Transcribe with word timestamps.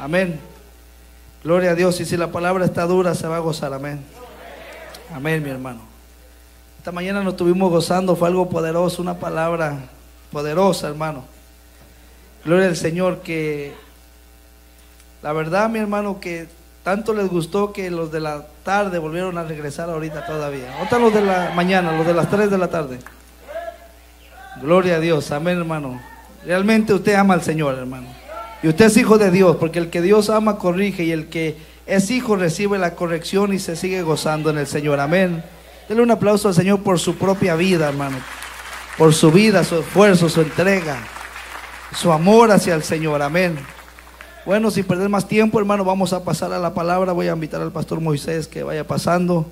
Amén. 0.00 0.38
Gloria 1.42 1.72
a 1.72 1.74
Dios. 1.74 2.00
Y 2.00 2.04
si 2.04 2.16
la 2.16 2.30
palabra 2.30 2.64
está 2.64 2.84
dura, 2.86 3.14
se 3.14 3.26
va 3.26 3.36
a 3.36 3.40
gozar. 3.40 3.72
Amén. 3.72 4.04
Amén, 5.14 5.42
mi 5.42 5.50
hermano. 5.50 5.80
Esta 6.78 6.92
mañana 6.92 7.22
nos 7.22 7.34
estuvimos 7.34 7.70
gozando. 7.70 8.16
Fue 8.16 8.28
algo 8.28 8.48
poderoso, 8.48 9.02
una 9.02 9.14
palabra 9.14 9.78
poderosa, 10.30 10.88
hermano. 10.88 11.24
Gloria 12.44 12.68
al 12.68 12.76
Señor 12.76 13.20
que 13.20 13.74
la 15.22 15.32
verdad, 15.32 15.68
mi 15.68 15.78
hermano, 15.78 16.20
que 16.20 16.46
tanto 16.84 17.12
les 17.12 17.28
gustó 17.28 17.72
que 17.72 17.90
los 17.90 18.12
de 18.12 18.20
la 18.20 18.46
tarde 18.62 18.98
volvieron 18.98 19.36
a 19.38 19.42
regresar 19.42 19.90
ahorita 19.90 20.24
todavía. 20.24 20.72
¿Dónde 20.78 21.04
los 21.04 21.14
de 21.14 21.20
la 21.22 21.52
mañana, 21.52 21.96
los 21.96 22.06
de 22.06 22.14
las 22.14 22.30
3 22.30 22.48
de 22.48 22.58
la 22.58 22.68
tarde? 22.68 23.00
Gloria 24.60 24.96
a 24.96 25.00
Dios, 25.00 25.32
amén, 25.32 25.58
hermano. 25.58 26.00
Realmente 26.44 26.94
usted 26.94 27.14
ama 27.14 27.34
al 27.34 27.42
Señor, 27.42 27.74
hermano. 27.74 28.06
Y 28.62 28.68
usted 28.68 28.86
es 28.86 28.96
hijo 28.96 29.18
de 29.18 29.30
Dios, 29.30 29.56
porque 29.56 29.78
el 29.78 29.90
que 29.90 30.02
Dios 30.02 30.30
ama 30.30 30.58
corrige 30.58 31.04
y 31.04 31.12
el 31.12 31.28
que 31.28 31.56
es 31.86 32.10
hijo 32.10 32.36
recibe 32.36 32.78
la 32.78 32.94
corrección 32.94 33.52
y 33.52 33.58
se 33.58 33.76
sigue 33.76 34.02
gozando 34.02 34.50
en 34.50 34.58
el 34.58 34.66
Señor. 34.66 34.98
Amén. 34.98 35.44
Dele 35.88 36.02
un 36.02 36.10
aplauso 36.10 36.48
al 36.48 36.54
Señor 36.54 36.82
por 36.82 36.98
su 36.98 37.16
propia 37.16 37.54
vida, 37.54 37.88
hermano. 37.88 38.18
Por 38.98 39.14
su 39.14 39.30
vida, 39.30 39.62
su 39.62 39.78
esfuerzo, 39.78 40.28
su 40.28 40.40
entrega, 40.40 40.98
su 41.94 42.10
amor 42.10 42.50
hacia 42.50 42.74
el 42.74 42.82
Señor. 42.82 43.22
Amén. 43.22 43.58
Bueno, 44.44 44.70
sin 44.70 44.84
perder 44.84 45.08
más 45.08 45.28
tiempo, 45.28 45.58
hermano, 45.58 45.84
vamos 45.84 46.12
a 46.12 46.24
pasar 46.24 46.52
a 46.52 46.58
la 46.58 46.74
palabra. 46.74 47.12
Voy 47.12 47.28
a 47.28 47.32
invitar 47.32 47.60
al 47.60 47.72
pastor 47.72 48.00
Moisés 48.00 48.48
que 48.48 48.62
vaya 48.62 48.86
pasando. 48.86 49.46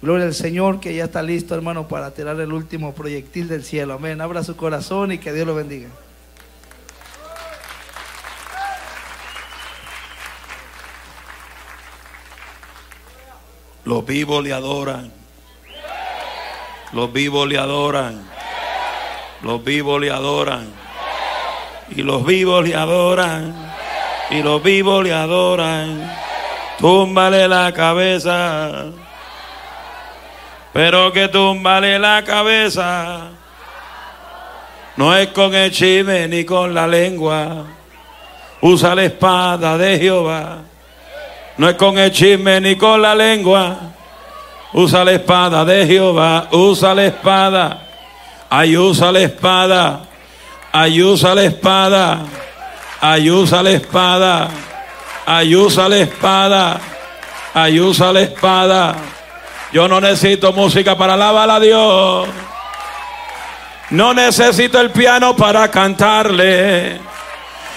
Gloria 0.00 0.26
al 0.26 0.34
Señor 0.34 0.80
que 0.80 0.94
ya 0.94 1.04
está 1.04 1.22
listo, 1.22 1.54
hermano, 1.54 1.88
para 1.88 2.12
tirar 2.12 2.38
el 2.40 2.52
último 2.52 2.92
proyectil 2.94 3.48
del 3.48 3.64
cielo. 3.64 3.94
Amén. 3.94 4.20
Abra 4.20 4.44
su 4.44 4.56
corazón 4.56 5.12
y 5.12 5.18
que 5.18 5.32
Dios 5.32 5.46
lo 5.46 5.54
bendiga. 5.54 5.88
Los 13.84 14.04
vivos 14.06 14.42
le 14.42 14.52
adoran. 14.52 15.12
Los 16.92 17.12
vivos 17.12 17.48
le 17.48 17.58
adoran. 17.58 18.28
Los 19.42 19.62
vivos 19.62 20.00
le 20.00 20.10
adoran. 20.10 20.72
Y 21.94 22.02
los 22.02 22.24
vivos 22.24 22.66
le 22.66 22.74
adoran 22.74 23.74
y 24.30 24.42
los 24.42 24.62
vivos 24.62 25.04
le 25.04 25.12
adoran. 25.12 26.12
Túmbale 26.78 27.46
la 27.46 27.72
cabeza, 27.72 28.86
pero 30.72 31.12
que 31.12 31.28
túmbale 31.28 31.98
la 31.98 32.22
cabeza. 32.24 33.28
No 34.96 35.16
es 35.16 35.28
con 35.28 35.54
el 35.54 35.70
chisme 35.70 36.28
ni 36.28 36.44
con 36.44 36.74
la 36.74 36.86
lengua. 36.86 37.64
Usa 38.60 38.94
la 38.94 39.04
espada 39.04 39.76
de 39.76 39.98
Jehová. 39.98 40.58
No 41.56 41.68
es 41.68 41.76
con 41.76 41.98
el 41.98 42.10
chisme 42.10 42.60
ni 42.60 42.76
con 42.76 43.00
la 43.00 43.14
lengua. 43.14 43.76
Usa 44.72 45.04
la 45.04 45.12
espada 45.12 45.64
de 45.64 45.86
Jehová. 45.86 46.48
Usa 46.50 46.94
la 46.94 47.04
espada. 47.06 47.78
Ay, 48.50 48.76
usa 48.76 49.12
la 49.12 49.20
espada. 49.20 50.00
Ay, 50.72 51.02
usa 51.02 51.34
la 51.34 51.42
espada. 51.42 52.20
Ayusa 53.04 53.62
la 53.62 53.70
espada. 53.70 54.48
Ayusa 55.26 55.88
la 55.88 55.98
espada. 55.98 56.80
Ayusa 57.52 58.12
la 58.12 58.20
espada. 58.22 58.94
Yo 59.72 59.86
no 59.88 60.00
necesito 60.00 60.54
música 60.54 60.96
para 60.96 61.12
alabar 61.12 61.50
a 61.50 61.60
Dios. 61.60 62.28
No 63.90 64.14
necesito 64.14 64.80
el 64.80 64.90
piano 64.90 65.36
para 65.36 65.70
cantarle. 65.70 66.98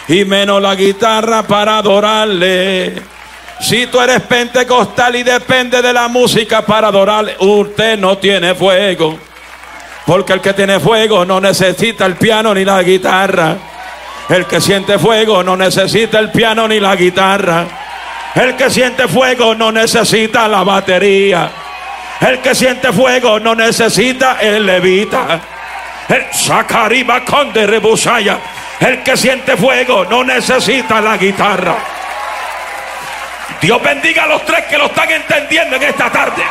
Y 0.08 0.24
menos 0.24 0.62
la 0.62 0.76
guitarra 0.76 1.44
para 1.44 1.80
adorarle. 1.80 3.17
Si 3.60 3.88
tú 3.88 4.00
eres 4.00 4.22
pentecostal 4.22 5.16
y 5.16 5.24
depende 5.24 5.82
de 5.82 5.92
la 5.92 6.08
música 6.08 6.62
para 6.66 6.90
adorarle, 6.90 7.36
usted 7.40 7.98
no 7.98 8.18
tiene 8.18 8.54
fuego. 8.54 9.18
Porque 10.06 10.34
el 10.34 10.42
que 10.42 10.54
tiene 10.54 10.80
fuego 10.80 11.26
no 11.26 11.42
necesita 11.42 12.06
el 12.06 12.16
piano 12.16 12.54
ni 12.54 12.64
la 12.64 12.82
guitarra. 12.84 13.58
El 14.30 14.46
que 14.46 14.62
siente 14.62 15.00
fuego 15.00 15.44
no 15.44 15.58
necesita 15.58 16.20
el 16.20 16.32
piano 16.32 16.68
ni 16.68 16.80
la 16.80 16.96
guitarra. 16.96 17.66
El 18.36 18.56
que 18.56 18.70
siente 18.70 19.08
fuego 19.08 19.56
no 19.56 19.72
necesita 19.72 20.48
la 20.48 20.64
batería. 20.64 21.50
El 22.22 22.40
que 22.40 22.54
siente 22.54 22.94
fuego 22.94 23.40
no 23.40 23.56
necesita 23.56 24.38
el 24.40 24.66
levita. 24.66 25.40
El. 26.10 26.26
El 28.80 29.04
que 29.04 29.18
siente 29.18 29.58
fuego 29.58 30.06
no 30.06 30.24
necesita 30.24 31.02
la 31.02 31.18
guitarra. 31.18 31.76
Dios 33.62 33.82
bendiga 33.82 34.24
a 34.24 34.28
los 34.28 34.46
tres 34.46 34.66
que 34.66 34.78
lo 34.78 34.86
están 34.86 35.10
entendiendo 35.12 35.76
en 35.76 35.84
esta 35.84 36.12
tarde. 36.12 36.44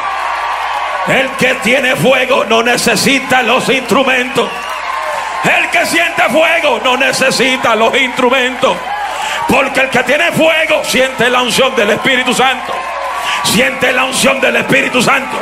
El 1.08 1.30
que 1.32 1.54
tiene 1.56 1.94
fuego 1.96 2.44
no 2.44 2.62
necesita 2.62 3.42
los 3.42 3.68
instrumentos. 3.68 4.48
El 5.44 5.70
que 5.70 5.86
siente 5.86 6.22
fuego 6.24 6.80
no 6.82 6.96
necesita 6.96 7.76
los 7.76 7.96
instrumentos. 7.96 8.76
Porque 9.48 9.80
el 9.80 9.90
que 9.90 10.02
tiene 10.02 10.32
fuego 10.32 10.82
siente 10.84 11.30
la 11.30 11.42
unción 11.42 11.76
del 11.76 11.90
Espíritu 11.90 12.34
Santo. 12.34 12.72
Siente 13.44 13.92
la 13.92 14.04
unción 14.04 14.40
del 14.40 14.56
Espíritu 14.56 15.00
Santo. 15.00 15.36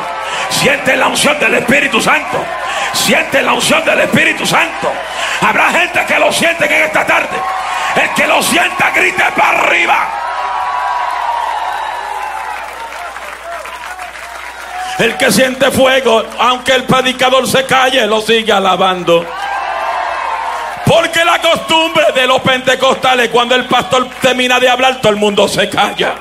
Siente 0.51 0.97
la 0.97 1.07
unción 1.07 1.39
del 1.41 1.55
Espíritu 1.55 2.01
Santo. 2.01 2.45
Siente 2.93 3.43
la 3.43 3.55
unción 3.55 3.83
del 3.85 4.01
Espíritu 4.01 4.47
Santo. 4.47 4.93
Habrá 5.41 5.71
gente 5.71 6.05
que 6.07 6.19
lo 6.19 6.31
siente 6.31 6.67
en 6.67 6.85
esta 6.85 7.07
tarde. 7.07 7.37
El 7.97 8.11
que 8.11 8.27
lo 8.27 8.43
sienta 8.43 8.91
grite 8.91 9.25
para 9.35 9.61
arriba. 9.61 10.09
El 14.99 15.17
que 15.17 15.33
siente 15.33 15.71
fuego, 15.73 16.25
aunque 16.39 16.73
el 16.73 16.85
predicador 16.85 17.49
se 17.49 17.65
calle, 17.65 18.07
lo 18.07 18.21
sigue 18.21 18.53
alabando. 18.53 19.25
Porque 20.87 21.25
la 21.25 21.41
costumbre 21.41 22.13
de 22.15 22.27
los 22.27 22.41
pentecostales, 22.43 23.31
cuando 23.31 23.55
el 23.55 23.65
pastor 23.65 24.09
termina 24.21 24.61
de 24.61 24.69
hablar, 24.69 25.01
todo 25.01 25.11
el 25.11 25.19
mundo 25.19 25.49
se 25.49 25.69
calla. 25.69 26.15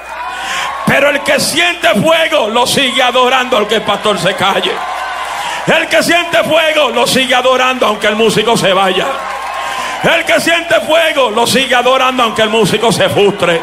Pero 0.88 1.10
el 1.10 1.22
que 1.22 1.40
siente 1.40 1.90
fuego 1.90 2.50
lo 2.50 2.66
sigue 2.66 3.02
adorando 3.02 3.58
aunque 3.58 3.76
el 3.76 3.82
pastor 3.84 4.18
se 4.20 4.34
calle. 4.36 4.72
El 5.68 5.88
que 5.88 6.04
siente 6.04 6.44
fuego 6.44 6.90
lo 6.90 7.08
sigue 7.08 7.36
adorando 7.36 7.88
aunque 7.88 8.08
el 8.08 8.16
músico 8.16 8.58
se 8.58 8.74
vaya. 8.74 9.08
El 10.04 10.26
que 10.26 10.40
siente 10.42 10.82
fuego 10.82 11.30
lo 11.30 11.48
sigue 11.48 11.76
adorando 11.76 12.24
aunque 12.24 12.42
el 12.42 12.50
músico 12.50 12.92
se 12.92 13.08
frustre. 13.10 13.62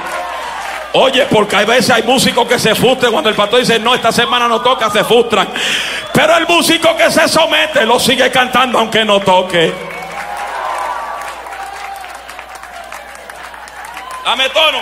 Oye, 0.93 1.25
porque 1.31 1.57
a 1.57 1.65
veces 1.65 1.91
hay 1.91 2.03
músicos 2.03 2.49
que 2.49 2.59
se 2.59 2.75
frustran 2.75 3.13
cuando 3.13 3.31
el 3.31 3.37
pastor 3.37 3.61
dice, 3.61 3.79
no, 3.79 3.95
esta 3.95 4.11
semana 4.11 4.49
no 4.49 4.61
toca, 4.61 4.91
se 4.91 5.05
frustran. 5.05 5.49
Pero 6.13 6.37
el 6.37 6.47
músico 6.49 6.97
que 6.97 7.11
se 7.11 7.29
somete 7.29 7.87
lo 7.87 8.01
sigue 8.01 8.31
cantando 8.31 8.79
aunque 8.79 9.05
no 9.05 9.21
toque. 9.21 9.73
Dame 14.25 14.49
tono. 14.51 14.79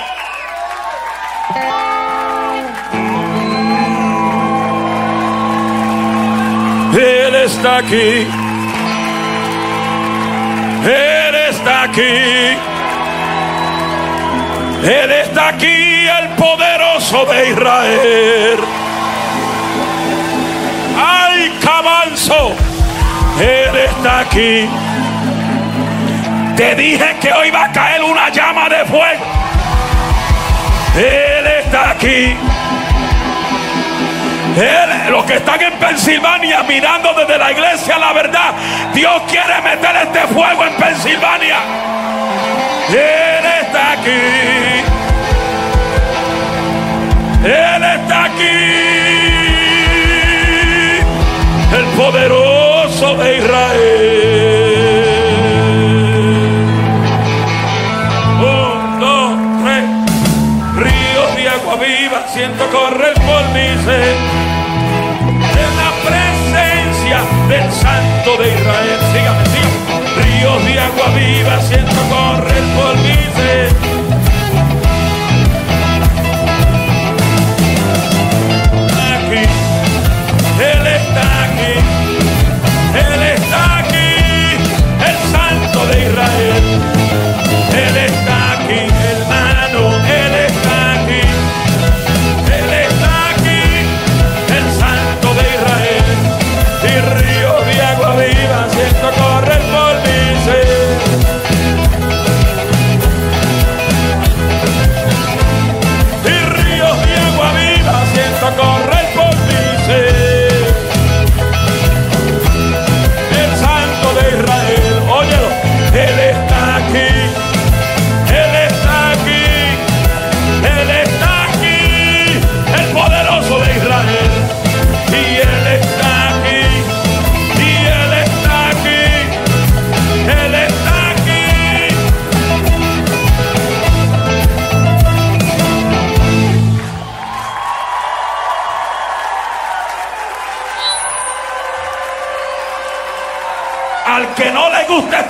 Él 6.94 7.34
está 7.34 7.76
aquí. 7.78 8.26
Él 10.84 11.34
está 11.50 11.82
aquí. 11.82 12.78
Él 14.83 15.11
está 15.11 15.49
aquí, 15.49 16.06
el 16.06 16.28
poderoso 16.37 17.25
de 17.27 17.50
Israel. 17.50 18.59
¡Ay, 20.97 21.59
cabanzo! 21.62 22.53
Él 23.41 23.77
está 23.77 24.21
aquí. 24.21 24.69
Te 26.56 26.75
dije 26.75 27.17
que 27.21 27.33
hoy 27.33 27.50
va 27.50 27.65
a 27.65 27.72
caer 27.72 28.03
una 28.03 28.28
llama 28.31 28.69
de 28.69 28.84
fuego. 28.84 29.25
Él 30.97 31.47
está 31.47 31.91
aquí. 31.91 32.37
Él, 34.56 35.12
los 35.12 35.25
que 35.25 35.35
están 35.35 35.61
en 35.61 35.73
Pensilvania 35.75 36.64
mirando 36.64 37.14
desde 37.14 37.38
la 37.38 37.52
iglesia 37.52 37.97
la 37.99 38.12
verdad, 38.12 38.55
Dios 38.93 39.23
quiere 39.29 39.61
meter 39.62 39.97
este 40.02 40.35
fuego 40.35 40.64
en 40.64 40.75
Pensilvania. 40.75 41.58
Él 42.88 43.47
está 43.61 43.93
aquí. 43.93 44.68
Él 47.44 47.77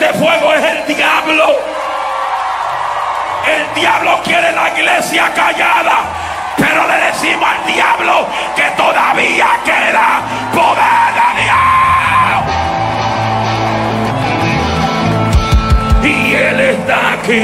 este 0.00 0.12
fuego 0.16 0.54
es 0.54 0.62
el 0.64 0.86
diablo. 0.94 1.58
El 3.46 3.74
diablo 3.74 4.20
quiere 4.22 4.52
la 4.52 4.68
iglesia 4.76 5.24
callada. 5.34 6.04
Pero 6.56 6.86
le 6.86 6.96
decimos 7.06 7.48
al 7.48 7.66
diablo 7.66 8.26
que 8.54 8.62
todavía 8.76 9.48
queda 9.64 10.22
poder 10.52 11.14
de 11.18 11.30
Dios. 11.42 11.58
Y 16.04 16.34
Él 16.34 16.60
está 16.60 17.12
aquí. 17.14 17.42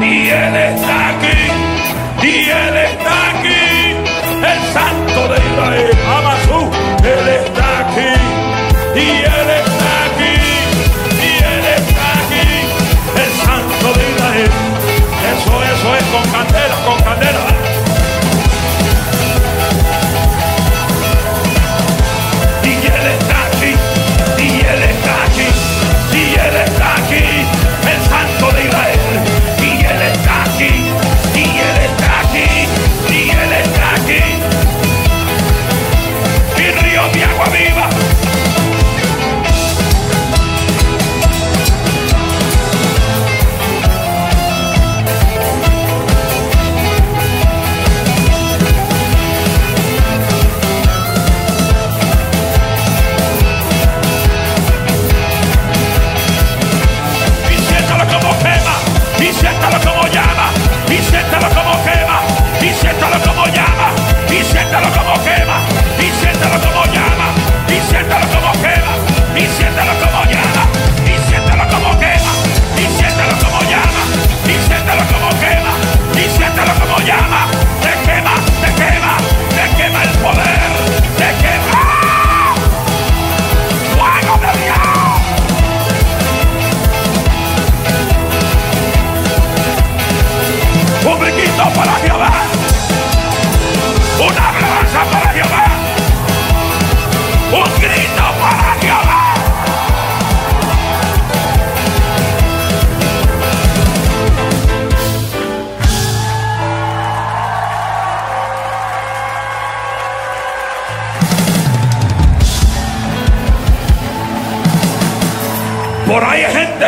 Y 0.00 0.28
Él 0.28 0.56
está 0.56 1.08
aquí. 1.10 1.38
Y 2.22 2.50
Él 2.50 2.76
está 2.76 3.14
aquí. 3.30 3.62
El 4.42 4.60
Santo 4.72 5.20
de 5.28 5.38
Israel. 5.38 5.98
Amasú. 6.18 6.60
Él 7.04 7.28
está 7.28 7.66
aquí. 7.80 8.12
Y 8.96 9.06
Él 9.22 9.39
candela, 17.04 17.69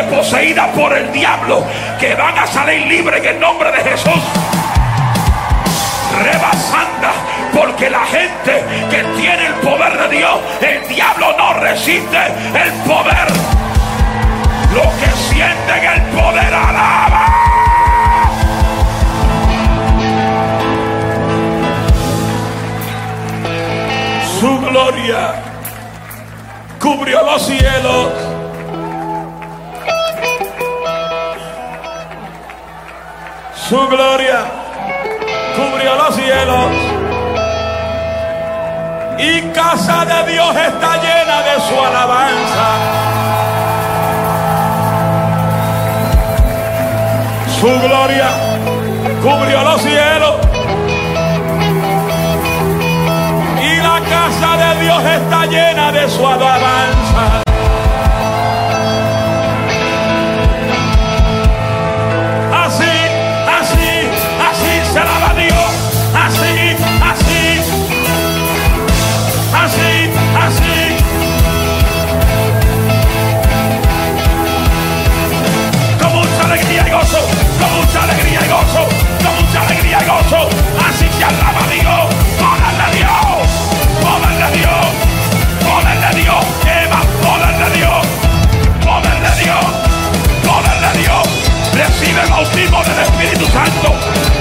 con 0.01 0.23
candela. 0.23 0.71
por 0.73 0.97
el 0.97 1.11
diablo 1.11 1.63
que 1.99 2.15
van 2.15 2.37
a 2.37 2.47
salir 2.47 2.87
libres 2.87 3.21
en 3.21 3.35
el 3.35 3.39
nombre 3.39 3.71
de 3.71 3.77
Jesús. 3.89 4.21
Rebasanda, 6.23 7.11
porque 7.53 7.89
la 7.89 8.05
gente 8.05 8.63
que 8.89 9.03
tiene 9.19 9.47
el 9.47 9.53
poder 9.55 9.97
de 9.97 10.17
Dios, 10.17 10.39
el 10.61 10.87
diablo 10.87 11.35
no 11.37 11.53
resiste 11.55 12.17
el 12.17 12.71
poder. 12.87 13.27
Los 14.73 14.87
que 14.95 15.11
sienten 15.29 15.83
el 15.83 16.01
poder 16.17 16.53
alaba. 16.53 17.27
Su 24.39 24.59
gloria 24.59 25.35
cubrió 26.79 27.23
los 27.23 27.45
cielos 27.45 28.32
Su 33.73 33.87
gloria 33.87 34.45
cubrió 35.55 35.95
los 35.95 36.15
cielos. 36.15 36.65
Y 39.17 39.41
casa 39.51 40.05
de 40.05 40.31
Dios 40.31 40.55
está 40.55 40.97
llena 40.97 41.41
de 41.41 41.59
su 41.59 41.83
alabanza. 41.83 42.67
Su 47.59 47.87
gloria 47.87 48.29
cubrió 49.23 49.63
los 49.63 49.81
cielos. 49.81 50.35
Y 53.59 53.75
la 53.77 54.01
casa 54.07 54.55
de 54.55 54.81
Dios 54.83 55.03
está 55.03 55.45
llena 55.47 55.91
de 55.91 56.09
su 56.11 56.27
alabanza. 56.27 57.42
alegría 79.93 79.99
y 80.01 80.09
gozo. 80.09 80.49
Así 80.87 81.07
se 81.17 81.23
alaba 81.23 81.67
Dios. 81.69 82.13
Poder 82.39 82.73
de 82.81 82.97
Dios. 82.97 83.45
Poder 84.01 84.35
de 84.41 84.57
Dios. 84.57 84.85
Poder 85.63 85.97
de 86.01 86.21
Dios. 86.21 86.45
Lleva 86.63 87.01
poder 87.21 87.55
de 87.57 87.77
Dios. 87.77 88.07
Poder 88.85 89.17
de 89.21 89.43
Dios. 89.43 89.65
Poder 90.43 90.77
de 90.81 90.99
Dios. 90.99 91.27
Recibe 91.73 92.29
bautismo 92.29 92.83
del 92.83 92.99
Espíritu 92.99 93.45
Santo. 93.51 94.32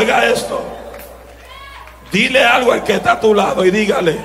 Oiga 0.00 0.24
esto. 0.24 0.62
Dile 2.10 2.42
algo 2.42 2.72
al 2.72 2.82
que 2.82 2.94
está 2.94 3.12
a 3.12 3.20
tu 3.20 3.34
lado 3.34 3.62
y 3.66 3.70
dígale, 3.70 4.18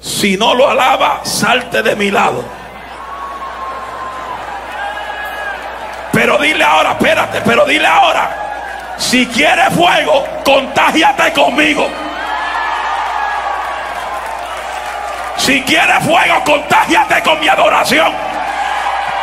si 0.00 0.38
no 0.38 0.54
lo 0.54 0.70
alaba, 0.70 1.20
salte 1.22 1.82
de 1.82 1.94
mi 1.94 2.10
lado. 2.10 2.42
Pero 6.12 6.38
dile 6.38 6.64
ahora, 6.64 6.92
espérate, 6.92 7.42
pero 7.42 7.66
dile 7.66 7.86
ahora, 7.86 8.94
si 8.96 9.26
quieres 9.26 9.68
fuego, 9.74 10.26
contágiate 10.46 11.30
conmigo. 11.34 11.86
Si 15.36 15.60
quieres 15.60 16.02
fuego, 16.04 16.42
contágiate 16.46 17.22
con 17.22 17.38
mi 17.38 17.48
adoración. 17.48 18.10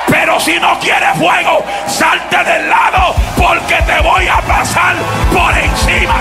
Pero 0.08 0.40
si 0.40 0.60
no 0.60 0.78
quieres 0.80 1.18
fuego, 1.18 1.66
salte 1.88 2.44
del 2.44 2.70
lado 2.70 3.35
porque 3.48 3.76
te 3.84 4.00
voy 4.02 4.28
a 4.28 4.42
pasar 4.42 4.96
por 5.32 5.56
encima. 5.56 6.16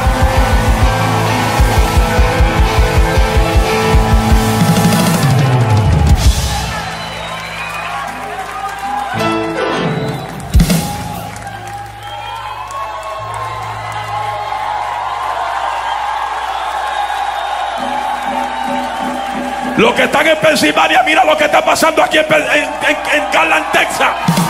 Los 19.77 19.95
que 19.95 20.05
están 20.05 20.27
en 20.27 20.37
Pensilvania, 20.39 21.03
mira 21.05 21.25
lo 21.25 21.37
que 21.37 21.45
está 21.45 21.65
pasando 21.65 22.03
aquí 22.03 22.19
en, 22.19 22.27
en, 22.27 23.33
Garland, 23.33 23.73
Texas. 23.73 24.44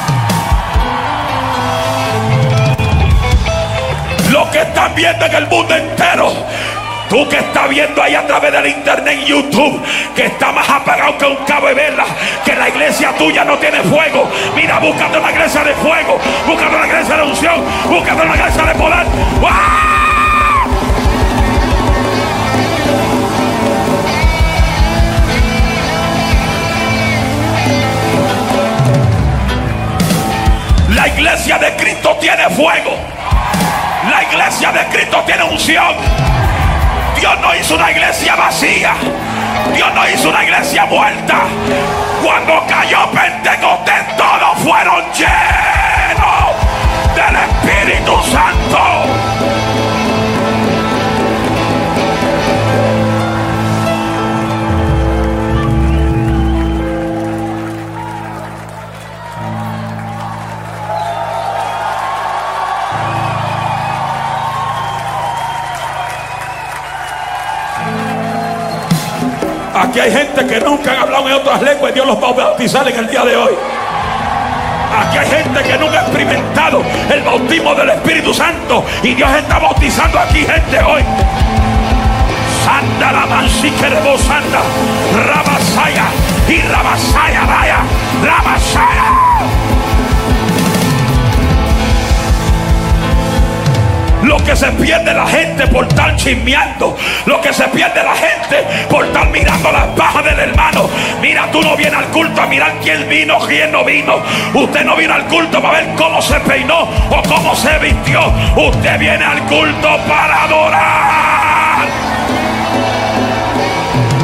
Que 4.54 4.61
están 4.61 4.94
viendo 4.94 5.26
en 5.26 5.34
el 5.34 5.49
mundo 5.49 5.75
entero. 5.75 6.32
Tú 7.08 7.28
que 7.28 7.38
estás 7.38 7.68
viendo 7.68 8.00
ahí 8.00 8.14
a 8.14 8.25
través 8.25 8.52
del 8.52 8.68
internet 8.68 9.18
y 9.20 9.25
YouTube, 9.25 9.82
que 10.14 10.26
está 10.26 10.52
más 10.52 10.68
apagado 10.70 11.18
que 11.18 11.26
un 11.26 11.44
cabo 11.44 11.66
de 11.66 11.75
vela, 11.75 12.04
que 12.44 12.54
la 12.54 12.68
iglesia 12.68 13.12
tuya 13.18 13.44
no 13.44 13.58
tiene 13.58 13.80
fuego. 13.80 14.30
Mira, 14.54 14.78
búscate 14.78 15.18
una 15.18 15.32
iglesia 15.32 15.64
de 15.64 15.75
fuego, 15.75 16.20
búscate 16.46 16.76
una 16.76 16.87
iglesia 16.87 17.16
de 17.16 17.23
unción, 17.25 17.64
búscate 17.88 18.23
una 18.23 18.34
iglesia 18.37 18.62
de 18.62 18.75
poder. 18.76 19.06
La 30.90 31.08
iglesia 31.08 31.58
de 31.58 31.75
Cristo 31.75 32.16
tiene 32.20 32.49
fuego. 32.50 33.13
Iglesia 34.30 34.72
de 34.72 34.84
Cristo 34.86 35.22
tiene 35.26 35.44
unción. 35.44 35.94
Dios 37.18 37.40
no 37.40 37.54
hizo 37.54 37.74
una 37.74 37.90
iglesia 37.90 38.34
vacía. 38.36 38.94
Dios 39.74 39.94
no 39.94 40.08
hizo 40.08 40.28
una 40.28 40.44
iglesia 40.44 40.86
muerta. 40.86 41.42
Cuando 42.22 42.64
cayó 42.66 43.10
Pentecostés, 43.10 44.16
todos 44.16 44.58
fueron 44.62 45.04
llenos 45.12 46.54
del 47.14 47.36
Espíritu 47.36 48.22
Santo. 48.30 49.23
Aquí 69.94 70.00
hay 70.00 70.10
gente 70.10 70.44
que 70.44 70.58
nunca 70.58 70.90
han 70.90 70.98
hablado 71.02 71.28
en 71.28 71.34
otras 71.34 71.62
lenguas 71.62 71.92
y 71.92 71.94
Dios 71.94 72.04
los 72.04 72.20
va 72.20 72.30
a 72.30 72.32
bautizar 72.32 72.88
en 72.88 72.98
el 72.98 73.06
día 73.08 73.24
de 73.24 73.36
hoy. 73.36 73.52
Aquí 74.98 75.18
hay 75.18 75.26
gente 75.28 75.62
que 75.62 75.78
nunca 75.78 76.00
ha 76.00 76.02
experimentado 76.02 76.82
el 77.12 77.22
bautismo 77.22 77.76
del 77.76 77.90
Espíritu 77.90 78.34
Santo 78.34 78.84
y 79.04 79.14
Dios 79.14 79.30
está 79.30 79.60
bautizando 79.60 80.18
aquí 80.18 80.44
gente 80.44 80.82
hoy. 80.82 81.00
Santa 82.64 83.12
la 83.12 83.24
mansique 83.24 83.88
de 83.88 84.00
vos 84.00 84.20
santa, 84.20 84.62
Rabasaya 85.28 86.06
y 86.48 86.60
Rabasaya 86.60 87.44
vaya, 87.44 87.78
Rabasaya. 88.20 89.93
Lo 94.24 94.38
que 94.38 94.56
se 94.56 94.66
pierde 94.72 95.12
la 95.12 95.26
gente 95.26 95.66
por 95.66 95.86
estar 95.86 96.16
chismeando. 96.16 96.96
Lo 97.26 97.40
que 97.42 97.52
se 97.52 97.64
pierde 97.68 98.02
la 98.02 98.14
gente 98.14 98.64
por 98.88 99.04
estar 99.04 99.28
mirando 99.28 99.70
las 99.70 99.94
bajas 99.94 100.24
del 100.24 100.38
hermano. 100.38 100.88
Mira, 101.20 101.50
tú 101.52 101.62
no 101.62 101.76
vienes 101.76 101.98
al 101.98 102.06
culto 102.06 102.40
a 102.40 102.46
mirar 102.46 102.72
quién 102.82 103.06
vino, 103.08 103.38
quién 103.40 103.70
no 103.70 103.84
vino. 103.84 104.22
Usted 104.54 104.84
no 104.84 104.96
viene 104.96 105.12
al 105.12 105.26
culto 105.26 105.60
para 105.60 105.80
ver 105.80 105.94
cómo 105.96 106.22
se 106.22 106.40
peinó 106.40 106.88
o 107.10 107.22
cómo 107.28 107.54
se 107.54 107.78
vistió. 107.78 108.32
Usted 108.56 108.98
viene 108.98 109.24
al 109.24 109.40
culto 109.42 109.98
para 110.08 110.44
adorar. 110.44 111.86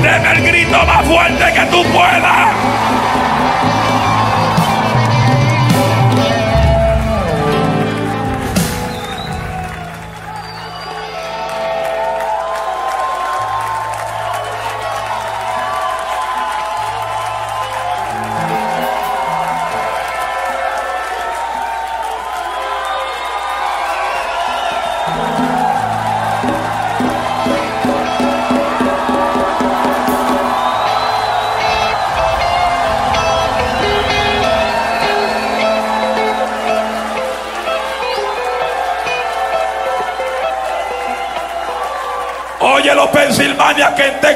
Deme 0.03 0.33
el 0.33 0.43
grito 0.43 0.79
más 0.87 1.05
fuerte 1.05 1.45
que 1.53 1.61
tú 1.67 1.85
puedas. 1.93 2.70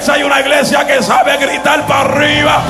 Hay 0.06 0.22
una 0.22 0.38
iglesia 0.40 0.86
que 0.86 1.02
sabe 1.02 1.34
gritar 1.38 1.86
para 1.86 2.00
arriba. 2.00 2.62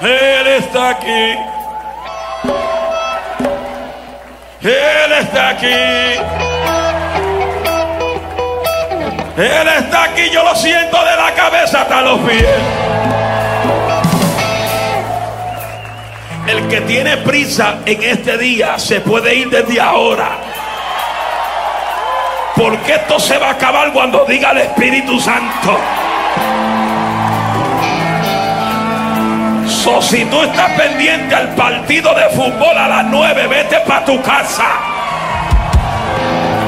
Él 0.00 0.46
está 0.46 0.90
aquí. 0.90 1.36
Él 4.62 5.12
está 5.20 5.48
aquí. 5.50 5.66
Él 9.36 9.68
está 9.78 10.04
aquí. 10.04 10.30
Yo 10.30 10.42
lo 10.44 10.56
siento 10.56 10.96
de 11.04 11.16
la 11.16 11.34
cabeza 11.34 11.82
hasta 11.82 12.00
los 12.00 12.20
pies. 12.20 12.99
El 16.50 16.66
que 16.66 16.80
tiene 16.80 17.16
prisa 17.18 17.78
en 17.86 18.02
este 18.02 18.36
día 18.36 18.76
se 18.76 19.00
puede 19.00 19.36
ir 19.36 19.50
desde 19.50 19.80
ahora. 19.80 20.30
Porque 22.56 22.94
esto 22.94 23.20
se 23.20 23.38
va 23.38 23.50
a 23.50 23.52
acabar 23.52 23.92
cuando 23.92 24.24
diga 24.24 24.50
el 24.50 24.58
Espíritu 24.58 25.20
Santo. 25.20 25.78
So, 29.68 30.02
si 30.02 30.24
tú 30.24 30.42
estás 30.42 30.72
pendiente 30.72 31.36
al 31.36 31.54
partido 31.54 32.12
de 32.16 32.28
fútbol 32.30 32.76
a 32.76 32.88
las 32.88 33.04
9, 33.04 33.46
vete 33.46 33.78
para 33.86 34.04
tu 34.04 34.20
casa. 34.20 34.66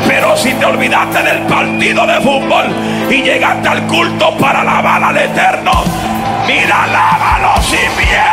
Pero 0.07 0.37
si 0.37 0.53
te 0.55 0.65
olvidaste 0.65 1.25
del 1.25 1.41
partido 1.49 2.07
de 2.07 2.21
fútbol 2.21 2.67
y 3.11 3.21
llegaste 3.21 3.69
al 3.69 3.85
culto 3.89 4.37
para 4.37 4.61
alabar 4.61 5.03
al 5.03 5.17
Eterno, 5.17 5.73
mira, 6.47 6.87
lávalo 6.87 7.61
sin 7.62 7.97
miedo. 7.97 8.32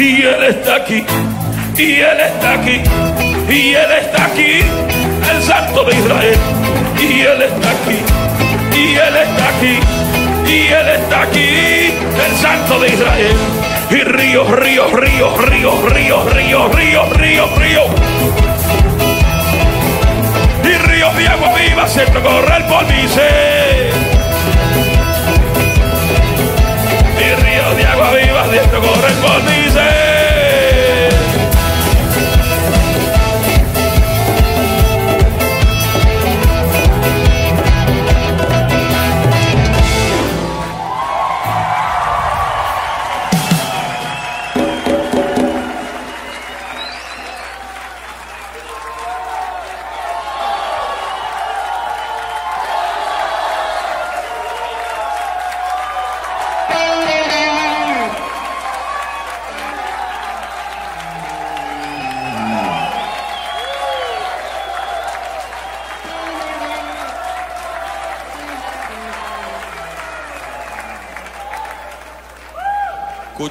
Y 0.00 0.22
Él 0.22 0.44
está 0.44 0.76
aquí. 0.76 1.04
Y 1.76 2.00
Él 2.00 2.20
está 2.20 2.54
aquí. 2.54 2.80
Y 3.50 3.74
Él 3.74 3.92
está 4.00 4.24
aquí. 4.24 4.60
El 5.30 5.42
Santo 5.42 5.84
de 5.84 5.94
Israel. 5.94 6.38
Y 6.98 7.20
Él 7.20 7.42
está 7.42 7.70
aquí. 7.70 7.98
Y 8.78 8.94
Él 8.96 9.16
está 9.16 9.48
aquí. 9.50 9.78
Y 10.46 10.66
Él 10.68 10.88
está 10.88 11.22
aquí. 11.22 11.92
El 12.26 12.36
Santo 12.38 12.80
de 12.80 12.88
Israel. 12.88 13.36
Y 13.90 13.96
ríos, 13.96 14.50
ríos, 14.50 14.90
ríos, 14.90 15.38
ríos, 15.38 15.92
ríos, 15.92 16.32
ríos, 16.32 16.74
ríos, 16.74 17.16
ríos, 17.18 17.58
ríos. 17.58 17.86
Y 20.64 20.88
ríos 20.88 21.16
de 21.16 21.28
agua 21.28 21.54
viva 21.54 21.86
se 21.86 22.04
correr 22.06 22.66
por 22.68 22.86
mi 22.86 23.06
ser. 23.06 23.92
Y 27.18 27.42
ríos 27.44 27.76
de 27.76 27.86
agua 27.86 28.10
viva 28.12 28.44
se 28.46 28.78
correr 28.78 29.14
por 29.20 29.42
mi 29.42 29.59
dice. 29.72 30.09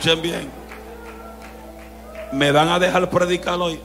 Escuchen 0.10 0.22
bien. 0.22 0.52
¿Me 2.32 2.52
van 2.52 2.67
a 2.67 2.80
dejar 2.80 3.10
predicar 3.10 3.60
hoy? 3.60 3.80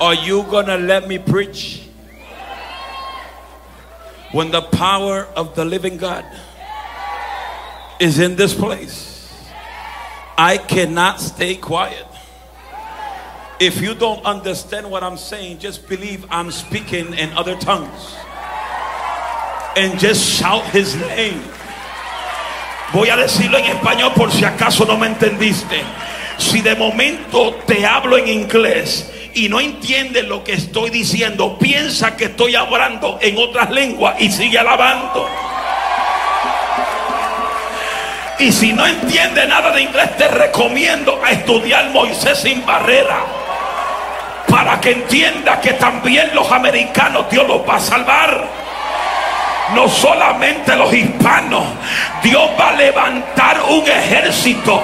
Are 0.00 0.14
you 0.14 0.42
gonna 0.50 0.76
let 0.76 1.06
me 1.06 1.18
preach? 1.18 1.88
When 4.32 4.50
the 4.50 4.62
power 4.62 5.28
of 5.36 5.54
the 5.54 5.64
living 5.64 5.98
God 5.98 6.24
is 8.00 8.18
in 8.18 8.34
this 8.34 8.54
place, 8.54 9.32
I 10.36 10.56
cannot 10.58 11.20
stay 11.20 11.54
quiet. 11.56 12.06
If 13.60 13.80
you 13.80 13.94
don't 13.94 14.24
understand 14.24 14.90
what 14.90 15.04
I'm 15.04 15.16
saying, 15.16 15.58
just 15.58 15.88
believe 15.88 16.24
I'm 16.30 16.50
speaking 16.50 17.14
in 17.14 17.32
other 17.34 17.56
tongues 17.56 18.16
and 19.76 20.00
just 20.00 20.28
shout 20.28 20.64
his 20.70 20.96
name. 20.96 21.42
Voy 22.92 23.08
a 23.08 23.16
decirlo 23.16 23.56
en 23.56 23.64
español 23.64 24.12
por 24.14 24.30
si 24.30 24.44
acaso 24.44 24.84
no 24.84 24.98
me 24.98 25.06
entendiste. 25.06 25.82
Si 26.36 26.60
de 26.60 26.74
momento 26.74 27.54
te 27.66 27.86
hablo 27.86 28.18
en 28.18 28.28
inglés 28.28 29.10
y 29.32 29.48
no 29.48 29.60
entiendes 29.60 30.24
lo 30.24 30.44
que 30.44 30.52
estoy 30.52 30.90
diciendo, 30.90 31.56
piensa 31.58 32.16
que 32.16 32.26
estoy 32.26 32.54
hablando 32.54 33.18
en 33.22 33.38
otras 33.38 33.70
lenguas 33.70 34.16
y 34.20 34.30
sigue 34.30 34.58
alabando. 34.58 35.26
Y 38.38 38.52
si 38.52 38.74
no 38.74 38.86
entiendes 38.86 39.48
nada 39.48 39.70
de 39.70 39.82
inglés, 39.82 40.14
te 40.18 40.28
recomiendo 40.28 41.18
a 41.24 41.30
estudiar 41.30 41.88
Moisés 41.90 42.40
sin 42.40 42.66
barrera. 42.66 43.24
Para 44.48 44.78
que 44.80 44.90
entienda 44.90 45.58
que 45.62 45.72
también 45.74 46.30
los 46.34 46.50
americanos 46.52 47.30
Dios 47.30 47.48
los 47.48 47.66
va 47.66 47.76
a 47.76 47.80
salvar 47.80 48.61
no 49.74 49.88
solamente 49.88 50.76
los 50.76 50.92
hispanos, 50.92 51.64
Dios 52.22 52.50
va 52.58 52.70
a 52.70 52.72
levantar 52.72 53.62
un 53.68 53.82
ejército 53.88 54.82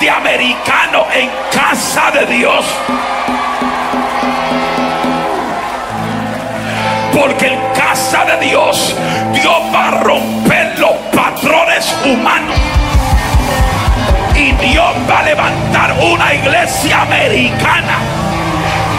de 0.00 0.10
americanos 0.10 1.06
en 1.14 1.30
casa 1.52 2.10
de 2.10 2.26
Dios. 2.26 2.64
Porque 7.12 7.46
en 7.46 7.60
casa 7.74 8.24
de 8.24 8.46
Dios, 8.46 8.96
Dios 9.32 9.58
va 9.74 9.88
a 9.88 9.90
romper 10.02 10.78
los 10.78 10.92
patrones 11.14 11.94
humanos. 12.04 12.56
Y 14.34 14.50
Dios 14.52 14.92
va 15.08 15.20
a 15.20 15.22
levantar 15.22 15.92
una 16.00 16.34
iglesia 16.34 17.02
americana 17.02 17.98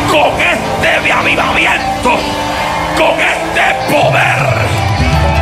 con 0.09 0.31
este 0.39 1.11
avivamiento, 1.11 2.11
con 2.97 3.19
este 3.19 3.93
poder 3.93 4.54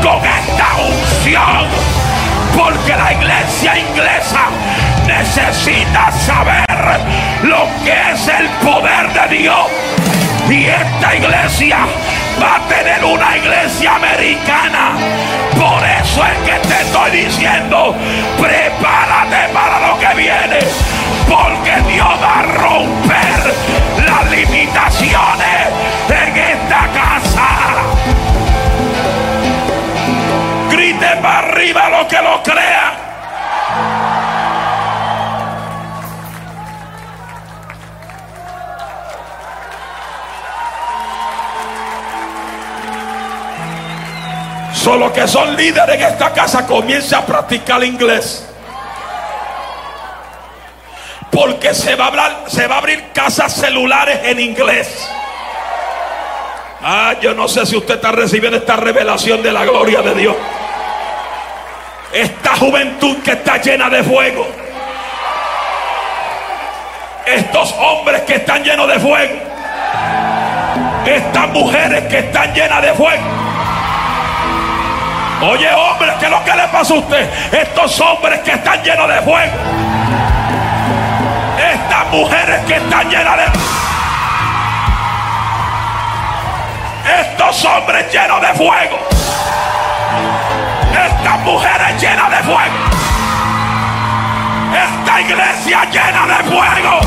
con 0.04 0.18
esta 0.18 0.68
unción. 0.78 1.66
Porque 2.56 2.96
la 2.96 3.14
iglesia 3.14 3.80
inglesa 3.80 4.50
necesita 5.08 6.12
saber 6.12 6.66
lo 7.42 7.66
que 7.84 8.12
es 8.12 8.28
el 8.28 8.48
poder 8.62 9.14
de 9.14 9.38
Dios. 9.38 9.68
Y 10.50 10.66
esta 10.66 11.16
iglesia 11.16 11.78
va 12.42 12.58
a 12.58 12.68
tener 12.68 13.04
una 13.06 13.38
iglesia 13.38 13.96
americana. 13.96 14.92
Por 15.56 15.82
eso 15.84 16.22
es 16.26 16.38
que 16.50 16.68
te 16.68 16.82
estoy 16.82 17.12
diciendo, 17.12 17.96
prepárate 18.38 19.54
para 19.54 19.88
lo 19.88 20.00
que 20.00 20.14
viene. 20.16 20.60
Porque 21.30 21.94
Dios 21.94 22.10
va 22.22 22.40
a 22.40 22.44
romper 22.44 23.54
arriba 31.24 31.90
lo 31.90 32.08
que 32.08 32.22
lo 32.22 32.44
crea. 32.44 33.14
Solo 44.74 45.14
que 45.14 45.26
son 45.30 45.56
líderes 45.56 45.96
en 45.96 46.02
esta 46.02 46.34
casa 46.34 46.68
comienza 46.68 47.20
a 47.20 47.26
practicar 47.26 47.82
inglés. 47.86 48.46
Porque 51.32 51.74
se 51.74 51.96
va 51.96 52.08
a 52.08 52.50
se 52.50 52.68
va 52.68 52.76
a 52.76 52.78
abrir 52.80 53.12
casas 53.14 53.54
celulares 53.54 54.20
en 54.24 54.42
inglés. 54.42 55.10
Ah, 56.82 57.16
yo 57.22 57.34
no 57.34 57.48
sé 57.48 57.66
si 57.66 57.78
usted 57.78 57.96
está 57.96 58.12
recibiendo 58.12 58.58
esta 58.58 58.76
revelación 58.76 59.42
de 59.42 59.54
la 59.54 59.64
gloria 59.64 60.02
de 60.02 60.16
Dios. 60.16 60.36
Esta 62.14 62.56
juventud 62.58 63.18
que 63.24 63.32
está 63.32 63.58
llena 63.58 63.90
de 63.90 64.04
fuego. 64.04 64.46
Estos 67.26 67.74
hombres 67.80 68.22
que 68.22 68.36
están 68.36 68.64
llenos 68.64 68.88
de 68.88 69.00
fuego. 69.00 69.34
Estas 71.08 71.50
mujeres 71.50 72.04
que 72.04 72.20
están 72.20 72.54
llenas 72.54 72.84
de 72.84 72.94
fuego. 72.94 73.24
Oye, 75.42 75.74
hombre, 75.74 76.14
¿qué 76.20 76.26
es 76.26 76.32
lo 76.32 76.44
que 76.44 76.56
le 76.56 76.68
pasa 76.68 76.94
a 76.94 76.98
usted? 76.98 77.30
Estos 77.52 78.00
hombres 78.00 78.42
que 78.42 78.52
están 78.52 78.84
llenos 78.84 79.08
de 79.08 79.22
fuego. 79.24 79.58
Estas 81.74 82.08
mujeres 82.12 82.60
que 82.68 82.76
están 82.76 83.10
llenas 83.10 83.38
de 83.38 83.46
Estos 87.22 87.66
hombres 87.66 88.14
llenos 88.14 88.40
de 88.40 88.48
fuego 88.54 89.14
estas 91.24 91.40
mujeres 91.46 92.02
llenas 92.02 92.30
de 92.30 92.38
fuego. 92.44 92.78
Esta 94.74 95.22
iglesia 95.22 95.86
llena 95.86 96.28
de 96.28 96.44
fuego. 96.44 97.00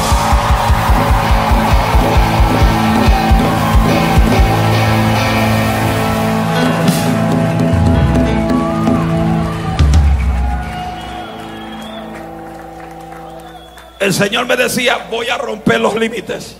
El 13.99 14.15
Señor 14.15 14.47
me 14.47 14.57
decía, 14.57 15.09
voy 15.11 15.29
a 15.29 15.37
romper 15.37 15.81
los 15.81 15.95
límites. 15.95 16.57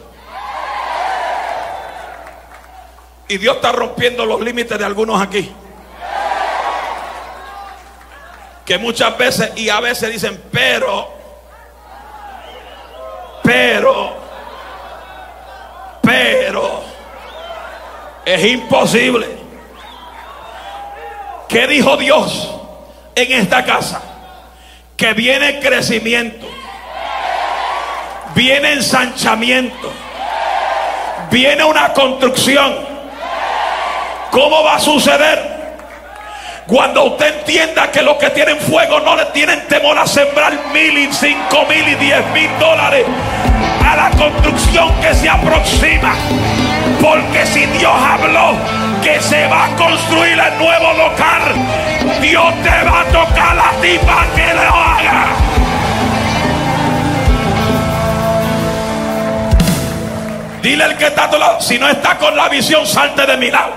Y 3.29 3.39
Dios 3.39 3.57
está 3.57 3.73
rompiendo 3.73 4.27
los 4.27 4.41
límites 4.43 4.79
de 4.79 4.85
algunos 4.85 5.23
aquí 5.23 5.55
que 8.67 8.79
muchas 8.79 9.17
veces 9.17 9.53
y 9.55 9.69
a 9.69 9.79
veces 9.79 10.11
dicen, 10.11 10.43
pero, 10.51 11.09
pero, 13.45 14.17
pero, 16.03 16.83
es 18.25 18.45
imposible. 18.45 19.29
¿Qué 21.49 21.69
dijo 21.69 21.97
Dios 21.97 22.51
en 23.15 23.33
esta 23.41 23.65
casa? 23.65 24.03
Que 24.97 25.13
viene 25.13 25.61
crecimiento, 25.61 26.49
viene 28.35 28.73
ensanchamiento, 28.73 29.93
viene 31.31 31.63
una 31.63 31.93
construcción. 31.93 32.75
¿Cómo 34.33 34.65
va 34.65 34.75
a 34.75 34.81
suceder? 34.81 35.56
Cuando 36.67 37.05
usted 37.05 37.39
entienda 37.39 37.93
que 37.93 38.03
los 38.03 38.17
que 38.17 38.29
tienen 38.31 38.59
fuego 38.59 38.99
no 38.99 39.15
le 39.15 39.27
tienen 39.27 39.69
temor 39.69 39.97
a 39.97 40.05
sembrar 40.05 40.53
mil 40.73 40.99
y 40.99 41.13
cinco 41.13 41.65
mil 41.69 41.87
y 41.87 41.95
diez 41.95 42.27
mil 42.33 42.51
dólares 42.59 43.07
a 43.89 43.95
la 43.95 44.11
construcción 44.11 44.93
que 45.01 45.15
se 45.15 45.29
aproxima. 45.29 46.15
Porque 47.01 47.47
si 47.47 47.67
Dios 47.67 47.93
habló 47.95 48.55
que 49.01 49.21
se 49.21 49.47
va 49.47 49.67
a 49.67 49.77
construir 49.77 50.41
el 50.41 50.59
nuevo 50.59 50.93
local, 50.95 51.43
Dios 52.21 52.55
te 52.65 52.85
va 52.85 53.01
a 53.01 53.05
tocar 53.05 53.55
la 53.55 53.71
tipa 53.81 54.27
que 54.35 54.55
lo 54.55 54.75
haga. 54.75 55.27
Dile 60.63 60.83
al 60.83 60.99
que 60.99 61.07
está 61.07 61.25
a 61.27 61.61
si 61.61 61.79
no 61.79 61.89
está 61.89 62.19
con 62.19 62.37
la 62.37 62.49
visión, 62.49 62.85
salte 62.85 63.25
de 63.25 63.37
mi 63.37 63.53
lado. 63.53 63.73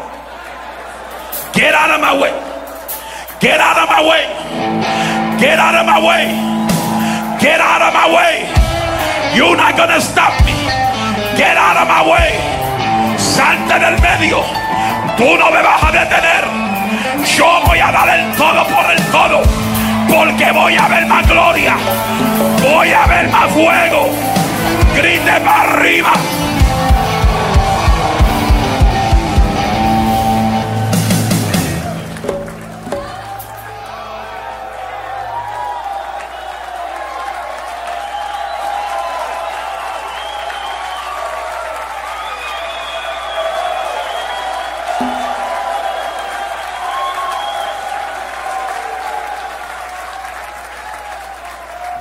Get 1.53 1.75
out 1.75 1.91
of 1.91 1.99
my. 1.99 2.49
Get 3.39 3.61
out 3.61 3.77
of 3.77 3.87
my 3.87 4.01
way. 4.03 4.27
Get 5.39 5.59
out 5.59 5.73
of 5.73 5.85
my 5.85 5.97
way. 6.03 6.27
Get 7.39 7.61
out 7.61 7.81
of 7.81 7.93
my 7.93 8.13
way. 8.13 8.51
You're 9.33 9.55
not 9.55 9.77
gonna 9.77 10.01
stop 10.01 10.33
me. 10.43 10.59
Get 11.37 11.55
out 11.55 11.77
of 11.77 11.87
my 11.87 12.03
way. 12.03 12.35
Salte 13.17 13.79
del 13.79 13.97
medio. 14.01 14.43
Tú 15.15 15.37
no 15.37 15.51
me 15.51 15.61
vas 15.61 15.83
a 15.83 15.91
detener. 15.91 16.43
Yo 17.23 17.61
voy 17.65 17.79
a 17.79 17.91
dar 17.93 18.09
el 18.09 18.35
todo 18.35 18.67
por 18.67 18.91
el 18.91 19.01
todo. 19.07 19.41
Porque 20.09 20.51
voy 20.51 20.75
a 20.75 20.87
ver 20.89 21.05
más 21.05 21.25
gloria. 21.25 21.77
Voy 22.61 22.91
a 22.91 23.07
ver 23.07 23.29
más 23.29 23.49
fuego. 23.53 24.09
Grite 24.93 25.39
para 25.39 25.71
arriba. 25.71 26.11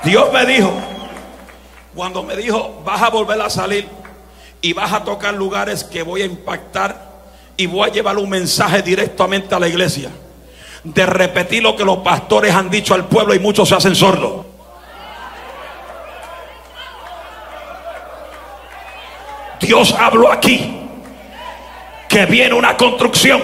Dios 0.09 0.33
me 0.33 0.43
dijo, 0.43 0.73
cuando 1.93 2.23
me 2.23 2.35
dijo, 2.35 2.81
vas 2.83 2.99
a 2.99 3.09
volver 3.09 3.39
a 3.39 3.47
salir 3.47 3.87
y 4.59 4.73
vas 4.73 4.91
a 4.91 5.03
tocar 5.03 5.35
lugares 5.35 5.83
que 5.83 6.01
voy 6.01 6.23
a 6.23 6.25
impactar 6.25 7.11
y 7.55 7.67
voy 7.67 7.87
a 7.87 7.93
llevar 7.93 8.17
un 8.17 8.27
mensaje 8.27 8.81
directamente 8.81 9.53
a 9.53 9.59
la 9.59 9.67
iglesia, 9.67 10.09
de 10.83 11.05
repetir 11.05 11.61
lo 11.61 11.75
que 11.75 11.85
los 11.85 11.99
pastores 11.99 12.55
han 12.55 12.71
dicho 12.71 12.95
al 12.95 13.05
pueblo 13.05 13.35
y 13.35 13.39
muchos 13.39 13.69
se 13.69 13.75
hacen 13.75 13.95
sordos. 13.95 14.47
Dios 19.61 19.93
habló 19.93 20.31
aquí 20.31 20.75
que 22.07 22.25
viene 22.25 22.55
una 22.55 22.75
construcción 22.75 23.43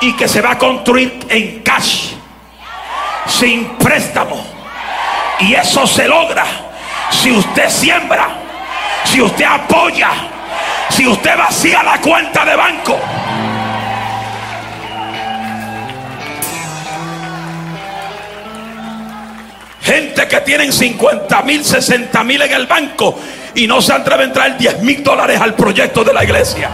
y 0.00 0.16
que 0.16 0.26
se 0.26 0.40
va 0.40 0.52
a 0.52 0.58
construir 0.58 1.26
en 1.28 1.60
cash, 1.62 2.14
sin 3.26 3.76
préstamo. 3.76 4.57
Y 5.40 5.54
eso 5.54 5.86
se 5.86 6.08
logra 6.08 6.44
si 7.10 7.30
usted 7.30 7.68
siembra, 7.68 8.28
si 9.04 9.22
usted 9.22 9.44
apoya, 9.44 10.10
si 10.90 11.06
usted 11.06 11.36
vacía 11.36 11.82
la 11.82 12.00
cuenta 12.00 12.44
de 12.44 12.56
banco. 12.56 12.98
Gente 19.82 20.28
que 20.28 20.40
tienen 20.42 20.72
50 20.72 21.42
mil, 21.42 21.64
60 21.64 22.24
mil 22.24 22.42
en 22.42 22.52
el 22.52 22.66
banco 22.66 23.18
y 23.54 23.66
no 23.66 23.80
se 23.80 23.92
atreven 23.94 24.20
a 24.20 24.24
entrar 24.24 24.58
10 24.58 24.82
mil 24.82 25.02
dólares 25.02 25.40
al 25.40 25.54
proyecto 25.54 26.04
de 26.04 26.12
la 26.12 26.24
iglesia. 26.24 26.68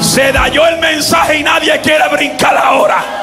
Se 0.00 0.32
dañó 0.32 0.66
el 0.66 0.78
mensaje 0.78 1.36
y 1.36 1.42
nadie 1.42 1.78
quiere 1.80 2.08
brincar 2.08 2.56
ahora. 2.56 3.21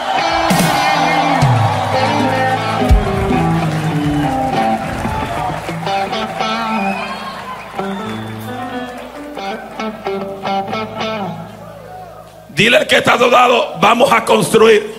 Dile 12.60 12.76
al 12.76 12.88
que 12.88 12.98
está 12.98 13.16
dudado, 13.16 13.76
vamos 13.80 14.12
a 14.12 14.26
construir. 14.26 14.94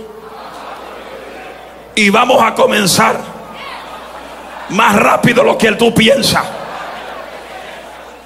Y 1.95 2.09
vamos 2.09 2.43
a 2.43 2.55
comenzar 2.55 3.21
más 4.71 4.97
rápido 4.97 5.45
lo 5.45 5.59
que 5.59 5.73
tú 5.73 5.93
piensas. 5.93 6.43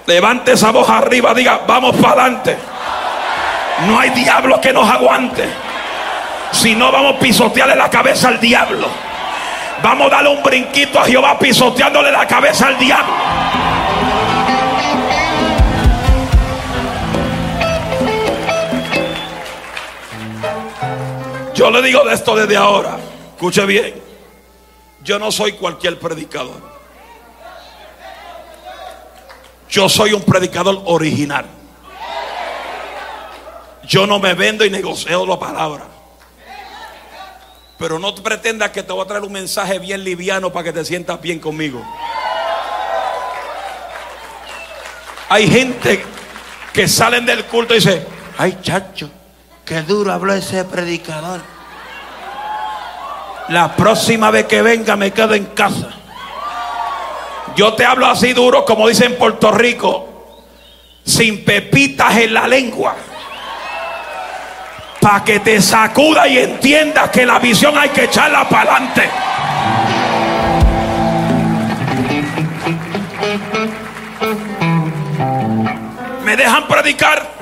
Levante 0.07 0.53
esa 0.53 0.71
voz 0.71 0.89
arriba, 0.89 1.35
diga, 1.35 1.63
vamos 1.67 1.97
para 1.97 2.23
adelante. 2.23 2.57
No 3.89 3.99
hay 3.99 4.11
diablo 4.11 4.61
que 4.61 4.73
nos 4.73 4.89
aguante. 4.89 5.49
Si 6.53 6.77
no, 6.77 6.93
vamos 6.93 7.17
a 7.17 7.19
pisotearle 7.19 7.75
la 7.75 7.91
cabeza 7.91 8.29
al 8.29 8.39
diablo. 8.39 8.87
Vamos 9.83 10.07
a 10.07 10.11
darle 10.11 10.29
un 10.29 10.45
brinquito 10.45 11.01
a 11.01 11.07
Jehová 11.07 11.37
pisoteándole 11.41 12.13
la 12.13 12.25
cabeza 12.29 12.69
al 12.69 12.79
diablo. 12.79 13.15
Yo 21.55 21.71
le 21.71 21.83
digo 21.83 22.05
de 22.05 22.15
esto 22.15 22.35
desde 22.35 22.57
ahora. 22.57 22.99
Escuche 23.35 23.65
bien. 23.65 23.95
Yo 25.03 25.19
no 25.19 25.31
soy 25.31 25.53
cualquier 25.53 25.99
predicador. 25.99 26.75
Yo 29.69 29.89
soy 29.89 30.13
un 30.13 30.23
predicador 30.23 30.83
original. 30.87 31.47
Yo 33.87 34.07
no 34.07 34.19
me 34.19 34.35
vendo 34.35 34.65
y 34.65 34.71
negocio 34.71 35.27
la 35.27 35.39
palabra. 35.39 35.87
Pero 37.79 37.99
no 37.99 38.15
pretendas 38.15 38.71
que 38.71 38.83
te 38.83 38.93
voy 38.93 39.05
a 39.05 39.07
traer 39.07 39.25
un 39.25 39.33
mensaje 39.33 39.79
bien 39.79 40.03
liviano 40.03 40.53
para 40.53 40.65
que 40.65 40.73
te 40.73 40.85
sientas 40.85 41.21
bien 41.21 41.39
conmigo. 41.39 41.85
Hay 45.29 45.49
gente 45.49 46.05
que 46.73 46.89
salen 46.89 47.27
del 47.27 47.45
culto 47.45 47.75
y 47.75 47.79
dice, 47.79 48.07
ay 48.39 48.59
chacho, 48.63 49.11
qué 49.65 49.83
duro 49.83 50.13
habló 50.13 50.35
ese 50.35 50.65
predicador. 50.65 51.41
La 53.49 53.75
próxima 53.77 54.31
vez 54.31 54.47
que 54.47 54.63
venga 54.63 54.97
me 54.97 55.13
quedo 55.13 55.35
en 55.35 55.47
casa. 55.47 55.91
Yo 57.57 57.75
te 57.75 57.85
hablo 57.85 58.07
así 58.07 58.33
duro 58.33 58.65
como 58.65 58.89
dicen 58.89 59.13
en 59.13 59.19
Puerto 59.19 59.53
Rico, 59.53 60.43
sin 61.05 61.45
pepitas 61.45 62.17
en 62.17 62.35
la 62.35 62.49
lengua. 62.49 62.95
Para 65.01 65.23
que 65.23 65.41
te 65.41 65.61
sacuda 65.61 66.27
y 66.27 66.39
entiendas 66.39 67.11
que 67.11 67.27
la 67.27 67.39
visión 67.39 67.77
hay 67.77 67.91
que 67.91 68.05
echarla 68.05 68.49
para 68.49 68.77
adelante. 68.77 69.11
¿Me 76.25 76.37
dejan 76.37 76.67
predicar? 76.67 77.34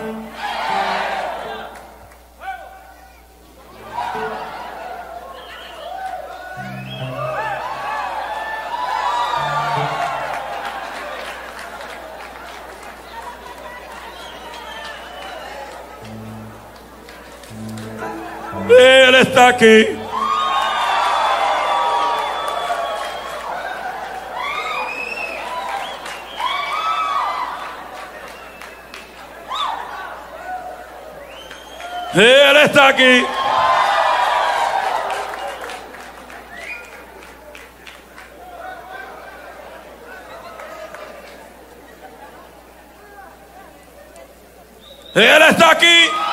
Está 19.23 19.49
aquí. 19.49 19.87
Él 32.15 32.57
está 32.65 32.89
aquí. 32.89 33.25
Él 45.15 45.43
está 45.43 45.71
aquí. 45.71 46.32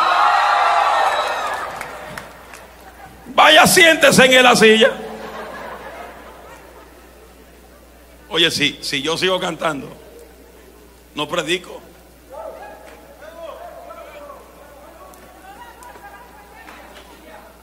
Vaya, 3.40 3.66
siéntese 3.66 4.26
en 4.26 4.44
la 4.44 4.54
silla. 4.54 4.92
Oye, 8.28 8.52
si, 8.52 8.78
si 8.82 9.02
yo 9.02 9.18
sigo 9.18 9.40
cantando, 9.40 9.88
no 11.16 11.26
predico. 11.26 11.80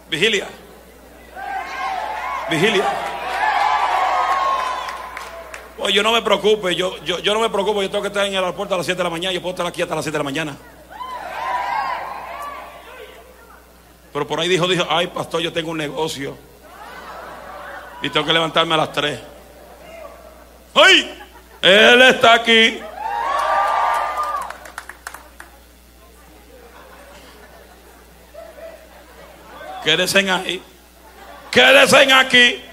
Vigilia. 0.09 0.49
Vigilia. 2.49 2.85
Oye, 5.77 5.93
yo 5.93 6.03
no 6.03 6.13
me 6.13 6.23
preocupe, 6.23 6.75
yo, 6.75 7.05
yo, 7.05 7.19
yo 7.19 7.35
no 7.35 7.41
me 7.41 7.51
preocupo, 7.51 7.83
yo 7.83 7.91
tengo 7.91 8.01
que 8.01 8.09
estar 8.09 8.25
en 8.25 8.33
el 8.33 8.39
aeropuerto 8.39 8.73
a 8.73 8.79
las 8.79 8.87
7 8.87 8.97
de 8.97 9.05
la 9.05 9.11
mañana, 9.11 9.35
yo 9.35 9.43
puedo 9.43 9.53
estar 9.53 9.67
aquí 9.67 9.83
hasta 9.83 9.95
las 9.95 10.07
7 10.07 10.15
de 10.15 10.19
la 10.21 10.25
mañana. 10.25 10.57
Pero 14.17 14.27
por 14.27 14.41
ahí 14.41 14.49
dijo, 14.49 14.67
dijo, 14.67 14.87
ay 14.89 15.09
pastor, 15.09 15.43
yo 15.43 15.53
tengo 15.53 15.73
un 15.73 15.77
negocio. 15.77 16.39
Y 18.01 18.09
tengo 18.09 18.25
que 18.25 18.33
levantarme 18.33 18.73
a 18.73 18.79
las 18.79 18.91
3. 18.91 19.21
¡Ay! 20.75 21.23
Él 21.61 22.01
está 22.01 22.33
aquí. 22.33 22.81
Quédense 29.85 30.31
ahí. 30.31 30.63
Quédense 31.51 32.13
aquí. 32.15 32.65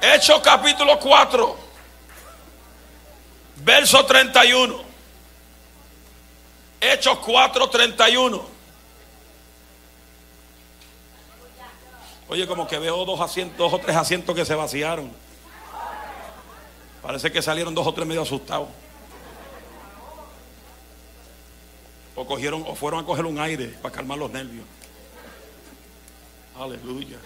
Hechos 0.00 0.40
capítulo 0.40 0.98
4, 0.98 1.58
verso 3.58 4.04
31. 4.04 4.87
Hechos 6.80 7.18
4, 7.18 7.70
31. 7.70 8.58
Oye, 12.28 12.46
como 12.46 12.68
que 12.68 12.78
veo 12.78 13.04
dos 13.04 13.20
asientos, 13.20 13.58
dos 13.58 13.72
o 13.72 13.78
tres 13.78 13.96
asientos 13.96 14.34
que 14.34 14.44
se 14.44 14.54
vaciaron. 14.54 15.10
Parece 17.02 17.32
que 17.32 17.40
salieron 17.40 17.74
dos 17.74 17.86
o 17.86 17.92
tres 17.92 18.06
medio 18.06 18.22
asustados. 18.22 18.68
O 22.14 22.26
cogieron, 22.26 22.64
o 22.66 22.74
fueron 22.74 23.00
a 23.00 23.06
coger 23.06 23.24
un 23.24 23.38
aire 23.38 23.68
para 23.80 23.94
calmar 23.94 24.18
los 24.18 24.30
nervios. 24.30 24.66
Aleluya. 26.58 27.18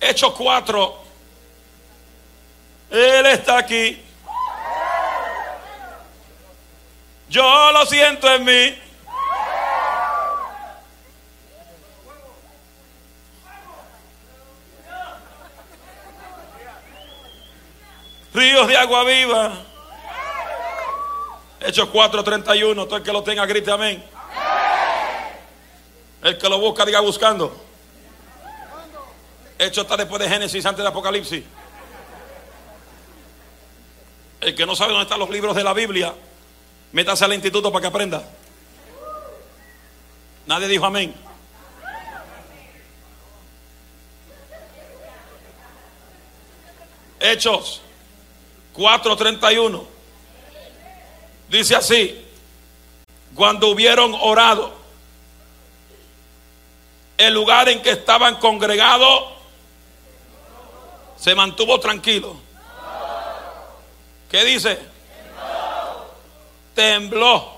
Hechos 0.00 0.32
4. 0.34 0.94
Él 2.90 3.26
está 3.26 3.58
aquí. 3.58 4.00
Yo 7.28 7.72
lo 7.72 7.84
siento 7.84 8.32
en 8.32 8.44
mí. 8.44 8.78
Ríos 18.32 18.68
de 18.68 18.76
agua 18.76 19.04
viva. 19.04 19.52
Hechos 21.60 21.88
4:31. 21.90 22.84
Todo 22.86 22.96
el 22.96 23.02
que 23.02 23.12
lo 23.12 23.22
tenga, 23.22 23.44
grite 23.46 23.70
amén. 23.70 24.04
El 26.22 26.38
que 26.38 26.48
lo 26.48 26.58
busca, 26.58 26.84
diga 26.84 27.00
buscando. 27.00 27.64
Hecho 29.58 29.82
está 29.82 29.96
después 29.96 30.20
de 30.22 30.28
Génesis, 30.28 30.64
antes 30.64 30.82
de 30.82 30.88
Apocalipsis. 30.88 31.44
El 34.40 34.54
que 34.54 34.64
no 34.64 34.76
sabe 34.76 34.92
dónde 34.92 35.02
están 35.02 35.18
los 35.18 35.30
libros 35.30 35.56
de 35.56 35.64
la 35.64 35.72
Biblia, 35.72 36.14
métase 36.92 37.24
al 37.24 37.34
instituto 37.34 37.70
para 37.70 37.82
que 37.82 37.88
aprenda. 37.88 38.22
Nadie 40.46 40.68
dijo 40.68 40.86
amén. 40.86 41.14
Hechos 47.20 47.82
4:31. 48.74 49.84
Dice 51.48 51.74
así, 51.74 52.24
cuando 53.34 53.68
hubieron 53.68 54.14
orado, 54.14 54.72
el 57.16 57.34
lugar 57.34 57.68
en 57.68 57.82
que 57.82 57.90
estaban 57.90 58.36
congregados 58.36 59.24
se 61.16 61.34
mantuvo 61.34 61.80
tranquilo. 61.80 62.36
¿Qué 64.30 64.44
dice? 64.44 64.78
Tembló. 66.78 67.54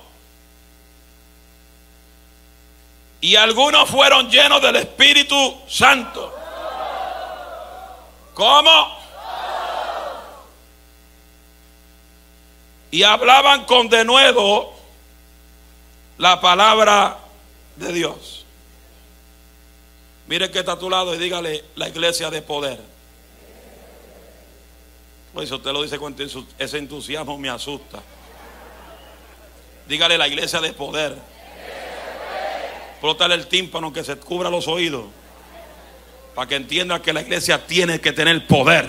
Y 3.20 3.36
algunos 3.36 3.86
fueron 3.90 4.30
llenos 4.30 4.62
del 4.62 4.76
Espíritu 4.76 5.58
Santo. 5.68 6.34
¿Cómo? 8.32 8.98
Y 12.90 13.02
hablaban 13.02 13.66
con 13.66 13.90
denuedo 13.90 14.72
la 16.16 16.40
palabra 16.40 17.18
de 17.76 17.92
Dios. 17.92 18.46
Mire 20.28 20.50
que 20.50 20.60
está 20.60 20.72
a 20.72 20.78
tu 20.78 20.88
lado 20.88 21.14
y 21.14 21.18
dígale 21.18 21.62
la 21.74 21.90
iglesia 21.90 22.30
de 22.30 22.40
poder. 22.40 22.80
Pues 25.34 25.52
usted 25.52 25.72
lo 25.72 25.82
dice 25.82 25.98
con 25.98 26.16
ese 26.58 26.78
entusiasmo 26.78 27.36
me 27.36 27.50
asusta. 27.50 28.02
Dígale 29.90 30.16
la 30.16 30.28
iglesia 30.28 30.60
de 30.60 30.72
poder. 30.72 31.16
Prótale 33.00 33.34
el 33.34 33.48
tímpano 33.48 33.92
que 33.92 34.04
se 34.04 34.14
cubra 34.14 34.48
los 34.48 34.68
oídos. 34.68 35.06
Para 36.32 36.48
que 36.48 36.54
entienda 36.54 37.02
que 37.02 37.12
la 37.12 37.22
iglesia 37.22 37.66
tiene 37.66 38.00
que 38.00 38.12
tener 38.12 38.46
poder. 38.46 38.88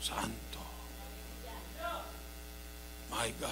Santo. 0.00 0.58
My 3.10 3.34
God. 3.40 3.48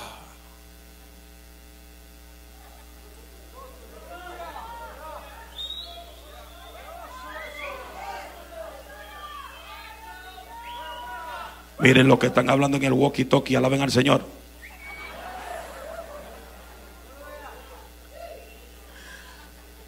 Miren 11.81 12.07
lo 12.07 12.21
que 12.21 12.29
están 12.29 12.49
hablando 12.49 12.77
en 12.77 12.85
el 12.85 12.93
walkie-talkie. 12.93 13.57
Alaben 13.57 13.83
al 13.83 13.91
Señor. 13.91 14.46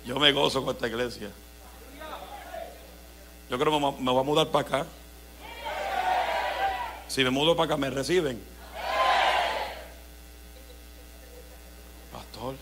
Yo 0.08 0.18
me 0.18 0.32
gozo 0.32 0.64
con 0.64 0.74
esta 0.74 0.88
iglesia. 0.88 1.30
Yo 3.50 3.58
creo 3.58 3.70
que 3.70 4.02
me 4.02 4.10
voy 4.10 4.20
a 4.20 4.22
mudar 4.22 4.48
para 4.48 4.66
acá. 4.66 4.86
Si 7.08 7.22
me 7.22 7.28
mudo 7.28 7.54
para 7.54 7.66
acá, 7.66 7.76
¿me 7.76 7.90
reciben? 7.90 8.42
Pastor. 12.10 12.54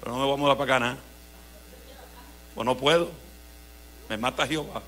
Pero 0.00 0.10
no 0.10 0.18
me 0.18 0.24
voy 0.24 0.34
a 0.34 0.38
mudar 0.38 0.56
para 0.56 0.74
acá, 0.74 0.84
nada. 0.84 0.98
Pues 2.56 2.66
no 2.66 2.76
puedo. 2.76 3.10
Me 4.08 4.16
mata 4.16 4.48
Jehová. 4.48 4.82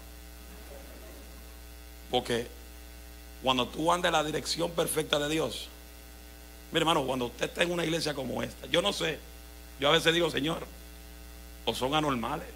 Porque 2.10 2.48
cuando 3.40 3.68
tú 3.68 3.92
andas 3.92 4.08
en 4.08 4.14
la 4.14 4.24
dirección 4.24 4.72
perfecta 4.72 5.20
de 5.20 5.28
Dios, 5.28 5.68
mi 6.72 6.80
hermano, 6.80 7.06
cuando 7.06 7.26
usted 7.26 7.44
está 7.44 7.62
en 7.62 7.70
una 7.70 7.84
iglesia 7.84 8.14
como 8.14 8.42
esta, 8.42 8.66
yo 8.66 8.82
no 8.82 8.92
sé, 8.92 9.20
yo 9.78 9.88
a 9.88 9.92
veces 9.92 10.14
digo, 10.14 10.30
Señor, 10.30 10.66
o 11.64 11.74
son 11.74 11.94
anormales, 11.94 12.48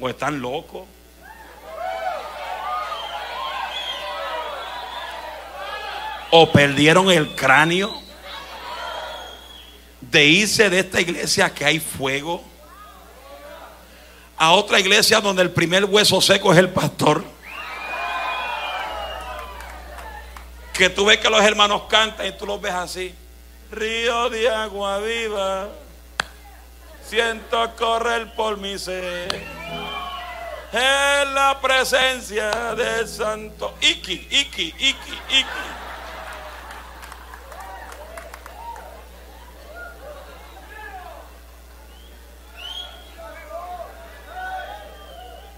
o 0.00 0.08
están 0.08 0.40
locos. 0.40 0.86
O 6.30 6.50
perdieron 6.50 7.10
el 7.10 7.34
cráneo 7.36 8.02
de 10.00 10.24
irse 10.24 10.68
de 10.68 10.80
esta 10.80 11.00
iglesia 11.00 11.54
que 11.54 11.64
hay 11.64 11.78
fuego 11.78 12.42
a 14.36 14.52
otra 14.52 14.78
iglesia 14.80 15.20
donde 15.20 15.42
el 15.42 15.50
primer 15.50 15.84
hueso 15.84 16.20
seco 16.20 16.52
es 16.52 16.58
el 16.58 16.70
pastor. 16.70 17.24
Que 20.72 20.90
tú 20.90 21.06
ves 21.06 21.18
que 21.18 21.30
los 21.30 21.42
hermanos 21.42 21.82
cantan 21.88 22.26
y 22.26 22.32
tú 22.32 22.44
los 22.44 22.60
ves 22.60 22.74
así. 22.74 23.14
Río 23.70 24.30
de 24.30 24.48
agua 24.48 24.98
viva, 24.98 25.68
siento 27.04 27.74
correr 27.76 28.32
por 28.34 28.56
mi 28.56 28.78
ser. 28.78 29.28
En 30.72 31.34
la 31.34 31.58
presencia 31.60 32.50
del 32.74 33.08
santo. 33.08 33.74
Iki, 33.80 34.28
iki, 34.30 34.74
iki, 34.78 35.20
iki. 35.30 35.44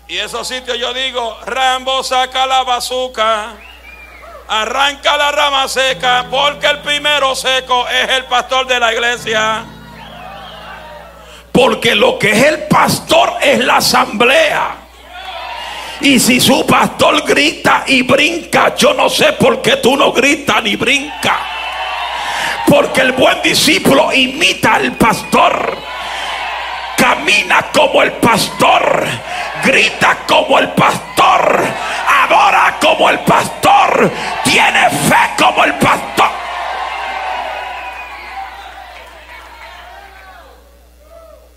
Y 0.09 0.17
esos 0.17 0.49
sitios 0.49 0.79
yo 0.79 0.95
digo, 0.95 1.39
Rambo 1.45 2.03
saca 2.03 2.47
la 2.47 2.63
bazuca, 2.65 3.55
arranca 4.49 5.17
la 5.17 5.31
rama 5.31 5.69
seca, 5.69 6.27
porque 6.31 6.67
el 6.67 6.79
primero 6.79 7.35
seco 7.35 7.87
es 7.89 8.09
el 8.11 8.25
pastor 8.25 8.67
de 8.67 8.81
la 8.81 8.93
iglesia. 8.93 9.65
Porque 11.53 11.95
lo 11.95 12.19
que 12.19 12.31
es 12.31 12.45
el 12.45 12.59
pastor 12.65 13.35
es 13.43 13.65
la 13.65 13.77
asamblea. 13.77 14.77
Y 16.01 16.21
si 16.21 16.41
su 16.41 16.65
pastor 16.65 17.27
grita 17.27 17.83
y 17.87 18.03
brinca, 18.03 18.75
yo 18.77 18.95
no 18.95 19.09
sé 19.09 19.33
por 19.33 19.61
qué 19.61 19.77
tú 19.77 19.97
no 19.97 20.13
gritas 20.13 20.63
ni 20.63 20.77
brinca. 20.77 21.37
Porque 22.67 23.01
el 23.01 23.13
buen 23.13 23.43
discípulo 23.43 24.13
imita 24.13 24.75
al 24.75 24.93
pastor. 24.93 25.77
Camina 26.97 27.67
como 27.73 28.03
el 28.03 28.13
pastor. 28.13 29.07
Grita 29.65 30.19
como 30.27 30.59
el 30.59 30.69
pastor. 30.71 31.65
Adora 32.23 32.68
como 32.81 33.11
el 33.11 33.19
pastor. 33.21 34.11
Tiene 34.45 34.91
fe 34.91 35.17
como 35.39 35.65
el 35.65 35.75
pastor. 35.79 36.31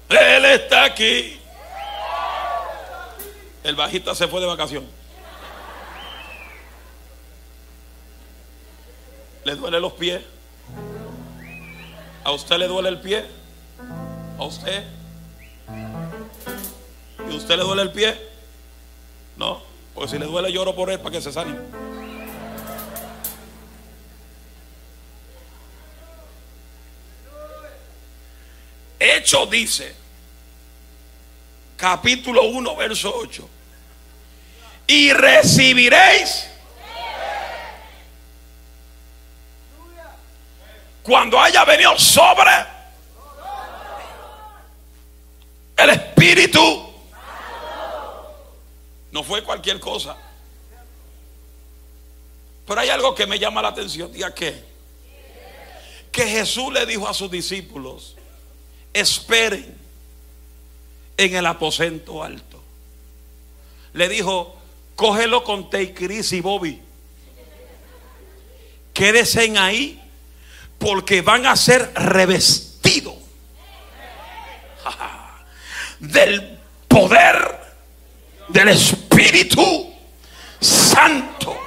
Él 0.10 0.46
está 0.46 0.86
aquí. 0.86 1.40
El 3.64 3.76
bajista 3.76 4.16
se 4.16 4.28
fue 4.28 4.42
de 4.42 4.48
vacación. 4.48 4.86
¿Le 9.44 9.56
duele 9.56 9.80
los 9.80 9.94
pies? 9.94 10.22
¿A 12.24 12.32
usted 12.32 12.58
le 12.58 12.68
duele 12.68 12.90
el 12.90 13.00
pie? 13.00 13.26
¿A 14.38 14.44
usted? 14.44 14.84
¿Y 17.30 17.34
a 17.34 17.38
usted 17.38 17.58
le 17.58 17.64
duele 17.64 17.82
el 17.84 17.92
pie? 17.92 18.30
No, 19.38 19.64
pues 19.94 20.12
si 20.12 20.18
le 20.18 20.26
duele 20.26 20.52
lloro 20.52 20.76
por 20.76 20.90
él 20.90 21.00
para 21.00 21.12
que 21.12 21.22
se 21.22 21.32
sane. 21.32 21.56
Hecho 29.00 29.48
dice, 29.48 29.96
capítulo 31.76 32.44
1, 32.44 32.76
verso 32.76 33.12
8, 33.16 33.50
y 34.88 35.12
recibiréis 35.12 36.48
cuando 41.02 41.40
haya 41.40 41.66
venido 41.66 41.98
sobre 41.98 42.52
el 45.78 45.90
Espíritu. 45.90 46.91
No 49.12 49.24
fue 49.24 49.44
cualquier 49.44 49.80
cosa. 49.80 50.18
Pero 52.66 52.80
hay 52.80 52.90
algo 52.90 53.14
que 53.14 53.28
me 53.28 53.38
llama 53.38 53.62
la 53.62 53.70
atención. 53.70 54.12
Diga 54.12 54.34
que. 54.34 54.72
Que 56.12 56.28
Jesús 56.28 56.72
le 56.74 56.86
dijo 56.86 57.08
a 57.08 57.14
sus 57.14 57.30
discípulos: 57.30 58.16
Esperen 58.94 59.78
en 61.18 61.36
el 61.36 61.46
aposento 61.46 62.24
alto. 62.24 62.62
Le 63.94 64.08
dijo: 64.08 64.56
Cógelo 64.96 65.44
con 65.44 65.70
Teicris 65.70 66.32
y 66.32 66.42
Bobby. 66.42 66.82
Quédense 68.94 69.46
en 69.46 69.58
ahí 69.58 70.02
porque 70.78 71.22
van 71.22 71.46
a 71.46 71.56
ser 71.56 71.94
revestidos 71.94 73.16
del 76.00 76.60
poder 76.88 77.61
del 78.52 78.70
Espíritu 78.70 79.94
Santo. 80.60 81.58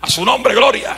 A 0.00 0.08
su 0.08 0.24
nombre, 0.24 0.54
gloria. 0.54 0.96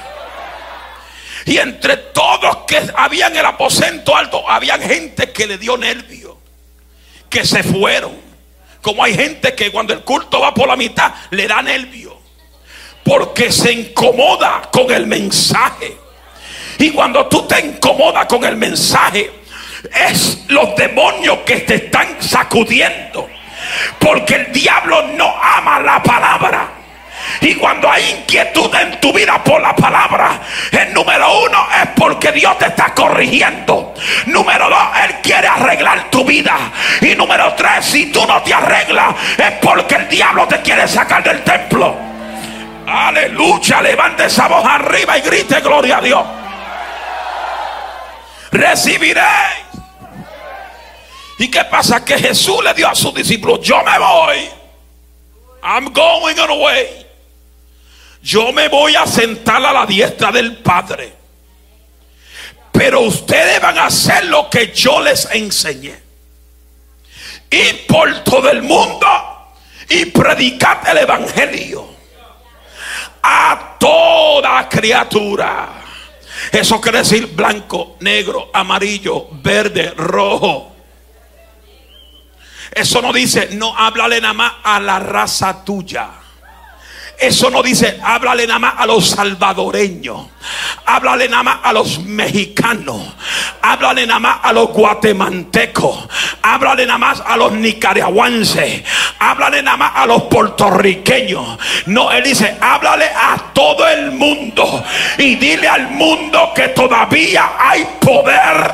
Y 1.46 1.58
entre 1.58 1.96
todos 1.96 2.58
que 2.66 2.80
habían 2.94 3.36
el 3.36 3.44
aposento 3.44 4.14
alto, 4.14 4.48
habían 4.48 4.82
gente 4.82 5.32
que 5.32 5.46
le 5.46 5.58
dio 5.58 5.76
nervio, 5.76 6.38
que 7.28 7.44
se 7.44 7.62
fueron. 7.62 8.12
Como 8.82 9.02
hay 9.04 9.14
gente 9.14 9.54
que 9.54 9.70
cuando 9.70 9.92
el 9.92 10.00
culto 10.00 10.40
va 10.40 10.54
por 10.54 10.68
la 10.68 10.76
mitad, 10.76 11.12
le 11.30 11.46
da 11.46 11.62
nervio, 11.62 12.18
porque 13.04 13.52
se 13.52 13.72
incomoda 13.72 14.62
con 14.72 14.90
el 14.90 15.06
mensaje. 15.06 15.96
Y 16.78 16.90
cuando 16.90 17.26
tú 17.26 17.46
te 17.46 17.60
incomodas 17.60 18.26
con 18.26 18.44
el 18.44 18.56
mensaje, 18.56 19.30
es 19.92 20.44
los 20.48 20.74
demonios 20.76 21.38
que 21.40 21.60
te 21.60 21.74
están 21.76 22.22
sacudiendo. 22.22 23.28
Porque 23.98 24.34
el 24.34 24.52
diablo 24.52 25.02
no 25.14 25.34
ama 25.42 25.80
la 25.80 26.02
palabra. 26.02 26.68
Y 27.40 27.54
cuando 27.54 27.90
hay 27.90 28.10
inquietud 28.10 28.74
en 28.74 29.00
tu 29.00 29.12
vida 29.12 29.42
por 29.42 29.60
la 29.60 29.74
palabra, 29.74 30.40
el 30.72 30.92
número 30.92 31.42
uno 31.42 31.68
es 31.82 31.88
porque 31.96 32.32
Dios 32.32 32.58
te 32.58 32.66
está 32.66 32.92
corrigiendo. 32.94 33.94
Número 34.26 34.68
dos, 34.68 34.88
Él 35.04 35.16
quiere 35.22 35.48
arreglar 35.48 36.10
tu 36.10 36.24
vida. 36.24 36.56
Y 37.00 37.14
número 37.14 37.54
tres, 37.54 37.84
si 37.84 38.12
tú 38.12 38.26
no 38.26 38.42
te 38.42 38.52
arreglas, 38.52 39.14
es 39.38 39.52
porque 39.62 39.94
el 39.96 40.08
diablo 40.08 40.46
te 40.48 40.60
quiere 40.60 40.86
sacar 40.88 41.22
del 41.22 41.42
templo. 41.42 41.96
Aleluya, 42.86 43.80
levante 43.80 44.26
esa 44.26 44.48
voz 44.48 44.64
arriba 44.64 45.16
y 45.16 45.20
grite 45.22 45.60
gloria 45.60 45.98
a 45.98 46.00
Dios. 46.00 46.24
Recibiréis 48.50 49.69
¿Y 51.40 51.50
qué 51.50 51.64
pasa? 51.64 52.04
Que 52.04 52.18
Jesús 52.18 52.62
le 52.62 52.74
dio 52.74 52.86
a 52.86 52.94
sus 52.94 53.14
discípulos, 53.14 53.60
yo 53.62 53.82
me 53.82 53.98
voy. 53.98 54.50
I'm 55.62 55.90
going 55.90 56.38
away. 56.38 57.06
Yo 58.22 58.52
me 58.52 58.68
voy 58.68 58.94
a 58.94 59.06
sentar 59.06 59.64
a 59.64 59.72
la 59.72 59.86
diestra 59.86 60.30
del 60.30 60.58
Padre. 60.58 61.14
Pero 62.70 63.00
ustedes 63.00 63.58
van 63.58 63.78
a 63.78 63.86
hacer 63.86 64.26
lo 64.26 64.50
que 64.50 64.70
yo 64.74 65.00
les 65.00 65.30
enseñé. 65.32 65.98
Y 67.50 67.72
por 67.88 68.22
todo 68.22 68.50
el 68.50 68.62
mundo 68.62 69.06
y 69.88 70.04
predicar 70.04 70.82
el 70.90 70.98
Evangelio 70.98 71.88
a 73.22 73.76
toda 73.78 74.68
criatura. 74.68 75.70
Eso 76.52 76.78
quiere 76.82 76.98
decir 76.98 77.28
blanco, 77.28 77.96
negro, 78.00 78.50
amarillo, 78.52 79.28
verde, 79.30 79.94
rojo 79.96 80.69
eso 82.72 83.02
no 83.02 83.12
dice, 83.12 83.50
no 83.52 83.76
háblale 83.76 84.20
nada 84.20 84.34
más 84.34 84.52
a 84.62 84.80
la 84.80 84.98
raza 84.98 85.64
tuya. 85.64 86.08
Eso 87.20 87.50
no 87.50 87.62
dice, 87.62 88.00
háblale 88.02 88.46
nada 88.46 88.58
más 88.58 88.74
a 88.78 88.86
los 88.86 89.10
salvadoreños. 89.10 90.28
Háblale 90.86 91.28
nada 91.28 91.42
más 91.42 91.58
a 91.64 91.72
los 91.74 91.98
mexicanos. 92.00 92.98
Háblale 93.60 94.06
nada 94.06 94.20
más 94.20 94.38
a 94.42 94.52
los 94.54 94.70
guatemaltecos. 94.70 96.08
Háblale 96.40 96.86
nada 96.86 96.98
más 96.98 97.22
a 97.26 97.36
los 97.36 97.52
nicaragüenses. 97.52 98.82
Háblale 99.18 99.62
nada 99.62 99.76
más 99.76 99.92
a 99.96 100.06
los 100.06 100.22
puertorriqueños. 100.24 101.58
No, 101.86 102.10
él 102.10 102.24
dice, 102.24 102.56
háblale 102.58 103.04
a 103.04 103.36
todo 103.52 103.86
el 103.86 104.12
mundo. 104.12 104.82
Y 105.18 105.34
dile 105.34 105.68
al 105.68 105.90
mundo 105.90 106.52
que 106.54 106.68
todavía 106.68 107.52
hay 107.58 107.86
poder. 108.00 108.72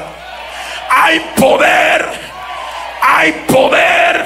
Hay 0.89 1.21
poder 1.37 2.26
hay 3.07 3.33
poder, 3.47 4.25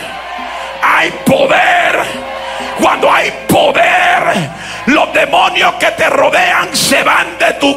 hay 0.82 1.10
poder. 1.24 2.00
Cuando 2.80 3.12
hay 3.12 3.30
poder, 3.46 4.50
los 4.86 5.12
demonios 5.12 5.74
que 5.74 5.90
te 5.92 6.08
rodean 6.08 6.74
se 6.74 7.02
van 7.02 7.38
de 7.38 7.52
tu 7.54 7.76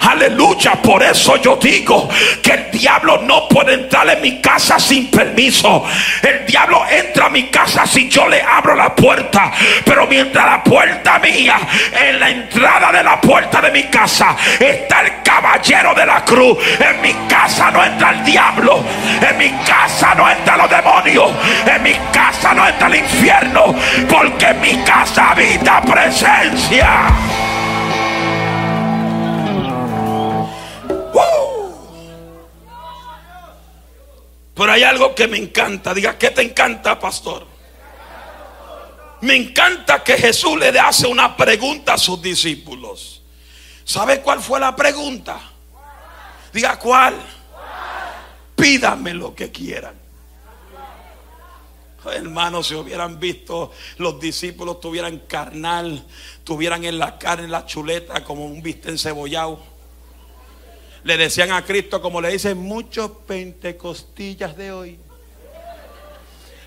Aleluya. 0.00 0.72
Por 0.82 1.02
eso 1.02 1.36
yo 1.36 1.56
digo 1.56 2.08
que 2.42 2.52
el 2.52 2.70
diablo 2.70 3.22
no 3.22 3.48
puede 3.48 3.74
entrar 3.74 4.08
en 4.08 4.20
mi 4.20 4.40
casa 4.40 4.78
sin 4.78 5.10
permiso. 5.10 5.84
El 6.22 6.46
diablo 6.46 6.84
entra 6.88 7.26
a 7.26 7.30
mi 7.30 7.44
casa 7.48 7.86
si 7.86 8.08
yo 8.08 8.28
le 8.28 8.40
abro 8.42 8.74
la 8.74 8.94
puerta. 8.94 9.52
Pero 9.84 10.06
mientras 10.06 10.46
la 10.46 10.62
puerta 10.62 11.18
mía, 11.18 11.58
en 11.92 12.20
la 12.20 12.30
entrada 12.30 12.92
de 12.92 13.02
la 13.02 13.20
puerta 13.20 13.60
de 13.60 13.70
mi 13.70 13.84
casa, 13.84 14.36
está 14.58 15.02
el 15.02 15.22
caballero 15.22 15.94
de 15.94 16.06
la 16.06 16.24
cruz. 16.24 16.58
En 16.78 17.00
mi 17.00 17.12
casa 17.28 17.70
no 17.70 17.84
entra 17.84 18.10
el 18.10 18.24
diablo. 18.24 18.84
En 19.20 19.38
mi 19.38 19.50
casa 19.64 20.14
no 20.14 20.30
entra 20.30 20.56
los 20.56 20.70
demonios. 20.70 21.30
En 21.66 21.82
mi 21.82 21.94
casa 22.12 22.54
no 22.54 22.66
entra 22.66 22.86
el 22.88 22.96
infierno. 22.96 23.74
Porque 24.08 24.46
en 24.46 24.60
mi 24.60 24.76
casa 24.84 25.30
habita 25.30 25.82
presencia. 25.82 27.15
Pero 34.56 34.72
hay 34.72 34.82
algo 34.84 35.14
que 35.14 35.28
me 35.28 35.36
encanta. 35.36 35.92
Diga, 35.92 36.16
¿qué 36.16 36.30
te 36.30 36.40
encanta, 36.40 36.98
pastor? 36.98 37.46
Me 39.20 39.36
encanta 39.36 40.02
que 40.02 40.16
Jesús 40.16 40.58
le 40.58 40.68
hace 40.80 41.06
una 41.06 41.36
pregunta 41.36 41.94
a 41.94 41.98
sus 41.98 42.20
discípulos. 42.22 43.22
¿Sabe 43.84 44.20
cuál 44.22 44.40
fue 44.40 44.58
la 44.58 44.74
pregunta? 44.74 45.38
Diga, 46.52 46.78
¿cuál? 46.78 47.14
Pídame 48.56 49.12
lo 49.12 49.34
que 49.34 49.52
quieran. 49.52 50.05
Hermanos, 52.12 52.68
si 52.68 52.74
hubieran 52.74 53.18
visto 53.18 53.72
los 53.98 54.20
discípulos, 54.20 54.80
tuvieran 54.80 55.20
carnal, 55.20 56.04
tuvieran 56.44 56.84
en 56.84 56.98
la 56.98 57.18
carne, 57.18 57.48
la 57.48 57.66
chuleta, 57.66 58.22
como 58.24 58.46
un 58.46 58.62
bistec 58.62 58.90
encebollado. 58.90 59.60
Le 61.04 61.16
decían 61.16 61.52
a 61.52 61.64
Cristo, 61.64 62.00
como 62.00 62.20
le 62.20 62.30
dicen 62.30 62.58
muchos 62.58 63.10
pentecostillas 63.26 64.56
de 64.56 64.72
hoy. 64.72 64.98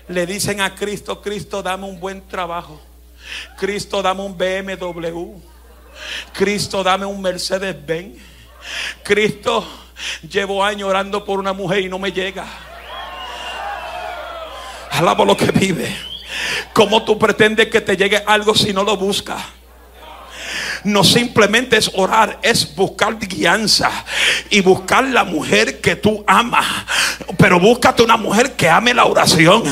le 0.08 0.26
dicen 0.26 0.60
a 0.60 0.74
Cristo, 0.74 1.20
Cristo, 1.20 1.62
dame 1.62 1.86
un 1.86 2.00
buen 2.00 2.26
trabajo. 2.26 2.80
Cristo, 3.56 4.02
dame 4.02 4.22
un 4.22 4.36
BMW. 4.36 5.38
Cristo, 6.32 6.82
dame 6.82 7.06
un 7.06 7.20
Mercedes 7.20 7.76
Benz. 7.86 8.18
Cristo, 9.02 9.64
llevo 10.28 10.64
años 10.64 10.88
orando 10.88 11.24
por 11.24 11.38
una 11.38 11.52
mujer 11.52 11.80
y 11.80 11.88
no 11.88 11.98
me 11.98 12.12
llega. 12.12 12.46
Alabo 15.00 15.24
lo 15.24 15.34
que 15.34 15.50
vive. 15.50 15.96
¿Cómo 16.74 17.02
tú 17.04 17.18
pretendes 17.18 17.68
que 17.68 17.80
te 17.80 17.96
llegue 17.96 18.22
algo 18.26 18.54
si 18.54 18.74
no 18.74 18.84
lo 18.84 18.98
buscas? 18.98 19.40
No 20.84 21.04
simplemente 21.04 21.76
es 21.76 21.90
orar, 21.94 22.38
es 22.42 22.74
buscar 22.74 23.18
guianza 23.18 23.90
y 24.48 24.60
buscar 24.60 25.04
la 25.04 25.24
mujer 25.24 25.80
que 25.80 25.96
tú 25.96 26.24
amas. 26.26 26.66
Pero 27.36 27.60
búscate 27.60 28.02
una 28.02 28.16
mujer 28.16 28.52
que 28.52 28.68
ame 28.68 28.94
la 28.94 29.04
oración. 29.04 29.62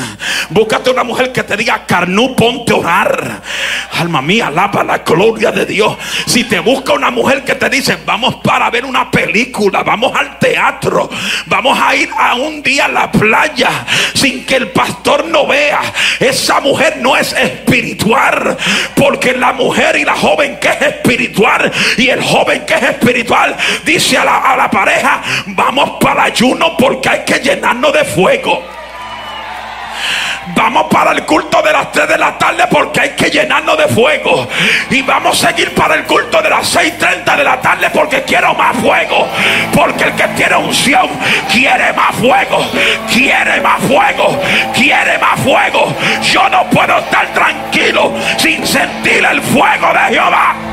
Búscate 0.49 0.89
una 0.89 1.03
mujer 1.03 1.31
que 1.31 1.43
te 1.43 1.57
diga, 1.57 1.85
Carnú, 1.85 2.35
ponte 2.35 2.73
a 2.73 2.75
orar. 2.75 3.41
Alma 3.93 4.21
mía, 4.21 4.47
alaba 4.47 4.83
la 4.83 4.99
gloria 4.99 5.51
de 5.51 5.65
Dios. 5.65 5.97
Si 6.25 6.43
te 6.43 6.59
busca 6.59 6.93
una 6.93 7.11
mujer 7.11 7.43
que 7.43 7.55
te 7.55 7.69
dice, 7.69 7.97
vamos 8.05 8.35
para 8.43 8.69
ver 8.69 8.85
una 8.85 9.09
película, 9.09 9.83
vamos 9.83 10.15
al 10.15 10.39
teatro, 10.39 11.09
vamos 11.47 11.77
a 11.79 11.95
ir 11.95 12.09
a 12.17 12.35
un 12.35 12.61
día 12.61 12.85
a 12.85 12.89
la 12.89 13.11
playa 13.11 13.85
sin 14.13 14.45
que 14.45 14.55
el 14.55 14.69
pastor 14.69 15.25
no 15.25 15.47
vea, 15.47 15.81
esa 16.19 16.59
mujer 16.59 16.97
no 16.97 17.17
es 17.17 17.33
espiritual. 17.33 18.57
Porque 18.95 19.33
la 19.33 19.53
mujer 19.53 19.95
y 19.97 20.05
la 20.05 20.15
joven 20.15 20.57
que 20.59 20.69
es 20.69 20.81
espiritual 20.81 20.98
y 21.97 22.09
el 22.09 22.23
joven 22.23 22.65
que 22.65 22.75
es 22.75 22.83
espiritual 22.83 23.55
dice 23.83 24.17
a 24.17 24.25
la, 24.25 24.37
a 24.37 24.57
la 24.57 24.69
pareja, 24.69 25.21
vamos 25.47 25.97
para 25.99 26.27
el 26.27 26.33
ayuno 26.33 26.75
porque 26.77 27.09
hay 27.09 27.25
que 27.25 27.39
llenarnos 27.39 27.93
de 27.93 28.03
fuego. 28.05 28.63
Vamos 30.55 30.87
para 30.91 31.11
el 31.11 31.25
culto 31.25 31.61
de 31.61 31.71
las 31.71 31.91
3 31.91 32.07
de 32.07 32.17
la 32.17 32.37
tarde 32.37 32.63
porque 32.69 33.01
hay 33.01 33.09
que 33.11 33.29
llenarnos 33.29 33.77
de 33.77 33.87
fuego. 33.87 34.47
Y 34.89 35.01
vamos 35.01 35.43
a 35.43 35.47
seguir 35.47 35.73
para 35.73 35.95
el 35.95 36.03
culto 36.05 36.41
de 36.41 36.49
las 36.49 36.75
6.30 36.75 37.37
de 37.37 37.43
la 37.43 37.61
tarde 37.61 37.89
porque 37.93 38.23
quiero 38.23 38.53
más 38.55 38.75
fuego. 38.77 39.27
Porque 39.73 40.05
el 40.05 40.13
que 40.13 40.27
tiene 40.29 40.55
unción 40.55 41.07
quiere 41.51 41.93
más 41.93 42.15
fuego. 42.15 42.65
Quiere 43.11 43.61
más 43.61 43.81
fuego. 43.83 44.41
Quiere 44.73 45.17
más 45.19 45.39
fuego. 45.41 45.93
Yo 46.21 46.49
no 46.49 46.69
puedo 46.69 46.97
estar 46.97 47.27
tranquilo 47.33 48.13
sin 48.37 48.65
sentir 48.65 49.25
el 49.25 49.41
fuego 49.41 49.93
de 49.93 50.15
Jehová. 50.15 50.68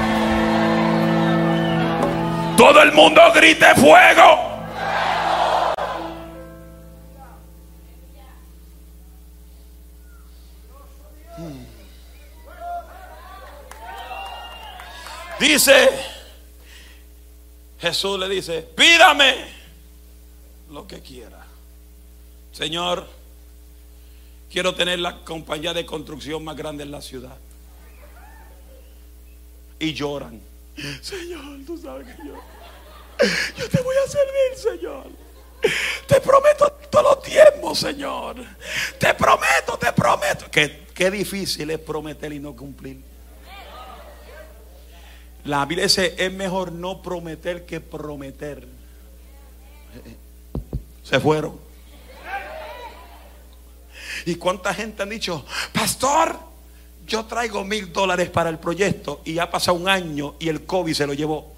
Todo 2.56 2.82
el 2.82 2.92
mundo 2.92 3.20
grite 3.34 3.74
fuego. 3.74 4.56
Dice, 15.38 15.90
Jesús 17.78 18.18
le 18.18 18.28
dice, 18.28 18.62
pídame 18.62 19.34
lo 20.70 20.86
que 20.86 21.02
quiera. 21.02 21.44
Señor, 22.52 23.06
quiero 24.50 24.74
tener 24.74 24.98
la 24.98 25.18
compañía 25.24 25.74
de 25.74 25.84
construcción 25.84 26.42
más 26.42 26.56
grande 26.56 26.84
en 26.84 26.90
la 26.90 27.02
ciudad. 27.02 27.36
Y 29.78 29.92
lloran. 29.92 30.55
Señor, 31.00 31.60
tú 31.66 31.78
sabes 31.78 32.06
que 32.06 32.26
yo, 32.26 32.34
yo 33.56 33.68
te 33.68 33.82
voy 33.82 33.96
a 34.04 34.10
servir, 34.10 34.78
Señor. 34.78 35.06
Te 36.06 36.20
prometo 36.20 36.70
todos 36.90 37.16
los 37.16 37.22
tiempos, 37.22 37.78
Señor. 37.78 38.36
Te 38.98 39.14
prometo, 39.14 39.78
te 39.78 39.92
prometo. 39.92 40.50
Que 40.50 40.86
qué 40.94 41.10
difícil 41.10 41.70
es 41.70 41.78
prometer 41.78 42.32
y 42.32 42.38
no 42.38 42.54
cumplir. 42.54 43.00
La 45.44 45.64
Biblia 45.64 45.84
dice, 45.84 46.14
es 46.18 46.32
mejor 46.32 46.72
no 46.72 47.02
prometer 47.02 47.64
que 47.66 47.80
prometer. 47.80 48.66
Se 51.04 51.20
fueron. 51.20 51.60
¿Y 54.24 54.34
cuánta 54.36 54.74
gente 54.74 55.02
han 55.02 55.10
dicho, 55.10 55.44
pastor, 55.72 56.36
yo 57.06 57.24
traigo 57.24 57.64
mil 57.64 57.92
dólares 57.92 58.30
para 58.30 58.50
el 58.50 58.58
proyecto 58.58 59.22
y 59.24 59.38
ha 59.38 59.50
pasado 59.50 59.76
un 59.76 59.88
año 59.88 60.34
y 60.38 60.48
el 60.48 60.64
COVID 60.64 60.92
se 60.92 61.06
lo 61.06 61.14
llevó? 61.14 61.54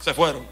Se 0.00 0.14
fueron. 0.14 0.46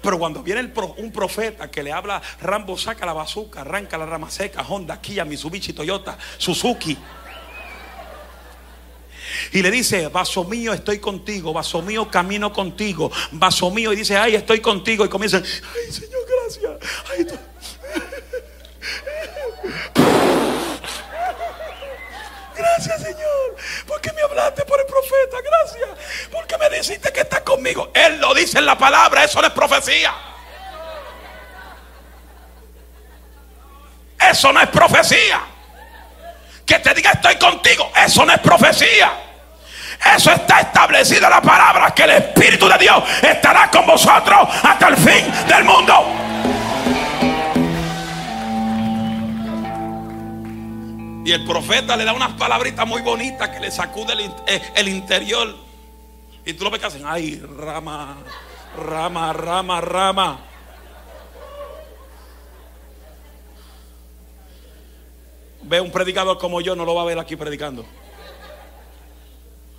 Pero 0.00 0.18
cuando 0.18 0.42
viene 0.42 0.72
un 0.96 1.12
profeta 1.12 1.70
que 1.70 1.82
le 1.82 1.92
habla, 1.92 2.20
Rambo 2.40 2.76
saca 2.76 3.06
la 3.06 3.12
bazooka, 3.12 3.60
arranca 3.60 3.96
la 3.96 4.04
rama 4.04 4.30
seca, 4.30 4.62
Honda, 4.62 5.00
Kia, 5.00 5.24
Mitsubishi, 5.24 5.72
Toyota, 5.72 6.18
Suzuki. 6.38 6.98
Y 9.52 9.62
le 9.62 9.70
dice, 9.70 10.08
vaso 10.08 10.44
mío, 10.44 10.72
estoy 10.72 10.98
contigo, 10.98 11.52
vaso 11.52 11.82
mío, 11.82 12.10
camino 12.10 12.52
contigo, 12.52 13.10
vaso 13.32 13.70
mío, 13.70 13.92
y 13.92 13.96
dice, 13.96 14.16
ay, 14.16 14.34
estoy 14.34 14.60
contigo. 14.60 15.04
Y 15.04 15.08
comienzan, 15.08 15.44
ay, 15.44 15.92
Señor, 15.92 16.20
gracias. 16.26 16.72
Ay, 17.10 17.26
Gracias, 22.54 23.02
Señor, 23.02 23.56
porque 23.86 24.12
me 24.12 24.22
hablaste 24.22 24.64
por 24.64 24.80
el 24.80 24.86
profeta. 24.86 25.36
Gracias, 25.42 25.88
porque 26.30 26.58
me 26.58 26.68
dijiste 26.70 27.12
que 27.12 27.20
estás 27.20 27.40
conmigo. 27.40 27.90
Él 27.94 28.20
lo 28.20 28.34
dice 28.34 28.58
en 28.58 28.66
la 28.66 28.76
palabra, 28.76 29.24
eso 29.24 29.40
no 29.40 29.46
es 29.46 29.52
profecía. 29.52 30.12
Eso 34.30 34.52
no 34.52 34.60
es 34.60 34.68
profecía. 34.68 35.40
Que 36.64 36.78
te 36.78 36.94
diga 36.94 37.12
estoy 37.12 37.36
contigo, 37.36 37.90
eso 38.04 38.24
no 38.24 38.32
es 38.32 38.40
profecía. 38.40 39.12
Eso 40.16 40.32
está 40.32 40.60
establecido 40.60 41.24
en 41.24 41.30
la 41.30 41.42
palabra, 41.42 41.94
que 41.94 42.02
el 42.02 42.10
Espíritu 42.10 42.68
de 42.68 42.78
Dios 42.78 43.02
estará 43.22 43.70
con 43.70 43.86
vosotros 43.86 44.48
hasta 44.62 44.88
el 44.88 44.96
fin 44.96 45.32
del 45.46 45.64
mundo. 45.64 46.41
Y 51.24 51.32
el 51.32 51.44
profeta 51.44 51.96
le 51.96 52.04
da 52.04 52.12
unas 52.12 52.32
palabritas 52.32 52.86
muy 52.86 53.00
bonitas 53.02 53.48
que 53.48 53.60
le 53.60 53.70
sacude 53.70 54.12
el, 54.12 54.20
eh, 54.46 54.90
interior. 54.90 55.54
Y 56.44 56.54
tú 56.54 56.64
lo 56.64 56.70
ves 56.70 56.80
que 56.80 56.86
hacen, 56.86 57.02
ay, 57.06 57.40
rama, 57.56 58.16
rama, 58.76 59.32
rama, 59.32 59.80
rama. 59.80 60.40
Ve 65.62 65.80
un 65.80 65.92
predicador 65.92 66.38
como 66.38 66.60
yo, 66.60 66.74
no 66.74 66.84
lo 66.84 66.94
va 66.94 67.02
a 67.02 67.06
ver 67.06 67.20
aquí 67.20 67.36
predicando. 67.36 67.84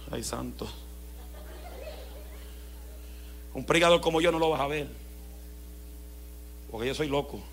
Ay, 0.09 0.23
santo. 0.23 0.67
Un 3.53 3.65
predicador 3.65 3.99
como 3.99 4.21
yo 4.21 4.31
no 4.31 4.39
lo 4.39 4.49
vas 4.49 4.61
a 4.61 4.67
ver. 4.67 4.87
Porque 6.71 6.87
yo 6.87 6.95
soy 6.95 7.09
loco. 7.09 7.52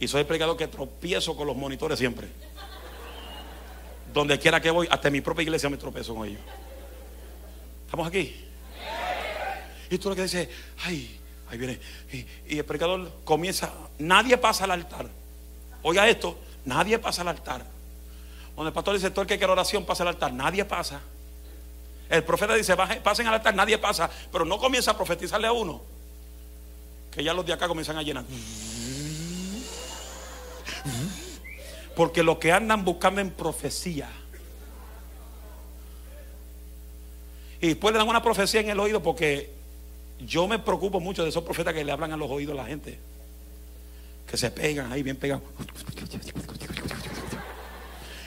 Y 0.00 0.08
soy 0.08 0.20
el 0.20 0.26
predicador 0.26 0.56
que 0.56 0.68
tropiezo 0.68 1.36
con 1.36 1.46
los 1.46 1.56
monitores 1.56 1.98
siempre. 1.98 2.28
Donde 4.12 4.38
quiera 4.38 4.60
que 4.60 4.70
voy, 4.70 4.88
hasta 4.90 5.10
mi 5.10 5.20
propia 5.20 5.42
iglesia 5.42 5.68
me 5.68 5.76
tropiezo 5.76 6.14
con 6.14 6.26
ellos. 6.26 6.40
¿Estamos 7.86 8.06
aquí? 8.06 8.44
Y 9.90 9.98
tú 9.98 10.10
lo 10.10 10.16
que 10.16 10.22
dices, 10.22 10.48
ay, 10.84 11.18
ahí 11.50 11.58
viene. 11.58 11.80
Y, 12.12 12.58
el 12.58 12.64
predicador 12.64 13.10
comienza, 13.24 13.72
nadie 13.98 14.36
pasa 14.36 14.64
al 14.64 14.72
altar. 14.72 15.08
Oiga 15.82 16.08
esto, 16.08 16.38
nadie 16.64 16.98
pasa 16.98 17.22
al 17.22 17.28
altar. 17.28 17.64
Donde 18.54 18.68
el 18.68 18.74
pastor 18.74 18.94
dice, 18.94 19.10
todo 19.10 19.22
el 19.22 19.28
que 19.28 19.38
quiere 19.38 19.52
oración 19.52 19.84
pasa 19.84 20.02
al 20.02 20.08
altar, 20.08 20.32
nadie 20.32 20.64
pasa. 20.64 21.00
El 22.08 22.24
profeta 22.24 22.54
dice, 22.54 22.76
pasen 22.76 23.26
al 23.26 23.34
altar, 23.34 23.54
nadie 23.54 23.78
pasa. 23.78 24.10
Pero 24.30 24.44
no 24.44 24.58
comienza 24.58 24.92
a 24.92 24.96
profetizarle 24.96 25.46
a 25.46 25.52
uno. 25.52 25.80
Que 27.10 27.22
ya 27.22 27.32
los 27.34 27.44
de 27.44 27.52
acá 27.52 27.68
comienzan 27.68 27.96
a 27.96 28.02
llenar. 28.02 28.24
Porque 31.94 32.22
lo 32.22 32.38
que 32.38 32.52
andan 32.52 32.84
buscando 32.84 33.20
en 33.20 33.30
profecía. 33.30 34.08
Y 37.60 37.68
después 37.68 37.92
le 37.92 37.98
dan 37.98 38.08
una 38.08 38.22
profecía 38.22 38.60
en 38.60 38.70
el 38.70 38.78
oído 38.78 39.02
porque 39.02 39.50
yo 40.20 40.46
me 40.46 40.58
preocupo 40.58 41.00
mucho 41.00 41.22
de 41.22 41.30
esos 41.30 41.42
profetas 41.42 41.74
que 41.74 41.84
le 41.84 41.92
hablan 41.92 42.12
a 42.12 42.16
los 42.16 42.30
oídos 42.30 42.58
a 42.58 42.62
la 42.62 42.68
gente. 42.68 42.98
Que 44.30 44.36
se 44.36 44.50
pegan 44.50 44.92
ahí 44.92 45.02
bien 45.02 45.16
pegados. 45.16 45.42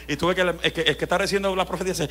Y 0.07 0.17
tú 0.17 0.27
ves 0.27 0.35
que 0.35 0.41
el, 0.41 0.73
que, 0.73 0.97
está 0.99 1.17
recibiendo 1.17 1.55
la 1.55 1.63
profecía 1.63 2.09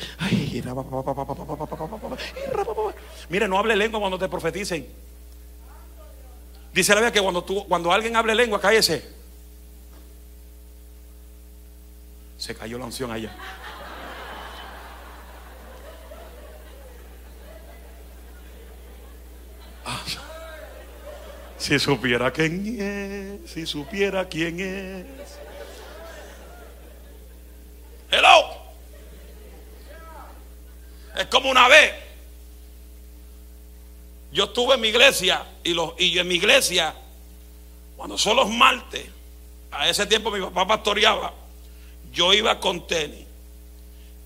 mire, 3.29 3.47
no 3.47 3.59
hable 3.59 3.75
lengua 3.75 3.99
cuando 3.99 4.17
te 4.17 4.27
profeticen. 4.27 4.87
Dice 6.73 6.95
la 6.95 7.01
Biblia 7.01 7.11
que 7.11 7.21
cuando, 7.21 7.43
tú, 7.43 7.67
cuando 7.67 7.91
alguien 7.91 8.15
hable 8.15 8.33
lengua, 8.33 8.59
cállese. 8.59 9.20
Se 12.41 12.55
cayó 12.55 12.79
la 12.79 12.85
unción 12.85 13.11
allá. 13.11 13.31
Ah. 19.85 20.01
Si 21.59 21.77
supiera 21.77 22.31
quién 22.31 22.81
es, 22.81 23.51
si 23.51 23.67
supiera 23.67 24.27
quién 24.27 24.59
es. 24.59 25.05
Hello. 28.09 28.57
Es 31.15 31.27
como 31.27 31.51
una 31.51 31.67
vez. 31.67 31.93
Yo 34.31 34.45
estuve 34.45 34.73
en 34.73 34.81
mi 34.81 34.87
iglesia 34.87 35.45
y, 35.63 35.75
los, 35.75 35.93
y 35.99 36.17
en 36.17 36.27
mi 36.27 36.35
iglesia, 36.37 36.95
cuando 37.95 38.17
son 38.17 38.37
los 38.37 38.49
martes, 38.49 39.05
a 39.69 39.87
ese 39.87 40.07
tiempo 40.07 40.31
mi 40.31 40.41
papá 40.41 40.65
pastoreaba, 40.65 41.40
yo 42.11 42.33
iba 42.33 42.59
con 42.59 42.87
tenis, 42.87 43.25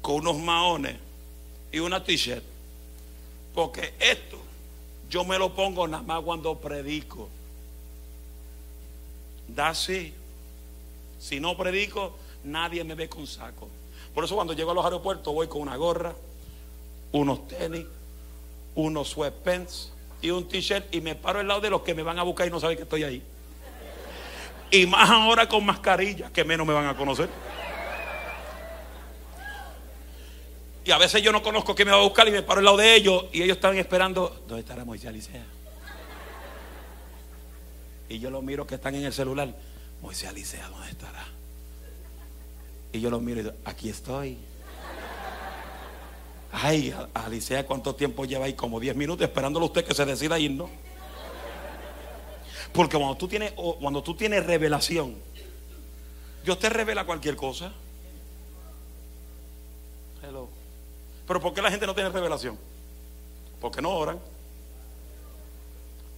con 0.02 0.16
unos 0.16 0.38
maones 0.38 0.96
y 1.72 1.80
una 1.80 2.04
t-shirt. 2.04 2.44
Porque 3.54 3.94
esto 4.00 4.38
yo 5.10 5.24
me 5.24 5.38
lo 5.38 5.54
pongo 5.54 5.88
nada 5.88 6.04
más 6.04 6.22
cuando 6.24 6.58
predico. 6.58 7.30
Da 9.48 9.70
así. 9.70 10.14
Si 11.20 11.40
no 11.40 11.56
predico, 11.56 12.16
nadie 12.44 12.84
me 12.84 12.96
ve 12.96 13.08
con 13.08 13.26
saco. 13.26 13.70
Por 14.14 14.24
eso 14.24 14.36
cuando 14.36 14.54
llego 14.54 14.72
a 14.72 14.74
los 14.74 14.86
aeropuertos 14.86 15.34
voy 15.34 15.48
con 15.48 15.62
una 15.62 15.76
gorra, 15.76 16.16
unos 17.12 17.48
tenis, 17.48 17.86
unos 18.76 19.10
sweatpants 19.10 19.92
y 20.22 20.32
un 20.32 20.48
t-shirt 20.48 20.94
y 20.94 21.02
me 21.02 21.16
paro 21.16 21.40
al 21.40 21.48
lado 21.48 21.62
de 21.62 21.70
los 21.70 21.82
que 21.82 21.94
me 21.94 22.04
van 22.04 22.20
a 22.20 22.24
buscar 22.24 22.48
y 22.48 22.52
no 22.52 22.60
saben 22.60 22.78
que 22.78 22.84
estoy 22.84 23.04
ahí. 23.04 23.22
Y 24.72 24.86
más 24.86 25.10
ahora 25.10 25.48
con 25.48 25.66
mascarilla, 25.66 26.32
que 26.32 26.44
menos 26.44 26.66
me 26.66 26.74
van 26.74 26.88
a 26.88 26.96
conocer. 26.96 27.30
Y 30.86 30.92
a 30.92 31.00
veces 31.00 31.22
yo 31.24 31.32
no 31.32 31.42
conozco 31.42 31.74
quién 31.74 31.88
me 31.88 31.94
va 31.94 32.00
a 32.00 32.04
buscar 32.04 32.28
y 32.28 32.32
me 32.32 32.44
paro 32.44 32.60
al 32.60 32.66
lado 32.66 32.78
de 32.78 32.96
ellos 32.96 33.26
y 33.34 33.42
ellos 33.42 33.58
estaban 33.58 33.78
esperando, 33.78 34.44
¿dónde 34.48 34.62
estará 34.62 34.86
Moisés 34.86 35.10
Alicea? 35.10 35.44
Y 38.08 38.20
yo 38.20 38.30
los 38.30 38.44
miro 38.44 38.68
que 38.68 38.76
están 38.76 38.94
en 38.94 39.04
el 39.04 39.12
celular, 39.12 39.52
Moisés 40.04 40.30
Alicea, 40.30 40.70
¿dónde 40.70 40.92
estará? 40.92 41.26
Y 42.94 43.02
yo 43.02 43.10
los 43.10 43.20
miro 43.20 43.40
y 43.40 43.44
digo, 43.44 43.56
aquí 43.66 43.90
estoy. 43.90 44.38
Ay, 46.52 46.94
Alicea, 47.16 47.66
¿cuánto 47.66 47.96
tiempo 47.96 48.26
lleva 48.26 48.46
ahí? 48.46 48.54
Como 48.54 48.80
10 48.80 48.96
minutos 48.96 49.28
esperándolo 49.28 49.66
usted 49.66 49.84
que 49.84 49.96
se 49.96 50.06
decida 50.06 50.38
ir, 50.38 50.52
¿no? 50.52 50.70
Porque 52.72 52.96
cuando 52.96 53.18
tú 53.18 53.28
tienes, 53.28 53.54
cuando 53.54 54.04
tú 54.04 54.14
tienes 54.16 54.46
revelación, 54.46 55.16
Dios 56.44 56.60
te 56.60 56.70
revela 56.70 57.06
cualquier 57.06 57.36
cosa. 57.36 57.72
Hello. 60.22 60.48
Pero 61.28 61.42
¿por 61.42 61.54
qué 61.54 61.62
la 61.62 61.72
gente 61.72 61.86
no 61.86 61.96
tiene 61.96 62.10
revelación? 62.10 62.58
Porque 63.60 63.82
no 63.82 63.92
oran. 63.92 64.20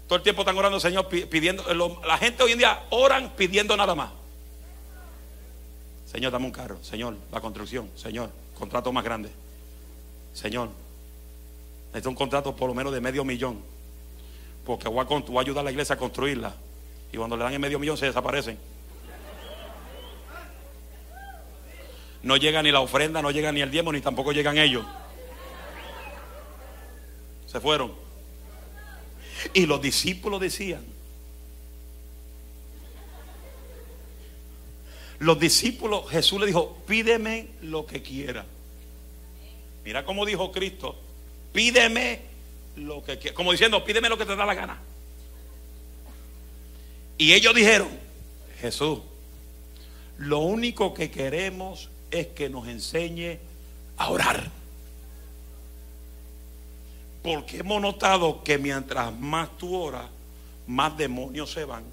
Todo 0.08 0.18
el 0.18 0.24
tiempo 0.24 0.41
están 0.41 0.58
orando, 0.58 0.80
Señor, 0.80 1.08
pidiendo. 1.08 1.64
La 2.05 2.18
gente 2.18 2.43
hoy 2.43 2.53
en 2.53 2.60
día 2.60 2.86
oran 2.89 3.32
pidiendo 3.36 3.76
nada 3.76 3.93
más. 3.93 4.12
Señor, 6.05 6.32
dame 6.32 6.45
un 6.45 6.51
carro. 6.51 6.78
Señor, 6.82 7.16
la 7.32 7.41
construcción. 7.41 7.89
Señor, 7.95 8.30
contrato 8.58 8.91
más 8.93 9.03
grande. 9.03 9.30
Señor, 10.34 10.70
necesito 11.88 12.10
un 12.10 12.16
contrato 12.16 12.55
por 12.55 12.70
lo 12.70 12.74
menos 12.74 12.93
de 12.93 13.01
medio 13.01 13.26
millón. 13.26 13.62
Porque 14.66 14.88
voy 14.88 15.05
a, 15.05 15.14
a 15.14 15.41
ayudar 15.41 15.62
a 15.62 15.64
la 15.64 15.72
iglesia 15.72 15.95
a 15.95 15.97
construirla. 15.97 16.55
Y 17.12 17.18
cuando 17.18 17.36
le 17.36 17.43
dan 17.43 17.53
el 17.53 17.60
medio 17.60 17.80
millón 17.80 17.97
se 17.97 18.05
desaparecen. 18.05 18.58
No 22.28 22.36
llega 22.36 22.61
ni 22.61 22.71
la 22.71 22.82
ofrenda, 22.82 23.21
no 23.21 23.32
llega 23.32 23.53
ni 23.53 23.61
el 23.61 23.71
diezmo, 23.71 23.93
ni 23.93 24.01
tampoco 24.01 24.34
llegan 24.34 24.57
ellos. 24.57 24.86
Se 27.45 27.61
fueron. 27.61 27.93
Y 29.53 29.65
los 29.65 29.82
discípulos 29.82 30.41
decían, 30.41 30.84
los 35.19 35.39
discípulos, 35.39 36.09
Jesús 36.09 36.38
le 36.41 36.47
dijo, 36.47 36.78
pídeme 36.86 37.47
lo 37.61 37.86
que 37.86 38.01
quiera. 38.01 38.45
Mira 39.86 40.03
cómo 40.03 40.25
dijo 40.25 40.51
Cristo, 40.51 40.99
pídeme 41.53 42.19
lo 42.75 43.05
que 43.05 43.17
quiera. 43.19 43.36
Como 43.36 43.53
diciendo, 43.53 43.86
pídeme 43.86 44.09
lo 44.09 44.17
que 44.17 44.25
te 44.25 44.36
da 44.36 44.45
la 44.45 44.53
gana. 44.53 44.78
Y 47.17 47.32
ellos 47.32 47.55
dijeron, 47.55 47.88
Jesús, 48.59 48.99
lo 50.17 50.39
único 50.39 50.93
que 50.93 51.09
queremos 51.09 51.89
es 52.12 52.28
que 52.28 52.49
nos 52.49 52.68
enseñe 52.68 53.39
a 53.97 54.10
orar. 54.10 54.49
Porque 57.24 57.58
hemos 57.58 57.82
notado 57.82 58.43
que 58.43 58.58
mientras 58.58 59.14
más 59.14 59.49
tú 59.58 59.76
oras, 59.76 60.05
más 60.66 60.97
demonios 60.97 61.51
se 61.51 61.66
van, 61.66 61.84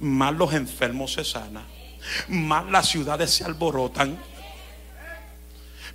más 0.00 0.34
los 0.34 0.52
enfermos 0.52 1.12
se 1.12 1.24
sanan, 1.24 1.64
más 2.28 2.66
las 2.66 2.88
ciudades 2.88 3.30
se 3.30 3.44
alborotan. 3.44 4.18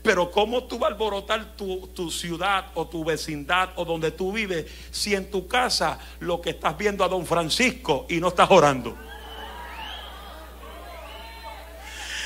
Pero 0.02 0.32
¿cómo 0.32 0.66
tú 0.66 0.80
vas 0.80 0.90
a 0.90 0.94
alborotar 0.94 1.56
tu, 1.56 1.88
tu, 1.88 2.12
ciudad 2.12 2.72
o 2.74 2.88
tu 2.88 3.06
vecindad 3.06 3.70
o 3.76 3.86
donde 3.86 4.12
tú 4.12 4.34
vives 4.34 4.66
si 4.92 5.16
en 5.16 5.32
tu 5.32 5.48
casa 5.48 5.98
lo 6.20 6.42
que 6.42 6.50
estás 6.50 6.78
viendo 6.78 7.06
a 7.06 7.08
don 7.08 7.26
Francisco 7.26 8.06
y 8.10 8.20
no 8.20 8.28
estás 8.28 8.52
orando? 8.52 8.98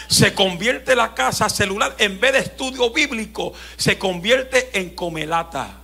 Se 0.08 0.34
convierte 0.34 0.96
la 0.96 1.14
casa 1.14 1.50
celular, 1.50 1.96
en 2.00 2.20
vez 2.20 2.34
de 2.34 2.40
estudio 2.40 2.92
bíblico, 2.92 3.54
se 3.76 3.98
convierte 3.98 4.70
en 4.74 4.92
comelata, 4.92 5.82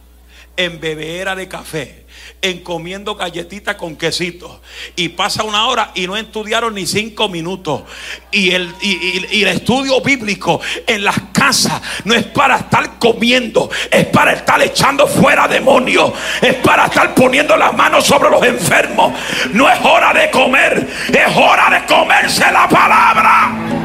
en 0.56 0.80
bebera 0.80 1.36
de 1.36 1.48
café, 1.48 2.06
en 2.42 2.60
comiendo 2.60 3.16
galletitas 3.16 3.76
con 3.76 3.96
quesito. 3.96 4.62
Y 4.96 5.10
pasa 5.10 5.44
una 5.44 5.68
hora 5.68 5.92
y 5.96 6.08
no 6.08 6.16
estudiaron 6.16 6.76
ni 6.76 6.86
cinco 6.86 7.28
minutos. 7.28 7.84
Y 8.32 8.52
el, 8.52 8.74
y 8.82 9.42
el 9.42 9.48
estudio 9.50 10.00
bíblico 10.02 10.62
en 10.86 11.04
las 11.04 11.20
casas 11.34 11.82
no 12.06 12.14
es 12.14 12.26
para 12.26 12.58
estar 12.58 13.00
comiendo, 13.00 13.70
es 13.90 14.06
para 14.08 14.34
estar 14.34 14.62
echando 14.62 15.08
fuera 15.08 15.48
demonios, 15.48 16.14
es 16.42 16.56
para 16.56 16.86
estar 16.86 17.16
poniendo 17.16 17.58
las 17.58 17.74
manos 17.74 18.06
sobre 18.06 18.30
los 18.30 18.44
enfermos. 18.44 19.14
No 19.54 19.70
es 19.70 19.80
hora 19.84 20.14
de 20.14 20.30
comer, 20.30 20.88
es 21.10 21.36
hora 21.36 21.70
de 21.72 21.86
comerse 21.94 22.52
la 22.52 22.70
palabra. 22.70 23.83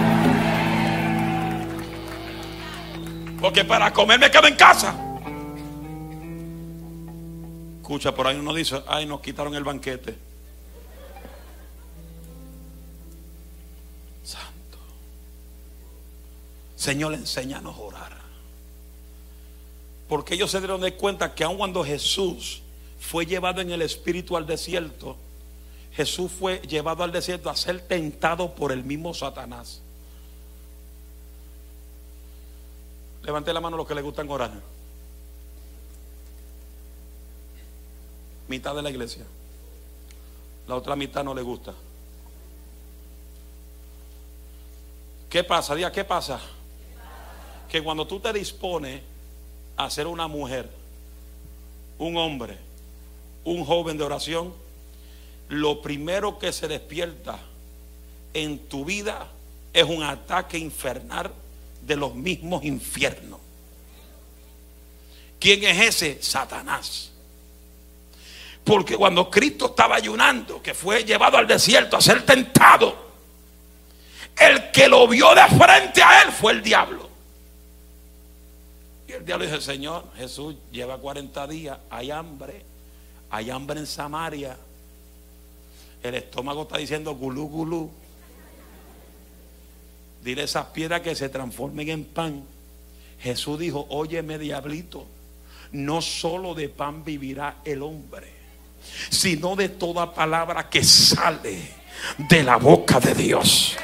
Porque 3.40 3.64
para 3.64 3.92
comer 3.92 4.18
me 4.18 4.30
quedo 4.30 4.46
en 4.46 4.56
casa. 4.56 4.94
Escucha, 7.80 8.14
por 8.14 8.26
ahí 8.26 8.36
uno 8.36 8.52
dice, 8.52 8.82
ay, 8.86 9.06
nos 9.06 9.20
quitaron 9.20 9.54
el 9.54 9.64
banquete. 9.64 10.14
Santo. 14.24 14.78
Señor, 16.76 17.14
enséñanos 17.14 17.76
a 17.76 17.80
orar. 17.80 18.18
Porque 20.08 20.34
ellos 20.34 20.50
se 20.50 20.58
dieron 20.58 20.80
de 20.80 20.94
cuenta 20.94 21.34
que 21.34 21.44
aun 21.44 21.56
cuando 21.56 21.84
Jesús 21.84 22.62
fue 22.98 23.24
llevado 23.24 23.60
en 23.60 23.70
el 23.70 23.82
espíritu 23.82 24.36
al 24.36 24.46
desierto, 24.46 25.16
Jesús 25.92 26.30
fue 26.30 26.60
llevado 26.68 27.04
al 27.04 27.12
desierto 27.12 27.50
a 27.50 27.56
ser 27.56 27.80
tentado 27.80 28.54
por 28.54 28.72
el 28.72 28.84
mismo 28.84 29.14
Satanás. 29.14 29.82
Levante 33.22 33.52
la 33.52 33.60
mano 33.60 33.76
los 33.76 33.86
que 33.86 33.94
le 33.94 34.02
gustan 34.02 34.30
orar. 34.30 34.52
Mitad 38.48 38.74
de 38.74 38.82
la 38.82 38.90
iglesia. 38.90 39.24
La 40.66 40.76
otra 40.76 40.96
mitad 40.96 41.24
no 41.24 41.34
le 41.34 41.42
gusta. 41.42 41.74
¿Qué 45.28 45.44
pasa? 45.44 45.74
Día, 45.74 45.92
¿qué 45.92 46.04
pasa? 46.04 46.40
Que 47.68 47.82
cuando 47.82 48.06
tú 48.06 48.18
te 48.20 48.32
dispones 48.32 49.02
a 49.76 49.90
ser 49.90 50.06
una 50.06 50.26
mujer, 50.26 50.70
un 51.98 52.16
hombre, 52.16 52.56
un 53.44 53.64
joven 53.64 53.98
de 53.98 54.04
oración, 54.04 54.54
lo 55.48 55.82
primero 55.82 56.38
que 56.38 56.52
se 56.52 56.68
despierta 56.68 57.38
en 58.32 58.58
tu 58.68 58.84
vida 58.84 59.26
es 59.72 59.84
un 59.84 60.02
ataque 60.02 60.58
infernal 60.58 61.32
de 61.88 61.96
los 61.96 62.14
mismos 62.14 62.62
infiernos. 62.64 63.40
¿Quién 65.40 65.64
es 65.64 65.80
ese? 65.80 66.22
Satanás. 66.22 67.10
Porque 68.62 68.96
cuando 68.96 69.30
Cristo 69.30 69.66
estaba 69.66 69.96
ayunando, 69.96 70.62
que 70.62 70.74
fue 70.74 71.02
llevado 71.02 71.38
al 71.38 71.46
desierto 71.46 71.96
a 71.96 72.00
ser 72.00 72.26
tentado, 72.26 73.08
el 74.36 74.70
que 74.70 74.86
lo 74.86 75.08
vio 75.08 75.34
de 75.34 75.46
frente 75.48 76.02
a 76.02 76.22
él 76.22 76.30
fue 76.30 76.52
el 76.52 76.62
diablo. 76.62 77.08
Y 79.08 79.12
el 79.12 79.24
diablo 79.24 79.46
dice, 79.46 79.62
Señor, 79.62 80.04
Jesús 80.16 80.54
lleva 80.70 80.98
40 80.98 81.46
días, 81.46 81.78
hay 81.88 82.10
hambre, 82.10 82.62
hay 83.30 83.48
hambre 83.48 83.80
en 83.80 83.86
Samaria. 83.86 84.58
El 86.02 86.14
estómago 86.14 86.62
está 86.62 86.76
diciendo 86.76 87.14
gulú, 87.14 87.48
gulú. 87.48 87.90
Dile 90.22 90.44
esas 90.44 90.66
piedras 90.66 91.00
que 91.00 91.14
se 91.14 91.28
transformen 91.28 91.88
en 91.88 92.04
pan. 92.04 92.44
Jesús 93.20 93.58
dijo, 93.58 93.86
óyeme 93.90 94.38
diablito, 94.38 95.06
no 95.72 96.00
solo 96.02 96.54
de 96.54 96.68
pan 96.68 97.04
vivirá 97.04 97.56
el 97.64 97.82
hombre, 97.82 98.32
sino 99.10 99.56
de 99.56 99.68
toda 99.68 100.14
palabra 100.14 100.68
que 100.68 100.84
sale 100.84 101.58
de 102.16 102.42
la 102.42 102.56
boca 102.56 103.00
de 103.00 103.14
Dios. 103.14 103.76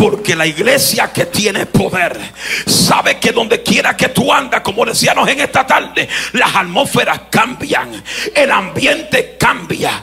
Porque 0.00 0.34
la 0.34 0.46
iglesia 0.46 1.12
que 1.12 1.26
tiene 1.26 1.66
poder 1.66 2.18
sabe 2.66 3.18
que 3.18 3.32
donde 3.32 3.62
quiera 3.62 3.94
que 3.98 4.08
tú 4.08 4.32
andas, 4.32 4.62
como 4.62 4.86
decíamos 4.86 5.28
en 5.28 5.40
esta 5.40 5.66
tarde, 5.66 6.08
las 6.32 6.56
atmósferas 6.56 7.20
cambian, 7.28 8.02
el 8.34 8.50
ambiente 8.50 9.36
cambia, 9.38 10.02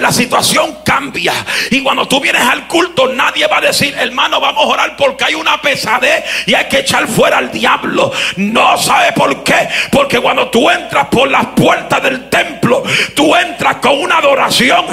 la 0.00 0.10
situación 0.10 0.78
cambia. 0.84 1.32
Y 1.70 1.80
cuando 1.80 2.08
tú 2.08 2.20
vienes 2.20 2.42
al 2.42 2.66
culto, 2.66 3.06
nadie 3.12 3.46
va 3.46 3.58
a 3.58 3.60
decir, 3.60 3.94
hermano, 3.96 4.40
vamos 4.40 4.64
a 4.64 4.68
orar 4.68 4.96
porque 4.96 5.26
hay 5.26 5.36
una 5.36 5.62
pesadez 5.62 6.24
y 6.46 6.54
hay 6.54 6.64
que 6.64 6.80
echar 6.80 7.06
fuera 7.06 7.38
al 7.38 7.52
diablo. 7.52 8.12
No 8.38 8.76
sabe 8.76 9.12
por 9.12 9.44
qué. 9.44 9.68
Porque 9.92 10.18
cuando 10.18 10.50
tú 10.50 10.68
entras 10.68 11.06
por 11.06 11.30
las 11.30 11.46
puertas 11.54 12.02
del 12.02 12.28
templo, 12.28 12.82
tú 13.14 13.36
entras 13.36 13.76
con 13.76 13.96
una 14.00 14.18
adoración, 14.18 14.86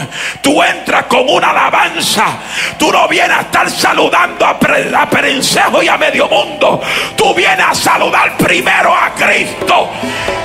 tú 0.43 0.61
entras 0.61 1.05
con 1.05 1.27
una 1.27 1.49
alabanza. 1.49 2.37
Tú 2.77 2.91
no 2.91 3.07
vienes 3.07 3.35
a 3.35 3.41
estar 3.41 3.67
saludando 3.71 4.42
a, 4.45 4.59
Perencejo 5.09 5.81
y 5.83 5.87
a 5.87 5.97
medio 5.97 6.27
mundo. 6.27 6.81
Tú 7.15 7.33
vienes 7.33 7.65
a 7.65 7.73
saludar 7.73 8.37
primero 8.37 8.93
a 8.93 9.13
Cristo. 9.13 9.89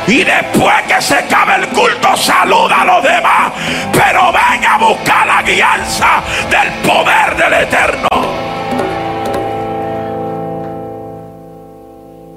Y 0.06 0.24
después 0.24 0.82
que 0.88 1.02
se 1.02 1.14
acabe 1.14 1.56
el 1.56 1.68
culto, 1.68 2.16
saluda 2.16 2.82
a 2.82 2.84
los 2.84 3.02
demás. 3.02 3.52
Pero 3.92 4.32
ven 4.32 4.64
a 4.64 4.78
buscar 4.78 5.26
la 5.26 5.42
guianza 5.42 6.22
del 6.50 6.72
poder 6.88 7.36
del 7.36 7.52
Eterno. 7.62 8.08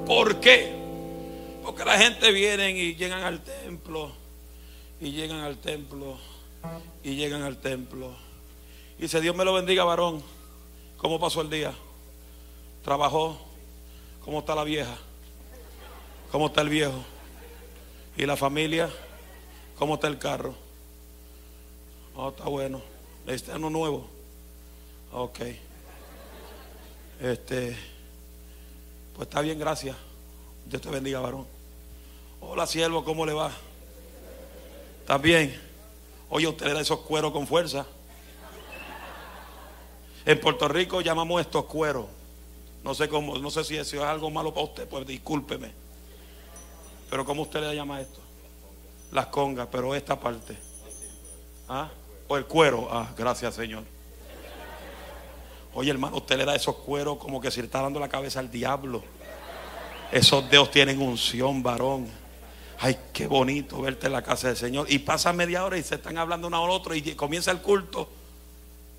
¿Por 0.06 0.40
qué? 0.40 0.74
Porque 1.62 1.84
la 1.84 1.96
gente 1.98 2.30
viene 2.32 2.70
y 2.70 2.94
llegan 2.96 3.22
al 3.22 3.40
templo. 3.40 4.12
Y 5.00 5.12
llegan 5.12 5.40
al 5.40 5.56
templo. 5.56 6.18
Y 7.02 7.16
llegan 7.16 7.42
al 7.42 7.56
templo. 7.56 8.14
Y 8.98 9.02
dice, 9.02 9.20
Dios 9.20 9.34
me 9.34 9.44
lo 9.44 9.54
bendiga, 9.54 9.84
varón. 9.84 10.22
¿Cómo 11.02 11.18
pasó 11.18 11.40
el 11.40 11.50
día? 11.50 11.74
¿Trabajó? 12.84 13.36
¿Cómo 14.24 14.38
está 14.38 14.54
la 14.54 14.62
vieja? 14.62 14.96
¿Cómo 16.30 16.46
está 16.46 16.60
el 16.60 16.68
viejo? 16.68 17.02
¿Y 18.16 18.24
la 18.24 18.36
familia? 18.36 18.88
¿Cómo 19.76 19.94
está 19.94 20.06
el 20.06 20.20
carro? 20.20 20.54
Oh, 22.14 22.28
está 22.28 22.44
bueno. 22.44 22.80
¿Este 23.26 23.50
uno 23.50 23.68
nuevo? 23.68 24.06
Ok. 25.12 25.40
Este, 27.20 27.76
pues 29.16 29.26
está 29.26 29.40
bien, 29.40 29.58
gracias. 29.58 29.96
Dios 30.66 30.80
te 30.80 30.88
bendiga, 30.88 31.18
varón. 31.18 31.48
Hola, 32.40 32.64
siervo, 32.64 33.04
¿cómo 33.04 33.26
le 33.26 33.32
va? 33.32 33.50
¿Está 35.00 35.18
bien? 35.18 35.60
Oye, 36.30 36.46
usted 36.46 36.66
le 36.66 36.74
da 36.74 36.80
esos 36.80 37.00
cueros 37.00 37.32
con 37.32 37.48
fuerza. 37.48 37.86
En 40.24 40.40
Puerto 40.40 40.68
Rico 40.68 41.00
llamamos 41.00 41.40
estos 41.40 41.64
cueros. 41.64 42.06
No 42.84 42.94
sé 42.94 43.08
cómo, 43.08 43.38
no 43.38 43.50
sé 43.50 43.64
si 43.64 43.76
eso 43.76 43.96
es 43.96 44.02
algo 44.02 44.30
malo 44.30 44.52
para 44.52 44.66
usted, 44.66 44.88
pues 44.88 45.06
discúlpeme. 45.06 45.72
Pero 47.10 47.24
¿cómo 47.24 47.42
usted 47.42 47.60
le 47.60 47.74
llama 47.74 48.00
esto? 48.00 48.20
Las 49.12 49.26
congas, 49.26 49.68
pero 49.70 49.94
esta 49.94 50.18
parte. 50.18 50.56
¿Ah? 51.68 51.90
O 52.28 52.36
el 52.36 52.46
cuero. 52.46 52.88
Ah, 52.90 53.12
gracias, 53.16 53.54
Señor. 53.54 53.84
Oye, 55.74 55.90
hermano, 55.90 56.16
usted 56.16 56.36
le 56.36 56.44
da 56.44 56.54
esos 56.54 56.76
cueros 56.76 57.18
como 57.18 57.40
que 57.40 57.50
se 57.50 57.60
le 57.60 57.66
está 57.66 57.82
dando 57.82 58.00
la 58.00 58.08
cabeza 58.08 58.40
al 58.40 58.50
diablo. 58.50 59.02
Esos 60.10 60.48
dedos 60.50 60.70
tienen 60.70 61.00
unción, 61.00 61.62
varón. 61.62 62.08
Ay, 62.78 62.98
qué 63.12 63.26
bonito 63.26 63.80
verte 63.80 64.06
en 64.06 64.12
la 64.12 64.22
casa 64.22 64.48
del 64.48 64.56
Señor. 64.56 64.90
Y 64.90 64.98
pasa 64.98 65.32
media 65.32 65.64
hora 65.64 65.78
y 65.78 65.82
se 65.82 65.96
están 65.96 66.18
hablando 66.18 66.48
uno 66.48 66.64
al 66.64 66.70
otro 66.70 66.94
y 66.94 67.02
comienza 67.14 67.50
el 67.50 67.60
culto 67.60 68.08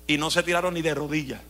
y 0.06 0.18
no 0.18 0.30
se 0.30 0.42
tiraron 0.42 0.74
ni 0.74 0.82
de 0.82 0.94
rodillas. 0.94 1.40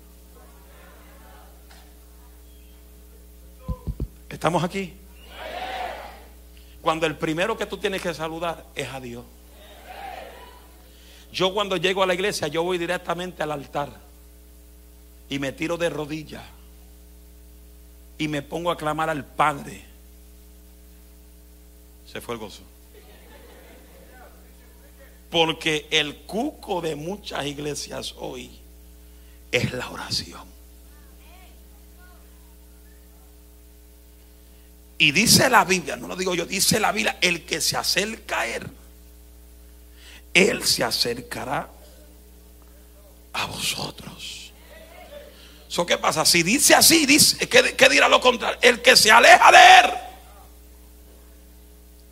¿Estamos 4.29 4.65
aquí? 4.65 4.95
Cuando 6.83 7.07
el 7.07 7.17
primero 7.17 7.57
que 7.57 7.67
tú 7.67 7.79
tienes 7.79 8.03
que 8.03 8.13
saludar 8.13 8.67
es 8.75 8.89
a 8.89 9.01
Dios. 9.01 9.25
Yo 11.33 11.53
cuando 11.55 11.77
llego 11.77 12.03
a 12.03 12.07
la 12.07 12.15
iglesia, 12.15 12.49
yo 12.49 12.63
voy 12.63 12.79
directamente 12.79 13.43
al 13.43 13.53
altar 13.53 13.91
y 15.29 15.39
me 15.39 15.53
tiro 15.53 15.77
de 15.77 15.89
rodillas 15.91 16.45
y 18.19 18.29
me 18.29 18.43
pongo 18.43 18.71
a 18.71 18.77
clamar 18.77 19.11
al 19.11 19.25
Padre. 19.25 19.85
Se 22.07 22.21
fue 22.21 22.35
el 22.35 22.41
gozo. 22.41 22.63
Porque 25.35 25.89
el 25.91 26.19
cuco 26.19 26.81
de 26.81 26.95
muchas 26.95 27.45
iglesias 27.45 28.15
hoy 28.19 28.57
es 29.51 29.73
la 29.73 29.91
oración. 29.91 30.45
Y 34.97 35.11
dice 35.11 35.51
la 35.51 35.65
Biblia, 35.65 35.97
no 35.97 36.07
lo 36.07 36.15
digo 36.15 36.37
yo, 36.37 36.47
dice 36.47 36.79
la 36.79 36.93
Biblia, 36.93 37.19
el 37.21 37.45
que 37.45 37.61
se 37.61 37.77
acerca 37.77 38.43
a 38.43 38.47
Él, 38.47 38.63
Él 40.35 40.63
se 40.63 40.85
acercará 40.85 41.69
a 43.33 43.47
vosotros. 43.47 44.53
¿So 45.67 45.85
qué 45.85 45.99
pasa? 45.99 46.25
Si 46.25 46.45
dice 46.45 46.77
así, 46.77 47.07
dice, 47.07 47.49
¿qué, 47.49 47.75
¿qué 47.75 47.89
dirá 47.89 48.09
lo 48.09 48.21
contrario? 48.21 48.61
El 48.63 48.81
que 48.83 48.97
se 48.97 49.11
aleja 49.11 49.51
de 49.51 49.81
Él, 49.81 49.95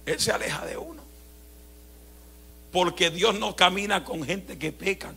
Él 0.07 0.19
se 0.19 0.33
aleja 0.33 0.67
de 0.67 0.77
uno. 0.77 0.92
Porque 2.73 3.11
Dios 3.11 3.39
no 3.39 3.55
camina 3.55 4.03
con 4.03 4.25
gente 4.25 4.59
que 4.59 4.73
pecan 4.73 5.15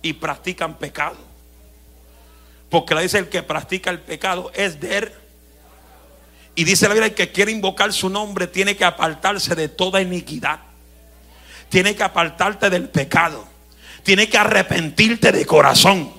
y 0.00 0.14
practican 0.14 0.78
pecado. 0.78 1.18
Porque 2.70 2.94
le 2.94 3.02
dice 3.02 3.18
el 3.18 3.28
que 3.28 3.42
practica 3.42 3.90
el 3.90 4.00
pecado 4.00 4.50
es 4.54 4.80
de 4.80 4.98
él. 4.98 5.12
Y 6.54 6.64
dice 6.64 6.88
la 6.88 6.94
Biblia, 6.94 7.08
el 7.08 7.14
que 7.14 7.30
quiere 7.30 7.52
invocar 7.52 7.92
su 7.92 8.08
nombre 8.08 8.46
tiene 8.46 8.76
que 8.76 8.84
apartarse 8.84 9.54
de 9.54 9.68
toda 9.68 10.00
iniquidad. 10.00 10.60
Tiene 11.68 11.94
que 11.94 12.02
apartarte 12.02 12.70
del 12.70 12.88
pecado. 12.88 13.46
Tiene 14.02 14.28
que 14.28 14.38
arrepentirte 14.38 15.30
de 15.30 15.44
corazón. 15.46 16.10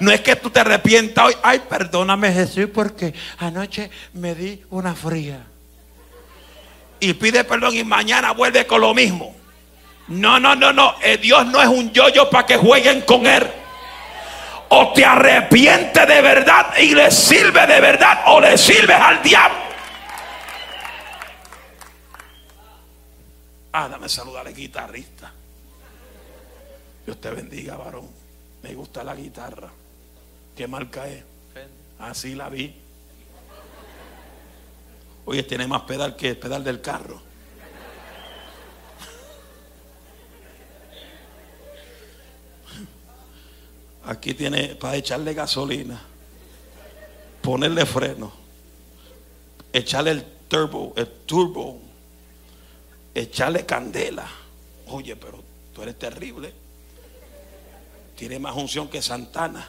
No 0.00 0.12
es 0.12 0.20
que 0.20 0.36
tú 0.36 0.50
te 0.50 0.60
arrepientas 0.60 1.24
hoy. 1.24 1.34
Ay, 1.42 1.62
perdóname 1.68 2.32
Jesús 2.32 2.68
porque 2.72 3.14
anoche 3.38 3.90
me 4.12 4.34
di 4.34 4.62
una 4.70 4.94
fría 4.94 5.46
y 7.00 7.14
pide 7.14 7.44
perdón 7.44 7.74
y 7.74 7.84
mañana 7.84 8.32
vuelve 8.32 8.66
con 8.66 8.80
lo 8.80 8.94
mismo. 8.94 9.34
No, 10.08 10.38
no, 10.38 10.54
no, 10.54 10.72
no. 10.72 10.94
Eh, 11.02 11.18
Dios 11.18 11.46
no 11.46 11.60
es 11.60 11.68
un 11.68 11.92
yoyo 11.92 12.30
para 12.30 12.46
que 12.46 12.56
jueguen 12.56 13.02
con 13.02 13.26
él. 13.26 13.46
O 14.68 14.92
te 14.92 15.04
arrepiente 15.04 16.06
de 16.06 16.20
verdad 16.22 16.76
y 16.78 16.94
le 16.94 17.10
sirve 17.10 17.66
de 17.66 17.80
verdad 17.80 18.22
o 18.26 18.40
le 18.40 18.56
sirves 18.58 18.96
al 18.98 19.22
diablo. 19.22 19.58
Ah, 23.72 23.88
dame 23.88 24.08
saludar 24.08 24.46
al 24.46 24.54
guitarrista. 24.54 25.32
Dios 27.04 27.20
te 27.20 27.30
bendiga, 27.30 27.76
varón. 27.76 28.08
Me 28.62 28.74
gusta 28.74 29.04
la 29.04 29.14
guitarra. 29.14 29.68
¿Qué 30.56 30.66
marca 30.66 31.06
es? 31.06 31.22
Así 31.98 32.34
la 32.34 32.48
vi. 32.48 32.74
Oye, 35.26 35.42
tiene 35.42 35.66
más 35.66 35.82
pedal 35.82 36.14
que 36.16 36.30
el 36.30 36.38
pedal 36.38 36.62
del 36.62 36.80
carro. 36.80 37.20
Aquí 44.04 44.34
tiene 44.34 44.76
para 44.76 44.94
echarle 44.94 45.34
gasolina, 45.34 46.00
ponerle 47.42 47.84
freno, 47.84 48.32
echarle 49.72 50.12
el 50.12 50.24
turbo, 50.46 50.94
el 50.96 51.08
turbo, 51.26 51.80
echarle 53.12 53.66
candela. 53.66 54.28
Oye, 54.86 55.16
pero 55.16 55.42
tú 55.74 55.82
eres 55.82 55.98
terrible. 55.98 56.54
Tiene 58.16 58.38
más 58.38 58.54
unción 58.54 58.88
que 58.88 59.02
Santana. 59.02 59.66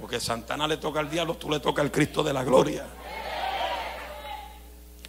Porque 0.00 0.20
Santana 0.20 0.66
le 0.66 0.78
toca 0.78 1.00
al 1.00 1.10
diablo, 1.10 1.36
tú 1.36 1.50
le 1.50 1.60
toca 1.60 1.82
al 1.82 1.92
Cristo 1.92 2.22
de 2.22 2.32
la 2.32 2.42
gloria. 2.42 2.86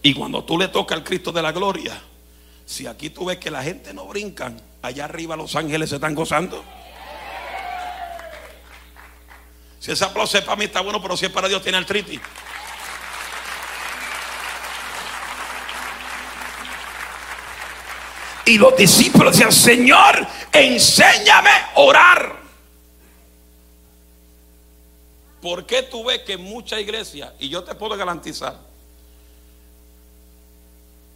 Y 0.02 0.14
cuando 0.14 0.44
tú 0.44 0.58
le 0.58 0.68
tocas 0.68 0.98
al 0.98 1.04
Cristo 1.04 1.32
de 1.32 1.42
la 1.42 1.52
gloria, 1.52 2.00
si 2.66 2.86
aquí 2.88 3.10
tú 3.10 3.26
ves 3.26 3.38
que 3.38 3.50
la 3.50 3.64
gente 3.64 3.94
no 3.94 4.06
brincan, 4.06 4.62
allá 4.82 5.06
arriba 5.06 5.36
los 5.36 5.56
ángeles 5.56 5.90
se 5.90 5.96
están 5.96 6.14
gozando. 6.14 6.64
Si 9.80 9.92
ese 9.92 10.04
aplauso 10.04 10.38
es 10.38 10.44
para 10.44 10.58
mí 10.58 10.66
está 10.66 10.82
bueno, 10.82 11.02
pero 11.02 11.16
si 11.16 11.26
es 11.26 11.32
para 11.32 11.48
Dios 11.48 11.62
tiene 11.62 11.78
artritis. 11.78 12.20
Y 18.46 18.58
los 18.58 18.76
discípulos 18.78 19.34
decían, 19.34 19.52
Señor, 19.52 20.26
enséñame 20.54 21.50
a 21.50 21.72
orar. 21.76 22.36
¿Por 25.42 25.66
qué 25.66 25.84
tú 25.84 26.06
ves 26.06 26.24
que 26.24 26.38
mucha 26.38 26.80
iglesia, 26.80 27.34
y 27.40 27.50
yo 27.50 27.64
te 27.64 27.76
puedo 27.76 27.96
garantizar, 27.98 28.67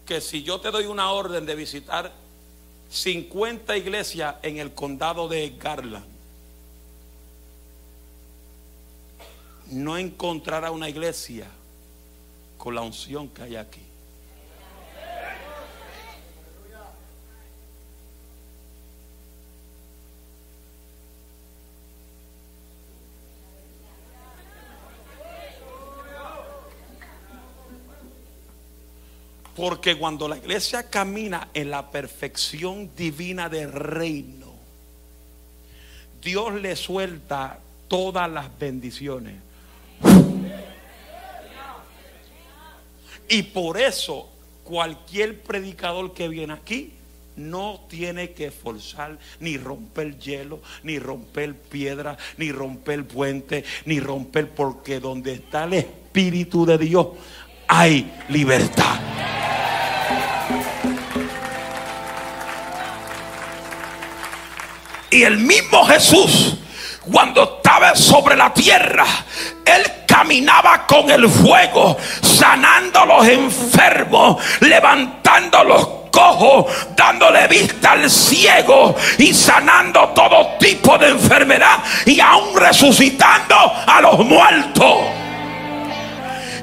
que 0.06 0.22
si 0.22 0.44
yo 0.44 0.60
te 0.60 0.72
doy 0.72 0.86
una 0.86 1.12
orden 1.12 1.46
de 1.46 1.56
visitar 1.56 2.12
50 2.90 3.78
iglesias 3.78 4.36
en 4.44 4.58
el 4.58 4.74
condado 4.74 5.28
de 5.28 5.56
Garland, 5.58 6.06
no 9.72 9.98
encontrará 9.98 10.72
una 10.72 10.90
iglesia 10.90 11.48
con 12.58 12.76
la 12.76 12.82
unción 12.82 13.30
que 13.30 13.44
hay 13.44 13.56
aquí. 13.56 13.91
Porque 29.56 29.98
cuando 29.98 30.28
la 30.28 30.38
iglesia 30.38 30.90
camina 30.90 31.50
en 31.54 31.70
la 31.72 31.92
perfección 31.92 32.92
divina 32.96 33.50
del 33.50 33.72
reino, 33.72 34.48
Dios 36.22 36.54
le 36.54 36.76
suelta 36.76 37.60
todas 37.88 38.30
las 38.30 38.58
bendiciones. 38.58 39.36
Y 43.28 43.44
por 43.44 43.80
eso 43.80 44.30
cualquier 44.64 45.42
predicador 45.42 46.14
que 46.14 46.28
viene 46.28 46.54
aquí 46.54 46.94
no 47.36 47.82
tiene 47.90 48.32
que 48.32 48.52
forzar 48.52 49.18
ni 49.40 49.58
romper 49.58 50.20
hielo, 50.20 50.62
ni 50.84 51.00
romper 51.00 51.56
piedra, 51.56 52.18
ni 52.38 52.52
romper 52.52 53.06
puente, 53.06 53.64
ni 53.86 54.00
romper 54.00 54.50
porque 54.50 55.00
donde 55.00 55.34
está 55.34 55.64
el 55.64 55.74
Espíritu 55.74 56.66
de 56.66 56.78
Dios 56.78 57.08
hay 57.74 58.12
libertad. 58.28 59.00
Y 65.10 65.24
el 65.24 65.38
mismo 65.38 65.86
Jesús, 65.86 66.58
cuando 67.10 67.44
estaba 67.56 67.96
sobre 67.96 68.36
la 68.36 68.54
tierra, 68.54 69.06
él 69.66 69.84
caminaba 70.06 70.86
con 70.86 71.10
el 71.10 71.30
fuego, 71.30 71.98
sanando 72.22 73.00
a 73.00 73.06
los 73.06 73.28
enfermos, 73.28 74.44
levantando 74.60 75.64
los 75.64 75.88
cojos, 76.12 76.66
dándole 76.96 77.48
vista 77.48 77.94
al 77.94 78.10
ciego 78.10 78.96
y 79.18 79.34
sanando 79.34 80.10
todo 80.10 80.58
tipo 80.60 80.98
de 80.98 81.08
enfermedad 81.08 81.80
y 82.06 82.20
aún 82.20 82.54
resucitando 82.54 83.56
a 83.56 84.02
los 84.02 84.20
muertos. 84.26 85.21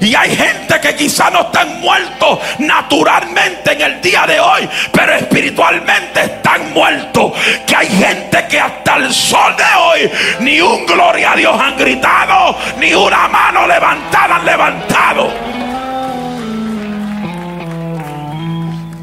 Y 0.00 0.14
hay 0.14 0.36
gente 0.36 0.80
que 0.80 0.94
quizá 0.94 1.30
no 1.30 1.40
están 1.40 1.80
muertos 1.80 2.38
naturalmente 2.58 3.72
en 3.72 3.80
el 3.80 4.00
día 4.00 4.26
de 4.26 4.38
hoy, 4.38 4.68
pero 4.92 5.14
espiritualmente 5.14 6.22
están 6.22 6.72
muertos. 6.72 7.32
Que 7.66 7.76
hay 7.76 7.88
gente 7.88 8.46
que 8.48 8.60
hasta 8.60 8.96
el 8.96 9.12
sol 9.12 9.56
de 9.56 9.64
hoy 9.80 10.10
ni 10.40 10.60
un 10.60 10.86
gloria 10.86 11.32
a 11.32 11.36
Dios 11.36 11.60
han 11.60 11.76
gritado, 11.76 12.56
ni 12.78 12.94
una 12.94 13.28
mano 13.28 13.66
levantada 13.66 14.36
han 14.36 14.44
levantado. 14.44 15.32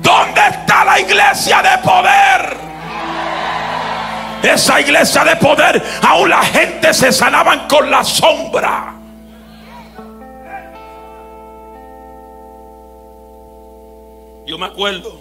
¿Dónde 0.02 0.42
está 0.50 0.86
la 0.86 1.00
iglesia 1.00 1.62
de 1.62 1.78
poder? 1.80 2.66
Esa 4.44 4.80
iglesia 4.80 5.24
de 5.24 5.36
poder, 5.38 5.84
aún 6.08 6.30
la 6.30 6.44
gente 6.44 6.94
se 6.94 7.12
sanaban 7.12 7.68
con 7.68 7.90
la 7.90 8.04
sombra. 8.04 8.95
Yo 14.46 14.58
me 14.58 14.66
acuerdo 14.68 15.20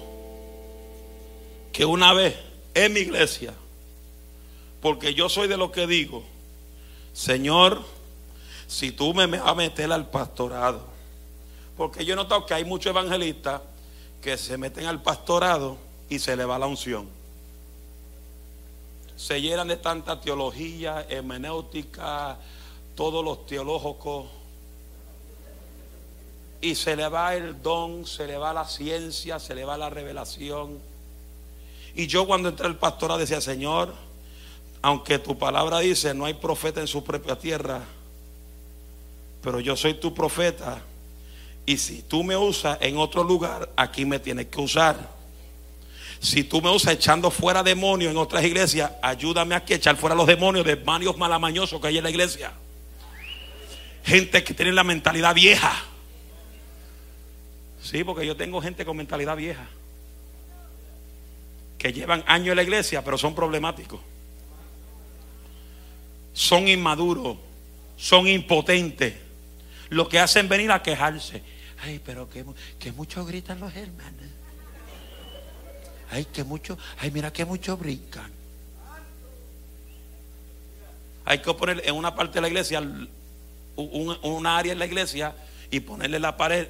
que 1.73 1.85
una 1.85 2.13
vez 2.13 2.37
en 2.75 2.93
mi 2.93 3.01
iglesia, 3.01 3.55
porque 4.83 5.15
yo 5.15 5.29
soy 5.29 5.49
de 5.49 5.57
lo 5.57 5.73
que 5.73 5.87
digo, 5.87 6.23
Señor, 7.15 7.83
si 8.67 8.93
tú 8.93 9.15
me 9.15 9.27
vas 9.27 9.43
a 9.45 9.55
meter 9.55 9.91
al 9.93 10.11
pastorado, 10.11 10.85
porque 11.77 12.05
yo 12.05 12.13
he 12.13 12.17
notado 12.17 12.45
que 12.45 12.55
hay 12.55 12.65
muchos 12.65 12.91
evangelistas 12.91 13.63
que 14.21 14.37
se 14.37 14.59
meten 14.59 14.87
al 14.87 15.03
pastorado 15.03 15.77
y 16.09 16.19
se 16.19 16.37
le 16.37 16.45
va 16.45 16.59
la 16.59 16.67
unción. 16.67 17.09
Se 19.17 19.41
llenan 19.41 19.69
de 19.69 19.77
tanta 19.77 20.21
teología, 20.21 21.07
hermenéutica, 21.09 22.37
todos 22.95 23.25
los 23.25 23.47
teológicos 23.47 24.27
y 26.65 26.75
se 26.75 26.97
le 26.97 27.07
va 27.09 27.35
el 27.35 27.61
don, 27.61 28.07
se 28.07 28.27
le 28.27 28.39
va 28.39 28.55
la 28.55 28.65
ciencia, 28.65 29.39
se 29.39 29.55
le 29.55 29.67
va 29.67 29.77
la 29.77 29.91
revelación. 29.91 30.79
Y 31.95 32.07
yo 32.07 32.27
cuando 32.27 32.49
entré 32.49 32.67
al 32.67 32.79
pastorado 32.79 33.21
decía, 33.21 33.43
Señor, 33.43 33.95
aunque 34.81 35.19
tu 35.19 35.37
palabra 35.37 35.81
dice 35.81 36.15
no 36.15 36.25
hay 36.25 36.33
profeta 36.33 36.81
en 36.81 36.87
su 36.87 37.05
propia 37.05 37.39
tierra, 37.39 37.83
pero 39.43 39.61
yo 39.61 39.77
soy 39.77 39.93
tu 39.93 40.15
profeta. 40.15 40.81
Y 41.67 41.77
si 41.77 42.01
tú 42.01 42.25
me 42.25 42.35
usas 42.35 42.79
en 42.81 42.97
otro 42.97 43.23
lugar, 43.23 43.69
aquí 43.77 44.07
me 44.07 44.19
tienes 44.19 44.47
que 44.47 44.61
usar. 44.63 44.97
Si 46.19 46.45
tú 46.45 46.63
me 46.63 46.71
usas 46.71 46.95
echando 46.95 47.31
fuera 47.31 47.63
demonios 47.63 48.11
en 48.11 48.17
otras 48.17 48.43
iglesias, 48.43 48.91
ayúdame 49.03 49.55
aquí 49.55 49.75
a 49.75 49.77
echar 49.77 49.97
fuera 49.99 50.17
los 50.17 50.27
demonios 50.27 50.65
de 50.65 50.77
varios 50.77 51.19
malamañosos 51.19 51.79
que 51.79 51.89
hay 51.89 51.99
en 51.99 52.05
la 52.05 52.11
iglesia. 52.11 52.53
Gente 54.03 54.43
que 54.43 54.55
tiene 54.55 54.73
la 54.73 54.83
mentalidad 54.83 55.35
vieja. 55.35 55.91
Sí, 57.85 58.03
porque 58.03 58.27
yo 58.27 58.35
tengo 58.35 58.63
gente 58.63 58.83
con 58.87 58.97
mentalidad 58.97 59.37
vieja. 59.37 59.67
Que 61.77 61.93
llevan 61.93 62.25
años 62.27 62.53
en 62.53 62.57
la 62.57 62.63
iglesia, 62.63 63.05
pero 63.05 63.19
son 63.19 63.35
problemáticos. 63.35 64.01
Son 66.33 66.67
inmaduros. 66.67 67.37
Son 67.99 68.27
impotentes. 68.27 69.15
Lo 69.91 70.09
que 70.09 70.19
hacen 70.19 70.49
venir 70.49 70.73
a 70.73 70.83
quejarse. 70.83 71.43
Ay, 71.83 72.01
pero 72.03 72.29
que, 72.31 72.43
que 72.79 72.91
gritan 73.27 73.61
los 73.61 73.77
hermanos. 73.77 74.31
Ay, 76.11 76.25
que 76.25 76.43
mucho. 76.43 76.79
Ay, 76.99 77.11
mira 77.11 77.35
que 77.35 77.45
mucho 77.45 77.77
brincan. 77.77 78.33
Hay 81.27 81.39
que 81.39 81.53
poner 81.53 81.83
en 81.85 81.95
una 81.95 82.15
parte 82.15 82.37
de 82.37 82.41
la 82.41 82.49
iglesia, 82.49 82.83
una 83.77 84.57
área 84.57 84.73
en 84.73 84.79
la 84.79 84.87
iglesia, 84.87 85.37
y 85.71 85.81
ponerle 85.81 86.19
la 86.19 86.35
pared 86.39 86.67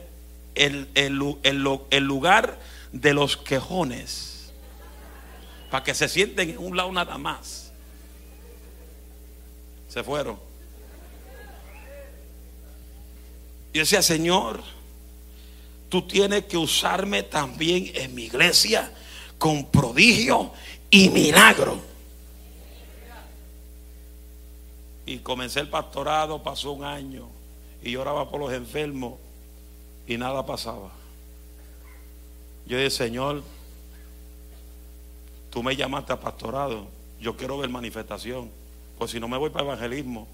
el, 0.55 0.89
el, 0.95 2.05
lugar 2.05 2.59
de 2.93 3.15
los 3.15 3.37
quejones. 3.37 4.53
Para 5.71 5.85
que 5.85 5.95
se 5.95 6.09
sienten 6.09 6.51
en 6.51 6.59
un 6.59 6.77
lado 6.77 6.93
nada 6.93 7.19
más. 7.19 7.73
Se 9.89 10.03
fueron. 10.03 10.39
Y 13.73 13.79
decía, 13.81 14.03
Señor, 14.03 14.63
tú 15.89 16.03
tienes 16.07 16.45
que 16.45 16.57
usarme 16.57 17.25
también 17.25 17.91
en 17.95 18.15
mi 18.15 18.25
iglesia 18.25 18.93
con 19.39 19.67
prodigio 19.67 20.53
y 20.91 21.09
milagro. 21.11 21.81
Y 25.07 25.19
comencé 25.19 25.61
el 25.61 25.69
pastorado, 25.69 26.43
pasó 26.43 26.73
un 26.73 26.85
año 26.85 27.29
y 27.83 27.91
yo 27.93 28.01
oraba 28.01 28.31
por 28.31 28.41
los 28.41 28.53
enfermos 28.53 29.15
y 30.07 30.17
nada 30.17 30.45
pasaba. 30.45 30.91
Yo 32.67 32.77
dije, 32.77 32.91
Señor, 32.91 33.43
tú 35.51 35.63
me 35.63 35.77
llamaste 35.77 36.13
a 36.13 36.21
pastorado, 36.21 36.89
yo 37.21 37.37
quiero 37.37 37.59
ver 37.59 37.69
manifestación, 37.69 38.51
pues 38.99 39.11
si 39.11 39.21
no 39.21 39.29
me 39.29 39.37
voy 39.37 39.51
para 39.51 39.65
evangelismo, 39.67 40.27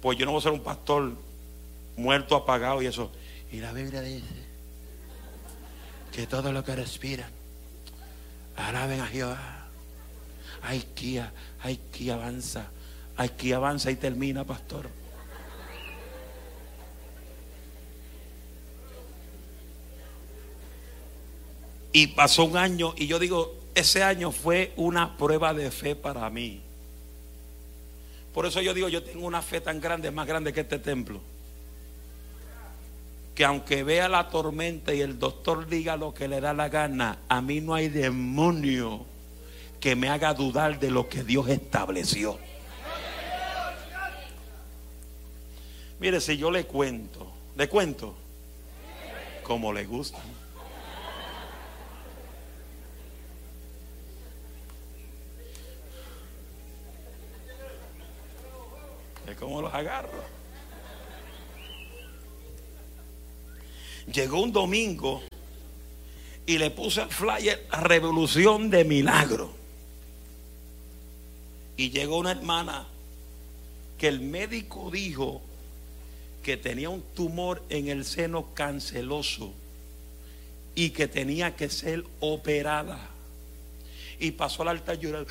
pues 0.00 0.18
yo 0.18 0.24
no 0.26 0.32
voy 0.32 0.40
a 0.40 0.42
ser 0.42 0.52
un 0.52 0.60
pastor 0.60 1.12
muerto, 1.96 2.36
apagado 2.36 2.82
y 2.82 2.86
eso. 2.86 3.10
Y 3.52 3.58
la 3.58 3.72
Biblia 3.72 4.00
dice 4.00 4.24
que 6.12 6.26
todo 6.26 6.52
lo 6.52 6.64
que 6.64 6.76
respiran, 6.76 7.30
alaben 8.56 9.00
a 9.00 9.06
Jehová. 9.06 9.60
Hay 10.62 10.80
que, 10.94 11.22
hay 11.62 11.76
que 11.92 12.10
avanza, 12.10 12.68
hay 13.16 13.30
que 13.30 13.52
avanza 13.52 13.90
y 13.90 13.96
termina, 13.96 14.44
pastor. 14.44 14.88
Y 21.94 22.08
pasó 22.08 22.42
un 22.44 22.56
año 22.56 22.92
y 22.96 23.06
yo 23.06 23.20
digo, 23.20 23.54
ese 23.72 24.02
año 24.02 24.32
fue 24.32 24.72
una 24.74 25.16
prueba 25.16 25.54
de 25.54 25.70
fe 25.70 25.94
para 25.94 26.28
mí. 26.28 26.60
Por 28.34 28.46
eso 28.46 28.60
yo 28.60 28.74
digo, 28.74 28.88
yo 28.88 29.04
tengo 29.04 29.24
una 29.24 29.40
fe 29.40 29.60
tan 29.60 29.80
grande, 29.80 30.10
más 30.10 30.26
grande 30.26 30.52
que 30.52 30.62
este 30.62 30.80
templo. 30.80 31.20
Que 33.36 33.44
aunque 33.44 33.84
vea 33.84 34.08
la 34.08 34.28
tormenta 34.28 34.92
y 34.92 35.02
el 35.02 35.20
doctor 35.20 35.68
diga 35.68 35.96
lo 35.96 36.12
que 36.12 36.26
le 36.26 36.40
da 36.40 36.52
la 36.52 36.68
gana, 36.68 37.20
a 37.28 37.40
mí 37.40 37.60
no 37.60 37.74
hay 37.74 37.88
demonio 37.88 39.06
que 39.78 39.94
me 39.94 40.08
haga 40.08 40.34
dudar 40.34 40.80
de 40.80 40.90
lo 40.90 41.08
que 41.08 41.22
Dios 41.22 41.48
estableció. 41.48 42.40
Mire, 46.00 46.20
si 46.20 46.36
yo 46.36 46.50
le 46.50 46.66
cuento, 46.66 47.30
le 47.56 47.68
cuento 47.68 48.16
como 49.44 49.72
le 49.72 49.84
gusta. 49.84 50.18
¿Ve 59.26 59.34
cómo 59.36 59.62
los 59.62 59.72
agarro? 59.72 60.22
Llegó 64.12 64.42
un 64.42 64.52
domingo 64.52 65.22
y 66.46 66.58
le 66.58 66.70
puse 66.70 67.02
el 67.02 67.08
flyer 67.08 67.66
Revolución 67.70 68.68
de 68.68 68.84
Milagro. 68.84 69.50
Y 71.76 71.90
llegó 71.90 72.18
una 72.18 72.32
hermana 72.32 72.86
que 73.98 74.08
el 74.08 74.20
médico 74.20 74.90
dijo 74.90 75.40
que 76.42 76.56
tenía 76.56 76.90
un 76.90 77.02
tumor 77.14 77.62
en 77.70 77.88
el 77.88 78.04
seno 78.04 78.52
canceroso 78.52 79.52
y 80.74 80.90
que 80.90 81.08
tenía 81.08 81.56
que 81.56 81.70
ser 81.70 82.04
operada. 82.20 83.08
Y 84.20 84.32
pasó 84.32 84.62
al 84.62 84.68
altar 84.68 84.98
llorando. 84.98 85.30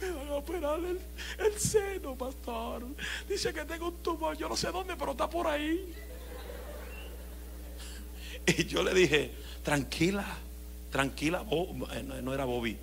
Me 0.00 0.10
van 0.10 0.28
a 0.28 0.34
operar 0.34 0.78
el, 0.78 1.00
el 1.38 1.58
seno, 1.58 2.16
pastor. 2.16 2.84
Dice 3.28 3.52
que 3.52 3.64
tengo 3.64 3.88
un 3.88 3.96
tumor. 4.02 4.36
Yo 4.36 4.48
no 4.48 4.56
sé 4.56 4.70
dónde, 4.70 4.96
pero 4.96 5.12
está 5.12 5.28
por 5.28 5.46
ahí. 5.46 5.94
Y 8.46 8.64
yo 8.64 8.82
le 8.82 8.94
dije, 8.94 9.32
tranquila, 9.62 10.24
tranquila. 10.90 11.44
Eh, 11.50 12.02
no, 12.02 12.22
no 12.22 12.34
era 12.34 12.44
Bobby. 12.44 12.78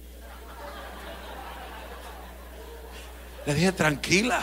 Le 3.46 3.54
dije, 3.54 3.72
tranquila. 3.72 4.42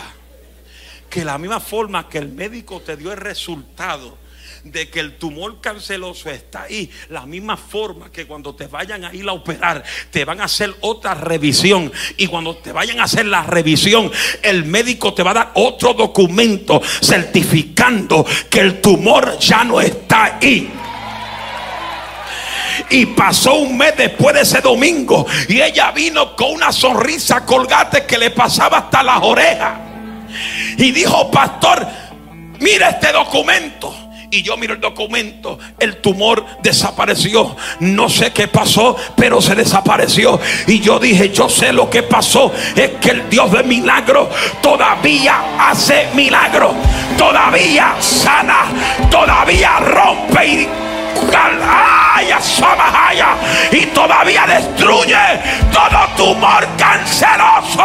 Que 1.09 1.25
la 1.25 1.37
misma 1.37 1.61
forma 1.61 2.09
que 2.09 2.19
el 2.19 2.29
médico 2.29 2.81
te 2.81 2.97
dio 2.97 3.13
el 3.13 3.19
resultado 3.19 4.22
de 4.65 4.89
que 4.89 5.01
el 5.01 5.17
tumor 5.19 5.61
canceroso 5.61 6.31
está 6.31 6.63
ahí, 6.63 6.91
la 7.09 7.27
misma 7.27 7.57
forma 7.57 8.11
que 8.13 8.27
cuando 8.27 8.55
te 8.55 8.67
vayan 8.67 9.05
a 9.05 9.15
ir 9.15 9.29
a 9.29 9.33
operar, 9.33 9.83
te 10.11 10.25
van 10.25 10.41
a 10.41 10.45
hacer 10.45 10.75
otra 10.81 11.15
revisión. 11.15 11.93
Y 12.17 12.27
cuando 12.27 12.57
te 12.57 12.73
vayan 12.73 13.01
a 13.01 13.05
hacer 13.05 13.27
la 13.27 13.43
revisión, 13.43 14.11
el 14.43 14.65
médico 14.65 15.15
te 15.15 15.23
va 15.23 15.33
a 15.33 15.35
dar 15.35 15.51
otro 15.55 15.95
documento 15.95 16.81
certificando 17.03 18.25
que 18.49 18.61
el 18.61 18.81
tumor 18.81 19.39
ya 19.39 19.65
no 19.65 19.81
está 19.81 20.39
ahí. 20.41 20.71
Y 22.91 23.07
pasó 23.07 23.55
un 23.55 23.77
mes 23.77 23.97
después 23.97 24.35
de 24.35 24.43
ese 24.43 24.61
domingo. 24.61 25.27
Y 25.49 25.61
ella 25.61 25.91
vino 25.93 26.37
con 26.37 26.53
una 26.53 26.73
sonrisa 26.73 27.45
colgate 27.45 28.05
que 28.07 28.19
le 28.19 28.31
pasaba 28.31 28.79
hasta 28.79 29.03
las 29.03 29.21
orejas. 29.23 29.81
Y 30.77 30.91
dijo, 30.91 31.31
pastor, 31.31 31.87
mira 32.61 32.91
este 32.91 33.13
documento. 33.13 34.02
Y 34.33 34.41
yo 34.41 34.57
miro 34.57 34.73
el 34.73 34.81
documento, 34.81 35.59
el 35.79 35.99
tumor 35.99 36.43
desapareció. 36.63 37.55
No 37.81 38.09
sé 38.09 38.33
qué 38.33 38.49
pasó, 38.49 38.97
pero 39.15 39.43
se 39.43 39.55
desapareció. 39.55 40.41
Y 40.67 40.81
yo 40.81 40.99
dije, 40.99 41.29
yo 41.29 41.51
sé 41.51 41.71
lo 41.71 41.91
que 41.91 42.03
pasó. 42.03 42.51
Es 42.75 42.93
que 42.93 43.11
el 43.11 43.29
Dios 43.29 43.53
de 43.53 43.63
milagro 43.63 44.31
todavía 44.63 45.39
hace 45.59 46.09
milagro. 46.15 46.75
Todavía 47.19 47.97
sana. 48.01 48.65
Todavía 49.11 49.79
rompe 49.81 50.47
y 50.47 50.69
y 53.71 53.87
todavía 53.87 54.47
destruye 54.47 55.15
todo 55.71 56.07
tumor 56.17 56.67
canceroso. 56.79 57.85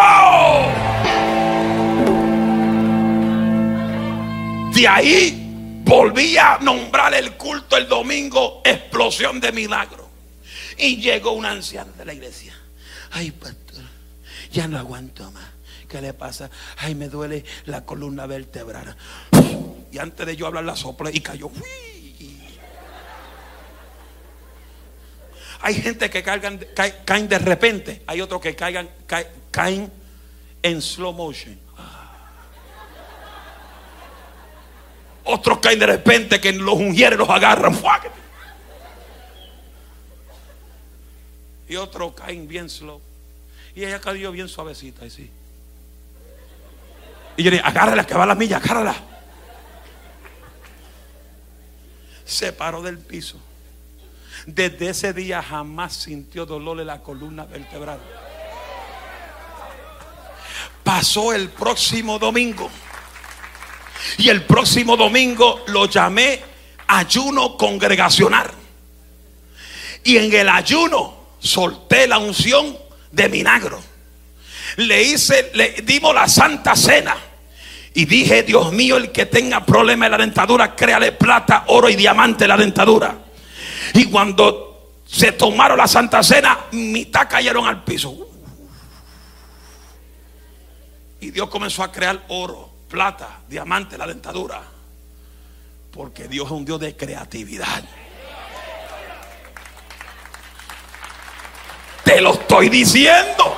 De 4.74 4.88
ahí 4.88 5.47
volví 5.88 6.38
a 6.38 6.58
nombrar 6.60 7.14
el 7.14 7.34
culto 7.38 7.78
el 7.78 7.88
domingo 7.88 8.62
explosión 8.64 9.40
de 9.40 9.52
milagro. 9.52 10.08
Y 10.78 10.98
llegó 10.98 11.32
una 11.32 11.52
anciana 11.52 11.92
de 11.98 12.06
la 12.06 12.14
iglesia. 12.14 12.54
Ay, 13.12 13.32
pastor, 13.32 13.84
ya 14.52 14.68
no 14.68 14.78
aguanto 14.78 15.32
más. 15.32 15.46
¿Qué 15.88 16.02
le 16.02 16.14
pasa? 16.14 16.50
Ay, 16.78 16.94
me 16.96 17.08
duele 17.08 17.44
la 17.66 17.86
columna 17.86 18.26
vertebral. 18.28 18.96
Y 19.92 19.98
antes 19.98 20.26
de 20.28 20.36
yo 20.36 20.46
hablar 20.48 20.66
la 20.66 20.76
sople 20.76 21.10
y 21.14 21.22
cayó. 21.22 21.50
Hay 25.62 25.74
gente 25.76 26.10
que 26.10 26.22
caen 26.22 27.28
de 27.30 27.40
repente. 27.40 28.04
Hay 28.06 28.22
otros 28.22 28.42
que 28.42 28.56
caigan, 28.56 28.90
cae- 29.08 29.32
caen 29.50 29.92
en 30.62 30.82
slow 30.82 31.14
motion. 31.14 31.58
Otros 35.28 35.60
caen 35.60 35.80
de 35.80 35.86
repente 35.86 36.40
que 36.40 36.54
los 36.54 36.76
ungieres 36.76 37.20
los 37.20 37.30
agarran. 37.30 37.78
Y 41.68 41.76
otros 41.76 42.14
caen 42.14 42.48
bien 42.48 42.70
slow. 42.70 43.02
Y 43.76 43.84
ella 43.84 44.00
cayó 44.00 44.32
bien 44.32 44.48
suavecita. 44.48 45.06
Y 45.06 45.10
sí. 45.10 45.30
Y 47.36 47.44
yo 47.44 47.52
le 47.52 47.58
dije, 47.58 47.68
agárrala, 47.68 48.06
que 48.06 48.16
va 48.16 48.26
la 48.26 48.36
milla, 48.36 48.58
agárrala. 48.58 48.96
Se 52.26 52.54
paró 52.54 52.82
del 52.82 52.98
piso. 52.98 53.40
Desde 54.46 54.90
ese 54.90 55.14
día 55.14 55.44
jamás 55.44 55.94
sintió 55.94 56.46
dolor 56.46 56.80
en 56.80 56.88
la 56.88 57.04
columna 57.04 57.46
vertebral. 57.46 58.00
Pasó 60.84 61.34
el 61.34 61.50
próximo 61.50 62.18
domingo. 62.18 62.72
Y 64.18 64.30
el 64.30 64.44
próximo 64.44 64.98
domingo 64.98 65.64
lo 65.68 65.86
llamé 65.86 66.42
ayuno 66.88 67.58
congregacional. 67.58 68.50
Y 70.04 70.18
en 70.18 70.34
el 70.34 70.50
ayuno 70.50 71.16
solté 71.40 72.08
la 72.08 72.18
unción 72.18 72.78
de 73.12 73.30
milagro. 73.30 73.82
Le 74.78 75.04
hice, 75.04 75.52
le 75.54 75.72
dimos 75.84 76.14
la 76.14 76.28
santa 76.28 76.76
cena. 76.76 77.16
Y 77.94 78.06
dije, 78.06 78.44
Dios 78.44 78.72
mío, 78.72 78.98
el 78.98 79.12
que 79.12 79.26
tenga 79.26 79.66
problema 79.66 80.06
en 80.06 80.12
la 80.12 80.18
dentadura, 80.20 80.76
créale 80.76 81.14
plata, 81.14 81.64
oro 81.68 81.90
y 81.90 81.96
diamante 81.96 82.44
en 82.44 82.50
la 82.50 82.58
dentadura. 82.58 83.18
Y 83.94 84.06
cuando 84.06 84.94
se 85.06 85.32
tomaron 85.32 85.78
la 85.78 85.88
santa 85.88 86.22
cena, 86.22 86.66
mitad 86.72 87.28
cayeron 87.28 87.66
al 87.66 87.84
piso. 87.84 88.28
Y 91.20 91.32
Dios 91.32 91.50
comenzó 91.50 91.84
a 91.84 91.92
crear 91.92 92.24
oro, 92.28 92.70
plata, 92.88 93.42
diamante 93.48 93.98
la 93.98 94.08
dentadura. 94.08 94.62
Porque 95.92 96.28
Dios 96.28 96.46
es 96.48 96.52
un 96.52 96.66
Dios 96.66 96.80
de 96.80 96.96
creatividad. 96.96 97.84
Te 102.04 102.22
lo 102.22 102.34
estoy 102.34 102.70
diciendo. 102.70 103.58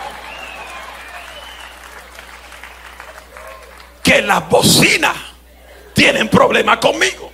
Que 4.03 4.21
las 4.21 4.49
bocinas 4.49 5.15
tienen 5.93 6.29
problemas 6.29 6.77
conmigo. 6.77 7.29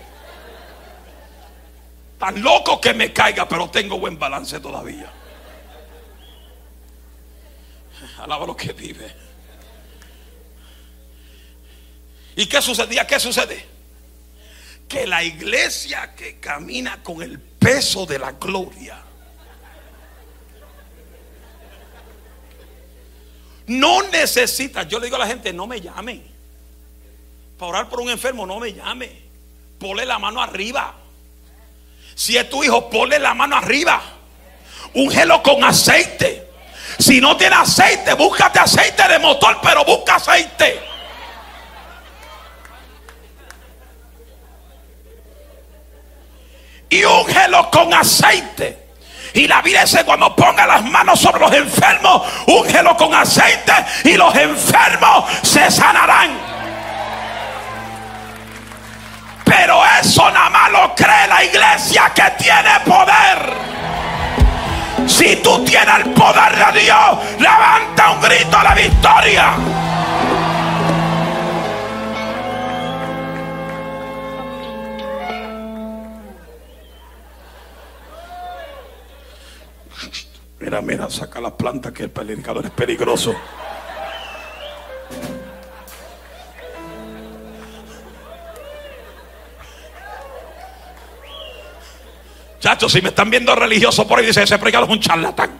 Tan 2.19 2.41
loco 2.41 2.81
que 2.81 2.93
me 2.93 3.13
caiga, 3.13 3.47
pero 3.47 3.69
tengo 3.69 3.99
buen 3.99 4.17
balance 4.17 4.59
todavía. 4.59 5.11
Alaba 8.19 8.45
lo 8.45 8.55
que 8.55 8.73
vive. 8.73 9.24
¿Y 12.35 12.47
qué 12.47 12.61
sucedía? 12.61 13.07
¿Qué 13.07 13.19
sucede? 13.19 13.65
Que 14.87 15.07
la 15.07 15.23
iglesia 15.23 16.13
que 16.15 16.39
camina 16.39 17.01
con 17.01 17.21
el 17.21 17.39
peso 17.39 18.05
de 18.05 18.19
la 18.19 18.33
gloria 18.33 19.01
no 23.67 24.03
necesita. 24.03 24.83
Yo 24.83 24.99
le 24.99 25.05
digo 25.05 25.15
a 25.15 25.19
la 25.19 25.27
gente: 25.27 25.51
no 25.53 25.65
me 25.65 25.81
llame. 25.81 26.21
Para 27.57 27.69
orar 27.69 27.89
por 27.89 28.01
un 28.01 28.09
enfermo, 28.09 28.45
no 28.45 28.59
me 28.59 28.73
llame. 28.73 29.23
Ponle 29.79 30.05
la 30.05 30.19
mano 30.19 30.41
arriba. 30.41 30.93
Si 32.13 32.37
es 32.37 32.49
tu 32.49 32.63
hijo, 32.63 32.89
ponle 32.89 33.17
la 33.17 33.33
mano 33.33 33.55
arriba. 33.55 34.01
Úngelo 34.93 35.41
con 35.41 35.63
aceite. 35.63 36.47
Si 36.99 37.19
no 37.19 37.35
tiene 37.35 37.55
aceite, 37.55 38.13
búscate 38.13 38.59
aceite 38.59 39.07
de 39.07 39.19
motor, 39.19 39.57
pero 39.61 39.83
busca 39.83 40.15
aceite. 40.15 40.94
Y 46.89 47.03
úngelo 47.03 47.69
con 47.71 47.93
aceite. 47.93 48.85
Y 49.33 49.47
la 49.47 49.61
Biblia 49.61 49.81
dice 49.81 50.05
cuando 50.05 50.33
ponga 50.35 50.65
las 50.65 50.83
manos 50.83 51.19
sobre 51.19 51.41
los 51.41 51.53
enfermos, 51.53 52.21
úngelo 52.47 52.95
con 52.95 53.13
aceite 53.13 53.73
y 54.05 54.13
los 54.13 54.33
enfermos 54.33 55.25
se 55.41 55.69
sanarán. 55.69 56.55
Pero 59.43 59.81
eso 60.01 60.29
nada 60.31 60.49
más 60.49 60.71
lo 60.71 60.95
cree 60.95 61.27
la 61.27 61.43
iglesia 61.43 62.11
que 62.15 62.43
tiene 62.43 62.79
poder. 62.85 63.53
Si 65.07 65.35
tú 65.37 65.63
tienes 65.65 65.95
el 65.97 66.11
poder 66.13 66.73
de 66.73 66.81
Dios, 66.81 67.17
levanta 67.37 68.11
un 68.11 68.21
grito 68.21 68.57
a 68.57 68.63
la 68.63 68.73
victoria. 68.73 69.53
Mira, 80.65 80.81
mira, 80.81 81.07
saca 81.11 81.39
la 81.39 81.55
planta 81.55 81.93
que 81.93 82.01
el 82.01 82.09
predicador 82.09 82.65
es 82.65 82.71
peligroso. 82.71 83.35
Chachos, 92.59 92.91
si 92.91 92.99
me 93.03 93.09
están 93.09 93.29
viendo 93.29 93.53
religioso 93.53 94.07
por 94.07 94.17
ahí, 94.17 94.25
dice 94.25 94.41
ese 94.41 94.57
predicador 94.57 94.89
es 94.89 94.95
un 94.95 95.01
charlatán. 95.01 95.51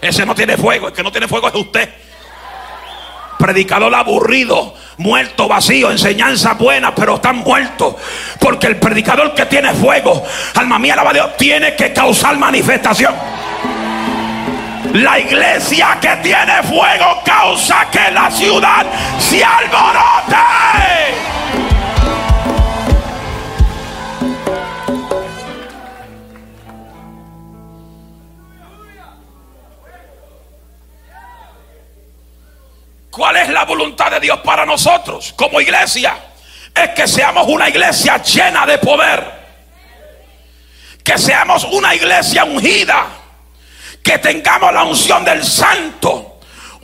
Ese 0.00 0.26
no 0.26 0.34
tiene 0.34 0.56
fuego, 0.56 0.88
el 0.88 0.92
que 0.92 1.04
no 1.04 1.12
tiene 1.12 1.28
fuego 1.28 1.46
es 1.46 1.54
usted. 1.54 1.88
Predicador 3.38 3.94
aburrido, 3.94 4.74
muerto, 4.96 5.46
vacío, 5.46 5.92
enseñanza 5.92 6.54
buena, 6.54 6.92
pero 6.92 7.14
están 7.14 7.36
muertos. 7.36 7.94
Porque 8.40 8.66
el 8.66 8.80
predicador 8.80 9.32
que 9.32 9.46
tiene 9.46 9.72
fuego, 9.74 10.24
alma 10.56 10.80
mía, 10.80 10.96
la 10.96 11.02
alaba 11.02 11.14
Dios, 11.14 11.36
tiene 11.36 11.76
que 11.76 11.92
causar 11.92 12.36
manifestación. 12.36 13.14
La 14.94 15.18
iglesia 15.18 15.98
que 16.00 16.16
tiene 16.22 16.62
fuego 16.62 17.20
causa 17.24 17.90
que 17.90 18.12
la 18.12 18.30
ciudad 18.30 18.86
se 19.18 19.44
alborote. 19.44 20.36
¿Cuál 33.10 33.36
es 33.38 33.48
la 33.48 33.64
voluntad 33.64 34.12
de 34.12 34.20
Dios 34.20 34.38
para 34.44 34.64
nosotros 34.64 35.34
como 35.36 35.60
iglesia? 35.60 36.16
Es 36.72 36.90
que 36.90 37.08
seamos 37.08 37.48
una 37.48 37.68
iglesia 37.68 38.22
llena 38.22 38.64
de 38.64 38.78
poder. 38.78 39.24
Que 41.02 41.18
seamos 41.18 41.64
una 41.64 41.96
iglesia 41.96 42.44
ungida. 42.44 43.23
Que 44.04 44.18
tengamos 44.18 44.72
la 44.72 44.84
unción 44.84 45.24
del 45.24 45.42
santo. 45.42 46.38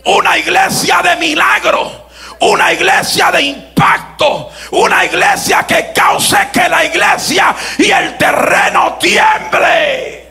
Una 0.07 0.37
iglesia 0.37 1.01
de 1.03 1.15
milagro. 1.17 2.09
Una 2.41 2.73
iglesia 2.73 3.31
de 3.31 3.43
impacto. 3.43 4.51
Una 4.73 5.05
iglesia 5.05 5.65
que 5.65 5.93
cause 5.95 6.49
que 6.53 6.69
la 6.69 6.85
iglesia 6.85 7.55
y 7.79 7.91
el 7.91 8.19
terreno 8.19 8.99
tiemble. 8.99 10.27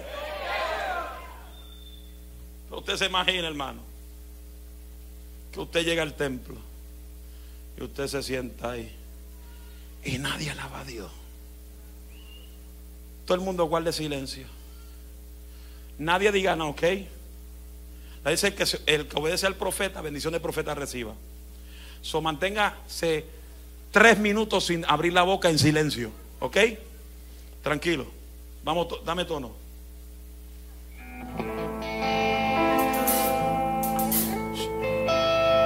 Usted 2.71 2.97
se 2.97 3.05
imagina, 3.05 3.47
hermano 3.47 3.89
que 5.51 5.59
usted 5.59 5.83
llega 5.83 6.03
al 6.03 6.13
templo 6.13 6.55
y 7.77 7.83
usted 7.83 8.07
se 8.07 8.23
sienta 8.23 8.71
ahí 8.71 8.91
y 10.03 10.17
nadie 10.17 10.51
alaba 10.51 10.81
a 10.81 10.85
Dios. 10.85 11.11
Todo 13.25 13.35
el 13.35 13.41
mundo 13.41 13.65
guarde 13.65 13.91
silencio. 13.91 14.47
Nadie 15.99 16.31
diga 16.31 16.55
no, 16.55 16.69
ok. 16.69 16.83
La 18.23 18.31
dice 18.31 18.53
que 18.53 18.65
el 18.85 19.07
que 19.07 19.17
obedece 19.17 19.45
al 19.45 19.55
profeta, 19.55 20.01
bendición 20.01 20.33
del 20.33 20.41
profeta 20.41 20.73
reciba. 20.73 21.13
So 22.01 22.21
manténgase 22.21 23.25
tres 23.91 24.17
minutos 24.17 24.65
sin 24.65 24.83
abrir 24.85 25.13
la 25.13 25.23
boca 25.23 25.49
en 25.49 25.59
silencio, 25.59 26.11
ok. 26.39 26.57
Tranquilo. 27.61 28.07
Vamos, 28.63 28.87
dame 29.05 29.25
tono. 29.25 29.69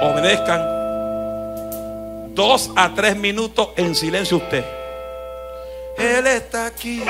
obedezcan. 0.04 0.62
Dos 2.34 2.70
a 2.76 2.92
tres 2.94 3.16
minutos 3.16 3.68
en 3.76 3.94
silencio 3.94 4.38
usted. 4.38 4.64
Él 5.98 6.26
está 6.26 6.66
aquí. 6.66 7.02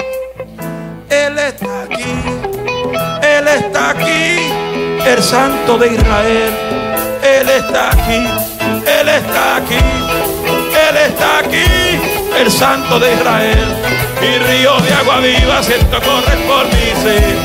Él 1.09 1.39
está 1.39 1.83
aquí. 1.85 2.53
Él 3.22 3.49
está 3.49 3.90
aquí. 3.90 4.38
El 5.07 5.22
santo 5.22 5.78
de 5.78 5.95
Israel. 5.95 6.53
Él 7.22 7.49
está 7.49 7.90
aquí. 7.90 8.26
Él 8.86 9.09
está 9.09 9.57
aquí. 9.57 9.82
Él 10.88 10.97
está 11.09 11.38
aquí. 11.38 11.64
El 12.38 12.51
santo 12.51 12.99
de 12.99 13.14
Israel. 13.14 13.68
Y 14.22 14.38
río 14.38 14.76
de 14.80 14.95
agua 14.95 15.18
viva 15.18 15.62
siento 15.62 16.01
correr 16.01 16.38
por 16.47 16.64
mi 16.66 17.03
ser. 17.03 17.36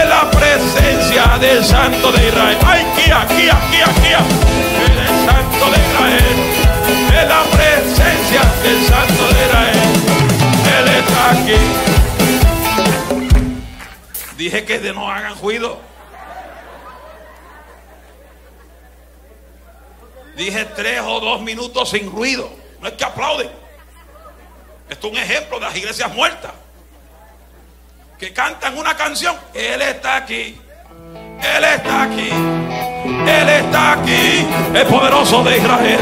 En 0.00 0.08
la 0.08 0.30
presencia 0.30 1.38
del 1.40 1.64
santo 1.64 2.12
de 2.12 2.28
Israel. 2.28 2.58
Ay, 2.66 2.82
aquí, 2.82 3.10
aquí, 3.10 3.50
aquí, 3.50 3.80
aquí 3.82 4.54
de 5.70 5.78
Israel, 5.78 6.36
en 7.22 7.28
la 7.28 7.42
presencia 7.44 8.42
del 8.62 8.84
Santo 8.84 9.22
de 9.32 9.44
Israel. 9.44 9.84
Él 10.78 10.88
está 10.88 11.30
aquí. 11.30 12.03
Dije 14.36 14.64
que 14.64 14.78
no 14.92 15.10
hagan 15.10 15.38
ruido. 15.40 15.78
Dije 20.36 20.64
tres 20.76 21.00
o 21.04 21.20
dos 21.20 21.40
minutos 21.42 21.90
sin 21.90 22.10
ruido. 22.10 22.50
No 22.80 22.88
es 22.88 22.94
que 22.94 23.04
aplauden. 23.04 23.50
Esto 24.88 25.06
es 25.06 25.12
un 25.12 25.18
ejemplo 25.18 25.58
de 25.58 25.66
las 25.66 25.76
iglesias 25.76 26.12
muertas. 26.12 26.52
Que 28.18 28.32
cantan 28.32 28.76
una 28.76 28.96
canción. 28.96 29.36
Él 29.54 29.80
está 29.80 30.16
aquí. 30.16 30.60
Él 31.42 31.64
está 31.64 32.02
aquí. 32.02 32.30
Él 32.30 33.48
está 33.48 33.92
aquí. 33.92 34.46
El 34.74 34.86
poderoso 34.86 35.44
de 35.44 35.58
Israel. 35.58 36.00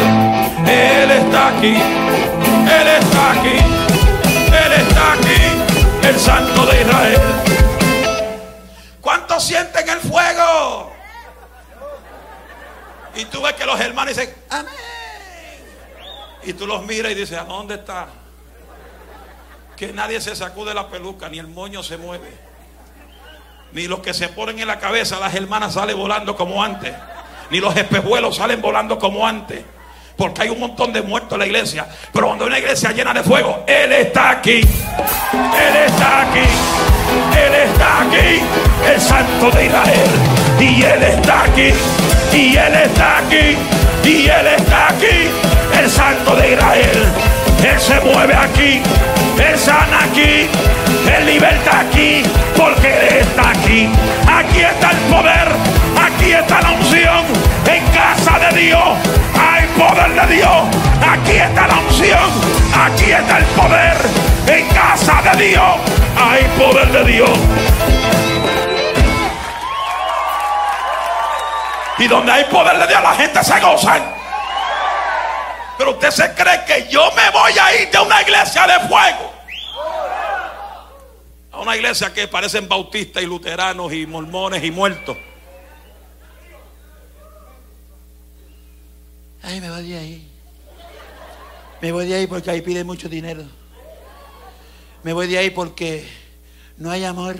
Él 0.66 1.10
está 1.10 1.48
aquí. 1.48 1.74
Él 1.74 2.88
está 2.88 3.30
aquí. 3.32 3.58
Él 4.46 4.72
está 4.72 5.12
aquí. 5.12 6.08
El 6.08 6.18
santo 6.18 6.66
de 6.66 6.80
Israel. 6.80 7.61
¿Cuántos 9.32 9.48
sienten 9.48 9.88
el 9.88 10.00
fuego? 10.00 10.92
Y 13.14 13.24
tú 13.24 13.40
ves 13.40 13.54
que 13.54 13.64
los 13.64 13.80
hermanos 13.80 14.14
dicen, 14.14 14.34
amén. 14.50 14.74
Y 16.42 16.52
tú 16.52 16.66
los 16.66 16.84
miras 16.84 17.12
y 17.12 17.14
dices, 17.14 17.38
¿a 17.38 17.44
dónde 17.44 17.76
está? 17.76 18.08
Que 19.74 19.90
nadie 19.94 20.20
se 20.20 20.36
sacude 20.36 20.74
la 20.74 20.90
peluca, 20.90 21.30
ni 21.30 21.38
el 21.38 21.46
moño 21.46 21.82
se 21.82 21.96
mueve 21.96 22.52
ni 23.72 23.88
los 23.88 24.00
que 24.00 24.12
se 24.12 24.28
ponen 24.28 24.58
en 24.58 24.68
la 24.68 24.78
cabeza 24.78 25.18
las 25.18 25.34
hermanas 25.34 25.72
salen 25.72 25.96
volando 25.96 26.36
como 26.36 26.62
antes, 26.62 26.92
ni 27.50 27.58
los 27.58 27.74
espejuelos 27.74 28.36
salen 28.36 28.60
volando 28.60 28.98
como 28.98 29.26
antes. 29.26 29.64
Porque 30.14 30.42
hay 30.42 30.50
un 30.50 30.60
montón 30.60 30.92
de 30.92 31.00
muertos 31.00 31.32
en 31.32 31.38
la 31.38 31.46
iglesia. 31.46 31.86
Pero 32.12 32.26
cuando 32.26 32.44
hay 32.44 32.48
una 32.48 32.58
iglesia 32.58 32.92
llena 32.92 33.14
de 33.14 33.22
fuego, 33.22 33.64
Él 33.66 33.92
está 33.94 34.28
aquí. 34.28 34.60
Él 34.60 35.76
está 35.86 36.30
aquí. 36.30 37.01
Él 37.36 37.54
está 37.54 38.02
aquí. 38.02 38.40
El 38.92 39.00
Santo 39.00 39.50
de 39.50 39.66
Israel. 39.66 40.10
Y 40.60 40.82
Él 40.82 41.02
está 41.02 41.44
aquí. 41.44 41.72
Y 42.32 42.56
Él 42.56 42.74
está 42.74 43.18
aquí. 43.18 43.56
Y 44.04 44.28
Él 44.28 44.46
está 44.58 44.88
aquí. 44.88 45.30
El 45.78 45.90
Santo 45.90 46.36
de 46.36 46.52
Israel. 46.52 47.06
Él 47.64 47.80
se 47.80 48.00
mueve 48.00 48.34
aquí. 48.34 48.82
Él 49.38 49.58
sana 49.58 50.04
aquí. 50.04 50.48
Él 51.16 51.26
liberta 51.26 51.80
aquí. 51.80 52.22
Porque 52.56 52.88
Él 52.88 53.18
está 53.20 53.50
aquí. 53.50 53.88
Aquí 54.26 54.60
está 54.60 54.90
el 54.90 54.98
poder. 55.12 55.48
Aquí 55.96 56.32
está 56.32 56.60
la 56.60 56.70
unción. 56.72 57.51
En 57.66 57.86
casa 57.92 58.38
de 58.38 58.62
Dios 58.62 58.82
hay 59.38 59.66
poder 59.78 60.26
de 60.26 60.34
Dios. 60.34 60.62
Aquí 61.06 61.32
está 61.32 61.66
la 61.66 61.78
unción. 61.78 62.30
Aquí 62.74 63.12
está 63.12 63.38
el 63.38 63.44
poder. 63.46 63.96
En 64.46 64.68
casa 64.68 65.22
de 65.22 65.48
Dios 65.48 65.76
hay 66.16 66.44
poder 66.58 66.92
de 66.92 67.04
Dios. 67.12 67.30
Y 71.98 72.08
donde 72.08 72.32
hay 72.32 72.44
poder 72.44 72.78
de 72.78 72.86
Dios 72.86 73.02
la 73.02 73.14
gente 73.14 73.44
se 73.44 73.60
goza. 73.60 74.00
Pero 75.78 75.92
usted 75.92 76.10
se 76.10 76.34
cree 76.34 76.64
que 76.64 76.88
yo 76.90 77.10
me 77.16 77.30
voy 77.30 77.52
a 77.58 77.80
ir 77.80 77.90
de 77.90 77.98
una 77.98 78.22
iglesia 78.22 78.66
de 78.66 78.88
fuego. 78.88 79.32
A 81.52 81.60
una 81.60 81.76
iglesia 81.76 82.12
que 82.12 82.28
parecen 82.28 82.68
bautistas 82.68 83.22
y 83.22 83.26
luteranos 83.26 83.92
y 83.92 84.06
mormones 84.06 84.64
y 84.64 84.70
muertos. 84.70 85.16
Ay, 89.42 89.60
me 89.60 89.70
voy 89.70 89.88
de 89.88 89.98
ahí. 89.98 90.28
Me 91.80 91.92
voy 91.92 92.06
de 92.06 92.14
ahí 92.14 92.26
porque 92.26 92.50
ahí 92.50 92.62
pide 92.62 92.84
mucho 92.84 93.08
dinero. 93.08 93.42
Me 95.02 95.12
voy 95.12 95.26
de 95.26 95.38
ahí 95.38 95.50
porque 95.50 96.06
no 96.76 96.90
hay 96.90 97.04
amor. 97.04 97.36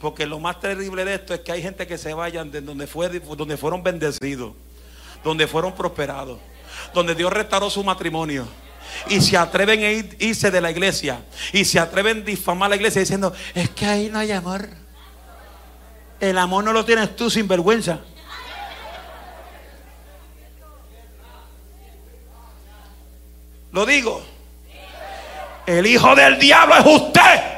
Porque 0.00 0.26
lo 0.26 0.38
más 0.38 0.60
terrible 0.60 1.04
de 1.04 1.14
esto 1.14 1.34
es 1.34 1.40
que 1.40 1.52
hay 1.52 1.62
gente 1.62 1.86
que 1.86 1.98
se 1.98 2.14
vayan 2.14 2.50
de 2.50 2.60
donde, 2.60 2.86
fue, 2.86 3.08
donde 3.08 3.56
fueron 3.56 3.82
bendecidos, 3.82 4.54
donde 5.24 5.46
fueron 5.46 5.74
prosperados 5.74 6.38
donde 6.94 7.14
Dios 7.14 7.32
restauró 7.32 7.70
su 7.70 7.82
matrimonio. 7.84 8.46
Y 9.08 9.20
se 9.20 9.36
atreven 9.36 9.80
a 9.84 9.90
irse 9.90 10.50
de 10.50 10.60
la 10.60 10.70
iglesia. 10.70 11.24
Y 11.52 11.64
se 11.64 11.78
atreven 11.78 12.18
a 12.18 12.24
difamar 12.24 12.70
la 12.70 12.76
iglesia 12.76 13.00
diciendo, 13.00 13.32
es 13.54 13.70
que 13.70 13.86
ahí 13.86 14.10
no 14.10 14.18
hay 14.18 14.32
amor. 14.32 14.68
El 16.20 16.38
amor 16.38 16.62
no 16.64 16.72
lo 16.72 16.84
tienes 16.84 17.16
tú 17.16 17.30
sin 17.30 17.48
vergüenza. 17.48 18.00
Lo 23.72 23.86
digo. 23.86 24.22
El 25.66 25.86
hijo 25.86 26.14
del 26.14 26.38
diablo 26.38 26.76
es 26.76 26.86
usted. 26.86 27.52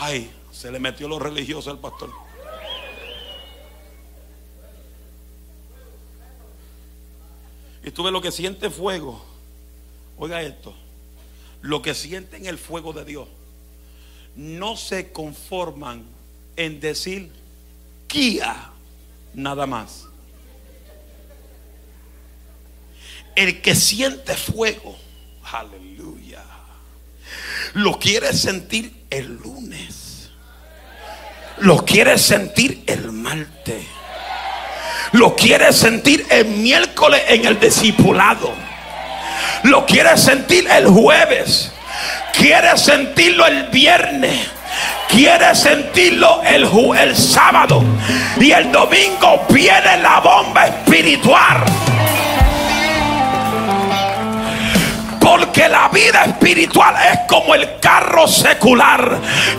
Ay, 0.00 0.30
se 0.52 0.70
le 0.70 0.78
metió 0.78 1.08
lo 1.08 1.18
religioso 1.18 1.70
al 1.70 1.78
pastor. 1.78 2.10
Y 7.82 7.90
tú 7.90 8.02
ves 8.02 8.12
lo 8.12 8.20
que 8.20 8.30
siente 8.30 8.68
fuego. 8.68 9.24
Oiga 10.18 10.42
esto. 10.42 10.74
Lo 11.62 11.80
que 11.80 11.94
sienten 11.94 12.46
el 12.46 12.58
fuego 12.58 12.92
de 12.92 13.04
Dios. 13.04 13.28
No 14.36 14.76
se 14.76 15.10
conforman 15.10 16.04
en 16.56 16.80
decir 16.80 17.32
Kia 18.08 18.72
nada 19.38 19.66
más. 19.66 20.04
El 23.36 23.60
que 23.62 23.74
siente 23.76 24.34
fuego, 24.34 24.98
aleluya, 25.52 26.42
lo 27.74 27.98
quiere 28.00 28.32
sentir 28.32 29.04
el 29.10 29.36
lunes, 29.36 30.30
lo 31.58 31.84
quiere 31.84 32.18
sentir 32.18 32.82
el 32.88 33.12
martes, 33.12 33.86
lo 35.12 35.36
quiere 35.36 35.72
sentir 35.72 36.26
el 36.30 36.46
miércoles 36.46 37.22
en 37.28 37.44
el 37.44 37.60
discipulado, 37.60 38.52
lo 39.62 39.86
quiere 39.86 40.16
sentir 40.16 40.66
el 40.68 40.88
jueves, 40.88 41.70
quiere 42.32 42.76
sentirlo 42.76 43.46
el 43.46 43.68
viernes 43.68 44.57
quiere 45.08 45.54
sentirlo 45.54 46.42
el, 46.44 46.68
el 46.98 47.16
sábado 47.16 47.82
y 48.38 48.50
el 48.52 48.70
domingo 48.70 49.44
viene 49.50 49.98
la 50.02 50.20
bomba 50.20 50.66
espiritual. 50.66 51.64
Porque 55.28 55.68
la 55.68 55.88
vida 55.88 56.24
espiritual 56.24 56.94
es 57.12 57.18
como 57.28 57.54
el 57.54 57.78
carro 57.80 58.26
secular. 58.26 59.18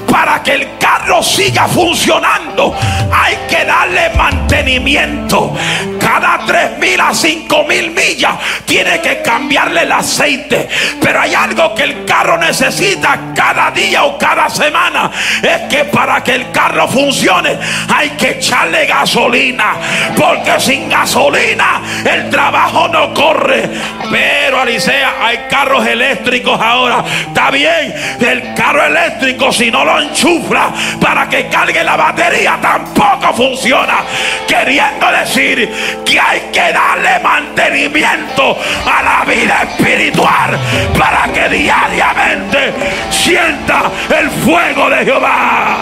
Para 0.10 0.42
que 0.42 0.56
el 0.56 0.78
carro 0.80 1.22
siga 1.22 1.68
funcionando 1.68 2.76
hay 3.12 3.38
que 3.48 3.64
darle 3.66 4.10
mantenimiento. 4.18 5.56
Cada 6.00 6.40
tres 6.48 6.80
mil 6.80 7.00
a 7.00 7.14
cinco 7.14 7.66
mil 7.66 7.92
millas 7.92 8.34
tiene 8.66 9.00
que 9.00 9.22
cambiarle 9.22 9.84
el 9.84 9.92
aceite. 9.92 10.68
Pero 11.00 11.22
hay 11.22 11.36
algo 11.36 11.76
que 11.76 11.84
el 11.84 12.04
carro 12.04 12.40
necesita 12.40 13.32
cada 13.36 13.70
día 13.70 14.06
o 14.06 14.18
cada 14.18 14.50
semana. 14.50 15.12
Es 15.44 15.62
que 15.70 15.86
para 15.86 16.24
que 16.24 16.34
el 16.34 16.52
carro 16.52 16.88
funcione 16.88 17.60
hay 17.94 18.10
que 18.12 18.32
echarle 18.32 18.88
gasolina. 18.88 19.76
Porque 20.18 20.60
sin 20.60 20.90
gasolina 20.90 21.80
el 22.12 22.28
trabajo 22.32 22.88
no 22.88 23.14
corre. 23.14 23.70
Pero 24.10 24.62
Alicia, 24.62 25.14
hay 25.22 25.38
carros 25.48 25.59
eléctricos 25.68 26.60
ahora. 26.60 27.04
Está 27.28 27.52
bien, 27.52 27.94
el 28.20 28.54
carro 28.54 28.86
eléctrico 28.86 29.52
si 29.52 29.70
no 29.70 29.84
lo 29.84 30.00
enchufra 30.02 30.72
para 31.00 31.28
que 31.28 31.48
cargue 31.48 31.84
la 31.84 31.96
batería 31.96 32.58
tampoco 32.62 33.34
funciona. 33.34 34.04
Queriendo 34.48 35.12
decir 35.12 35.70
que 36.06 36.20
hay 36.20 36.42
que 36.52 36.74
darle 36.74 37.20
mantenimiento 37.22 38.58
a 38.86 39.04
la 39.04 39.26
vida 39.26 39.64
espiritual 39.64 40.58
para 40.98 41.32
que 41.34 41.50
diariamente 41.50 42.74
sienta 43.10 43.92
el 44.18 44.30
fuego 44.30 44.90
de 44.90 45.06
Jehová. 45.06 45.78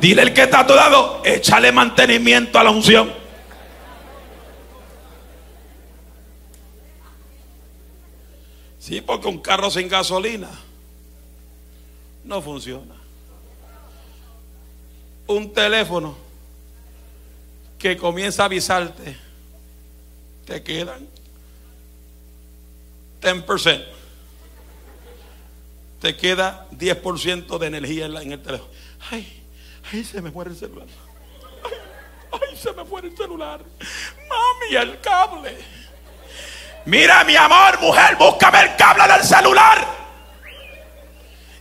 Dile 0.00 0.22
el 0.22 0.32
que 0.32 0.42
está 0.42 0.60
a 0.60 0.66
tu 0.66 0.74
lado, 0.74 1.22
échale 1.24 1.72
mantenimiento 1.72 2.58
a 2.58 2.64
la 2.64 2.70
unción. 2.70 3.27
Sí, 8.88 9.02
porque 9.02 9.28
un 9.28 9.38
carro 9.38 9.70
sin 9.70 9.86
gasolina 9.86 10.48
no 12.24 12.40
funciona. 12.40 12.94
Un 15.26 15.52
teléfono 15.52 16.16
que 17.78 17.98
comienza 17.98 18.44
a 18.44 18.46
avisarte, 18.46 19.14
te 20.46 20.62
quedan 20.62 21.06
10%. 23.20 23.84
Te 26.00 26.16
queda 26.16 26.66
10% 26.70 27.58
de 27.58 27.66
energía 27.66 28.06
en, 28.06 28.32
el 28.32 28.40
teléfono. 28.40 28.70
Ay, 29.10 29.44
ay, 29.92 30.02
se 30.02 30.22
me 30.22 30.30
muere 30.30 30.52
el 30.52 30.56
celular. 30.56 30.86
Ay, 31.62 31.78
ay, 32.40 32.56
se 32.56 32.72
me 32.72 32.84
muere 32.84 33.08
el 33.08 33.16
celular. 33.18 33.60
Mami, 34.30 34.76
el 34.76 34.98
cable. 35.00 35.77
Mira 36.88 37.22
mi 37.22 37.36
amor, 37.36 37.78
mujer, 37.82 38.16
búscame 38.16 38.62
el 38.62 38.74
cable 38.76 39.06
del 39.06 39.22
celular. 39.22 39.86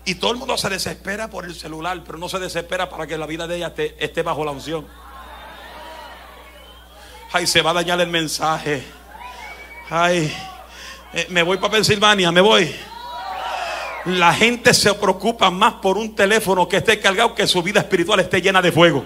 Y 0.05 0.15
todo 0.15 0.31
el 0.31 0.37
mundo 0.37 0.57
se 0.57 0.69
desespera 0.69 1.29
por 1.29 1.43
el 1.43 1.53
celular, 1.53 2.01
pero 2.05 2.17
no 2.17 2.29
se 2.29 2.39
desespera 2.39 2.89
para 2.89 3.05
que 3.05 3.17
la 3.17 3.25
vida 3.25 3.45
de 3.45 3.57
ella 3.57 3.73
esté, 3.75 4.23
bajo 4.23 4.45
la 4.45 4.51
unción. 4.51 4.87
Ay, 7.33 7.45
se 7.45 7.61
va 7.61 7.71
a 7.71 7.73
dañar 7.73 7.99
el 7.99 8.07
mensaje. 8.07 8.85
Ay, 9.89 10.33
eh, 11.11 11.27
me 11.27 11.43
voy 11.43 11.57
para 11.57 11.73
Pensilvania, 11.73 12.31
me 12.31 12.39
voy. 12.39 12.73
La 14.05 14.33
gente 14.33 14.73
se 14.73 14.93
preocupa 14.93 15.51
más 15.51 15.73
por 15.73 15.97
un 15.97 16.15
teléfono 16.15 16.69
que 16.69 16.77
esté 16.77 17.01
cargado 17.01 17.35
que 17.35 17.47
su 17.47 17.61
vida 17.61 17.81
espiritual 17.81 18.21
esté 18.21 18.41
llena 18.41 18.61
de 18.61 18.71
fuego. 18.71 19.03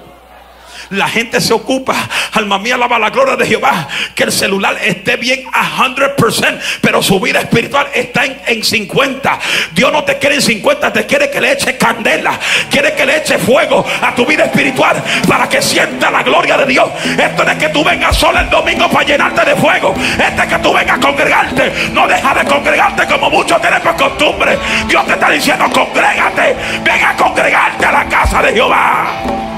La 0.89 1.07
gente 1.07 1.39
se 1.39 1.53
ocupa, 1.53 1.95
alma 2.33 2.59
mía, 2.59 2.75
alaba 2.75 2.99
la 2.99 3.09
gloria 3.09 3.35
de 3.35 3.45
Jehová, 3.45 3.87
que 4.15 4.23
el 4.23 4.31
celular 4.31 4.77
esté 4.83 5.15
bien 5.15 5.45
a 5.53 5.77
100%, 5.77 6.59
pero 6.81 7.01
su 7.01 7.19
vida 7.19 7.39
espiritual 7.39 7.87
está 7.93 8.25
en, 8.25 8.61
50. 8.63 9.39
Dios 9.73 9.91
no 9.91 10.03
te 10.03 10.17
quiere 10.17 10.35
en 10.35 10.41
50, 10.41 10.93
te 10.93 11.05
quiere 11.05 11.29
que 11.29 11.41
le 11.41 11.53
eche 11.53 11.77
candela, 11.77 12.39
quiere 12.69 12.93
que 12.93 13.05
le 13.05 13.17
eche 13.17 13.37
fuego 13.37 13.85
a 14.01 14.13
tu 14.13 14.25
vida 14.25 14.45
espiritual 14.45 15.01
para 15.27 15.47
que 15.47 15.61
sienta 15.61 16.11
la 16.11 16.23
gloria 16.23 16.57
de 16.57 16.65
Dios. 16.65 16.89
Esto 17.17 17.43
es 17.43 17.55
que 17.55 17.69
tú 17.69 17.83
vengas 17.83 18.15
solo 18.17 18.39
el 18.39 18.49
domingo 18.49 18.89
para 18.89 19.05
llenarte 19.05 19.45
de 19.45 19.55
fuego, 19.55 19.93
este 19.95 20.41
es 20.41 20.47
que 20.47 20.59
tú 20.59 20.73
vengas 20.73 20.97
a 20.97 20.99
congregarte, 20.99 21.89
no 21.93 22.07
deja 22.07 22.33
de 22.33 22.45
congregarte 22.45 23.07
como 23.07 23.29
muchos 23.29 23.61
tenemos 23.61 23.95
costumbre. 23.95 24.57
Dios 24.87 25.05
te 25.05 25.13
está 25.13 25.29
diciendo, 25.29 25.65
congrégate, 25.71 26.55
ven 26.83 27.05
a 27.05 27.15
congregarte 27.15 27.85
a 27.85 27.91
la 27.91 28.05
casa 28.09 28.41
de 28.41 28.53
Jehová. 28.53 29.50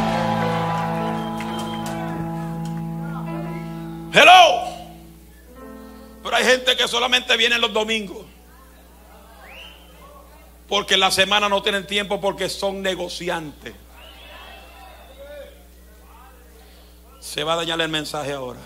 Hello. 4.14 4.68
Pero 6.22 6.35
hay 6.35 6.45
gente 6.45 6.77
que 6.77 6.88
solamente 6.88 7.35
viene 7.35 7.57
los 7.57 7.73
domingos. 7.73 8.26
Porque 10.68 10.98
la 10.98 11.11
semana 11.11 11.49
no 11.49 11.61
tienen 11.61 11.88
tiempo 11.88 12.22
porque 12.22 12.48
son 12.48 12.81
negociantes. 12.81 13.73
Se 17.19 17.44
va 17.44 17.53
a 17.53 17.56
dañar 17.57 17.81
el 17.81 17.90
mensaje 17.90 18.31
ahora. 18.34 18.60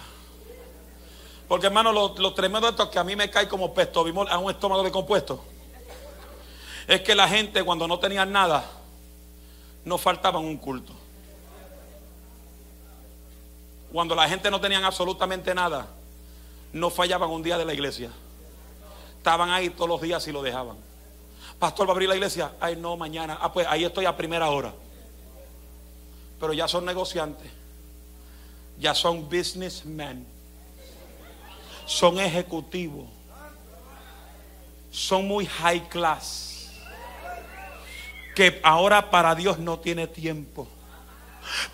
Porque 1.48 1.68
hermano, 1.68 1.94
lo, 1.94 2.34
tremendo 2.34 2.68
de 2.68 2.72
esto 2.72 2.92
que 2.92 3.00
a 3.00 3.04
mí 3.04 3.16
me 3.16 3.30
cae 3.30 3.48
como 3.48 3.74
pesto 3.74 4.06
a 4.30 4.38
un 4.38 4.52
estómago 4.52 4.84
de 4.84 4.92
compuesto. 4.92 5.44
Es 6.88 7.02
que 7.02 7.16
la 7.16 7.28
gente 7.28 7.64
cuando 7.64 7.88
no 7.88 8.00
tenían 8.00 8.32
nada, 8.32 8.70
no 9.86 9.98
faltaban 9.98 10.44
un 10.44 10.58
culto. 10.58 10.94
Cuando 13.92 14.16
la 14.16 14.28
gente 14.28 14.52
no 14.52 14.60
tenían 14.60 14.84
absolutamente 14.84 15.54
nada, 15.56 15.88
no 16.74 16.90
fallaban 16.90 17.30
un 17.30 17.42
día 17.42 17.58
de 17.58 17.66
la 17.66 17.74
iglesia. 17.74 18.12
Estaban 19.18 19.50
ahí 19.50 19.70
todos 19.70 19.90
los 19.90 20.02
días 20.02 20.28
y 20.28 20.32
lo 20.32 20.42
dejaban. 20.42 20.78
Pastor, 21.60 21.88
¿va 21.88 21.92
a 21.92 21.94
abrir 21.94 22.10
la 22.10 22.16
iglesia? 22.16 22.54
Ay, 22.60 22.76
no, 22.76 22.96
mañana. 22.98 23.40
Ah, 23.42 23.52
pues 23.52 23.66
ahí 23.68 23.84
estoy 23.84 24.06
a 24.06 24.16
primera 24.16 24.50
hora. 24.50 24.74
Pero 26.40 26.54
ya 26.54 26.68
son 26.68 26.86
negociantes. 26.86 27.52
Ya 28.80 28.94
son 28.94 29.28
businessmen. 29.28 30.28
Son 31.86 32.20
ejecutivos. 32.20 33.08
Son 34.92 35.28
muy 35.28 35.46
high 35.46 35.90
class. 35.90 36.70
Que 38.36 38.60
ahora 38.64 39.10
para 39.10 39.34
Dios 39.34 39.58
no 39.58 39.80
tiene 39.80 40.06
tiempo. 40.06 40.68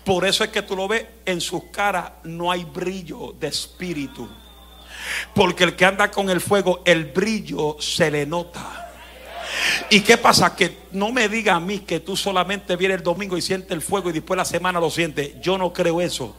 Por 0.04 0.26
eso 0.26 0.44
es 0.44 0.50
que 0.50 0.62
tú 0.62 0.76
lo 0.76 0.88
ves 0.88 1.06
en 1.24 1.40
sus 1.40 1.64
caras, 1.70 2.12
no 2.24 2.50
hay 2.50 2.64
brillo 2.64 3.34
de 3.38 3.48
espíritu. 3.48 4.28
Porque 5.34 5.64
el 5.64 5.76
que 5.76 5.84
anda 5.84 6.10
con 6.10 6.30
el 6.30 6.40
fuego, 6.40 6.82
el 6.84 7.06
brillo 7.06 7.76
se 7.80 8.10
le 8.10 8.26
nota. 8.26 8.90
¿Y 9.90 10.00
qué 10.00 10.16
pasa? 10.16 10.56
Que 10.56 10.78
no 10.92 11.12
me 11.12 11.28
diga 11.28 11.54
a 11.54 11.60
mí 11.60 11.80
que 11.80 12.00
tú 12.00 12.16
solamente 12.16 12.76
vienes 12.76 12.98
el 12.98 13.04
domingo 13.04 13.36
y 13.36 13.42
sientes 13.42 13.70
el 13.70 13.82
fuego 13.82 14.10
y 14.10 14.14
después 14.14 14.36
la 14.36 14.44
semana 14.44 14.80
lo 14.80 14.90
sientes. 14.90 15.40
Yo 15.40 15.58
no 15.58 15.72
creo 15.72 16.00
eso. 16.00 16.34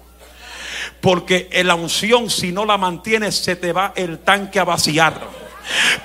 Porque 1.02 1.50
la 1.64 1.76
unción, 1.76 2.30
si 2.30 2.52
no 2.52 2.66
la 2.66 2.78
mantienes, 2.78 3.36
se 3.36 3.56
te 3.56 3.72
va 3.72 3.94
el 3.96 4.20
tanque 4.20 4.60
a 4.60 4.64
vaciar. 4.64 5.46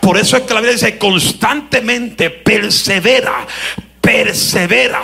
Por 0.00 0.16
eso 0.16 0.36
es 0.36 0.44
que 0.44 0.54
la 0.54 0.60
Biblia 0.60 0.74
dice 0.74 0.98
constantemente 0.98 2.30
persevera, 2.30 3.46
persevera, 4.00 5.02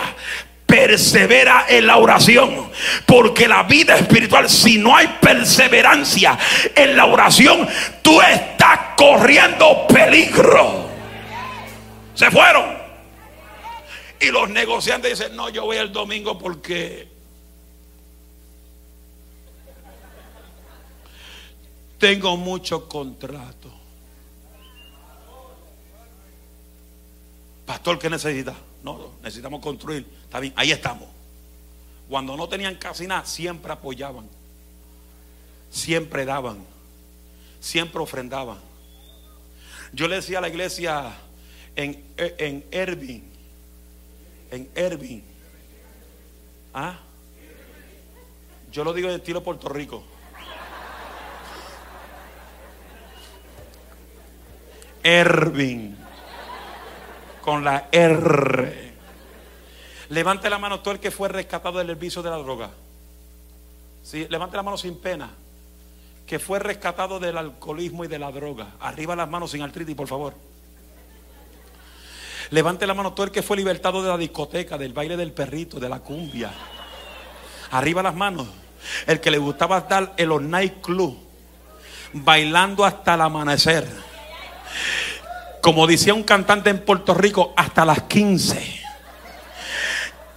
persevera 0.66 1.66
en 1.68 1.86
la 1.86 1.97
oración. 1.97 2.70
Porque 3.06 3.48
la 3.48 3.62
vida 3.62 3.97
espiritual, 3.97 4.51
si 4.51 4.78
no 4.78 4.94
hay 4.97 5.06
perseverancia 5.20 6.38
en 6.74 6.97
la 6.97 7.06
oración, 7.06 7.66
tú 8.02 8.20
estás 8.20 8.80
corriendo 8.97 9.86
peligro. 9.86 10.90
Se 12.14 12.30
fueron. 12.30 12.76
Y 14.20 14.26
los 14.26 14.48
negociantes 14.51 15.18
dicen, 15.18 15.36
no, 15.36 15.48
yo 15.51 15.64
voy 15.64 15.76
el 15.76 15.93
domingo 15.93 16.38
porque 16.38 17.16
Tengo 21.98 22.36
muchos 22.36 22.82
contratos. 22.82 23.72
Pastor, 27.64 27.98
¿qué 27.98 28.10
necesita? 28.10 28.55
No, 28.82 29.12
necesitamos 29.22 29.60
construir. 29.60 30.06
Está 30.27 30.40
bien, 30.40 30.53
ahí 30.57 30.70
estamos. 30.70 31.09
Cuando 32.09 32.36
no 32.36 32.48
tenían 32.48 32.77
casi 32.77 33.07
nada, 33.07 33.24
siempre 33.24 33.73
apoyaban. 33.73 34.28
Siempre 35.70 36.24
daban. 36.24 36.59
Siempre 37.61 38.01
ofrendaban. 38.01 38.59
Yo 39.93 40.07
le 40.07 40.16
decía 40.16 40.39
a 40.39 40.40
la 40.43 40.48
iglesia 40.48 41.12
en, 41.74 42.05
en 42.16 42.65
en 44.51 44.69
Ervin, 44.74 45.24
¿ah? 46.74 46.98
Yo 48.70 48.85
lo 48.85 48.93
digo 48.93 49.09
en 49.09 49.16
estilo 49.16 49.43
Puerto 49.43 49.69
Rico. 49.69 50.05
Ervin. 55.03 55.97
Con 57.43 57.65
la 57.65 57.89
R. 57.93 58.95
Levante 60.08 60.48
la 60.48 60.58
mano 60.58 60.80
todo 60.80 60.94
el 60.94 61.00
que 61.00 61.10
fue 61.10 61.28
rescatado 61.28 61.78
del 61.78 61.96
vicio 61.96 62.22
de 62.22 62.30
la 62.30 62.36
droga. 62.36 62.70
Sí, 64.02 64.26
levante 64.28 64.56
la 64.56 64.62
mano 64.62 64.76
sin 64.76 64.96
pena. 64.98 65.30
Que 66.26 66.38
fue 66.38 66.58
rescatado 66.58 67.18
del 67.18 67.36
alcoholismo 67.36 68.04
y 68.04 68.08
de 68.08 68.18
la 68.18 68.30
droga. 68.30 68.74
Arriba 68.80 69.16
las 69.16 69.28
manos 69.28 69.50
sin 69.50 69.62
artritis, 69.62 69.96
por 69.96 70.06
favor. 70.06 70.34
Levante 72.50 72.86
la 72.86 72.94
mano 72.94 73.12
todo 73.12 73.26
el 73.26 73.32
que 73.32 73.42
fue 73.42 73.56
libertado 73.56 74.02
de 74.02 74.08
la 74.08 74.16
discoteca, 74.16 74.78
del 74.78 74.92
baile 74.92 75.16
del 75.16 75.32
perrito, 75.32 75.80
de 75.80 75.88
la 75.88 75.98
cumbia. 76.00 76.52
Arriba 77.72 78.02
las 78.02 78.14
manos. 78.14 78.46
El 79.06 79.20
que 79.20 79.32
le 79.32 79.38
gustaba 79.38 79.78
estar 79.78 80.14
en 80.16 80.28
los 80.28 80.40
nightclubs, 80.40 81.16
bailando 82.12 82.84
hasta 82.84 83.14
el 83.14 83.20
amanecer. 83.20 83.88
Como 85.60 85.88
decía 85.88 86.14
un 86.14 86.22
cantante 86.22 86.70
en 86.70 86.84
Puerto 86.84 87.12
Rico, 87.14 87.52
hasta 87.56 87.84
las 87.84 88.02
15 88.02 88.85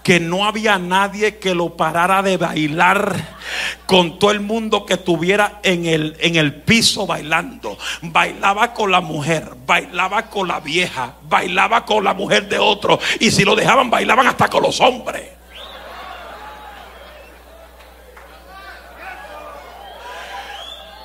que 0.03 0.19
no 0.19 0.45
había 0.45 0.77
nadie 0.79 1.37
que 1.37 1.53
lo 1.53 1.75
parara 1.75 2.21
de 2.21 2.37
bailar 2.37 3.37
con 3.85 4.19
todo 4.19 4.31
el 4.31 4.39
mundo 4.39 4.85
que 4.85 4.93
estuviera 4.93 5.59
en 5.63 5.85
el, 5.85 6.17
en 6.19 6.35
el 6.35 6.53
piso 6.53 7.05
bailando. 7.05 7.77
Bailaba 8.01 8.73
con 8.73 8.91
la 8.91 9.01
mujer, 9.01 9.53
bailaba 9.65 10.29
con 10.29 10.47
la 10.47 10.59
vieja, 10.59 11.13
bailaba 11.23 11.85
con 11.85 12.03
la 12.03 12.13
mujer 12.13 12.47
de 12.47 12.59
otro. 12.59 12.99
Y 13.19 13.31
si 13.31 13.43
lo 13.43 13.55
dejaban, 13.55 13.89
bailaban 13.89 14.27
hasta 14.27 14.47
con 14.47 14.63
los 14.63 14.79
hombres. 14.79 15.39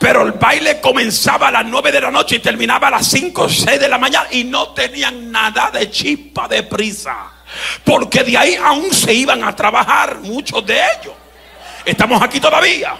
Pero 0.04 0.20
el 0.20 0.32
baile 0.32 0.82
comenzaba 0.82 1.48
a 1.48 1.50
las 1.50 1.64
9 1.64 1.90
de 1.90 2.00
la 2.02 2.10
noche 2.10 2.36
y 2.36 2.38
terminaba 2.40 2.88
a 2.88 2.90
las 2.90 3.06
5 3.06 3.42
o 3.42 3.48
6 3.48 3.80
de 3.80 3.88
la 3.88 3.96
mañana 3.96 4.28
y 4.30 4.44
no 4.44 4.68
tenían 4.74 5.32
nada 5.32 5.70
de 5.70 5.90
chispa, 5.90 6.46
de 6.46 6.62
prisa. 6.62 7.32
Porque 7.82 8.24
de 8.24 8.36
ahí 8.36 8.54
aún 8.54 8.92
se 8.92 9.12
iban 9.12 9.42
a 9.44 9.54
trabajar 9.54 10.18
muchos 10.20 10.64
de 10.66 10.74
ellos. 10.74 11.14
Estamos 11.84 12.22
aquí 12.22 12.40
todavía. 12.40 12.94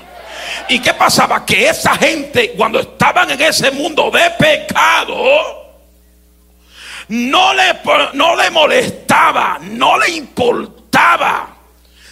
¿Y 0.69 0.79
qué 0.79 0.95
pasaba? 0.95 1.45
Que 1.45 1.69
esa 1.69 1.97
gente 1.97 2.53
cuando 2.57 2.81
estaban 2.81 3.31
en 3.31 3.41
ese 3.41 3.71
mundo 3.71 4.11
de 4.11 4.31
pecado, 4.31 5.65
no 7.09 7.55
le, 7.55 7.81
no 8.15 8.37
le 8.37 8.51
molestaba, 8.51 9.59
no 9.61 9.99
le 9.99 10.11
importaba 10.11 11.49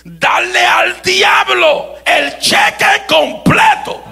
darle 0.05 0.67
al 0.67 1.01
diablo 1.03 1.95
el 2.05 2.39
cheque 2.39 3.05
completo 3.09 4.03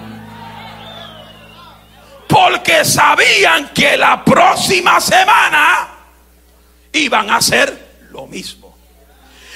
porque 2.31 2.85
sabían 2.85 3.69
que 3.73 3.97
la 3.97 4.23
próxima 4.23 5.01
semana 5.01 5.89
iban 6.93 7.29
a 7.29 7.35
hacer 7.35 7.90
lo 8.11 8.27
mismo. 8.27 8.77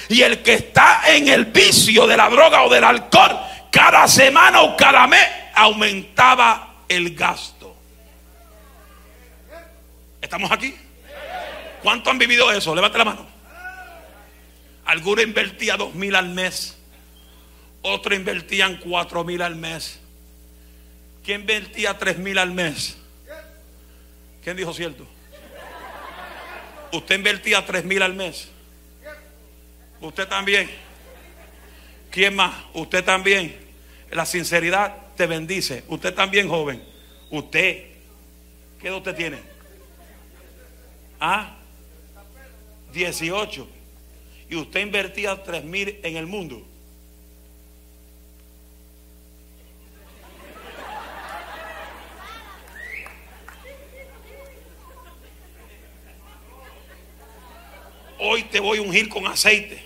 Y 0.09 0.21
el 0.21 0.41
que 0.41 0.53
está 0.53 1.01
en 1.07 1.27
el 1.27 1.45
vicio 1.45 2.07
de 2.07 2.17
la 2.17 2.29
droga 2.29 2.63
o 2.63 2.69
del 2.69 2.83
alcohol, 2.83 3.39
cada 3.71 4.07
semana 4.07 4.61
o 4.61 4.77
cada 4.77 5.07
mes 5.07 5.25
aumentaba 5.55 6.83
el 6.87 7.15
gasto. 7.15 7.75
¿Estamos 10.21 10.51
aquí? 10.51 10.75
¿Cuánto 11.83 12.09
han 12.09 12.17
vivido 12.17 12.51
eso? 12.51 12.73
Levante 12.73 12.97
la 12.97 13.05
mano. 13.05 13.27
Alguno 14.85 15.21
invertía 15.21 15.77
dos 15.77 15.95
mil 15.95 16.15
al 16.15 16.29
mes, 16.29 16.77
otro 17.81 18.15
invertían 18.15 18.77
cuatro 18.77 19.23
mil 19.23 19.41
al 19.41 19.55
mes 19.55 19.99
¿Quién 21.25 21.41
invertía 21.41 21.97
tres 21.97 22.19
mil 22.19 22.37
al 22.37 22.51
mes? 22.51 22.97
¿Quién 24.43 24.55
dijo 24.55 24.71
cierto? 24.73 25.07
Usted 26.95 27.15
invertía 27.15 27.65
tres 27.65 27.83
mil 27.83 28.01
al 28.01 28.13
mes. 28.13 28.49
Usted 29.99 30.27
también. 30.27 30.69
¿Quién 32.09 32.35
más? 32.35 32.55
Usted 32.73 33.03
también. 33.03 33.55
La 34.11 34.25
sinceridad 34.25 34.95
te 35.15 35.27
bendice. 35.27 35.83
Usted 35.87 36.13
también, 36.13 36.47
joven. 36.47 36.81
Usted. 37.29 37.85
¿Qué 38.79 38.87
edad 38.87 38.97
usted 38.97 39.15
tiene? 39.15 39.39
¿Ah? 41.19 41.57
18. 42.93 43.67
Y 44.49 44.55
usted 44.55 44.79
invertía 44.79 45.43
tres 45.43 45.63
mil 45.63 45.99
en 46.03 46.17
el 46.17 46.27
mundo. 46.27 46.65
Hoy 58.19 58.43
te 58.43 58.59
voy 58.59 58.77
a 58.79 58.81
ungir 58.81 59.09
con 59.09 59.27
aceite. 59.27 59.83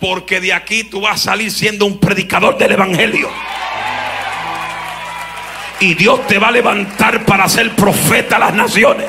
Porque 0.00 0.40
de 0.40 0.52
aquí 0.52 0.84
tú 0.84 1.00
vas 1.00 1.20
a 1.20 1.30
salir 1.30 1.50
siendo 1.50 1.84
un 1.86 1.98
predicador 1.98 2.56
del 2.56 2.72
Evangelio. 2.72 3.28
Y 5.80 5.94
Dios 5.94 6.26
te 6.26 6.38
va 6.38 6.48
a 6.48 6.52
levantar 6.52 7.24
para 7.24 7.48
ser 7.48 7.74
profeta 7.74 8.36
a 8.36 8.40
las 8.40 8.54
naciones. 8.54 9.06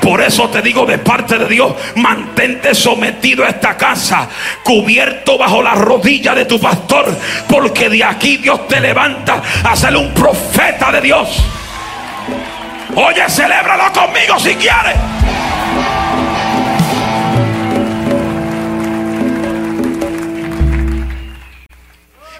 Por 0.00 0.20
eso 0.22 0.48
te 0.48 0.62
digo 0.62 0.86
de 0.86 0.98
parte 0.98 1.36
de 1.36 1.48
Dios, 1.48 1.74
mantente 1.96 2.74
sometido 2.76 3.44
a 3.44 3.48
esta 3.48 3.76
casa, 3.76 4.28
cubierto 4.62 5.36
bajo 5.36 5.60
la 5.60 5.74
rodilla 5.74 6.32
de 6.32 6.44
tu 6.44 6.60
pastor, 6.60 7.12
porque 7.48 7.88
de 7.88 8.04
aquí 8.04 8.36
Dios 8.36 8.68
te 8.68 8.80
levanta 8.80 9.42
a 9.64 9.74
ser 9.74 9.96
un 9.96 10.14
profeta 10.14 10.92
de 10.92 11.00
Dios. 11.00 11.44
Oye, 12.94 13.28
celébralo 13.28 13.92
conmigo 13.92 14.38
si 14.38 14.54
quieres. 14.54 14.94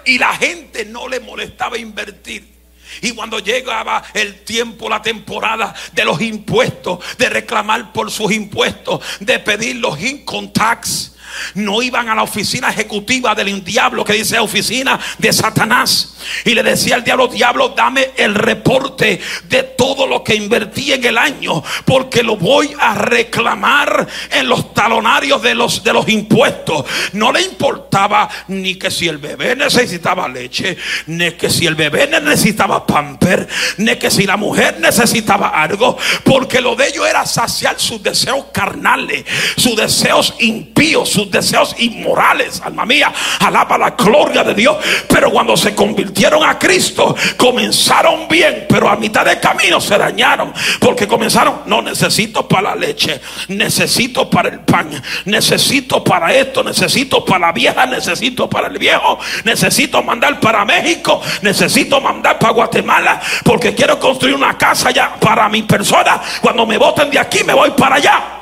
Y 0.07 0.17
la 0.17 0.33
gente 0.35 0.85
no 0.85 1.07
le 1.07 1.19
molestaba 1.19 1.77
invertir. 1.77 2.57
Y 3.01 3.11
cuando 3.11 3.39
llegaba 3.39 4.01
el 4.13 4.43
tiempo, 4.43 4.89
la 4.89 5.01
temporada 5.01 5.75
de 5.91 6.05
los 6.05 6.21
impuestos, 6.21 6.99
de 7.17 7.29
reclamar 7.29 7.91
por 7.91 8.09
sus 8.09 8.31
impuestos, 8.31 9.01
de 9.19 9.37
pedir 9.39 9.75
los 9.75 10.01
income 10.01 10.47
tax, 10.53 11.16
no 11.55 11.81
iban 11.81 12.09
a 12.09 12.15
la 12.15 12.23
oficina 12.23 12.69
ejecutiva 12.69 13.35
del 13.35 13.63
diablo 13.63 14.03
que 14.03 14.13
dice 14.13 14.39
oficina 14.39 14.99
de 15.17 15.33
Satanás. 15.33 16.15
Y 16.45 16.53
le 16.53 16.63
decía 16.63 16.95
al 16.95 17.03
diablo, 17.03 17.27
diablo, 17.27 17.69
dame 17.69 18.11
el 18.17 18.35
reporte 18.35 19.19
de 19.47 19.63
todo 19.63 20.07
lo 20.07 20.23
que 20.23 20.35
invertí 20.35 20.91
en 20.93 21.05
el 21.05 21.17
año, 21.17 21.63
porque 21.85 22.23
lo 22.23 22.35
voy 22.37 22.75
a 22.79 22.95
reclamar 22.95 24.07
en 24.31 24.47
los 24.47 24.73
talonarios 24.73 25.41
de 25.41 25.55
los, 25.55 25.83
de 25.83 25.93
los 25.93 26.07
impuestos. 26.09 26.85
No 27.13 27.31
le 27.31 27.41
importaba 27.41 28.29
ni 28.47 28.75
que 28.75 28.91
si 28.91 29.07
el 29.07 29.17
bebé 29.17 29.55
necesitaba 29.55 30.27
leche, 30.27 30.77
ni 31.07 31.31
que 31.31 31.49
si 31.49 31.65
el 31.65 31.75
bebé 31.75 32.07
necesitaba 32.07 32.85
pamper, 32.85 33.47
ni 33.77 33.95
que 33.95 34.11
si 34.11 34.25
la 34.25 34.37
mujer 34.37 34.79
necesitaba 34.79 35.49
algo, 35.49 35.97
porque 36.23 36.61
lo 36.61 36.75
de 36.75 36.87
ellos 36.87 37.07
era 37.07 37.25
saciar 37.25 37.79
sus 37.79 38.01
deseos 38.01 38.45
carnales, 38.51 39.25
sus 39.55 39.75
deseos 39.75 40.33
impíos, 40.39 41.09
sus 41.09 41.26
deseos 41.29 41.75
inmorales. 41.79 42.61
Alma 42.63 42.85
mía, 42.85 43.11
alaba 43.39 43.77
la 43.77 43.91
gloria 43.91 44.43
de 44.43 44.53
Dios. 44.53 44.77
Pero 45.07 45.31
cuando 45.31 45.55
se 45.57 45.75
convirtieron 45.75 46.43
a 46.43 46.57
Cristo, 46.57 47.15
comenzaron 47.37 48.27
bien, 48.27 48.65
pero 48.69 48.89
a 48.89 48.95
mitad 48.95 49.25
de 49.25 49.39
camino 49.39 49.79
se 49.81 49.97
dañaron. 49.97 50.53
Porque 50.79 51.07
comenzaron, 51.07 51.61
no 51.65 51.81
necesito 51.81 52.47
para 52.47 52.69
la 52.69 52.75
leche, 52.75 53.21
necesito 53.49 54.29
para 54.29 54.49
el 54.49 54.59
pan, 54.61 54.89
necesito 55.25 56.03
para 56.03 56.33
esto, 56.33 56.63
necesito 56.63 57.23
para 57.23 57.47
la 57.47 57.51
vieja, 57.51 57.85
necesito 57.85 58.49
para 58.49 58.67
el 58.67 58.77
viejo, 58.77 59.19
necesito 59.43 60.03
mandar 60.03 60.39
para 60.39 60.65
México, 60.65 61.21
necesito 61.41 62.01
mandar 62.01 62.39
para 62.39 62.53
Guatemala, 62.53 63.21
porque 63.43 63.73
quiero 63.73 63.99
construir 63.99 64.35
una 64.35 64.57
casa 64.57 64.91
ya 64.91 65.15
para 65.15 65.49
mi 65.49 65.63
persona. 65.63 66.21
Cuando 66.41 66.65
me 66.65 66.77
voten 66.77 67.09
de 67.09 67.19
aquí, 67.19 67.43
me 67.43 67.53
voy 67.53 67.71
para 67.71 67.95
allá. 67.95 68.36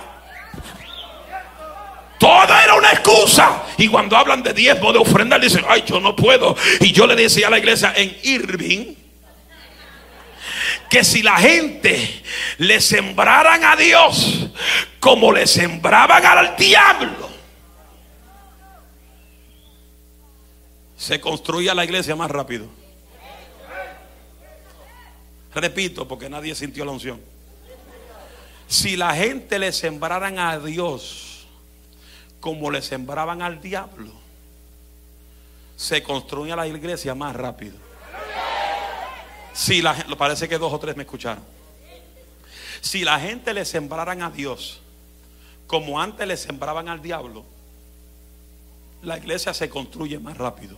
Todo 2.26 2.58
era 2.58 2.74
una 2.74 2.92
excusa. 2.92 3.66
Y 3.78 3.88
cuando 3.88 4.18
hablan 4.18 4.42
de 4.42 4.52
diezmo, 4.52 4.92
de 4.92 4.98
ofrenda, 4.98 5.38
dicen, 5.38 5.64
ay, 5.70 5.84
yo 5.86 6.00
no 6.00 6.16
puedo. 6.16 6.56
Y 6.80 6.92
yo 6.92 7.06
le 7.06 7.16
decía 7.16 7.46
a 7.46 7.50
la 7.52 7.60
iglesia 7.60 7.94
en 7.96 8.18
Irving 8.24 8.96
que 10.90 11.04
si 11.04 11.22
la 11.22 11.38
gente 11.38 12.24
le 12.58 12.82
sembraran 12.82 13.64
a 13.64 13.76
Dios 13.76 14.48
como 15.00 15.32
le 15.32 15.46
sembraban 15.46 16.26
al 16.26 16.56
diablo, 16.56 17.30
se 20.98 21.22
construía 21.22 21.76
la 21.76 21.86
iglesia 21.86 22.16
más 22.16 22.32
rápido. 22.32 22.66
Repito, 25.54 26.08
porque 26.08 26.28
nadie 26.28 26.56
sintió 26.56 26.86
la 26.86 26.92
unción. 26.92 27.22
Si 28.68 28.98
la 28.98 29.14
gente 29.14 29.60
le 29.60 29.72
sembraran 29.72 30.40
a 30.40 30.58
Dios 30.58 31.35
como 32.46 32.70
le 32.70 32.84
sembraban 32.84 33.42
al 33.42 33.60
diablo, 33.60 34.12
se 35.76 36.04
construía 36.04 36.56
la 36.56 36.68
iglesia 36.68 37.16
más 37.16 37.36
rápido. 37.36 37.76
Si 39.52 39.82
la 39.82 39.96
gente, 39.96 40.16
parece 40.16 40.48
que 40.48 40.60
dos 40.60 40.72
o 40.72 40.78
tres 40.78 40.96
me 40.96 41.02
escucharon. 41.02 41.44
Si 42.82 43.04
la 43.04 43.20
gente 43.20 43.52
le 43.52 43.66
sembraran 43.66 44.22
a 44.22 44.30
Dios 44.30 44.80
como 45.66 46.00
antes 46.00 46.28
le 46.28 46.38
sembraban 46.38 46.88
al 46.88 47.02
diablo, 47.02 47.44
la 49.02 49.18
iglesia 49.18 49.52
se 49.52 49.68
construye 49.68 50.20
más 50.20 50.38
rápido. 50.38 50.78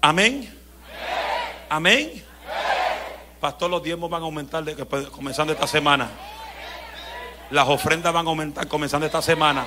Amén. 0.00 0.52
Amén. 1.68 2.24
Pastor, 3.40 3.70
los 3.70 3.80
diezmos 3.84 4.10
van 4.10 4.22
a 4.22 4.24
aumentar 4.24 4.64
de, 4.64 4.74
comenzando 5.12 5.52
esta 5.52 5.68
semana. 5.68 6.10
Las 7.50 7.68
ofrendas 7.68 8.12
van 8.12 8.26
a 8.26 8.30
aumentar 8.30 8.66
comenzando 8.68 9.06
esta 9.06 9.22
semana. 9.22 9.66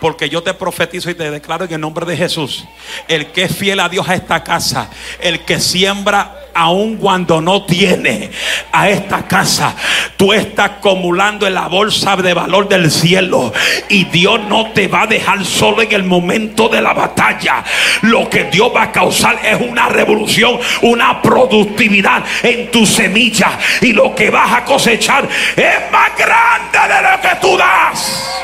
Porque 0.00 0.28
yo 0.28 0.42
te 0.42 0.52
profetizo 0.52 1.08
y 1.08 1.14
te 1.14 1.30
declaro 1.30 1.64
en 1.64 1.72
el 1.72 1.80
nombre 1.80 2.04
de 2.04 2.16
Jesús. 2.16 2.64
El 3.08 3.32
que 3.32 3.44
es 3.44 3.56
fiel 3.56 3.80
a 3.80 3.88
Dios 3.88 4.08
a 4.08 4.14
esta 4.14 4.44
casa. 4.44 4.90
El 5.20 5.44
que 5.44 5.58
siembra 5.58 6.45
aun 6.56 6.96
cuando 6.96 7.40
no 7.40 7.64
tiene 7.64 8.30
a 8.72 8.88
esta 8.88 9.26
casa. 9.26 9.76
Tú 10.16 10.32
estás 10.32 10.70
acumulando 10.78 11.46
en 11.46 11.54
la 11.54 11.68
bolsa 11.68 12.16
de 12.16 12.32
valor 12.32 12.68
del 12.68 12.90
cielo. 12.90 13.52
Y 13.88 14.04
Dios 14.04 14.40
no 14.48 14.72
te 14.72 14.88
va 14.88 15.02
a 15.02 15.06
dejar 15.06 15.44
solo 15.44 15.82
en 15.82 15.92
el 15.92 16.04
momento 16.04 16.68
de 16.68 16.80
la 16.80 16.94
batalla. 16.94 17.62
Lo 18.02 18.28
que 18.30 18.44
Dios 18.44 18.72
va 18.74 18.84
a 18.84 18.92
causar 18.92 19.38
es 19.44 19.60
una 19.60 19.88
revolución, 19.88 20.58
una 20.82 21.20
productividad 21.20 22.24
en 22.42 22.70
tu 22.70 22.86
semilla. 22.86 23.58
Y 23.82 23.92
lo 23.92 24.14
que 24.14 24.30
vas 24.30 24.52
a 24.52 24.64
cosechar 24.64 25.28
es 25.56 25.92
más 25.92 26.16
grande 26.16 26.94
de 26.94 27.02
lo 27.02 27.20
que 27.20 27.36
tú 27.40 27.56
das. 27.56 28.42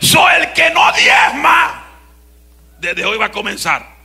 Soy 0.00 0.32
el 0.40 0.52
que 0.52 0.70
no 0.70 0.92
diezma, 0.92 1.84
desde 2.78 3.04
hoy 3.04 3.18
va 3.18 3.26
a 3.26 3.32
comenzar. 3.32 3.97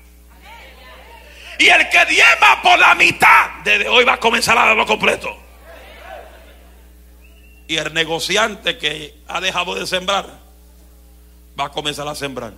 Y 1.59 1.67
el 1.67 1.89
que 1.89 2.05
diezma 2.05 2.61
por 2.61 2.80
la 2.80 2.95
mitad, 2.95 3.49
desde 3.63 3.88
hoy 3.88 4.03
va 4.05 4.13
a 4.13 4.19
comenzar 4.19 4.57
a 4.57 4.65
darlo 4.65 4.85
completo. 4.85 5.35
Y 7.67 7.77
el 7.77 7.93
negociante 7.93 8.77
que 8.77 9.15
ha 9.27 9.39
dejado 9.39 9.75
de 9.75 9.88
sembrar, 9.88 10.27
va 11.59 11.65
a 11.65 11.69
comenzar 11.69 12.07
a 12.07 12.15
sembrar. 12.15 12.53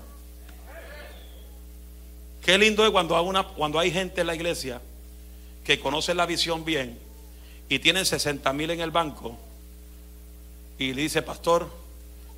Qué 2.43 2.57
lindo 2.57 2.85
es 2.85 2.91
cuando 2.91 3.17
hay, 3.17 3.45
cuando 3.55 3.79
hay 3.79 3.91
gente 3.91 4.21
en 4.21 4.27
la 4.27 4.35
iglesia 4.35 4.81
que 5.63 5.79
conoce 5.79 6.13
la 6.13 6.25
visión 6.25 6.63
bien 6.63 6.99
y 7.67 7.79
tienen 7.79 8.05
60 8.05 8.53
mil 8.53 8.69
en 8.69 8.81
el 8.81 8.91
banco 8.91 9.37
y 10.77 10.93
le 10.93 11.01
dice, 11.01 11.21
pastor, 11.21 11.71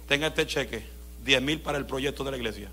tenga 0.08 0.28
este 0.28 0.48
cheque, 0.48 0.86
10 1.26 1.42
mil 1.42 1.60
para 1.60 1.78
el 1.78 1.86
proyecto 1.86 2.24
de 2.24 2.32
la 2.32 2.38
iglesia. 2.38 2.70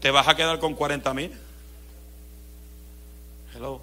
¿Te 0.00 0.10
vas 0.10 0.28
a 0.28 0.36
quedar 0.36 0.58
con 0.58 0.74
40 0.74 1.14
mil? 1.14 1.32
Hello. 3.54 3.80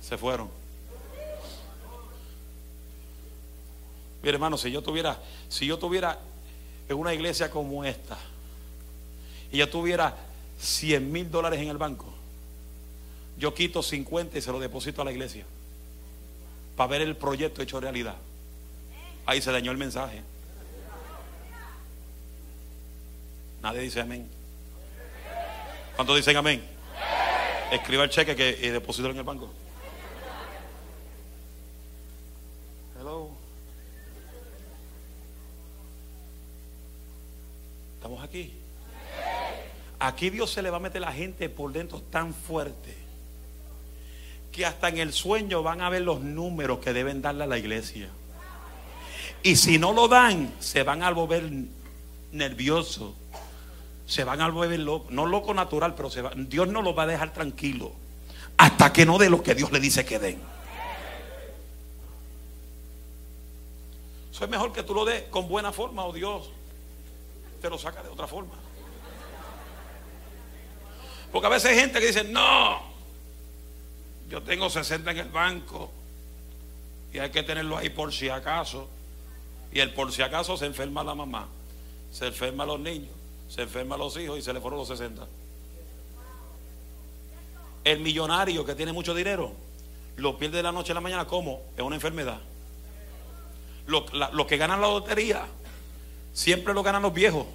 Se 0.00 0.16
fueron. 0.18 0.48
Mire, 4.22 4.34
hermano, 4.34 4.56
si 4.58 4.70
yo 4.70 4.82
tuviera, 4.82 5.20
si 5.48 5.66
yo 5.66 5.78
tuviera 5.78 6.18
en 6.88 6.96
una 6.96 7.14
iglesia 7.14 7.50
como 7.50 7.84
esta, 7.84 8.18
y 9.52 9.58
yo 9.58 9.68
tuviera 9.68 10.16
100 10.58 11.12
mil 11.12 11.30
dólares 11.30 11.60
en 11.60 11.68
el 11.68 11.78
banco, 11.78 12.12
yo 13.38 13.54
quito 13.54 13.82
50 13.82 14.36
y 14.36 14.42
se 14.42 14.50
lo 14.50 14.58
deposito 14.58 15.02
a 15.02 15.04
la 15.04 15.12
iglesia 15.12 15.44
para 16.76 16.88
ver 16.88 17.02
el 17.02 17.16
proyecto 17.16 17.62
hecho 17.62 17.80
realidad. 17.80 18.16
Ahí 19.26 19.40
se 19.40 19.52
dañó 19.52 19.70
el 19.70 19.78
mensaje. 19.78 20.22
Nadie 23.62 23.80
dice 23.80 24.00
amén. 24.00 24.28
¿Cuántos 25.96 26.16
dicen 26.16 26.36
amén? 26.36 26.62
Escriba 27.72 28.04
el 28.04 28.10
cheque 28.10 28.34
que, 28.36 28.58
y 28.62 28.66
en 28.66 29.16
el 29.16 29.22
banco. 29.24 29.50
Hello. 32.98 33.30
¿Estamos 37.96 38.22
aquí? 38.22 38.52
Aquí 39.98 40.30
Dios 40.30 40.50
se 40.50 40.62
le 40.62 40.70
va 40.70 40.76
a 40.76 40.80
meter 40.80 41.00
la 41.00 41.12
gente 41.12 41.48
por 41.48 41.72
dentro 41.72 42.00
tan 42.00 42.32
fuerte 42.32 42.96
que 44.52 44.64
hasta 44.64 44.88
en 44.88 44.98
el 44.98 45.12
sueño 45.12 45.62
van 45.62 45.80
a 45.82 45.88
ver 45.88 46.02
los 46.02 46.20
números 46.20 46.78
que 46.78 46.92
deben 46.92 47.20
darle 47.20 47.44
a 47.44 47.46
la 47.46 47.58
iglesia. 47.58 48.08
Y 49.42 49.56
si 49.56 49.78
no 49.78 49.92
lo 49.92 50.08
dan, 50.08 50.52
se 50.60 50.82
van 50.84 51.02
a 51.02 51.10
volver 51.10 51.50
nerviosos. 52.32 53.14
Se 54.08 54.24
van 54.24 54.40
a 54.40 54.48
volver 54.48 54.80
locos. 54.80 55.12
No 55.12 55.26
loco 55.26 55.54
natural, 55.54 55.94
pero 55.94 56.10
Dios 56.34 56.66
no 56.66 56.82
los 56.82 56.98
va 56.98 57.04
a 57.04 57.06
dejar 57.06 57.32
tranquilo 57.32 57.92
hasta 58.56 58.92
que 58.92 59.06
no 59.06 59.18
dé 59.18 59.30
lo 59.30 59.42
que 59.42 59.54
Dios 59.54 59.70
le 59.70 59.78
dice 59.78 60.04
que 60.04 60.18
den. 60.18 60.42
Eso 64.32 64.44
es 64.44 64.50
mejor 64.50 64.72
que 64.72 64.82
tú 64.82 64.94
lo 64.94 65.04
des 65.04 65.22
con 65.24 65.48
buena 65.48 65.72
forma 65.72 66.04
o 66.04 66.12
Dios 66.12 66.50
te 67.62 67.70
lo 67.70 67.78
saca 67.78 68.02
de 68.02 68.08
otra 68.08 68.26
forma. 68.26 68.54
Porque 71.32 71.46
a 71.46 71.50
veces 71.50 71.70
hay 71.70 71.78
gente 71.78 72.00
que 72.00 72.06
dice, 72.06 72.24
no, 72.24 72.80
yo 74.28 74.42
tengo 74.42 74.70
60 74.70 75.10
en 75.10 75.18
el 75.18 75.28
banco 75.28 75.90
y 77.12 77.18
hay 77.18 77.30
que 77.30 77.42
tenerlo 77.42 77.76
ahí 77.76 77.90
por 77.90 78.12
si 78.12 78.28
acaso. 78.28 78.88
Y 79.72 79.80
el 79.80 79.92
por 79.92 80.12
si 80.12 80.22
acaso 80.22 80.56
se 80.56 80.66
enferma 80.66 81.04
la 81.04 81.14
mamá, 81.14 81.46
se 82.10 82.28
enferma 82.28 82.64
los 82.64 82.80
niños, 82.80 83.10
se 83.48 83.62
enferma 83.62 83.96
los 83.96 84.16
hijos 84.16 84.38
y 84.38 84.42
se 84.42 84.52
le 84.52 84.60
fueron 84.60 84.78
los 84.78 84.88
60. 84.88 85.26
El 87.84 88.00
millonario 88.00 88.64
que 88.64 88.74
tiene 88.74 88.92
mucho 88.92 89.14
dinero 89.14 89.52
lo 90.16 90.36
pierde 90.36 90.58
de 90.58 90.62
la 90.62 90.72
noche 90.72 90.92
a 90.92 90.94
la 90.94 91.00
mañana 91.00 91.26
como 91.26 91.62
es 91.76 91.82
una 91.82 91.96
enfermedad. 91.96 92.38
Los, 93.86 94.04
que 94.46 94.56
ganan 94.58 94.82
la 94.82 94.88
lotería 94.88 95.46
siempre 96.34 96.74
lo 96.74 96.82
ganan 96.82 97.02
los 97.02 97.14
viejos. 97.14 97.46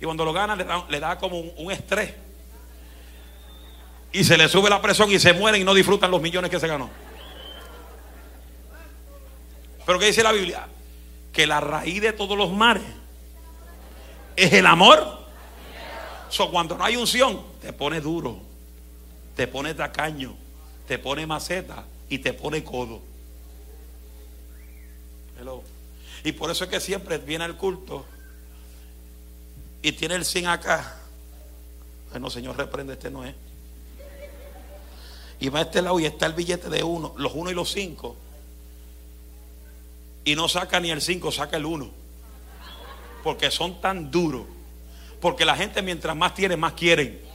Y 0.00 0.04
cuando 0.04 0.24
lo 0.24 0.32
ganan 0.32 0.58
le 0.88 1.00
da, 1.00 1.18
como 1.18 1.40
un 1.40 1.70
estrés 1.70 2.14
y 4.12 4.24
se 4.24 4.38
le 4.38 4.48
sube 4.48 4.70
la 4.70 4.80
presión 4.80 5.10
y 5.10 5.18
se 5.18 5.34
mueren 5.34 5.60
y 5.60 5.64
no 5.64 5.74
disfrutan 5.74 6.10
los 6.10 6.22
millones 6.22 6.50
que 6.50 6.58
se 6.58 6.66
ganó. 6.66 6.88
Pero 9.84 9.98
¿qué 9.98 10.06
dice 10.06 10.22
la 10.22 10.32
Biblia? 10.32 10.66
Que 11.32 11.46
la 11.46 11.60
raíz 11.60 12.00
de 12.00 12.12
todos 12.12 12.38
los 12.38 12.50
mares 12.50 12.84
es 14.44 14.52
el 14.52 14.66
amor. 14.66 15.18
So, 16.30 16.50
cuando 16.50 16.76
no 16.76 16.84
hay 16.84 16.96
unción, 16.96 17.42
te 17.60 17.72
pone 17.72 18.00
duro, 18.00 18.38
te 19.34 19.46
pone 19.46 19.74
tacaño, 19.74 20.34
te 20.86 20.98
pone 20.98 21.26
maceta 21.26 21.84
y 22.08 22.18
te 22.18 22.32
pone 22.32 22.62
codo. 22.64 23.00
Y 26.24 26.32
por 26.32 26.50
eso 26.50 26.64
es 26.64 26.70
que 26.70 26.80
siempre 26.80 27.18
viene 27.18 27.44
el 27.44 27.56
culto 27.56 28.04
y 29.82 29.92
tiene 29.92 30.16
el 30.16 30.24
sin 30.24 30.46
acá. 30.46 30.96
Bueno, 32.10 32.28
Señor, 32.28 32.56
reprende, 32.56 32.94
este 32.94 33.10
no 33.10 33.24
es 33.24 33.34
y 35.40 35.48
va 35.48 35.60
a 35.60 35.62
este 35.62 35.82
lado 35.82 36.00
y 36.00 36.06
está 36.06 36.26
el 36.26 36.32
billete 36.32 36.68
de 36.68 36.82
uno, 36.82 37.14
los 37.16 37.32
uno 37.34 37.50
y 37.50 37.54
los 37.54 37.70
cinco. 37.70 38.16
Y 40.24 40.34
no 40.34 40.48
saca 40.48 40.80
ni 40.80 40.90
el 40.90 41.00
cinco, 41.00 41.30
saca 41.30 41.56
el 41.56 41.64
uno. 41.64 41.90
Porque 43.22 43.50
son 43.50 43.80
tan 43.80 44.10
duros. 44.10 44.46
Porque 45.20 45.44
la 45.44 45.56
gente 45.56 45.82
mientras 45.82 46.16
más 46.16 46.34
tiene, 46.34 46.56
más 46.56 46.72
quieren. 46.74 47.28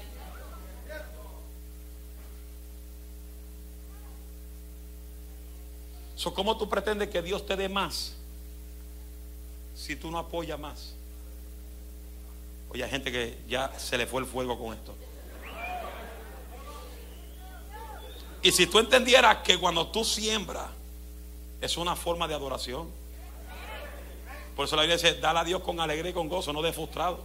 ¿Cómo 6.34 6.58
tú 6.58 6.70
pretendes 6.70 7.10
que 7.10 7.22
Dios 7.22 7.46
te 7.46 7.56
dé 7.56 7.68
más 7.68 8.14
si 9.76 9.96
tú 9.96 10.10
no 10.10 10.18
apoyas 10.18 10.58
más? 10.58 10.94
Oye, 12.70 12.84
hay 12.84 12.90
gente 12.90 13.12
que 13.12 13.38
ya 13.48 13.78
se 13.78 13.98
le 13.98 14.08
fue 14.08 14.22
el 14.22 14.28
fuego 14.28 14.58
con 14.58 14.74
esto. 14.74 14.96
Y 18.42 18.52
si 18.52 18.68
tú 18.68 18.80
entendieras 18.80 19.38
que 19.38 19.60
cuando 19.60 19.88
tú 19.88 20.04
siembras 20.04 20.70
es 21.62 21.78
una 21.78 21.96
forma 21.96 22.28
de 22.28 22.34
adoración. 22.34 23.03
Por 24.56 24.66
eso 24.66 24.76
la 24.76 24.84
Biblia 24.84 24.98
dice, 24.98 25.20
dale 25.20 25.40
a 25.40 25.44
Dios 25.44 25.62
con 25.62 25.80
alegría 25.80 26.12
y 26.12 26.14
con 26.14 26.30
gozo, 26.30 26.54
no 26.54 26.62
de 26.62 26.74
frustrado. 26.74 27.20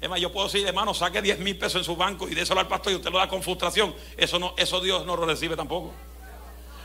Es 0.00 0.08
más, 0.08 0.20
yo 0.20 0.30
puedo 0.30 0.46
decir, 0.46 0.66
hermano, 0.66 0.94
saque 0.94 1.22
10 1.22 1.38
mil 1.40 1.56
pesos 1.58 1.80
en 1.80 1.84
su 1.84 1.96
banco 1.96 2.28
y 2.28 2.34
déselo 2.34 2.60
al 2.60 2.68
pastor 2.68 2.92
y 2.92 2.96
usted 2.96 3.10
lo 3.10 3.18
da 3.18 3.28
con 3.28 3.42
frustración. 3.42 3.94
Eso, 4.16 4.38
no, 4.38 4.54
eso 4.56 4.80
Dios 4.80 5.06
no 5.06 5.16
lo 5.16 5.26
recibe 5.26 5.56
tampoco. 5.56 5.92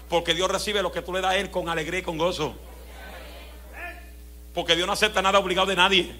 Porque 0.10 0.34
Dios 0.34 0.50
recibe 0.50 0.82
lo 0.82 0.92
que 0.92 1.02
tú 1.02 1.14
le 1.14 1.22
das 1.22 1.32
a 1.32 1.38
Él 1.38 1.52
con 1.52 1.70
alegría 1.70 2.00
y 2.00 2.04
con 2.04 2.18
gozo. 2.18 2.56
Porque 4.54 4.76
Dios 4.76 4.88
no 4.88 4.94
acepta 4.94 5.22
nada 5.22 5.40
obligado 5.40 5.68
de 5.68 5.76
nadie. 5.76 6.16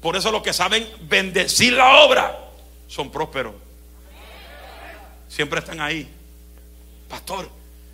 Por 0.00 0.16
eso 0.16 0.32
los 0.32 0.42
que 0.42 0.52
saben 0.52 0.90
bendecir 1.02 1.74
la 1.74 2.04
obra 2.04 2.38
son 2.88 3.10
prósperos. 3.10 3.54
Siempre 5.28 5.60
están 5.60 5.80
ahí. 5.80 6.10
Pastor, 7.08 7.48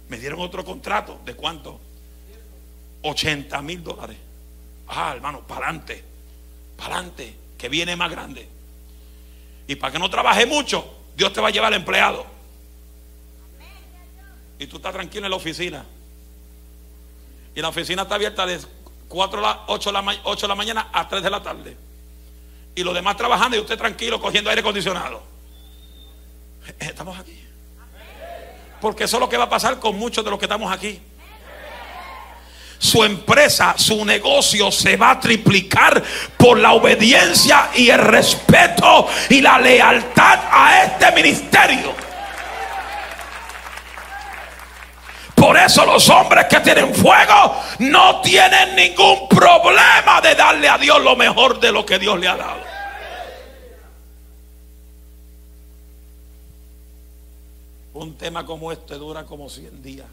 me 0.08 0.16
dieron 0.18 0.40
otro 0.40 0.64
contrato. 0.64 1.20
¿De 1.24 1.34
cuánto? 1.34 1.78
80 3.10 3.60
mil 3.62 3.82
dólares. 3.82 4.16
Ah, 4.88 5.12
hermano, 5.14 5.40
para 5.46 5.66
adelante. 5.66 6.04
Para 6.76 6.96
adelante. 6.96 7.34
Que 7.56 7.68
viene 7.68 7.96
más 7.96 8.10
grande. 8.10 8.48
Y 9.66 9.76
para 9.76 9.92
que 9.92 9.98
no 9.98 10.08
trabaje 10.08 10.46
mucho, 10.46 10.84
Dios 11.16 11.32
te 11.32 11.40
va 11.40 11.48
a 11.48 11.50
llevar 11.50 11.72
al 11.72 11.80
empleado. 11.80 12.26
Y 14.58 14.66
tú 14.66 14.76
estás 14.76 14.92
tranquilo 14.92 15.26
en 15.26 15.30
la 15.30 15.36
oficina. 15.36 15.84
Y 17.54 17.60
la 17.60 17.68
oficina 17.68 18.02
está 18.02 18.14
abierta 18.14 18.46
de 18.46 18.58
4 19.08 19.38
a 19.38 19.42
la, 19.42 19.64
8, 19.66 19.92
de 19.92 19.92
la, 19.92 20.20
8 20.24 20.40
de 20.46 20.48
la 20.48 20.54
mañana 20.54 20.88
a 20.92 21.08
3 21.08 21.22
de 21.22 21.30
la 21.30 21.42
tarde. 21.42 21.76
Y 22.74 22.82
los 22.82 22.94
demás 22.94 23.16
trabajando 23.16 23.56
y 23.56 23.60
usted 23.60 23.76
tranquilo 23.76 24.20
cogiendo 24.20 24.50
aire 24.50 24.60
acondicionado. 24.60 25.22
Estamos 26.78 27.18
aquí. 27.18 27.44
Porque 28.80 29.04
eso 29.04 29.16
es 29.16 29.20
lo 29.20 29.28
que 29.28 29.36
va 29.36 29.44
a 29.44 29.50
pasar 29.50 29.80
con 29.80 29.98
muchos 29.98 30.24
de 30.24 30.30
los 30.30 30.38
que 30.38 30.44
estamos 30.44 30.72
aquí. 30.72 31.00
Su 32.78 33.02
empresa, 33.02 33.74
su 33.76 34.04
negocio 34.04 34.70
se 34.70 34.96
va 34.96 35.12
a 35.12 35.20
triplicar 35.20 36.02
por 36.36 36.58
la 36.58 36.72
obediencia 36.72 37.70
y 37.74 37.90
el 37.90 37.98
respeto 37.98 39.08
y 39.30 39.40
la 39.40 39.58
lealtad 39.58 40.38
a 40.50 40.84
este 40.84 41.12
ministerio. 41.12 42.08
Por 45.34 45.56
eso 45.56 45.86
los 45.86 46.08
hombres 46.08 46.46
que 46.46 46.60
tienen 46.60 46.94
fuego 46.94 47.62
no 47.78 48.20
tienen 48.20 48.74
ningún 48.74 49.28
problema 49.28 50.20
de 50.20 50.34
darle 50.34 50.68
a 50.68 50.78
Dios 50.78 51.00
lo 51.02 51.14
mejor 51.14 51.60
de 51.60 51.70
lo 51.70 51.86
que 51.86 51.98
Dios 51.98 52.18
le 52.18 52.26
ha 52.26 52.36
dado. 52.36 52.60
Un 57.94 58.16
tema 58.16 58.44
como 58.44 58.70
este 58.72 58.94
dura 58.94 59.24
como 59.24 59.48
100 59.48 59.82
días. 59.82 60.06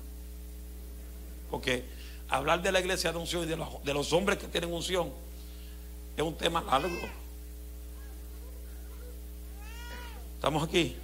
Porque 1.50 1.95
hablar 2.30 2.62
de 2.62 2.72
la 2.72 2.80
iglesia 2.80 3.12
de 3.12 3.18
unción 3.18 3.44
y 3.44 3.48
de 3.48 3.94
los, 3.94 4.14
hombres 4.14 4.38
que 4.38 4.48
tienen 4.48 4.74
unción 4.74 5.12
es 6.18 6.24
un 6.24 6.36
tema 6.36 6.62
largo. 6.62 6.90
¿Estamos 10.36 10.64
aquí? 10.64 10.96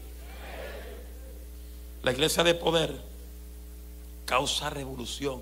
La 2.03 2.11
iglesia 2.11 2.43
de 2.43 2.53
poder 2.55 2.95
causa 4.25 4.69
revolución. 4.69 5.41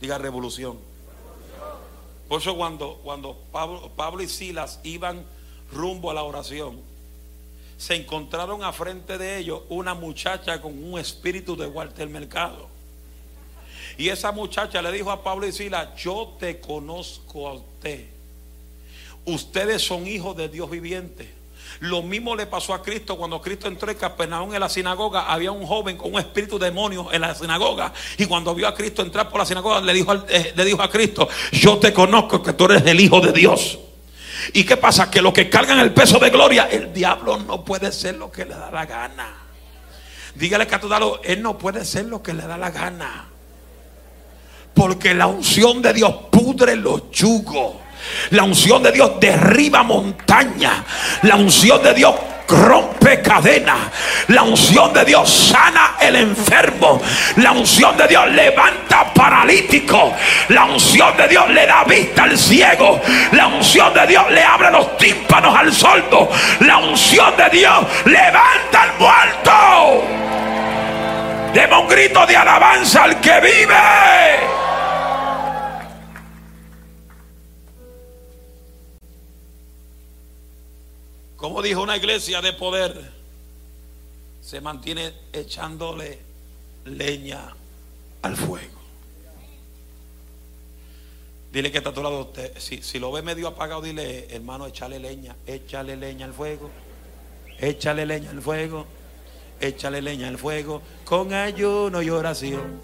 Diga 0.00 0.18
revolución. 0.18 0.78
Por 2.28 2.40
eso 2.40 2.56
cuando, 2.56 3.38
Pablo 3.96 4.22
y 4.22 4.28
Silas 4.28 4.80
iban 4.82 5.24
rumbo 5.72 6.10
a 6.10 6.14
la 6.14 6.24
oración, 6.24 6.80
se 7.78 7.94
encontraron 7.94 8.64
a 8.64 8.72
frente 8.72 9.18
de 9.18 9.38
ellos 9.38 9.62
una 9.68 9.94
muchacha 9.94 10.60
con 10.60 10.82
un 10.82 10.98
espíritu 10.98 11.56
de 11.56 11.66
Walter 11.66 12.08
Mercado. 12.08 12.75
Y 13.98 14.08
esa 14.08 14.32
muchacha 14.32 14.82
le 14.82 14.92
dijo 14.92 15.10
a 15.10 15.22
Pablo 15.22 15.46
y 15.46 15.52
Sila, 15.52 15.94
yo 15.96 16.36
te 16.38 16.60
conozco 16.60 17.48
a 17.48 17.54
usted. 17.54 18.06
Ustedes 19.24 19.82
son 19.82 20.06
hijos 20.06 20.36
de 20.36 20.48
Dios 20.48 20.70
viviente. 20.70 21.34
Lo 21.80 22.02
mismo 22.02 22.34
le 22.34 22.46
pasó 22.46 22.72
a 22.74 22.82
Cristo 22.82 23.16
cuando 23.16 23.40
Cristo 23.40 23.68
entró 23.68 23.90
en 23.90 23.96
Capernaum 23.96 24.54
en 24.54 24.60
la 24.60 24.68
sinagoga. 24.68 25.26
Había 25.26 25.50
un 25.50 25.66
joven 25.66 25.96
con 25.96 26.14
un 26.14 26.20
espíritu 26.20 26.58
demonio 26.58 27.12
en 27.12 27.20
la 27.20 27.34
sinagoga. 27.34 27.92
Y 28.18 28.26
cuando 28.26 28.54
vio 28.54 28.68
a 28.68 28.74
Cristo 28.74 29.02
entrar 29.02 29.28
por 29.28 29.40
la 29.40 29.46
sinagoga, 29.46 29.80
le 29.80 29.92
dijo, 29.92 30.14
eh, 30.28 30.52
le 30.56 30.64
dijo 30.64 30.82
a 30.82 30.90
Cristo: 30.90 31.28
Yo 31.52 31.78
te 31.78 31.92
conozco 31.92 32.42
que 32.42 32.52
tú 32.54 32.64
eres 32.66 32.86
el 32.86 33.00
Hijo 33.00 33.20
de 33.20 33.32
Dios. 33.32 33.78
¿Y 34.52 34.64
qué 34.64 34.76
pasa? 34.76 35.10
Que 35.10 35.20
los 35.20 35.32
que 35.32 35.50
cargan 35.50 35.78
el 35.80 35.92
peso 35.92 36.18
de 36.18 36.30
gloria, 36.30 36.68
el 36.70 36.92
diablo 36.92 37.38
no 37.38 37.64
puede 37.64 37.92
ser 37.92 38.16
lo 38.16 38.30
que 38.30 38.44
le 38.44 38.54
da 38.54 38.70
la 38.70 38.86
gana. 38.86 39.34
Dígale 40.34 40.68
a 40.70 40.80
tu 40.80 40.88
él 41.24 41.42
no 41.42 41.58
puede 41.58 41.84
ser 41.84 42.06
lo 42.06 42.22
que 42.22 42.34
le 42.34 42.46
da 42.46 42.56
la 42.56 42.70
gana. 42.70 43.28
Porque 44.76 45.14
la 45.14 45.26
unción 45.26 45.80
de 45.80 45.94
Dios 45.94 46.14
pudre 46.30 46.76
los 46.76 47.10
yugos. 47.10 47.76
La 48.30 48.44
unción 48.44 48.82
de 48.82 48.92
Dios 48.92 49.12
derriba 49.18 49.82
montaña. 49.82 50.84
La 51.22 51.36
unción 51.36 51.82
de 51.82 51.94
Dios 51.94 52.14
rompe 52.46 53.22
cadenas. 53.22 53.78
La 54.28 54.42
unción 54.42 54.92
de 54.92 55.04
Dios 55.04 55.30
sana 55.30 55.96
el 55.98 56.16
enfermo. 56.16 57.00
La 57.36 57.52
unción 57.52 57.96
de 57.96 58.06
Dios 58.06 58.28
levanta 58.30 59.12
paralítico. 59.14 60.14
La 60.48 60.64
unción 60.64 61.16
de 61.16 61.26
Dios 61.28 61.48
le 61.50 61.66
da 61.66 61.84
vista 61.84 62.24
al 62.24 62.36
ciego. 62.38 63.00
La 63.32 63.46
unción 63.46 63.94
de 63.94 64.06
Dios 64.06 64.30
le 64.30 64.42
abre 64.42 64.70
los 64.70 64.96
tímpanos 64.98 65.56
al 65.56 65.72
sordo. 65.72 66.30
La 66.60 66.76
unción 66.76 67.34
de 67.36 67.48
Dios 67.50 67.86
levanta 68.04 68.82
al 68.82 68.98
muerto. 68.98 70.04
Demos 71.54 71.82
un 71.82 71.88
grito 71.88 72.26
de 72.26 72.36
alabanza 72.36 73.04
al 73.04 73.18
que 73.20 73.40
vive. 73.40 74.65
Como 81.46 81.62
dijo 81.62 81.80
una 81.80 81.96
iglesia 81.96 82.42
de 82.42 82.54
poder, 82.54 83.08
se 84.42 84.60
mantiene 84.60 85.12
echándole 85.32 86.18
leña 86.86 87.54
al 88.22 88.36
fuego. 88.36 88.80
Dile 91.52 91.70
que 91.70 91.78
está 91.78 91.90
a 91.90 91.94
tu 91.94 92.02
lado. 92.02 92.32
Si, 92.58 92.82
si 92.82 92.98
lo 92.98 93.12
ve 93.12 93.22
medio 93.22 93.46
apagado, 93.46 93.80
dile, 93.80 94.26
hermano, 94.34 94.66
échale 94.66 94.98
leña, 94.98 95.36
échale 95.46 95.94
leña 95.94 96.26
al 96.26 96.34
fuego, 96.34 96.68
échale 97.60 98.04
leña 98.06 98.30
al 98.30 98.42
fuego, 98.42 98.84
échale 99.60 100.02
leña 100.02 100.26
al 100.26 100.38
fuego, 100.38 100.82
con 101.04 101.32
ayuno 101.32 102.02
y 102.02 102.10
oración. 102.10 102.80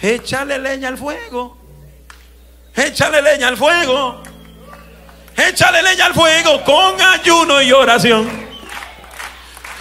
Échale 0.00 0.60
leña 0.60 0.90
al 0.90 0.96
fuego, 0.96 1.56
échale 2.76 3.20
leña 3.20 3.48
al 3.48 3.56
fuego. 3.56 4.22
Échale 5.36 5.82
leña 5.82 6.06
al 6.06 6.14
fuego 6.14 6.64
con 6.64 7.00
ayuno 7.00 7.60
y 7.60 7.72
oración. 7.72 8.28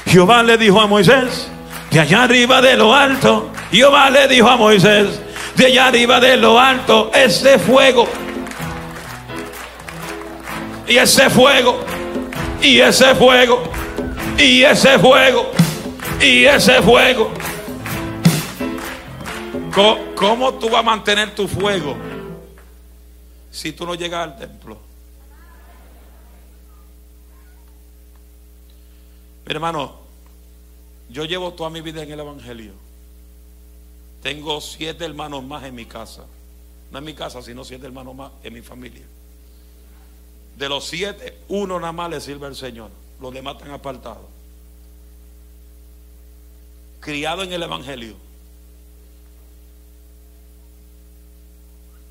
Jehová 0.05 0.43
le 0.43 0.57
dijo 0.57 0.79
a 0.79 0.87
Moisés, 0.87 1.49
de 1.91 1.99
allá 1.99 2.23
arriba 2.23 2.61
de 2.61 2.75
lo 2.75 2.93
alto, 2.93 3.51
Jehová 3.71 4.09
le 4.09 4.27
dijo 4.27 4.49
a 4.49 4.57
Moisés, 4.57 5.21
de 5.55 5.65
allá 5.67 5.87
arriba 5.87 6.19
de 6.19 6.37
lo 6.37 6.59
alto, 6.59 7.11
ese 7.13 7.57
fuego. 7.57 8.07
Y 10.87 10.97
ese 10.97 11.29
fuego, 11.29 11.83
y 12.61 12.79
ese 12.79 13.15
fuego, 13.15 13.63
y 14.37 14.63
ese 14.63 14.99
fuego, 14.99 15.51
y 16.21 16.45
ese 16.45 16.81
fuego. 16.81 17.31
¿Cómo, 20.15 20.53
tú 20.53 20.69
vas 20.69 20.79
a 20.79 20.83
mantener 20.83 21.35
tu 21.35 21.47
fuego 21.47 21.97
si 23.51 23.73
tú 23.73 23.85
no 23.85 23.95
llegas 23.95 24.23
al 24.23 24.37
templo? 24.37 24.84
Hermano, 29.53 29.99
yo 31.09 31.25
llevo 31.25 31.53
toda 31.53 31.69
mi 31.69 31.81
vida 31.81 32.03
en 32.03 32.11
el 32.11 32.19
Evangelio. 32.19 32.73
Tengo 34.21 34.59
siete 34.59 35.05
hermanos 35.05 35.43
más 35.43 35.63
en 35.63 35.75
mi 35.75 35.85
casa. 35.85 36.25
No 36.91 36.97
en 36.97 37.03
mi 37.03 37.13
casa, 37.13 37.41
sino 37.41 37.63
siete 37.63 37.85
hermanos 37.85 38.15
más 38.15 38.31
en 38.43 38.53
mi 38.53 38.61
familia. 38.61 39.03
De 40.57 40.69
los 40.69 40.85
siete, 40.87 41.37
uno 41.47 41.79
nada 41.79 41.91
más 41.91 42.09
le 42.09 42.21
sirve 42.21 42.47
al 42.47 42.55
Señor. 42.55 42.89
Los 43.21 43.33
demás 43.33 43.55
están 43.55 43.71
apartados. 43.71 44.25
Criado 46.99 47.43
en 47.43 47.53
el 47.53 47.61
Evangelio. 47.61 48.15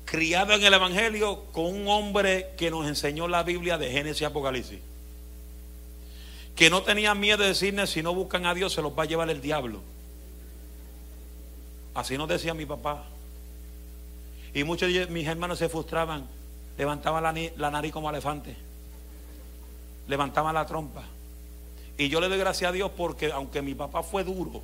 Criado 0.05 0.53
en 0.53 0.63
el 0.63 0.73
Evangelio 0.73 1.43
con 1.51 1.65
un 1.65 1.87
hombre 1.89 2.53
que 2.55 2.71
nos 2.71 2.87
enseñó 2.87 3.27
la 3.27 3.43
Biblia 3.43 3.77
de 3.77 3.91
Génesis 3.91 4.21
y 4.21 4.25
Apocalipsis 4.25 4.79
que 6.55 6.69
no 6.69 6.83
tenían 6.83 7.19
miedo 7.19 7.43
de 7.43 7.49
decirle, 7.49 7.85
si 7.85 8.01
no 8.01 8.13
buscan 8.13 8.45
a 8.45 8.53
Dios 8.53 8.73
se 8.73 8.81
los 8.81 8.97
va 8.97 9.03
a 9.03 9.05
llevar 9.05 9.29
el 9.29 9.41
diablo. 9.41 9.81
Así 11.93 12.17
nos 12.17 12.27
decía 12.27 12.53
mi 12.53 12.65
papá. 12.65 13.03
Y 14.53 14.63
muchos 14.63 14.91
de 14.91 15.07
mis 15.07 15.27
hermanos 15.27 15.59
se 15.59 15.67
frustraban, 15.67 16.27
levantaban 16.77 17.51
la, 17.57 17.71
nariz 17.71 17.91
como 17.91 18.09
elefante, 18.09 18.55
levantaban 20.07 20.53
la 20.55 20.65
trompa 20.65 21.03
Y 21.97 22.07
yo 22.07 22.21
le 22.21 22.29
doy 22.29 22.37
gracias 22.37 22.69
a 22.69 22.71
Dios 22.71 22.91
porque 22.95 23.31
aunque 23.33 23.61
mi 23.61 23.75
papá 23.75 24.01
fue 24.01 24.23
duro, 24.23 24.61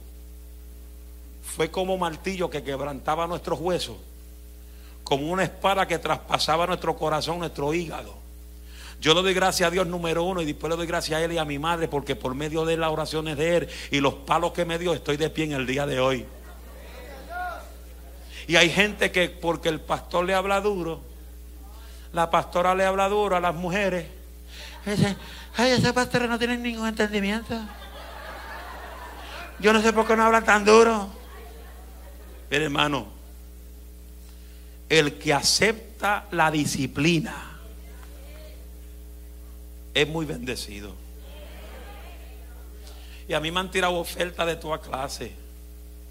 fue 1.44 1.70
como 1.70 1.98
martillo 1.98 2.50
que 2.50 2.64
quebrantaba 2.64 3.28
nuestros 3.28 3.60
huesos, 3.60 3.98
como 5.04 5.30
una 5.30 5.44
espada 5.44 5.86
que 5.86 6.00
traspasaba 6.00 6.68
nuestro 6.68 6.96
corazón, 6.96 7.40
nuestro 7.40 7.74
hígado. 7.74 8.20
Yo 9.02 9.15
le 9.15 9.23
doy 9.23 9.34
gracias 9.34 9.65
a 9.65 9.72
Dios 9.72 9.88
número 9.88 10.23
uno 10.23 10.44
y 10.44 10.45
después 10.45 10.69
le 10.69 10.78
doy 10.78 10.86
gracias 10.86 11.19
a 11.19 11.23
Él 11.23 11.34
y 11.34 11.40
a 11.40 11.44
mi 11.44 11.57
madre 11.57 11.88
porque 11.88 12.15
por 12.15 12.36
medio 12.36 12.65
de 12.65 12.78
las 12.78 12.91
oraciones 12.91 13.36
de 13.36 13.57
Él 13.57 13.69
y 13.90 13.99
los 13.99 14.14
palos 14.14 14.52
que 14.52 14.64
me 14.64 14.78
dio 14.78 14.94
estoy 14.94 15.18
de 15.18 15.32
pie 15.32 15.45
en 15.45 15.53
el 15.53 15.65
día 15.65 15.88
de 15.88 15.99
hoy. 15.99 16.23
Y 18.45 18.57
hay 18.57 18.69
gente 18.69 19.11
que 19.11 19.28
porque 19.28 19.69
el 19.69 19.82
pastor 19.82 20.26
le 20.26 20.36
habla 20.36 20.61
duro, 20.61 21.02
la 22.14 22.30
pastora 22.30 22.76
le 22.76 22.86
habla 22.86 23.10
duro 23.10 23.36
a 23.36 23.40
las 23.40 23.56
mujeres, 23.56 24.06
dice, 24.86 25.18
ay, 25.57 25.72
ese 25.72 25.91
pastor 25.94 26.30
no 26.30 26.38
tiene 26.38 26.60
ningún 26.60 26.88
entendimiento. 26.88 27.60
Yo 29.60 29.73
no 29.73 29.82
sé 29.82 29.94
por 29.94 30.06
qué 30.06 30.15
no 30.15 30.26
hablan 30.26 30.45
tan 30.45 30.64
duro. 30.64 31.10
Pero 32.49 32.65
hermano, 32.65 33.07
el 34.90 35.18
que 35.18 35.34
acepta 35.34 36.28
la 36.30 36.52
disciplina 36.52 37.51
es 39.94 40.08
muy 40.08 40.26
bendecido. 40.26 40.94
Y 43.28 43.34
a 43.34 43.40
mí 43.40 43.52
me 43.52 43.60
han 43.60 43.72
tirado 43.72 43.96
oferta 43.96 44.46
de 44.46 44.56
toda 44.56 44.80
clase. 44.80 45.32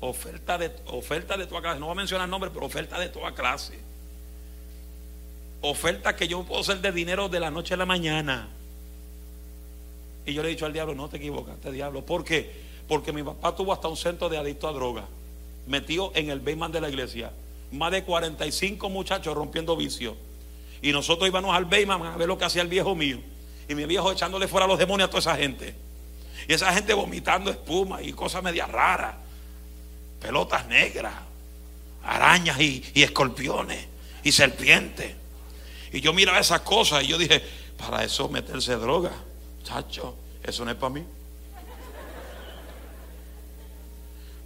Oferta 0.01 0.57
de, 0.57 0.71
oferta 0.87 1.37
de 1.37 1.47
toda 1.47 1.61
clase. 1.61 1.79
No 1.79 1.87
voy 1.87 1.93
a 1.93 1.97
mencionar 1.97 2.29
nombres, 2.29 2.53
pero 2.53 2.67
oferta 2.67 2.99
de 2.99 3.09
toda 3.09 3.35
clase. 3.35 3.79
Oferta 5.63 6.17
que 6.17 6.27
yo 6.27 6.43
puedo 6.45 6.63
ser 6.65 6.81
de 6.81 6.93
dinero 6.93 7.29
de 7.29 7.41
la 7.41 7.51
noche 7.51 7.75
a 7.75 7.77
la 7.77 7.85
mañana. 7.87 8.49
Y 10.25 10.33
yo 10.33 10.43
le 10.43 10.49
he 10.49 10.53
dicho 10.53 10.67
al 10.67 10.73
diablo, 10.73 10.95
no 10.95 11.09
te 11.09 11.19
equivocaste, 11.19 11.71
diablo. 11.73 12.05
¿Por 12.05 12.25
qué? 12.25 12.51
Porque 12.89 13.13
mi 13.13 13.23
papá 13.23 13.55
tuvo 13.55 13.73
hasta 13.73 13.89
un 13.89 13.97
centro 13.97 14.29
de 14.29 14.39
adicto 14.39 14.69
a 14.69 14.73
droga. 14.73 15.05
Metido 15.67 16.13
en 16.15 16.31
el 16.31 16.41
Bayman 16.41 16.73
de 16.73 16.81
la 16.81 16.89
iglesia. 16.89 17.33
Más 17.73 17.93
de 17.93 18.03
45 18.03 18.89
muchachos 18.89 19.35
rompiendo 19.35 19.77
vicio. 19.77 20.17
Y 20.83 20.93
nosotros 20.93 21.29
íbamos 21.29 21.55
al 21.55 21.67
Bayman 21.67 22.03
a 22.03 22.17
ver 22.17 22.29
lo 22.29 22.39
que 22.39 22.47
hacía 22.47 22.63
el 22.63 22.69
viejo 22.69 22.95
mío. 22.95 23.19
Y 23.71 23.75
mi 23.77 23.87
viejo 23.87 24.11
echándole 24.11 24.49
fuera 24.49 24.67
los 24.67 24.81
demonios 24.81 25.07
a 25.07 25.11
toda 25.11 25.21
esa 25.21 25.37
gente. 25.37 25.77
Y 26.49 26.53
esa 26.53 26.73
gente 26.73 26.93
vomitando 26.93 27.53
espuma 27.53 28.03
y 28.03 28.13
cosas 28.13 28.43
medias 28.43 28.69
raras. 28.69 29.15
Pelotas 30.21 30.67
negras, 30.67 31.15
arañas 32.03 32.61
y, 32.61 32.83
escorpiones 32.97 33.87
y 34.25 34.33
serpientes. 34.33 35.15
Y 35.93 36.01
yo 36.01 36.13
miraba 36.13 36.41
esas 36.41 36.63
cosas 36.63 37.05
y 37.05 37.07
yo 37.07 37.17
dije, 37.17 37.41
para 37.79 38.03
eso 38.03 38.29
meterse 38.29 38.75
droga, 38.75 39.13
chacho, 39.63 40.17
eso 40.43 40.65
no 40.65 40.73
es 40.73 40.77
para 40.77 40.95
mí. 40.95 41.05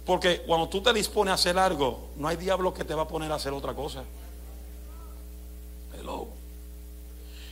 Porque 0.05 0.41
cuando 0.41 0.69
tú 0.69 0.83
te 0.83 0.93
dispones 0.93 1.31
a 1.31 1.33
hacer 1.33 1.57
algo, 1.57 2.11
no 2.15 2.27
hay 2.27 2.37
diablo 2.37 2.75
que 2.75 2.83
te 2.83 2.93
va 2.93 3.01
a 3.01 3.07
poner 3.07 3.31
a 3.31 3.35
hacer 3.35 3.53
otra 3.53 3.73
cosa. 3.73 4.03
Hello. 5.99 6.27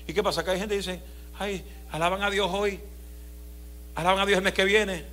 ¿Y 0.05 0.13
qué 0.13 0.21
pasa? 0.21 0.43
Que 0.43 0.51
hay 0.51 0.59
gente 0.59 0.75
que 0.75 0.77
dice, 0.77 1.01
ay, 1.39 1.63
alaban 1.91 2.23
a 2.23 2.29
Dios 2.29 2.49
hoy, 2.51 2.79
alaban 3.95 4.19
a 4.19 4.25
Dios 4.25 4.37
el 4.37 4.43
mes 4.43 4.53
que 4.53 4.65
viene, 4.65 5.05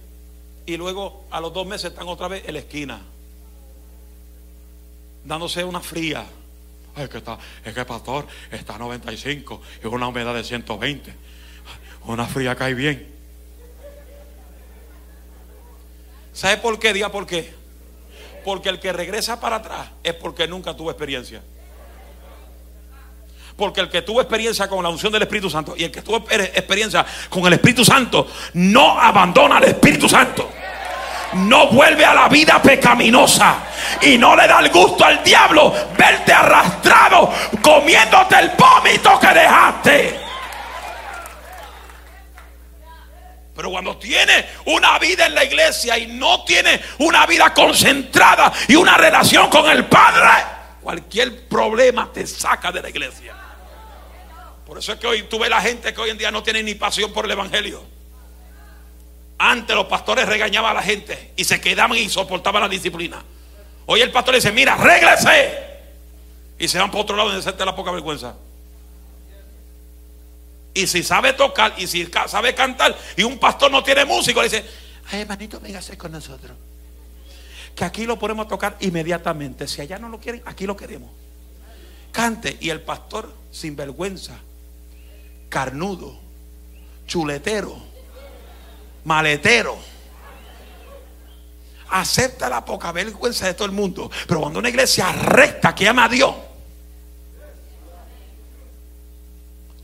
y 0.66 0.76
luego 0.76 1.24
a 1.30 1.40
los 1.40 1.52
dos 1.52 1.66
meses 1.66 1.90
están 1.90 2.08
otra 2.08 2.28
vez 2.28 2.44
en 2.46 2.54
la 2.54 2.60
esquina, 2.60 3.00
dándose 5.24 5.64
una 5.64 5.80
fría. 5.80 6.26
Ay, 6.94 7.08
que 7.08 7.18
está, 7.18 7.38
es 7.64 7.72
que 7.72 7.84
pastor 7.84 8.26
está 8.50 8.74
a 8.74 8.78
95 8.78 9.62
y 9.82 9.86
una 9.86 10.08
humedad 10.08 10.34
de 10.34 10.44
120. 10.44 11.14
Una 12.06 12.26
fría 12.26 12.56
cae 12.56 12.74
bien. 12.74 13.06
¿Sabe 16.32 16.56
por 16.56 16.78
qué? 16.78 16.92
Diga 16.92 17.12
por 17.12 17.26
qué. 17.26 17.52
Porque 18.44 18.70
el 18.70 18.80
que 18.80 18.92
regresa 18.92 19.38
para 19.40 19.56
atrás 19.56 19.90
es 20.02 20.14
porque 20.14 20.48
nunca 20.48 20.74
tuvo 20.74 20.90
experiencia. 20.90 21.42
Porque 23.60 23.82
el 23.82 23.90
que 23.90 24.00
tuvo 24.00 24.22
experiencia 24.22 24.68
con 24.68 24.82
la 24.82 24.88
unción 24.88 25.12
del 25.12 25.20
Espíritu 25.20 25.50
Santo 25.50 25.74
y 25.76 25.84
el 25.84 25.90
que 25.90 26.00
tuvo 26.00 26.24
experiencia 26.30 27.04
con 27.28 27.46
el 27.46 27.52
Espíritu 27.52 27.84
Santo 27.84 28.26
no 28.54 28.98
abandona 28.98 29.58
al 29.58 29.64
Espíritu 29.64 30.08
Santo. 30.08 30.50
No 31.34 31.66
vuelve 31.66 32.02
a 32.02 32.14
la 32.14 32.28
vida 32.30 32.62
pecaminosa 32.62 33.58
y 34.00 34.16
no 34.16 34.34
le 34.34 34.48
da 34.48 34.60
el 34.60 34.70
gusto 34.70 35.04
al 35.04 35.22
diablo 35.22 35.74
verte 35.94 36.32
arrastrado 36.32 37.30
comiéndote 37.60 38.38
el 38.38 38.50
vómito 38.56 39.20
que 39.20 39.26
dejaste. 39.26 40.20
Pero 43.54 43.70
cuando 43.70 43.98
tiene 43.98 44.46
una 44.64 44.98
vida 44.98 45.26
en 45.26 45.34
la 45.34 45.44
iglesia 45.44 45.98
y 45.98 46.06
no 46.06 46.44
tiene 46.44 46.80
una 47.00 47.26
vida 47.26 47.52
concentrada 47.52 48.50
y 48.68 48.74
una 48.74 48.96
relación 48.96 49.50
con 49.50 49.70
el 49.70 49.84
Padre, 49.84 50.46
cualquier 50.80 51.46
problema 51.46 52.10
te 52.10 52.26
saca 52.26 52.72
de 52.72 52.80
la 52.80 52.88
iglesia. 52.88 53.39
Por 54.70 54.78
eso 54.78 54.92
es 54.92 55.00
que 55.00 55.06
hoy 55.08 55.24
tú 55.24 55.36
ves 55.40 55.50
la 55.50 55.60
gente 55.60 55.92
que 55.92 56.00
hoy 56.00 56.10
en 56.10 56.16
día 56.16 56.30
no 56.30 56.44
tiene 56.44 56.62
ni 56.62 56.76
pasión 56.76 57.12
por 57.12 57.24
el 57.24 57.32
Evangelio. 57.32 57.82
Antes 59.36 59.74
los 59.74 59.86
pastores 59.86 60.28
regañaban 60.28 60.70
a 60.70 60.74
la 60.74 60.82
gente 60.84 61.32
y 61.34 61.42
se 61.42 61.60
quedaban 61.60 61.98
y 61.98 62.08
soportaban 62.08 62.62
la 62.62 62.68
disciplina. 62.68 63.20
Hoy 63.86 64.00
el 64.00 64.12
pastor 64.12 64.36
dice, 64.36 64.52
mira, 64.52 64.76
réglese. 64.76 65.58
Y 66.56 66.68
se 66.68 66.78
van 66.78 66.88
por 66.88 67.00
otro 67.00 67.16
lado 67.16 67.34
y 67.34 67.40
hacerte 67.40 67.64
la 67.64 67.74
poca 67.74 67.90
vergüenza. 67.90 68.36
Y 70.72 70.86
si 70.86 71.02
sabe 71.02 71.32
tocar 71.32 71.74
y 71.76 71.88
si 71.88 72.08
sabe 72.28 72.54
cantar 72.54 72.96
y 73.16 73.24
un 73.24 73.40
pastor 73.40 73.72
no 73.72 73.82
tiene 73.82 74.04
músico, 74.04 74.40
le 74.40 74.50
dice, 74.50 74.64
ay 75.10 75.22
hermanito, 75.22 75.58
véngase 75.58 75.98
con 75.98 76.12
nosotros. 76.12 76.56
Que 77.74 77.84
aquí 77.84 78.06
lo 78.06 78.20
podemos 78.20 78.46
tocar 78.46 78.76
inmediatamente. 78.78 79.66
Si 79.66 79.80
allá 79.80 79.98
no 79.98 80.08
lo 80.08 80.20
quieren, 80.20 80.42
aquí 80.46 80.64
lo 80.64 80.76
queremos. 80.76 81.10
Cante. 82.12 82.56
Y 82.60 82.70
el 82.70 82.82
pastor, 82.82 83.34
sin 83.50 83.74
vergüenza, 83.74 84.38
carnudo, 85.50 86.16
chuletero, 87.06 87.76
maletero. 89.04 89.76
Acepta 91.90 92.48
la 92.48 92.64
poca 92.64 92.92
vergüenza 92.92 93.46
de 93.46 93.54
todo 93.54 93.66
el 93.66 93.72
mundo. 93.72 94.10
Pero 94.26 94.40
cuando 94.40 94.60
una 94.60 94.68
iglesia 94.68 95.12
recta 95.12 95.74
que 95.74 95.88
ama 95.88 96.04
a 96.04 96.08
Dios, 96.08 96.34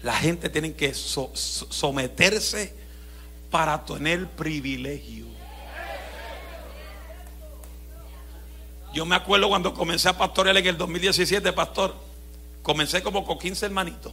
la 0.03 0.15
gente 0.15 0.49
tiene 0.49 0.73
que 0.73 0.95
someterse 0.95 2.73
para 3.51 3.85
tener 3.85 4.29
privilegio. 4.31 5.27
Yo 8.95 9.05
me 9.05 9.17
acuerdo 9.17 9.49
cuando 9.49 9.75
comencé 9.75 10.09
a 10.09 10.17
pastorear 10.17 10.57
en 10.57 10.67
el 10.67 10.79
2017, 10.79 11.53
pastor. 11.53 11.95
Comencé 12.63 13.03
como 13.03 13.27
con 13.27 13.39
15 13.39 13.67
hermanitos. 13.67 14.13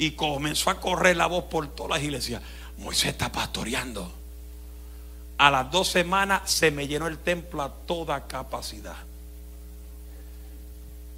Y 0.00 0.12
comenzó 0.12 0.70
a 0.70 0.80
correr 0.80 1.14
la 1.14 1.26
voz 1.26 1.44
por 1.44 1.68
todas 1.74 1.98
las 1.98 2.02
iglesias. 2.02 2.40
Moisés 2.78 3.10
está 3.10 3.30
pastoreando. 3.30 4.10
A 5.36 5.50
las 5.50 5.70
dos 5.70 5.88
semanas 5.88 6.50
se 6.50 6.70
me 6.70 6.88
llenó 6.88 7.06
el 7.06 7.18
templo 7.18 7.60
a 7.60 7.70
toda 7.70 8.26
capacidad. 8.26 8.96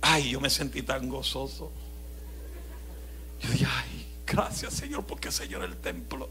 Ay, 0.01 0.31
yo 0.31 0.41
me 0.41 0.51
sentí 0.51 0.83
tan 0.83 1.09
gozoso. 1.09 1.71
Yo 3.41 3.51
dije, 3.53 3.67
ay, 3.71 4.05
gracias 4.27 4.75
Señor 4.75 5.05
porque 5.05 5.31
se 5.31 5.47
llenó 5.47 5.65
el 5.65 5.77
templo. 5.77 6.29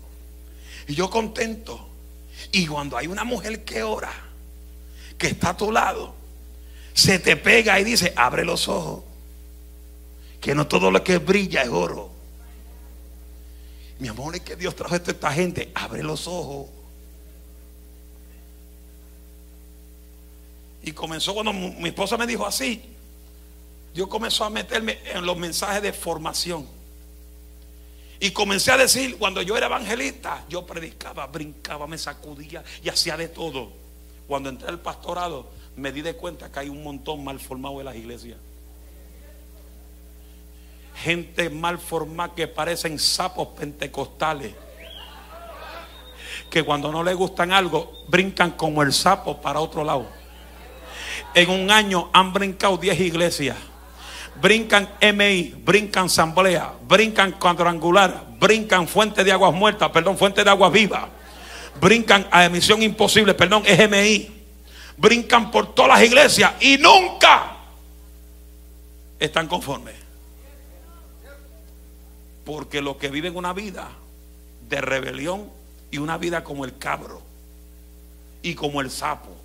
Y 0.90 0.96
yo 0.96 1.10
contento. 1.10 1.88
Y 2.52 2.68
cuando 2.68 2.98
hay 2.98 3.08
una 3.08 3.24
mujer 3.24 3.64
que 3.64 3.82
ora, 3.82 4.12
que 5.18 5.28
está 5.28 5.52
a 5.52 5.58
tu 5.58 5.72
lado, 5.72 6.14
se 6.94 7.18
te 7.18 7.38
pega 7.38 7.80
y 7.80 7.86
dice, 7.86 8.12
abre 8.18 8.44
los 8.44 8.68
ojos. 8.68 9.06
Que 10.42 10.54
no 10.54 10.68
todo 10.68 10.92
lo 10.92 11.02
que 11.02 11.18
brilla 11.18 11.62
es 11.62 11.70
oro. 11.70 12.11
Mi 14.02 14.08
amor, 14.08 14.36
es 14.36 14.42
que 14.42 14.56
Dios 14.56 14.76
trajo 14.76 14.96
esto 14.96 15.12
a 15.12 15.14
esta 15.14 15.32
gente. 15.32 15.72
Abre 15.76 16.02
los 16.02 16.26
ojos. 16.26 16.72
Y 20.82 20.92
comenzó 20.92 21.36
cuando 21.36 21.54
mi 21.54 21.90
esposa 21.90 22.18
me 22.18 22.26
dijo 22.26 22.44
así. 22.44 22.82
Dios 23.94 24.08
comenzó 24.08 24.46
a 24.46 24.50
meterme 24.50 24.98
en 25.06 25.24
los 25.24 25.38
mensajes 25.38 25.84
de 25.84 25.94
formación. 25.94 26.68
Y 28.20 28.32
comencé 28.32 28.72
a 28.72 28.78
decir, 28.78 29.20
cuando 29.20 29.44
yo 29.44 29.56
era 29.56 29.68
evangelista, 29.68 30.46
yo 30.50 30.66
predicaba, 30.66 31.28
brincaba, 31.28 31.86
me 31.86 32.00
sacudía 32.00 32.64
y 32.84 32.90
hacía 32.90 33.16
de 33.16 33.28
todo. 33.28 33.72
Cuando 34.28 34.50
entré 34.50 34.68
al 34.68 34.80
pastorado, 34.80 35.48
me 35.76 35.92
di 35.92 36.02
de 36.02 36.16
cuenta 36.16 36.52
que 36.52 36.58
hay 36.58 36.70
un 36.70 36.82
montón 36.82 37.24
mal 37.24 37.40
formado 37.40 37.80
en 37.80 37.86
las 37.86 37.96
iglesias 37.96 38.40
gente 40.96 41.50
mal 41.50 41.78
formada 41.78 42.34
que 42.36 42.48
parecen 42.48 43.00
sapos 43.00 43.50
pentecostales. 43.50 44.54
Que 46.50 46.64
cuando 46.64 46.92
no 46.92 47.04
les 47.04 47.16
gustan 47.16 47.52
algo, 47.52 47.92
brincan 48.08 48.52
como 48.52 48.82
el 48.84 48.94
sapo 48.94 49.42
para 49.42 49.60
otro 49.60 49.84
lado. 49.84 50.08
En 51.34 51.50
un 51.50 51.72
año 51.72 52.10
han 52.14 52.34
brincado 52.34 52.78
10 52.78 53.00
iglesias. 53.00 53.58
Brincan 54.42 54.90
MI, 55.00 55.56
brincan 55.64 56.06
asamblea, 56.06 56.74
brincan 56.88 57.34
cuadrangular, 57.34 58.26
brincan 58.40 58.88
fuente 58.88 59.24
de 59.24 59.32
aguas 59.32 59.54
muertas, 59.54 59.90
perdón, 59.92 60.18
fuente 60.18 60.44
de 60.44 60.50
aguas 60.50 60.72
vivas. 60.72 61.04
brincan 61.80 62.28
a 62.32 62.46
emisión 62.46 62.82
imposible, 62.82 63.34
perdón, 63.34 63.64
EMI. 63.66 64.30
Brincan 64.98 65.52
por 65.52 65.74
todas 65.74 66.00
las 66.00 66.04
iglesias 66.04 66.54
y 66.60 66.78
nunca 66.78 67.58
están 69.20 69.48
conformes. 69.48 70.01
Porque 72.46 72.82
los 72.82 72.98
que 72.98 73.10
viven 73.10 73.36
una 73.36 73.54
vida 73.54 73.90
de 74.70 74.82
rebelión 74.82 75.50
y 75.92 75.98
una 75.98 76.18
vida 76.18 76.44
como 76.44 76.66
el 76.66 76.78
cabro 76.78 77.22
y 78.42 78.56
como 78.56 78.82
el 78.82 78.90
sapo 78.90 79.41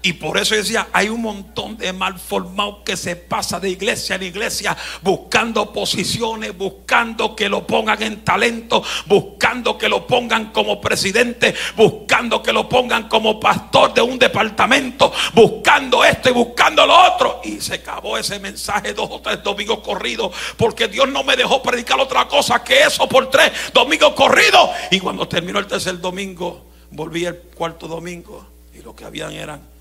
Y 0.00 0.12
por 0.12 0.38
eso 0.38 0.54
decía, 0.54 0.88
hay 0.92 1.08
un 1.08 1.22
montón 1.22 1.76
de 1.76 1.92
malformados 1.92 2.78
que 2.84 2.96
se 2.96 3.16
pasa 3.16 3.58
de 3.58 3.70
iglesia 3.70 4.14
en 4.14 4.22
iglesia 4.22 4.76
buscando 5.02 5.72
posiciones, 5.72 6.56
buscando 6.56 7.34
que 7.34 7.48
lo 7.48 7.66
pongan 7.66 8.02
en 8.02 8.24
talento, 8.24 8.82
buscando 9.06 9.76
que 9.76 9.88
lo 9.88 10.06
pongan 10.06 10.52
como 10.52 10.80
presidente, 10.80 11.54
buscando 11.76 12.40
que 12.42 12.52
lo 12.52 12.68
pongan 12.68 13.08
como 13.08 13.40
pastor 13.40 13.92
de 13.92 14.00
un 14.00 14.18
departamento, 14.18 15.12
buscando 15.34 16.04
esto 16.04 16.28
y 16.28 16.32
buscando 16.32 16.86
lo 16.86 16.96
otro. 16.96 17.40
Y 17.42 17.60
se 17.60 17.74
acabó 17.74 18.16
ese 18.16 18.38
mensaje 18.38 18.94
dos 18.94 19.08
o 19.10 19.20
tres 19.20 19.42
domingos 19.42 19.80
corridos, 19.80 20.32
porque 20.56 20.86
Dios 20.86 21.08
no 21.08 21.24
me 21.24 21.36
dejó 21.36 21.60
predicar 21.60 21.98
otra 21.98 22.28
cosa 22.28 22.62
que 22.62 22.82
eso 22.82 23.08
por 23.08 23.30
tres 23.30 23.50
domingos 23.72 24.12
corridos. 24.12 24.70
Y 24.92 25.00
cuando 25.00 25.26
terminó 25.26 25.58
el 25.58 25.66
tercer 25.66 26.00
domingo, 26.00 26.66
volví 26.92 27.24
el 27.24 27.36
cuarto 27.36 27.88
domingo 27.88 28.46
y 28.72 28.80
lo 28.80 28.94
que 28.94 29.04
habían 29.04 29.32
eran 29.32 29.77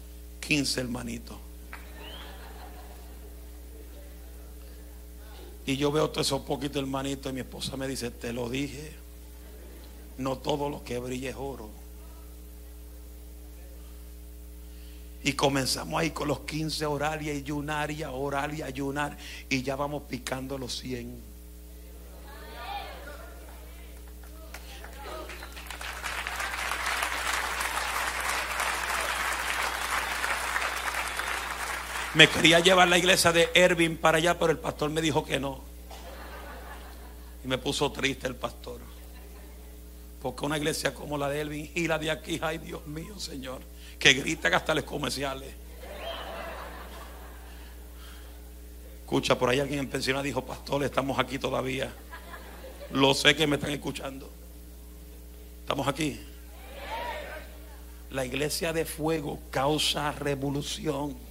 15 0.48 0.80
hermanitos. 0.80 1.38
Y 5.66 5.76
yo 5.76 5.92
veo 5.92 6.10
todos 6.10 6.28
esos 6.28 6.42
poquitos 6.44 6.82
hermanitos 6.82 7.30
y 7.30 7.36
mi 7.36 7.42
esposa 7.42 7.76
me 7.76 7.86
dice, 7.86 8.10
te 8.12 8.32
lo 8.32 8.50
dije, 8.50 8.94
no 10.18 10.38
todo 10.38 10.70
lo 10.70 10.86
que 10.86 11.00
brilla 11.00 11.32
es 11.32 11.36
oro. 11.38 11.70
Y 15.22 15.34
comenzamos 15.34 16.00
ahí 16.00 16.12
con 16.12 16.30
los 16.30 16.40
15 16.42 16.86
orar 16.86 17.22
y 17.22 17.30
ayunar 17.30 17.92
y 17.92 17.98
y 17.98 18.62
ayunar. 18.62 19.18
Y 19.50 19.62
ya 19.62 19.76
vamos 19.76 20.04
picando 20.04 20.58
los 20.58 20.78
100. 20.80 21.27
Me 32.18 32.28
quería 32.28 32.60
llevar 32.60 32.88
la 32.88 32.98
iglesia 32.98 33.32
de 33.32 33.52
Ervin 33.54 33.96
para 33.96 34.18
allá, 34.18 34.40
pero 34.40 34.52
el 34.52 34.58
pastor 34.58 34.90
me 34.90 35.04
dijo 35.04 35.24
que 35.24 35.40
no. 35.40 35.62
Y 37.46 37.48
me 37.48 37.60
puso 37.60 37.92
triste 37.92 38.26
el 38.26 38.36
pastor. 38.36 38.82
Porque 40.20 40.44
una 40.44 40.58
iglesia 40.58 40.96
como 40.96 41.16
la 41.16 41.30
de 41.30 41.42
Ervin 41.42 41.72
y 41.76 41.88
la 41.88 42.00
de 42.00 42.10
aquí, 42.10 42.40
ay 42.42 42.58
Dios 42.58 42.88
mío, 42.88 43.20
Señor, 43.20 43.62
que 44.00 44.14
gritan 44.14 44.52
hasta 44.56 44.74
los 44.74 44.84
comerciales. 44.84 45.54
Escucha, 49.02 49.38
por 49.38 49.52
ahí 49.52 49.60
alguien 49.60 49.82
en 49.82 49.88
pensión 49.88 50.24
dijo, 50.24 50.44
pastor, 50.44 50.84
estamos 50.86 51.20
aquí 51.20 51.38
todavía. 51.38 51.94
Lo 52.94 53.14
sé 53.14 53.36
que 53.36 53.46
me 53.46 53.58
están 53.58 53.70
escuchando. 53.70 54.28
Estamos 55.60 55.88
aquí. 55.88 56.20
La 58.10 58.26
iglesia 58.26 58.74
de 58.74 58.86
fuego 58.86 59.40
causa 59.52 60.12
revolución. 60.14 61.27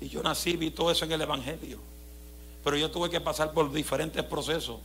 Y 0.00 0.08
yo 0.08 0.22
nací, 0.22 0.56
vi 0.56 0.70
todo 0.70 0.90
eso 0.90 1.04
en 1.04 1.12
el 1.12 1.22
Evangelio. 1.22 1.78
Pero 2.64 2.76
yo 2.76 2.90
tuve 2.90 3.10
que 3.10 3.20
pasar 3.20 3.52
por 3.52 3.72
diferentes 3.72 4.22
procesos. 4.24 4.78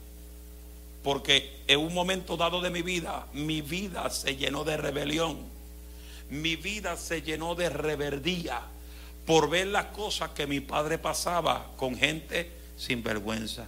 Porque 1.04 1.62
en 1.68 1.80
un 1.80 1.94
momento 1.94 2.38
dado 2.38 2.62
de 2.62 2.70
mi 2.70 2.82
vida, 2.82 3.28
mi 3.34 3.62
vida 3.62 4.10
se 4.10 4.36
llenó 4.36 4.64
de 4.64 4.78
rebelión. 4.78 5.38
Mi 6.30 6.56
vida 6.56 6.96
se 6.98 7.22
llenó 7.22 7.56
de 7.56 7.70
reverdía 7.70 8.62
por 9.26 9.50
ver 9.50 9.68
las 9.68 9.86
cosas 9.86 10.32
que 10.32 10.48
mi 10.48 10.60
padre 10.60 10.98
pasaba 10.98 11.72
con 11.78 11.96
gente 11.96 12.52
sin 12.78 13.04
vergüenza, 13.04 13.68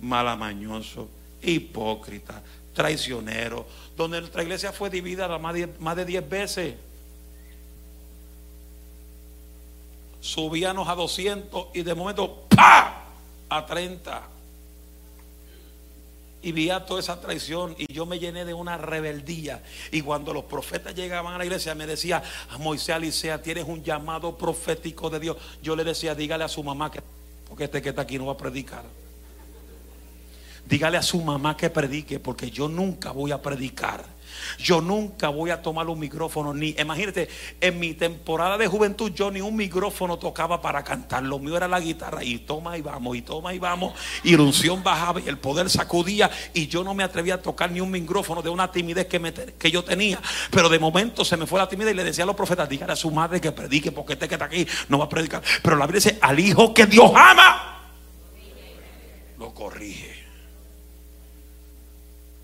malamañoso, 0.00 1.08
hipócrita, 1.42 2.42
traicionero, 2.74 3.66
donde 3.96 4.20
nuestra 4.20 4.42
iglesia 4.42 4.72
fue 4.72 4.90
dividida 4.90 5.38
más 5.38 5.54
de, 5.54 5.66
más 5.78 5.96
de 5.96 6.04
10 6.04 6.28
veces. 6.28 6.74
Subíamos 10.22 10.88
a 10.88 10.94
200 10.94 11.66
y 11.74 11.82
de 11.82 11.94
momento 11.94 12.46
¡pa! 12.48 13.04
a 13.50 13.66
30. 13.66 14.22
Y 16.44 16.52
vi 16.52 16.70
toda 16.86 17.00
esa 17.00 17.20
traición 17.20 17.74
y 17.78 17.92
yo 17.92 18.06
me 18.06 18.18
llené 18.18 18.44
de 18.44 18.54
una 18.54 18.78
rebeldía. 18.78 19.62
Y 19.90 20.00
cuando 20.00 20.32
los 20.32 20.44
profetas 20.44 20.94
llegaban 20.94 21.34
a 21.34 21.38
la 21.38 21.44
iglesia 21.44 21.74
me 21.74 21.86
decía, 21.86 22.22
a 22.50 22.58
Moisés 22.58 22.94
Alicea, 22.94 23.42
tienes 23.42 23.64
un 23.66 23.84
llamado 23.84 24.36
profético 24.38 25.10
de 25.10 25.20
Dios. 25.20 25.36
Yo 25.62 25.76
le 25.76 25.84
decía, 25.84 26.14
dígale 26.14 26.44
a 26.44 26.48
su 26.48 26.64
mamá 26.64 26.90
que, 26.90 27.00
porque 27.48 27.64
este 27.64 27.82
que 27.82 27.90
está 27.90 28.02
aquí 28.02 28.18
no 28.18 28.26
va 28.26 28.32
a 28.32 28.36
predicar. 28.36 28.84
Dígale 30.66 30.96
a 30.96 31.02
su 31.02 31.20
mamá 31.20 31.56
que 31.56 31.70
predique, 31.70 32.18
porque 32.18 32.50
yo 32.50 32.68
nunca 32.68 33.12
voy 33.12 33.30
a 33.30 33.42
predicar. 33.42 34.04
Yo 34.58 34.80
nunca 34.80 35.28
voy 35.28 35.50
a 35.50 35.62
tomar 35.62 35.88
un 35.88 35.98
micrófono, 35.98 36.54
ni, 36.54 36.74
imagínate, 36.78 37.28
en 37.60 37.78
mi 37.78 37.94
temporada 37.94 38.58
de 38.58 38.66
juventud 38.66 39.12
yo 39.12 39.30
ni 39.30 39.40
un 39.40 39.56
micrófono 39.56 40.18
tocaba 40.18 40.60
para 40.60 40.84
cantar, 40.84 41.22
lo 41.22 41.38
mío 41.38 41.56
era 41.56 41.68
la 41.68 41.80
guitarra 41.80 42.22
y 42.24 42.38
toma 42.38 42.76
y 42.76 42.82
vamos, 42.82 43.16
y 43.16 43.22
toma 43.22 43.54
y 43.54 43.58
vamos, 43.58 43.94
y 44.22 44.34
unción 44.34 44.82
bajaba 44.82 45.20
y 45.20 45.28
el 45.28 45.38
poder 45.38 45.70
sacudía 45.70 46.30
y 46.52 46.66
yo 46.66 46.84
no 46.84 46.94
me 46.94 47.04
atrevía 47.04 47.34
a 47.34 47.42
tocar 47.42 47.70
ni 47.70 47.80
un 47.80 47.90
micrófono 47.90 48.42
de 48.42 48.50
una 48.50 48.70
timidez 48.70 49.06
que, 49.06 49.52
que 49.58 49.70
yo 49.70 49.84
tenía, 49.84 50.20
pero 50.50 50.68
de 50.68 50.78
momento 50.78 51.24
se 51.24 51.36
me 51.36 51.46
fue 51.46 51.58
la 51.58 51.68
timidez 51.68 51.94
y 51.94 51.96
le 51.96 52.04
decía 52.04 52.24
a 52.24 52.26
los 52.26 52.36
profetas, 52.36 52.68
dígale 52.68 52.92
a 52.92 52.96
su 52.96 53.10
madre 53.10 53.40
que 53.40 53.52
predique 53.52 53.92
porque 53.92 54.14
este 54.14 54.28
que 54.28 54.34
está 54.34 54.46
aquí 54.46 54.66
no 54.88 54.98
va 54.98 55.04
a 55.06 55.08
predicar, 55.08 55.42
pero 55.62 55.76
la 55.76 55.86
Biblia 55.86 56.00
dice, 56.00 56.18
al 56.20 56.38
hijo 56.38 56.74
que 56.74 56.86
Dios 56.86 57.12
ama, 57.14 57.90
lo 59.38 59.52
corrige. 59.52 60.22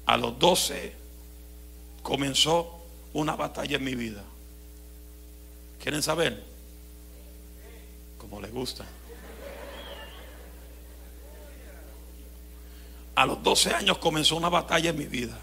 A 0.06 0.16
los 0.16 0.38
doce 0.38 0.97
comenzó 2.08 2.80
una 3.12 3.36
batalla 3.36 3.76
en 3.76 3.84
mi 3.84 3.94
vida. 3.94 4.24
¿Quieren 5.78 6.02
saber? 6.02 6.42
Como 8.16 8.40
les 8.40 8.50
gusta. 8.50 8.86
A 13.14 13.26
los 13.26 13.42
12 13.42 13.74
años 13.74 13.98
comenzó 13.98 14.36
una 14.36 14.48
batalla 14.48 14.88
en 14.88 14.96
mi 14.96 15.04
vida. 15.04 15.38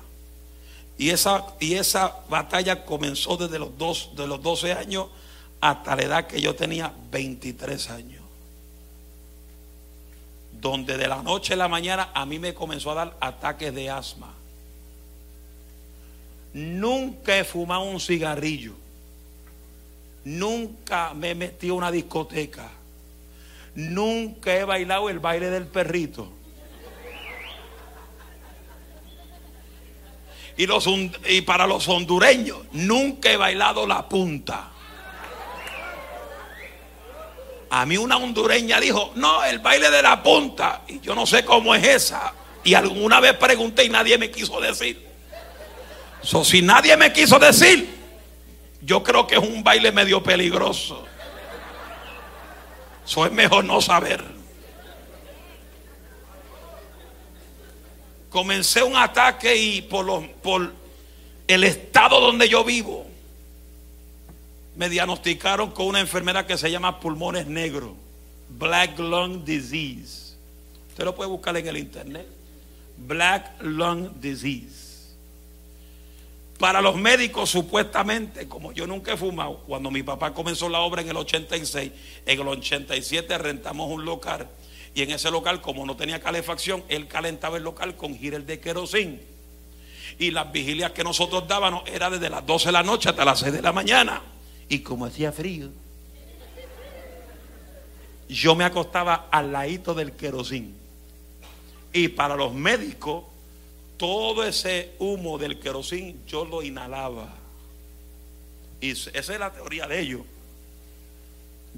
Y 0.97 1.11
esa, 1.11 1.45
y 1.59 1.75
esa 1.75 2.21
batalla 2.29 2.83
comenzó 2.83 3.37
desde 3.37 3.59
los, 3.59 3.77
dos, 3.77 4.09
de 4.15 4.25
los 4.25 4.41
12 4.41 4.73
años 4.73 5.09
hasta 5.61 5.95
la 5.95 6.01
edad 6.01 6.25
que 6.25 6.41
yo 6.41 6.55
tenía 6.55 6.91
23 7.11 7.91
años. 7.91 8.23
Donde 10.51 10.97
de 10.97 11.07
la 11.07 11.21
noche 11.21 11.53
a 11.53 11.57
la 11.57 11.67
mañana 11.67 12.09
a 12.15 12.25
mí 12.25 12.39
me 12.39 12.55
comenzó 12.55 12.89
a 12.89 12.95
dar 12.95 13.17
ataques 13.21 13.71
de 13.75 13.91
asma. 13.91 14.34
Nunca 16.55 17.37
he 17.37 17.43
fumado 17.43 17.81
un 17.81 17.99
cigarrillo. 17.99 18.71
Nunca 20.23 21.13
me 21.13 21.31
he 21.31 21.35
metido 21.35 21.73
a 21.73 21.77
una 21.79 21.91
discoteca. 21.91 22.71
Nunca 23.75 24.55
he 24.55 24.63
bailado 24.63 25.09
el 25.09 25.19
baile 25.19 25.49
del 25.49 25.67
perrito. 25.67 26.31
Y, 30.55 30.65
los, 30.65 30.87
y 31.27 31.41
para 31.41 31.67
los 31.67 31.89
hondureños, 31.89 32.59
nunca 32.71 33.29
he 33.29 33.35
bailado 33.35 33.85
la 33.85 34.07
punta. 34.07 34.71
A 37.69 37.85
mí 37.85 37.97
una 37.97 38.15
hondureña 38.15 38.79
dijo, 38.79 39.11
no, 39.15 39.43
el 39.43 39.59
baile 39.59 39.91
de 39.91 40.01
la 40.01 40.23
punta. 40.23 40.83
Y 40.87 41.01
yo 41.01 41.15
no 41.15 41.25
sé 41.25 41.43
cómo 41.43 41.75
es 41.75 41.85
esa. 41.85 42.33
Y 42.63 42.75
alguna 42.75 43.19
vez 43.19 43.33
pregunté 43.33 43.83
y 43.83 43.89
nadie 43.89 44.17
me 44.17 44.31
quiso 44.31 44.61
decir 44.61 45.14
si 46.21 46.61
nadie 46.61 46.97
me 46.97 47.13
quiso 47.13 47.39
decir, 47.39 47.87
yo 48.81 49.03
creo 49.03 49.25
que 49.25 49.35
es 49.35 49.41
un 49.41 49.63
baile 49.63 49.91
medio 49.91 50.21
peligroso. 50.21 51.05
Eso 53.05 53.25
es 53.25 53.31
mejor 53.31 53.63
no 53.65 53.81
saber. 53.81 54.23
Comencé 58.29 58.83
un 58.83 58.95
ataque 58.95 59.55
y 59.55 59.81
por, 59.81 60.05
los, 60.05 60.25
por 60.41 60.73
el 61.47 61.63
estado 61.63 62.19
donde 62.19 62.49
yo 62.49 62.63
vivo, 62.63 63.05
me 64.75 64.89
diagnosticaron 64.89 65.71
con 65.71 65.87
una 65.87 65.99
enfermedad 65.99 66.45
que 66.45 66.57
se 66.57 66.69
llama 66.69 66.99
pulmones 66.99 67.47
negros, 67.47 67.91
Black 68.49 68.99
Lung 68.99 69.43
Disease. 69.43 70.35
Usted 70.89 71.05
lo 71.05 71.15
puede 71.15 71.29
buscar 71.29 71.55
en 71.57 71.67
el 71.67 71.77
internet. 71.77 72.27
Black 72.97 73.61
Lung 73.61 74.09
Disease. 74.19 74.84
Para 76.59 76.81
los 76.81 76.95
médicos, 76.95 77.49
supuestamente, 77.49 78.47
como 78.47 78.71
yo 78.71 78.87
nunca 78.87 79.13
he 79.13 79.17
fumado, 79.17 79.57
cuando 79.67 79.91
mi 79.91 80.03
papá 80.03 80.33
comenzó 80.33 80.69
la 80.69 80.79
obra 80.79 81.01
en 81.01 81.09
el 81.09 81.17
86, 81.17 81.91
en 82.25 82.39
el 82.39 82.47
87 82.47 83.37
rentamos 83.37 83.91
un 83.91 84.05
local 84.05 84.47
Y 84.93 85.01
en 85.01 85.11
ese 85.11 85.29
local, 85.29 85.59
como 85.59 85.85
no 85.85 85.97
tenía 85.97 86.21
calefacción, 86.21 86.85
él 86.87 87.07
calentaba 87.09 87.57
el 87.57 87.63
local 87.63 87.97
con 87.97 88.17
girel 88.17 88.45
de 88.45 88.61
querosín. 88.61 89.21
Y 90.17 90.31
las 90.31 90.49
vigilias 90.53 90.91
que 90.91 91.03
nosotros 91.03 91.45
dábamos 91.49 91.83
era 91.89 92.09
desde 92.09 92.29
las 92.29 92.45
12 92.45 92.67
de 92.67 92.71
la 92.71 92.83
noche 92.83 93.09
hasta 93.09 93.25
las 93.25 93.39
6 93.39 93.51
de 93.51 93.61
la 93.61 93.73
mañana. 93.73 94.21
Y 94.69 94.79
como 94.79 95.05
hacía 95.05 95.33
frío, 95.33 95.69
yo 98.29 98.55
me 98.55 98.63
acostaba 98.63 99.27
al 99.29 99.51
ladito 99.51 99.93
del 99.93 100.13
querosín. 100.13 100.77
Y 101.91 102.07
para 102.07 102.37
los 102.37 102.53
médicos, 102.53 103.25
todo 103.97 104.43
ese 104.43 104.93
humo 104.99 105.37
del 105.37 105.59
querosín 105.59 106.21
yo 106.27 106.45
lo 106.45 106.61
inhalaba. 106.61 107.33
Y 108.81 108.91
esa 108.91 109.11
es 109.13 109.39
la 109.39 109.51
teoría 109.51 109.87
de 109.87 109.99
ellos. 109.99 110.21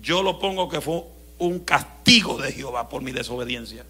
Yo 0.02 0.24
lo 0.24 0.40
pongo 0.40 0.70
que 0.70 0.82
fue 0.82 1.04
un 1.40 1.60
castigo 1.60 2.38
de 2.38 2.52
Jehová 2.52 2.90
por 2.90 3.02
mi 3.02 3.12
desobediencia. 3.12 3.86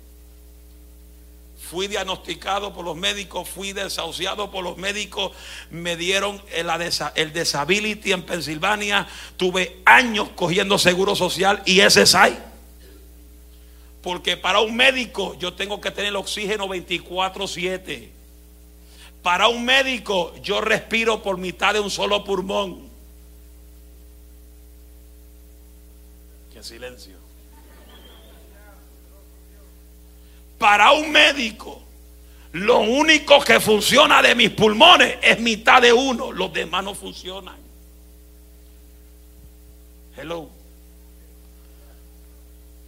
Fui 1.69 1.87
diagnosticado 1.87 2.73
por 2.73 2.85
los 2.85 2.95
médicos, 2.95 3.49
fui 3.49 3.73
desahuciado 3.73 4.51
por 4.51 4.63
los 4.63 4.77
médicos, 4.77 5.31
me 5.69 5.97
dieron 5.97 6.41
el, 6.53 6.69
el 7.15 7.33
disability 7.33 8.13
en 8.13 8.23
Pensilvania, 8.23 9.07
tuve 9.35 9.81
años 9.83 10.29
cogiendo 10.35 10.77
seguro 10.77 11.15
social 11.15 11.61
y 11.65 11.81
ese 11.81 12.03
es 12.03 12.15
ahí. 12.15 12.37
Porque 14.01 14.37
para 14.37 14.59
un 14.59 14.75
médico 14.75 15.35
yo 15.39 15.53
tengo 15.53 15.81
que 15.81 15.91
tener 15.91 16.15
oxígeno 16.15 16.67
24/7. 16.67 18.16
Para 19.27 19.49
un 19.49 19.65
médico 19.65 20.33
yo 20.41 20.61
respiro 20.61 21.21
por 21.21 21.37
mitad 21.37 21.73
de 21.73 21.81
un 21.81 21.91
solo 21.91 22.23
pulmón. 22.23 22.87
Qué 26.53 26.63
silencio. 26.63 27.17
Para 30.57 30.93
un 30.93 31.11
médico, 31.11 31.81
lo 32.53 32.79
único 32.79 33.41
que 33.41 33.59
funciona 33.59 34.21
de 34.21 34.33
mis 34.33 34.49
pulmones 34.51 35.17
es 35.21 35.37
mitad 35.41 35.81
de 35.81 35.91
uno, 35.91 36.31
los 36.31 36.53
demás 36.53 36.85
no 36.85 36.95
funcionan. 36.95 37.57
Hello. 40.15 40.47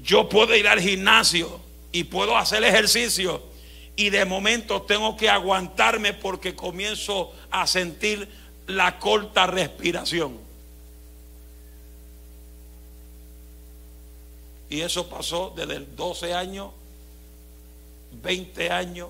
Yo 0.02 0.30
puedo 0.30 0.56
ir 0.56 0.70
al 0.70 0.80
gimnasio 0.80 1.60
y 1.92 2.06
puedo 2.06 2.38
hacer 2.38 2.64
ejercicio 2.64 3.44
y 4.00 4.10
de 4.12 4.24
momento 4.24 4.84
tengo 4.84 5.18
que 5.18 5.30
aguantarme 5.30 6.14
porque 6.14 6.56
comienzo 6.56 7.34
a 7.52 7.68
sentir 7.68 8.30
la 8.66 8.98
corta 8.98 9.46
respiración. 9.46 10.38
Y 14.70 14.80
eso 14.80 15.10
pasó 15.10 15.54
desde 15.54 15.76
el 15.76 15.98
12 15.98 16.34
años 16.34 16.70
20 18.24 18.72
años 18.72 19.10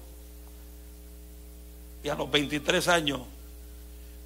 y 2.04 2.10
a 2.10 2.16
los 2.16 2.32
23 2.32 2.88
años, 2.88 3.22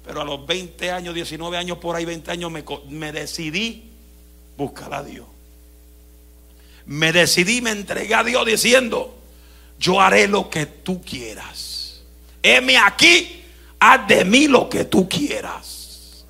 pero 0.02 0.22
a 0.22 0.24
los 0.24 0.46
20 0.46 0.90
años, 0.90 1.14
19 1.14 1.58
años, 1.58 1.76
por 1.76 1.94
ahí 1.94 2.06
20 2.06 2.30
años, 2.30 2.50
me, 2.50 2.64
me 2.88 3.12
decidí 3.12 3.90
buscar 4.56 4.94
a 4.94 5.02
Dios. 5.02 5.26
Me 6.86 7.12
decidí, 7.12 7.60
me 7.60 7.72
entregué 7.72 8.14
a 8.14 8.24
Dios 8.24 8.46
diciendo, 8.46 9.14
yo 9.84 10.00
haré 10.00 10.26
lo 10.26 10.48
que 10.48 10.64
tú 10.64 11.02
quieras. 11.02 12.00
Heme 12.42 12.78
aquí, 12.78 13.44
haz 13.78 14.08
de 14.08 14.24
mí 14.24 14.48
lo 14.48 14.66
que 14.66 14.86
tú 14.86 15.06
quieras. 15.06 16.24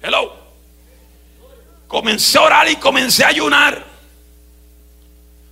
Hello. 0.00 0.32
Comencé 1.88 2.38
a 2.38 2.42
orar 2.42 2.68
y 2.70 2.76
comencé 2.76 3.24
a 3.24 3.28
ayunar. 3.28 3.84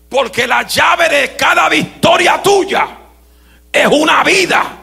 Porque 0.08 0.46
la 0.46 0.62
llave 0.62 1.08
de 1.08 1.36
cada 1.36 1.68
victoria 1.68 2.40
tuya 2.40 2.98
es 3.72 3.86
una 3.88 4.22
vida 4.22 4.78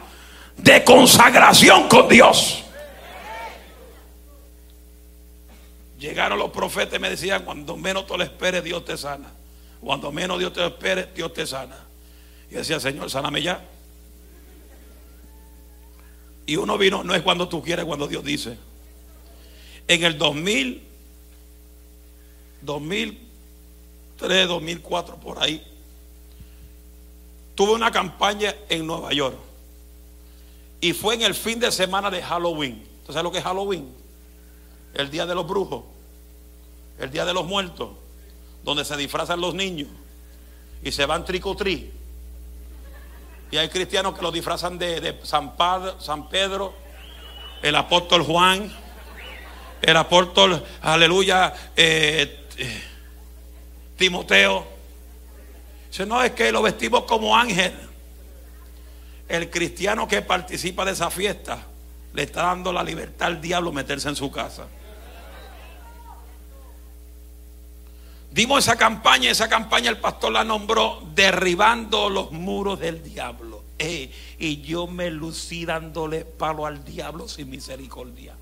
de 0.57 0.84
consagración 0.84 1.88
con 1.88 2.10
Dios. 2.10 2.65
Llegaron 5.98 6.38
los 6.38 6.52
profetas 6.52 6.95
y 6.95 6.99
me 6.99 7.10
decían, 7.10 7.45
cuando 7.45 7.77
menos 7.77 8.06
tú 8.06 8.18
le 8.18 8.26
esperes, 8.26 8.61
Dios 8.61 8.84
te 8.84 8.98
sana. 8.98 9.39
Cuando 9.81 10.11
menos 10.11 10.39
Dios 10.39 10.53
te 10.53 10.65
espere, 10.65 11.10
Dios 11.15 11.34
te 11.34 11.45
sana. 11.45 11.77
Y 12.51 12.56
decía, 12.56 12.80
Señor, 12.80 13.10
sáname 13.10 13.41
ya. 13.41 13.65
Y 16.45 16.56
uno 16.56 16.77
vino, 16.77 17.03
no 17.03 17.14
es 17.14 17.22
cuando 17.22 17.47
tú 17.47 17.61
quieres, 17.61 17.85
cuando 17.85 18.07
Dios 18.07 18.23
dice. 18.23 18.57
En 19.88 20.03
el 20.03 20.18
2000, 20.18 20.84
2000 22.61 23.30
2003, 24.19 24.47
2004, 24.47 25.15
por 25.15 25.41
ahí, 25.41 25.64
tuve 27.56 27.73
una 27.73 27.91
campaña 27.91 28.53
en 28.68 28.85
Nueva 28.85 29.14
York. 29.14 29.38
Y 30.81 30.93
fue 30.93 31.15
en 31.15 31.22
el 31.22 31.35
fin 31.35 31.60
de 31.60 31.72
semana 31.72 32.10
de 32.10 32.22
Halloween. 32.22 32.85
¿Tú 33.06 33.14
sabes 33.14 33.23
lo 33.23 33.31
que 33.31 33.39
es 33.39 33.43
Halloween? 33.43 33.93
El 34.93 35.10
día 35.10 35.26
de 35.26 35.35
los 35.35 35.47
brujos. 35.47 35.84
El 36.97 37.11
día 37.11 37.26
de 37.26 37.34
los 37.34 37.45
muertos. 37.45 37.91
Donde 38.64 38.86
se 38.86 38.95
disfrazan 38.98 39.41
los 39.41 39.53
niños. 39.53 39.88
Y 40.84 40.91
se 40.91 41.06
van 41.06 41.26
tricotri. 41.26 41.91
Y 43.52 43.57
hay 43.57 43.69
cristianos 43.69 44.15
que 44.15 44.22
lo 44.22 44.31
disfrazan 44.31 44.77
de, 44.77 45.19
San, 45.23 45.53
San 45.99 46.30
Pedro, 46.30 46.73
el 47.61 47.76
apóstol 47.76 48.23
Juan, 48.23 48.72
el 49.81 49.98
apóstol, 49.98 50.64
aleluya, 50.81 51.53
eh, 51.76 52.45
eh 52.57 52.84
Timoteo. 53.98 54.65
Dice, 55.90 56.06
no, 56.06 56.23
es 56.23 56.31
que 56.31 56.52
lo 56.52 56.61
vestimos 56.61 57.03
como 57.03 57.36
ángel. 57.36 57.73
El 59.27 59.49
cristiano 59.49 60.07
que 60.07 60.22
participa 60.22 60.86
de 60.86 60.91
esa 60.91 61.11
fiesta 61.11 61.65
le 62.14 62.23
está 62.23 62.44
dando 62.44 62.72
la 62.72 62.84
libertad 62.84 63.27
al 63.27 63.41
diablo 63.41 63.72
meterse 63.72 64.10
en 64.10 64.15
su 64.15 64.31
casa. 64.31 64.68
Dimos 68.31 68.60
esa 68.60 68.76
campaña, 68.76 69.31
esa 69.31 69.49
campaña 69.49 69.89
el 69.89 69.97
pastor 69.97 70.31
la 70.31 70.43
nombró 70.43 71.01
derribando 71.15 72.10
los 72.10 72.31
muros 72.31 72.80
del 72.80 73.01
diablo. 73.03 73.64
Eh, 73.80 74.11
y 74.38 74.61
yo 74.61 74.88
me 74.88 75.10
lucí 75.10 75.65
dándole 75.65 76.26
palo 76.26 76.65
al 76.65 76.84
diablo 76.84 77.27
sin 77.27 77.49
misericordia. 77.49 78.35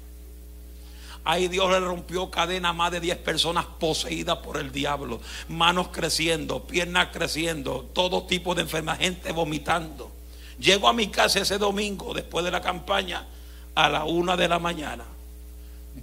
Ahí 1.24 1.48
Dios 1.48 1.70
le 1.70 1.80
rompió 1.80 2.32
cadena 2.32 2.70
a 2.70 2.74
más 2.74 2.92
de 2.92 3.00
10 3.00 3.18
personas 3.18 3.66
poseídas 3.66 4.38
por 4.38 4.58
el 4.58 4.72
diablo. 4.72 5.22
Manos 5.50 5.90
creciendo, 5.90 6.64
piernas 6.64 7.10
creciendo, 7.12 7.90
todo 7.94 8.24
tipo 8.24 8.56
de 8.56 8.62
enfermedad, 8.62 8.98
gente 8.98 9.32
vomitando. 9.32 10.12
Llego 10.58 10.88
a 10.88 10.94
mi 10.94 11.08
casa 11.08 11.42
ese 11.42 11.58
domingo, 11.58 12.14
después 12.14 12.44
de 12.44 12.52
la 12.52 12.62
campaña, 12.62 13.28
a 13.76 13.90
la 13.90 14.06
una 14.06 14.36
de 14.36 14.48
la 14.48 14.58
mañana. 14.58 15.04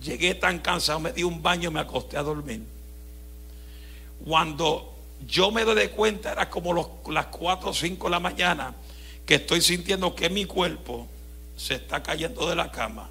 Llegué 0.00 0.34
tan 0.34 0.58
cansado, 0.58 1.00
me 1.00 1.12
di 1.12 1.22
un 1.22 1.42
baño 1.42 1.70
y 1.70 1.72
me 1.72 1.80
acosté 1.80 2.16
a 2.16 2.22
dormir. 2.22 2.73
Cuando 4.24 4.94
yo 5.26 5.50
me 5.50 5.64
doy 5.64 5.88
cuenta, 5.88 6.32
era 6.32 6.48
como 6.48 6.74
las 7.08 7.26
4 7.26 7.70
o 7.70 7.74
5 7.74 8.06
de 8.06 8.10
la 8.10 8.20
mañana, 8.20 8.74
que 9.26 9.36
estoy 9.36 9.60
sintiendo 9.60 10.14
que 10.14 10.30
mi 10.30 10.44
cuerpo 10.44 11.06
se 11.56 11.74
está 11.74 12.02
cayendo 12.02 12.48
de 12.48 12.56
la 12.56 12.70
cama 12.70 13.10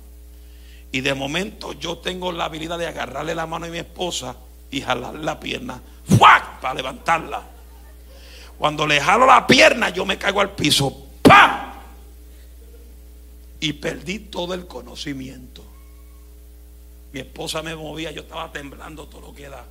y 0.94 1.02
de 1.02 1.16
momento 1.16 1.74
yo 1.74 1.98
tengo 1.98 2.32
la 2.32 2.46
habilidad 2.46 2.78
de 2.78 2.86
agarrarle 2.86 3.34
la 3.34 3.48
mano 3.48 3.66
a 3.66 3.70
mi 3.70 3.80
esposa 3.80 4.38
y 4.70 4.80
jalar 4.80 5.16
la 5.16 5.40
pierna. 5.40 5.82
¡Fuac! 6.06 6.60
Para 6.62 6.76
levantarla. 6.76 7.42
Cuando 8.60 8.86
le 8.86 9.02
jalo 9.02 9.26
la 9.26 9.48
pierna, 9.48 9.90
yo 9.90 10.06
me 10.06 10.20
caigo 10.20 10.40
al 10.40 10.52
piso. 10.52 11.08
¡Pam! 11.24 11.74
Y 13.60 13.74
perdí 13.74 14.20
todo 14.20 14.54
el 14.54 14.68
conocimiento. 14.68 15.66
Mi 17.12 17.22
esposa 17.22 17.64
me 17.64 17.76
movía, 17.76 18.12
yo 18.12 18.22
estaba 18.22 18.52
temblando 18.52 19.08
todo 19.08 19.22
lo 19.22 19.34
que 19.34 19.50
da. 19.50 19.66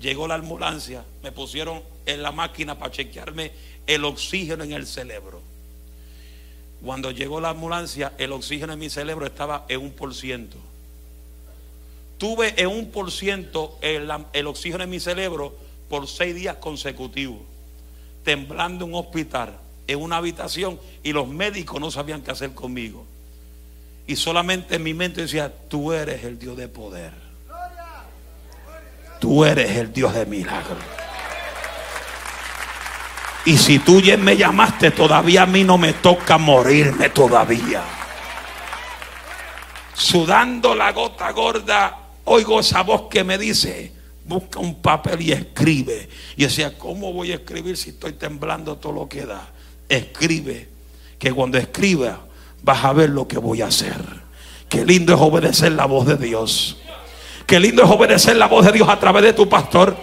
Llegó 0.00 0.26
la 0.26 0.36
ambulancia, 0.36 1.04
me 1.22 1.30
pusieron 1.30 1.82
en 2.06 2.22
la 2.22 2.32
máquina 2.32 2.78
para 2.78 2.90
chequearme 2.90 3.52
el 3.86 4.04
oxígeno 4.04 4.64
en 4.64 4.72
el 4.72 4.86
cerebro. 4.86 5.42
Cuando 6.82 7.10
llegó 7.10 7.40
la 7.40 7.50
ambulancia, 7.50 8.14
el 8.16 8.32
oxígeno 8.32 8.72
en 8.72 8.78
mi 8.78 8.88
cerebro 8.88 9.26
estaba 9.26 9.66
en 9.68 9.80
un 9.80 9.90
por 9.90 10.14
ciento. 10.14 10.56
Tuve 12.16 12.54
en 12.56 12.68
un 12.68 12.90
por 12.90 13.10
ciento 13.10 13.78
el, 13.82 14.10
oxígeno 14.46 14.84
en 14.84 14.90
mi 14.90 15.00
cerebro 15.00 15.54
por 15.90 16.08
seis 16.08 16.34
días 16.34 16.56
consecutivos, 16.56 17.40
temblando 18.24 18.86
en 18.86 18.94
un 18.94 19.00
hospital, 19.00 19.58
en 19.86 20.00
una 20.00 20.16
habitación, 20.16 20.80
y 21.02 21.12
los 21.12 21.28
médicos 21.28 21.80
no 21.80 21.90
sabían 21.90 22.22
qué 22.22 22.30
hacer 22.30 22.54
conmigo. 22.54 23.04
Y 24.06 24.16
solamente 24.16 24.76
en 24.76 24.82
mi 24.82 24.94
mente 24.94 25.22
decía, 25.22 25.52
tú 25.68 25.92
eres 25.92 26.24
el 26.24 26.38
Dios 26.38 26.56
de 26.56 26.68
poder. 26.68 27.29
Tú 29.20 29.44
eres 29.44 29.76
el 29.76 29.92
Dios 29.92 30.12
de 30.14 30.26
milagros. 30.26 30.78
Y 33.44 33.56
si 33.56 33.78
tú 33.78 34.02
me 34.18 34.36
llamaste, 34.36 34.90
todavía 34.90 35.42
a 35.42 35.46
mí 35.46 35.62
no 35.64 35.78
me 35.78 35.92
toca 35.92 36.38
morirme 36.38 37.10
todavía. 37.10 37.82
Sudando 39.94 40.74
la 40.74 40.92
gota 40.92 41.30
gorda, 41.30 41.98
oigo 42.24 42.60
esa 42.60 42.82
voz 42.82 43.02
que 43.10 43.22
me 43.22 43.38
dice, 43.38 43.92
busca 44.24 44.58
un 44.58 44.80
papel 44.80 45.22
y 45.22 45.32
escribe. 45.32 46.08
Y 46.36 46.44
decía, 46.44 46.76
¿cómo 46.78 47.12
voy 47.12 47.32
a 47.32 47.36
escribir 47.36 47.76
si 47.76 47.90
estoy 47.90 48.14
temblando 48.14 48.76
todo 48.76 48.92
lo 48.92 49.08
que 49.08 49.26
da? 49.26 49.48
Escribe, 49.88 50.68
que 51.18 51.32
cuando 51.32 51.58
escriba 51.58 52.20
vas 52.62 52.84
a 52.84 52.92
ver 52.92 53.10
lo 53.10 53.26
que 53.28 53.38
voy 53.38 53.62
a 53.62 53.66
hacer. 53.66 53.96
Qué 54.68 54.84
lindo 54.84 55.14
es 55.14 55.20
obedecer 55.20 55.72
la 55.72 55.86
voz 55.86 56.06
de 56.06 56.16
Dios. 56.16 56.78
Qué 57.50 57.58
lindo 57.58 57.82
es 57.82 57.90
obedecer 57.90 58.36
la 58.36 58.46
voz 58.46 58.64
de 58.64 58.70
Dios 58.70 58.88
a 58.88 59.00
través 59.00 59.24
de 59.24 59.32
tu 59.32 59.48
pastor. 59.48 59.96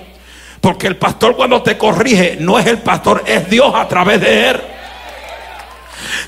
Porque 0.59 0.85
el 0.85 0.97
pastor 0.97 1.33
cuando 1.33 1.63
te 1.63 1.77
corrige 1.77 2.35
no 2.41 2.59
es 2.59 2.65
el 2.65 2.79
pastor, 2.79 3.23
es 3.25 3.49
Dios 3.49 3.73
a 3.73 3.87
través 3.87 4.19
de 4.19 4.49
él. 4.49 4.61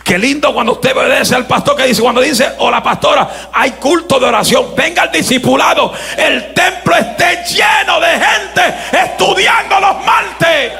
Qué 0.01 0.17
lindo 0.17 0.53
cuando 0.53 0.71
usted 0.71 0.95
obedece 0.95 1.35
al 1.35 1.45
pastor 1.45 1.75
que 1.75 1.87
dice, 1.87 2.01
cuando 2.01 2.21
dice, 2.21 2.49
o 2.59 2.71
la 2.71 2.81
pastora, 2.81 3.49
hay 3.51 3.71
culto 3.71 4.17
de 4.17 4.27
oración, 4.27 4.73
venga 4.77 5.03
el 5.03 5.11
discipulado, 5.11 5.93
el 6.15 6.53
templo 6.53 6.95
esté 6.95 7.43
lleno 7.49 7.99
de 7.99 8.11
gente 8.11 8.75
estudiando 8.93 9.77
los 9.77 10.05
martes, 10.05 10.71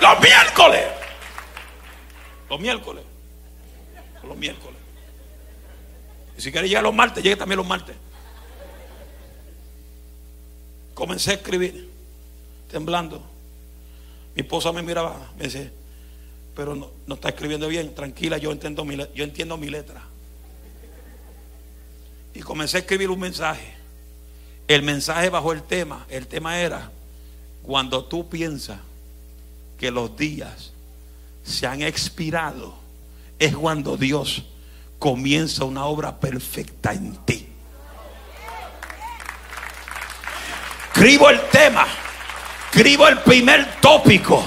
los 0.00 0.20
miércoles, 0.20 0.84
los 2.48 2.58
miércoles, 2.58 3.04
los 4.26 4.36
miércoles. 4.38 4.78
Y 6.38 6.40
si 6.40 6.50
quiere 6.50 6.66
llegar 6.66 6.82
los 6.82 6.94
martes, 6.94 7.22
llegue 7.22 7.36
también 7.36 7.58
los 7.58 7.66
martes. 7.66 7.94
Comencé 10.94 11.30
a 11.30 11.34
escribir, 11.34 11.88
temblando. 12.70 13.22
Mi 14.34 14.42
esposa 14.42 14.72
me 14.72 14.82
miraba, 14.82 15.32
me 15.36 15.44
dice, 15.44 15.70
pero 16.54 16.74
no, 16.74 17.14
está 17.14 17.30
escribiendo 17.30 17.68
bien. 17.68 17.94
Tranquila, 17.94 18.38
yo 18.38 18.52
entiendo, 18.52 18.84
mi, 18.84 18.96
yo 19.14 19.24
entiendo 19.24 19.56
mi 19.56 19.70
letra. 19.70 20.02
Y 22.34 22.40
comencé 22.40 22.78
a 22.78 22.80
escribir 22.80 23.10
un 23.10 23.20
mensaje. 23.20 23.74
El 24.68 24.82
mensaje 24.82 25.28
bajo 25.28 25.52
el 25.52 25.62
tema, 25.62 26.06
el 26.08 26.26
tema 26.26 26.58
era, 26.60 26.90
cuando 27.62 28.04
tú 28.04 28.28
piensas 28.28 28.78
que 29.78 29.90
los 29.90 30.16
días 30.16 30.72
se 31.42 31.66
han 31.66 31.82
expirado, 31.82 32.74
es 33.38 33.56
cuando 33.56 33.96
Dios 33.96 34.44
comienza 34.98 35.64
una 35.64 35.84
obra 35.84 36.20
perfecta 36.20 36.92
en 36.92 37.16
ti. 37.24 37.51
Escribo 41.02 41.30
el 41.30 41.40
tema, 41.50 41.84
escribo 42.70 43.08
el 43.08 43.18
primer 43.18 43.80
tópico 43.80 44.46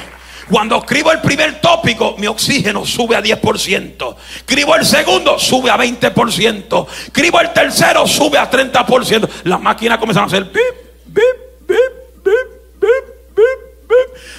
cuando 0.50 0.78
escribo 0.78 1.12
el 1.12 1.20
primer 1.20 1.60
tópico, 1.60 2.16
mi 2.18 2.28
oxígeno 2.28 2.86
sube 2.86 3.18
a 3.18 3.22
10%. 3.22 4.16
Escribo 4.38 4.76
el 4.78 4.86
segundo, 4.86 5.38
sube 5.38 5.70
a 5.70 5.78
20%. 5.78 6.88
Escribo 7.08 7.42
el 7.42 7.52
tercero, 7.52 8.08
sube 8.08 8.38
a 8.38 8.50
30%. 8.50 9.28
Las 9.44 9.60
máquinas 9.60 9.98
comienzan 9.98 10.24
a 10.24 10.28
hacer 10.28 10.46
bip, 10.46 10.64
bip, 11.08 11.68
bip, 11.68 12.24
bip. 12.24 12.55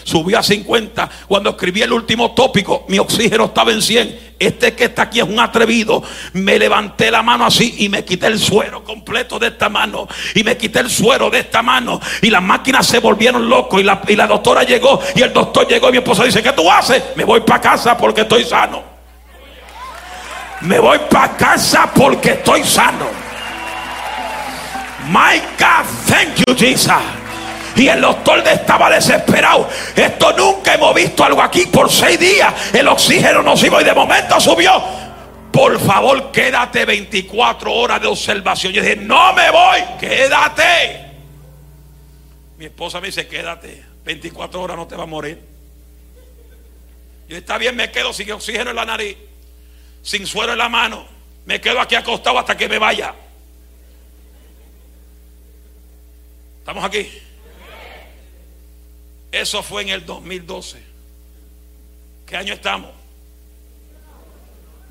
Subió 0.06 0.38
a 0.38 0.42
50. 0.44 1.10
Cuando 1.26 1.50
escribí 1.50 1.82
el 1.82 1.92
último 1.92 2.30
tópico, 2.30 2.84
mi 2.86 2.96
oxígeno 3.00 3.46
estaba 3.46 3.72
en 3.72 3.82
100. 3.82 4.34
Este 4.38 4.72
que 4.74 4.84
está 4.84 5.02
aquí 5.02 5.18
es 5.18 5.26
un 5.26 5.40
atrevido. 5.40 6.00
Me 6.32 6.60
levanté 6.60 7.10
la 7.10 7.24
mano 7.24 7.44
así 7.44 7.74
y 7.78 7.88
me 7.88 8.04
quité 8.04 8.28
el 8.28 8.38
suero 8.38 8.84
completo 8.84 9.40
de 9.40 9.48
esta 9.48 9.68
mano. 9.68 10.06
Y 10.36 10.44
me 10.44 10.56
quité 10.56 10.78
el 10.78 10.90
suero 10.90 11.28
de 11.28 11.40
esta 11.40 11.60
mano. 11.60 12.00
Y 12.22 12.30
las 12.30 12.40
máquinas 12.40 12.86
se 12.86 13.00
volvieron 13.00 13.48
locos. 13.48 13.80
Y 13.80 13.82
la, 13.82 14.00
y 14.06 14.14
la 14.14 14.28
doctora 14.28 14.62
llegó. 14.62 15.02
Y 15.16 15.22
el 15.22 15.32
doctor 15.32 15.66
llegó. 15.66 15.88
Y 15.88 15.92
mi 15.92 15.98
esposa 15.98 16.22
dice: 16.22 16.40
¿Qué 16.40 16.52
tú 16.52 16.70
haces? 16.70 17.02
Me 17.16 17.24
voy 17.24 17.40
para 17.40 17.60
casa 17.60 17.98
porque 17.98 18.20
estoy 18.20 18.44
sano. 18.44 18.84
Me 20.60 20.78
voy 20.78 21.00
para 21.10 21.36
casa 21.36 21.90
porque 21.92 22.30
estoy 22.30 22.62
sano. 22.62 23.06
My 25.10 25.40
thank 26.06 26.46
you, 26.46 26.54
Jesus. 26.54 27.25
Y 27.76 27.88
el 27.88 28.00
doctor 28.00 28.42
estaba 28.46 28.90
desesperado. 28.90 29.68
Esto 29.94 30.32
nunca 30.32 30.74
hemos 30.74 30.94
visto 30.94 31.22
algo 31.22 31.42
aquí 31.42 31.66
por 31.66 31.90
seis 31.92 32.18
días. 32.18 32.52
El 32.72 32.88
oxígeno 32.88 33.42
no 33.42 33.56
subió 33.56 33.80
y 33.80 33.84
de 33.84 33.92
momento 33.92 34.40
subió. 34.40 34.82
Por 35.52 35.78
favor, 35.80 36.32
quédate 36.32 36.84
24 36.84 37.72
horas 37.72 38.00
de 38.00 38.06
observación. 38.06 38.72
Yo 38.72 38.82
dije, 38.82 38.96
no 38.96 39.32
me 39.34 39.50
voy, 39.50 39.80
quédate. 40.00 41.06
Mi 42.58 42.66
esposa 42.66 43.00
me 43.00 43.08
dice, 43.08 43.26
quédate. 43.26 43.84
24 44.04 44.60
horas 44.60 44.76
no 44.76 44.86
te 44.86 44.96
va 44.96 45.02
a 45.02 45.06
morir. 45.06 45.42
Yo 47.28 47.36
está 47.36 47.58
bien, 47.58 47.74
me 47.76 47.90
quedo 47.90 48.12
sin 48.12 48.30
oxígeno 48.30 48.70
en 48.70 48.76
la 48.76 48.84
nariz, 48.84 49.16
sin 50.02 50.26
suero 50.26 50.52
en 50.52 50.58
la 50.58 50.68
mano. 50.68 51.06
Me 51.44 51.60
quedo 51.60 51.80
aquí 51.80 51.94
acostado 51.94 52.38
hasta 52.38 52.56
que 52.56 52.68
me 52.68 52.78
vaya. 52.78 53.14
¿Estamos 56.60 56.84
aquí? 56.84 57.10
Eso 59.32 59.62
fue 59.62 59.82
en 59.82 59.88
el 59.90 60.06
2012. 60.06 60.82
¿Qué 62.26 62.36
año 62.36 62.54
estamos? 62.54 62.90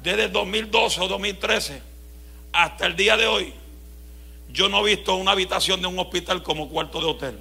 Desde 0.02 0.26
el 0.26 0.32
2012 0.32 1.02
o 1.02 1.08
2013 1.08 1.82
hasta 2.54 2.86
el 2.86 2.96
día 2.96 3.18
de 3.18 3.28
hoy, 3.28 3.54
yo 4.50 4.70
no 4.70 4.86
he 4.86 4.96
visto 4.96 5.16
una 5.16 5.32
habitación 5.32 5.82
de 5.82 5.88
un 5.88 6.00
hospital 6.00 6.44
como 6.44 6.70
cuarto 6.70 7.00
de 7.02 7.06
hotel. 7.08 7.40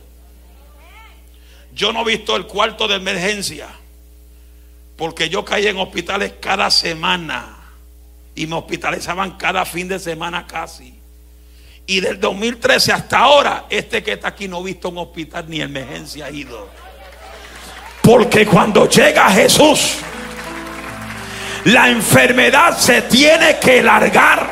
Yo 1.75 1.93
no 1.93 2.03
he 2.03 2.17
visto 2.17 2.37
el 2.37 2.47
cuarto 2.47 2.89
de 2.89 2.97
emergencia. 2.97 3.69
Porque 4.97 5.29
yo 5.29 5.45
caí 5.45 5.67
en 5.67 5.79
hospitales 5.79 6.35
cada 6.41 6.71
semana. 6.71 7.59
Y 8.35 8.47
me 8.47 8.57
hospitalizaban 8.57 9.37
cada 9.37 9.65
fin 9.65 9.89
de 9.89 9.99
semana 9.99 10.47
casi. 10.47 10.95
Y 11.87 12.01
del 12.01 12.19
2013 12.19 12.93
hasta 12.93 13.19
ahora, 13.19 13.67
este 13.69 14.03
que 14.03 14.13
está 14.13 14.29
aquí 14.29 14.49
no 14.49 14.59
ha 14.59 14.63
visto 14.63 14.89
un 14.89 14.99
hospital 14.99 15.45
ni 15.49 15.61
emergencia 15.61 16.31
ido. 16.31 16.69
Porque 18.05 18.45
cuando 18.45 18.87
llega 18.87 19.31
Jesús, 19.31 19.97
la 21.65 21.89
enfermedad 21.89 22.77
se 22.77 23.01
tiene 23.03 23.59
que 23.59 23.83
largar. 23.83 24.47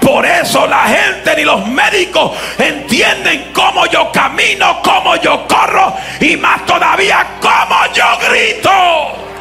Por 0.00 0.26
eso 0.26 0.66
la 0.66 0.86
gente 0.86 1.36
ni 1.36 1.44
los 1.44 1.66
médicos 1.68 2.32
entienden 2.58 3.52
cómo 3.52 3.86
yo 3.86 4.10
camino, 4.10 4.82
cómo 4.82 5.14
yo 5.16 5.46
corro 5.46 5.94
y 6.20 6.36
más 6.36 6.66
todavía 6.66 7.26
cómo 7.40 7.76
yo 7.94 8.04
grito. 8.28 9.33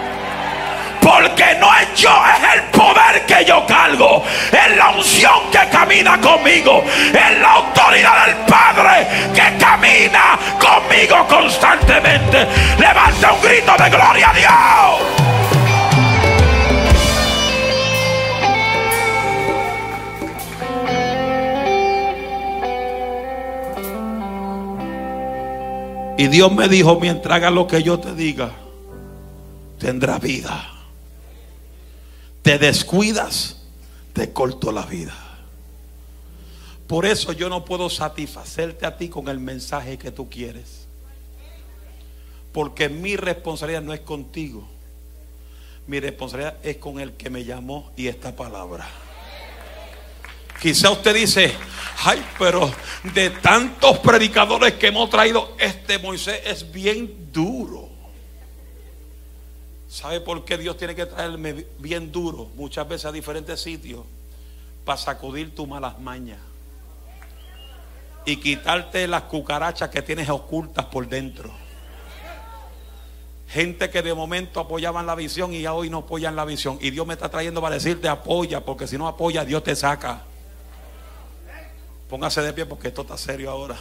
Porque 1.04 1.44
no 1.60 1.68
es 1.80 2.00
yo, 2.00 2.10
es 2.10 2.56
el 2.56 2.64
poder 2.72 3.26
que 3.28 3.44
yo 3.44 3.66
cargo. 3.66 4.24
Es 4.52 4.78
la 4.78 4.92
unción 4.92 5.52
que 5.52 5.68
camina 5.70 6.20
conmigo. 6.22 6.82
Es 7.10 7.40
la 7.40 7.52
autoridad 7.56 8.26
del 8.26 8.36
Padre 8.46 9.08
que 9.34 9.58
camina 9.58 10.40
conmigo 10.58 11.28
constantemente. 11.28 12.48
Levanta 12.80 13.34
un 13.34 13.42
grito 13.42 13.74
de 13.84 13.90
gloria 13.90 14.30
a 14.30 14.34
Dios. 14.34 15.24
Y 26.16 26.28
Dios 26.28 26.52
me 26.54 26.70
dijo, 26.70 26.98
mientras 27.02 27.36
haga 27.36 27.50
lo 27.50 27.68
que 27.68 27.84
yo 27.84 28.00
te 28.00 28.14
diga, 28.14 28.52
tendrá 29.80 30.18
vida 30.20 30.73
te 32.44 32.60
descuidas, 32.60 33.56
te 34.12 34.32
corto 34.32 34.72
la 34.72 34.86
vida. 34.86 35.16
Por 36.86 37.06
eso 37.06 37.32
yo 37.32 37.50
no 37.50 37.66
puedo 37.66 37.90
satisfacerte 37.90 38.86
a 38.86 38.98
ti 38.98 39.10
con 39.10 39.30
el 39.30 39.40
mensaje 39.40 39.98
que 39.98 40.12
tú 40.12 40.30
quieres. 40.30 40.86
Porque 42.52 42.90
mi 42.90 43.16
responsabilidad 43.16 43.82
no 43.82 43.94
es 43.94 44.02
contigo. 44.02 44.68
Mi 45.88 46.00
responsabilidad 46.00 46.58
es 46.62 46.78
con 46.78 47.00
el 47.00 47.14
que 47.14 47.30
me 47.30 47.46
llamó 47.46 47.92
y 47.96 48.08
esta 48.08 48.36
palabra. 48.36 48.88
Quizá 50.62 50.92
usted 50.92 51.16
dice, 51.16 51.54
ay, 52.04 52.24
pero 52.38 52.72
de 53.14 53.30
tantos 53.32 54.00
predicadores 54.00 54.74
que 54.74 54.88
hemos 54.88 55.10
traído, 55.10 55.56
este 55.60 55.98
Moisés 55.98 56.42
es 56.46 56.72
bien 56.72 57.32
duro. 57.32 57.93
¿Sabe 59.94 60.22
por 60.22 60.44
qué 60.44 60.58
Dios 60.58 60.76
tiene 60.76 60.96
que 60.96 61.06
traerme 61.06 61.68
bien 61.78 62.12
duro 62.12 62.50
muchas 62.56 62.90
veces 62.90 63.06
a 63.06 63.12
diferentes 63.12 63.62
sitios? 63.62 64.04
Para 64.84 64.98
sacudir 64.98 65.54
tus 65.54 65.68
malas 65.68 66.00
mañas. 66.00 66.40
Y 68.26 68.38
quitarte 68.38 69.08
las 69.08 69.22
cucarachas 69.24 69.92
que 69.92 70.02
tienes 70.02 70.30
ocultas 70.30 70.86
por 70.86 71.08
dentro. 71.08 71.52
Gente 73.48 73.92
que 73.92 74.02
de 74.02 74.16
momento 74.16 74.60
apoyaban 74.60 75.06
la 75.06 75.14
visión 75.14 75.54
y 75.54 75.64
hoy 75.68 75.92
no 75.92 76.00
apoyan 76.00 76.36
la 76.36 76.46
visión. 76.46 76.80
Y 76.82 76.90
Dios 76.90 77.06
me 77.06 77.14
está 77.14 77.30
trayendo 77.30 77.62
para 77.62 77.76
decirte 77.76 78.08
apoya, 78.08 78.66
porque 78.66 78.88
si 78.88 78.98
no 78.98 79.08
apoya, 79.08 79.46
Dios 79.46 79.64
te 79.64 79.76
saca. 79.76 80.24
Póngase 82.10 82.42
de 82.42 82.52
pie 82.52 82.66
porque 82.66 82.88
esto 82.88 83.04
está 83.04 83.16
serio 83.16 83.52
ahora. 83.52 83.78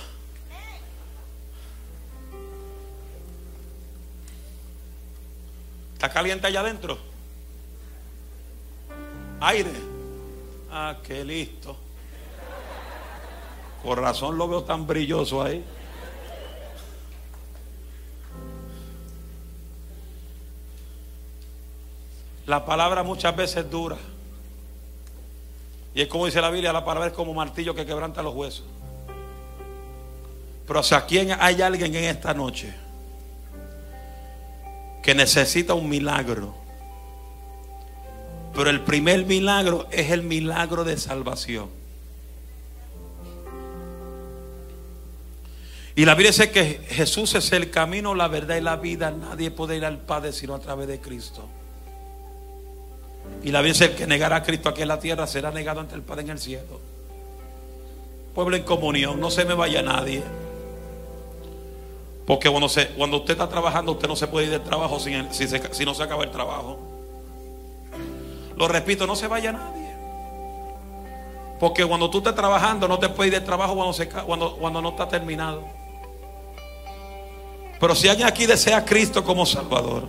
¿Está 6.03 6.13
caliente 6.13 6.49
allá 6.49 6.59
adentro? 6.63 6.99
Aire. 9.41 9.71
Ah, 10.69 10.97
qué 11.01 11.25
listo. 11.25 11.77
Por 13.85 14.01
razón 14.01 14.37
lo 14.37 14.49
veo 14.49 14.65
tan 14.65 14.85
brilloso 14.85 15.41
ahí. 15.41 15.65
La 22.47 22.67
palabra 22.67 23.05
muchas 23.05 23.37
veces 23.37 23.71
dura. 23.71 23.97
Y 25.95 26.03
es 26.03 26.09
como 26.09 26.27
dice 26.27 26.41
la 26.41 26.51
Biblia, 26.51 26.73
la 26.73 26.85
palabra 26.85 27.11
es 27.11 27.15
como 27.15 27.33
martillo 27.33 27.77
que 27.77 27.87
quebranta 27.87 28.25
los 28.25 28.35
huesos. 28.35 28.65
Pero 30.67 30.81
hacia 30.81 31.07
quién 31.07 31.31
hay 31.39 31.63
alguien 31.63 31.95
en 31.95 32.07
esta 32.07 32.35
noche 32.35 32.75
que 35.03 35.15
necesita 35.15 35.75
un 35.75 35.89
milagro. 35.89 36.55
Pero 38.55 38.71
el 38.71 38.81
primer 38.83 39.25
milagro 39.27 39.87
es 39.91 40.11
el 40.11 40.23
milagro 40.23 40.85
de 40.85 40.97
salvación. 40.97 41.69
Y 45.95 46.05
la 46.07 46.15
Biblia 46.15 46.31
dice 46.31 46.51
que 46.51 46.81
Jesús 46.89 47.35
es 47.35 47.53
el 47.53 47.71
camino, 47.71 48.15
la 48.15 48.29
verdad 48.29 48.57
y 48.57 48.61
la 48.63 48.77
vida. 48.77 49.11
Nadie 49.11 49.51
puede 49.51 49.77
ir 49.77 49.85
al 49.85 49.99
Padre 49.99 50.33
sino 50.33 50.55
a 50.55 50.59
través 50.59 50.89
de 50.89 51.01
Cristo. 51.01 51.47
Y 53.43 53.51
la 53.51 53.61
Biblia 53.61 53.89
dice 53.89 53.95
que 53.95 54.07
negará 54.07 54.37
a 54.37 54.43
Cristo 54.43 54.69
aquí 54.69 54.83
en 54.83 54.89
la 54.89 55.01
tierra 55.01 55.27
será 55.27 55.51
negado 55.51 55.81
ante 55.81 55.95
el 55.95 56.03
Padre 56.03 56.23
en 56.23 56.31
el 56.31 56.39
cielo. 56.39 56.81
Pueblo 58.35 58.57
en 58.57 58.63
comunión, 58.63 59.21
no 59.21 59.31
se 59.31 59.45
me 59.45 59.53
vaya 59.53 59.83
nadie. 59.83 60.23
Porque 62.27 62.49
cuando, 62.49 62.69
se, 62.69 62.89
cuando 62.89 63.19
usted 63.19 63.33
está 63.33 63.49
trabajando, 63.49 63.93
usted 63.93 64.09
no 64.09 64.17
se 64.17 64.27
puede 64.29 64.47
ir 64.47 64.53
del 64.53 64.63
trabajo 64.63 65.01
si, 65.01 65.13
si 65.31 65.85
no 65.85 65.95
se 65.95 66.03
acaba 66.03 66.25
el 66.25 66.31
trabajo. 66.31 66.79
Lo 68.57 68.69
repito, 68.69 69.07
no 69.07 69.17
se 69.17 69.27
vaya 69.27 69.53
nadie. 69.53 69.93
Porque 71.59 71.85
cuando 71.85 72.11
tú 72.11 72.19
estás 72.19 72.35
trabajando, 72.35 72.87
no 72.89 72.99
te 72.99 73.09
puedes 73.09 73.33
ir 73.33 73.39
del 73.39 73.47
trabajo 73.47 73.75
cuando, 73.75 73.93
se, 73.93 74.09
cuando, 74.09 74.57
cuando 74.57 74.83
no 74.83 74.91
está 74.91 75.09
terminado. 75.09 75.65
Pero 77.81 77.95
si 77.97 78.09
alguien 78.09 78.29
aquí 78.29 78.47
desea 78.47 78.79
a 78.79 78.85
Cristo 78.85 79.25
como 79.25 79.45
Salvador, 79.45 80.05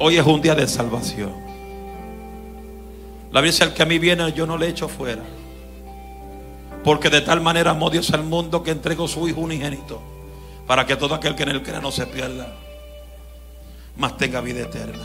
hoy 0.00 0.18
es 0.18 0.26
un 0.26 0.40
día 0.40 0.54
de 0.54 0.66
salvación. 0.66 1.32
La 3.30 3.40
Biblia 3.40 3.52
dice: 3.52 3.64
El 3.64 3.74
que 3.74 3.82
a 3.84 3.86
mí 3.86 3.98
viene, 4.00 4.32
yo 4.32 4.46
no 4.46 4.58
le 4.58 4.68
echo 4.68 4.88
fuera. 4.88 5.22
Porque 6.84 7.10
de 7.10 7.20
tal 7.20 7.40
manera 7.40 7.72
amó 7.72 7.90
Dios 7.90 8.10
al 8.12 8.24
mundo 8.24 8.62
que 8.62 8.70
entregó 8.70 9.06
su 9.06 9.28
Hijo 9.28 9.40
unigénito 9.40 10.00
para 10.66 10.86
que 10.86 10.96
todo 10.96 11.14
aquel 11.14 11.34
que 11.34 11.42
en 11.42 11.48
él 11.50 11.62
crea 11.62 11.80
no 11.80 11.90
se 11.90 12.06
pierda, 12.06 12.54
mas 13.96 14.16
tenga 14.16 14.40
vida 14.40 14.60
eterna. 14.60 15.04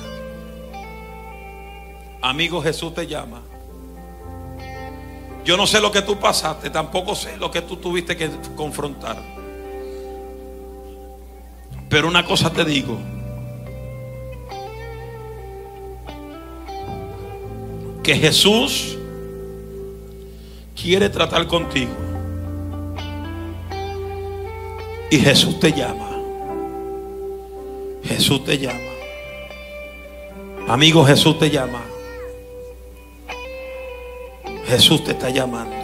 Amigo, 2.22 2.62
Jesús 2.62 2.94
te 2.94 3.08
llama. 3.08 3.42
Yo 5.44 5.58
no 5.58 5.68
sé 5.68 5.80
lo 5.80 5.92
que 5.92 6.02
tú 6.02 6.20
pasaste, 6.20 6.70
tampoco 6.70 7.16
sé 7.16 7.38
lo 7.38 7.52
que 7.52 7.62
tú 7.62 7.78
tuviste 7.78 8.16
que 8.16 8.30
confrontar. 8.56 9.18
Pero 11.90 12.08
una 12.08 12.26
cosa 12.26 12.52
te 12.52 12.66
digo. 12.66 12.98
Que 18.04 18.16
Jesús 18.16 18.98
quiere 20.76 21.10
tratar 21.10 21.48
contigo. 21.48 21.94
Y 25.10 25.20
Jesús 25.20 25.60
te 25.60 25.72
llama. 25.72 26.10
Jesús 28.04 28.44
te 28.44 28.58
llama. 28.58 28.80
Amigo, 30.68 31.06
Jesús 31.06 31.40
te 31.40 31.50
llama. 31.50 31.82
Jesús 34.66 35.04
te 35.04 35.12
está 35.12 35.30
llamando. 35.30 35.76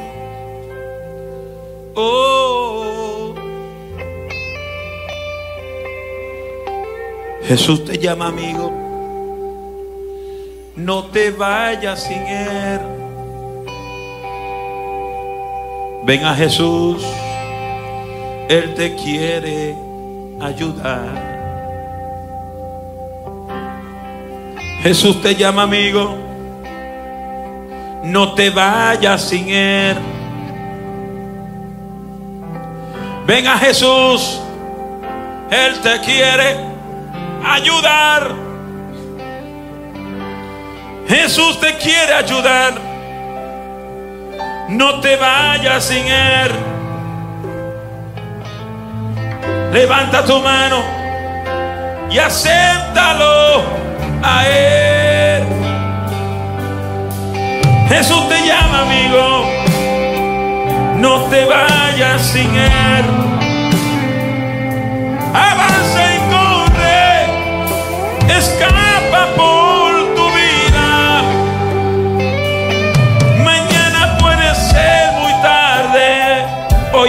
Oh. 1.96 3.36
Jesús 7.44 7.86
te 7.86 7.98
llama, 7.98 8.28
amigo. 8.28 8.72
No 10.76 11.06
te 11.06 11.32
vayas 11.32 12.04
sin 12.04 12.18
Él. 12.18 13.01
Ven 16.04 16.26
a 16.26 16.34
Jesús, 16.36 17.04
Él 18.50 18.74
te 18.74 18.96
quiere 18.96 19.76
ayudar. 20.42 21.32
Jesús 24.82 25.22
te 25.22 25.36
llama 25.36 25.64
amigo, 25.64 26.18
no 28.04 28.34
te 28.34 28.50
vayas 28.50 29.22
sin 29.22 29.50
Él. 29.50 29.98
Ven 33.28 33.46
a 33.46 33.60
Jesús, 33.60 34.42
Él 35.52 35.80
te 35.82 36.00
quiere 36.02 36.58
ayudar. 37.46 38.32
Jesús 41.08 41.60
te 41.60 41.78
quiere 41.78 42.14
ayudar. 42.14 42.91
No 44.72 45.02
te 45.02 45.18
vayas 45.18 45.84
sin 45.84 46.08
Él. 46.08 46.52
Levanta 49.74 50.24
tu 50.24 50.40
mano 50.40 50.78
y 52.10 52.18
acéptalo 52.18 53.64
a 54.24 54.48
Él. 54.48 55.44
Jesús 57.90 58.30
te 58.30 58.48
llama, 58.48 58.84
amigo. 58.84 59.46
No 61.00 61.24
te 61.26 61.44
vayas 61.44 62.22
sin 62.22 62.56
Él. 62.56 63.06
Avanza 65.34 66.16
y 66.16 66.20
corre. 66.32 67.26
Escapa 68.38 69.28
por 69.36 69.71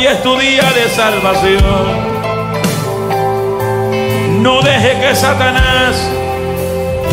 Es 0.04 0.20
tu 0.20 0.36
día 0.36 0.64
de 0.72 0.88
salvación. 0.88 1.62
No 4.42 4.60
deje 4.60 4.98
que 5.00 5.14
Satanás 5.14 5.96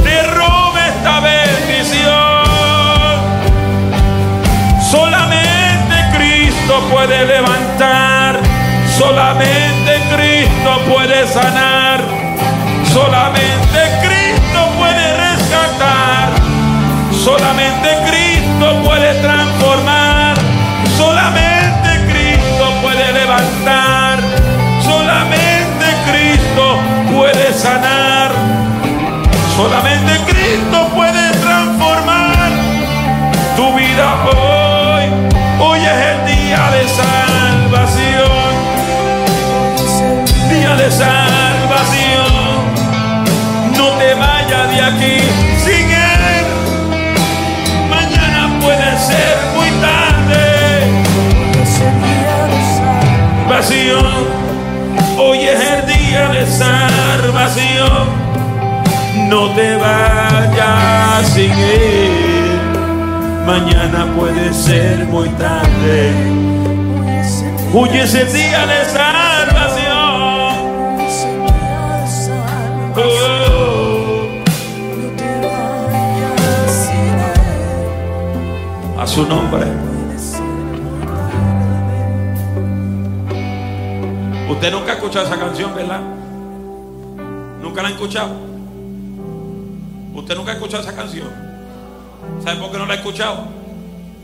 te 0.04 0.24
robe 0.24 0.82
esta 0.88 1.20
bendición. 1.20 2.46
Solamente 4.82 5.96
Cristo 6.18 6.82
puede 6.92 7.26
levantar. 7.26 8.40
Solamente 8.98 10.02
Cristo 10.16 10.82
puede 10.92 11.28
sanar. 11.28 12.02
Solamente 12.92 13.80
Cristo 14.02 14.68
puede 14.80 15.16
rescatar. 15.16 16.30
Solamente 17.14 17.90
Cristo 18.08 18.82
puede 18.84 19.14
transformar. 19.22 19.39
Salvación. 56.50 58.08
No 59.30 59.54
te 59.54 59.76
vayas 59.76 61.28
sin 61.34 61.52
Él. 61.52 62.60
Mañana 63.46 64.08
puede 64.16 64.54
ser 64.54 65.06
muy 65.06 65.30
tarde. 65.30 66.14
Hoy 67.74 67.90
es 67.94 68.14
el 68.16 68.32
día 68.34 68.66
de 68.66 68.86
salvación. 68.86 70.00
Oh. 72.96 74.00
A 79.00 79.08
su 79.08 79.26
nombre. 79.26 79.66
Usted 84.50 84.72
nunca 84.72 84.92
ha 84.92 84.96
escuchado 84.96 85.26
esa 85.26 85.38
canción, 85.38 85.74
¿verdad? 85.76 86.02
Ha 87.90 87.94
escuchado. 87.94 88.36
Usted 90.14 90.36
nunca 90.36 90.52
ha 90.52 90.54
escuchado 90.54 90.84
esa 90.84 90.96
canción. 90.96 91.28
¿Sabe 92.44 92.60
por 92.60 92.72
qué 92.72 92.78
no 92.78 92.86
la 92.86 92.94
ha 92.94 92.98
escuchado? 92.98 93.48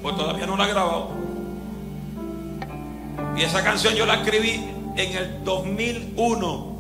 Pues 0.04 0.16
todavía 0.16 0.46
no 0.46 0.56
la 0.56 0.66
ha 0.66 0.68
grabado. 0.68 1.10
Y 3.36 3.42
esa 3.42 3.64
canción 3.64 3.96
yo 3.96 4.06
la 4.06 4.18
escribí 4.18 4.64
en 4.96 5.18
el 5.18 5.44
2001, 5.44 6.76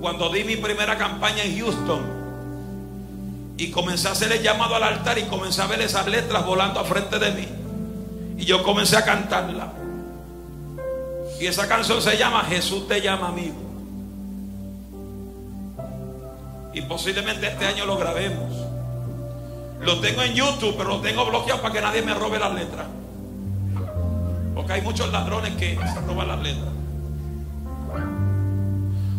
cuando 0.00 0.28
di 0.28 0.44
mi 0.44 0.54
primera 0.54 0.96
campaña 0.96 1.42
en 1.42 1.58
Houston. 1.58 2.00
Y 3.56 3.72
comencé 3.72 4.06
a 4.06 4.12
hacer 4.12 4.30
el 4.30 4.44
llamado 4.44 4.76
al 4.76 4.84
altar 4.84 5.18
y 5.18 5.24
comencé 5.24 5.62
a 5.62 5.66
ver 5.66 5.80
esas 5.80 6.06
letras 6.06 6.46
volando 6.46 6.78
a 6.78 6.84
frente 6.84 7.18
de 7.18 7.32
mí. 7.32 7.48
Y 8.38 8.44
yo 8.44 8.62
comencé 8.62 8.96
a 8.96 9.04
cantarla. 9.04 9.72
Y 11.40 11.46
esa 11.46 11.66
canción 11.66 12.00
se 12.00 12.16
llama 12.16 12.44
Jesús 12.44 12.86
te 12.86 13.00
llama 13.00 13.30
amigo. 13.30 13.65
Y 16.76 16.82
posiblemente 16.82 17.46
este 17.46 17.64
año 17.64 17.86
lo 17.86 17.96
grabemos. 17.96 18.52
Lo 19.80 19.98
tengo 19.98 20.20
en 20.20 20.34
YouTube, 20.34 20.74
pero 20.76 20.90
lo 20.90 21.00
tengo 21.00 21.24
bloqueado 21.24 21.62
para 21.62 21.72
que 21.72 21.80
nadie 21.80 22.02
me 22.02 22.12
robe 22.12 22.38
las 22.38 22.52
letras. 22.52 22.86
Porque 24.54 24.74
hay 24.74 24.82
muchos 24.82 25.10
ladrones 25.10 25.54
que 25.56 25.74
se 25.74 26.00
roban 26.06 26.28
las 26.28 26.42
letras. 26.42 26.68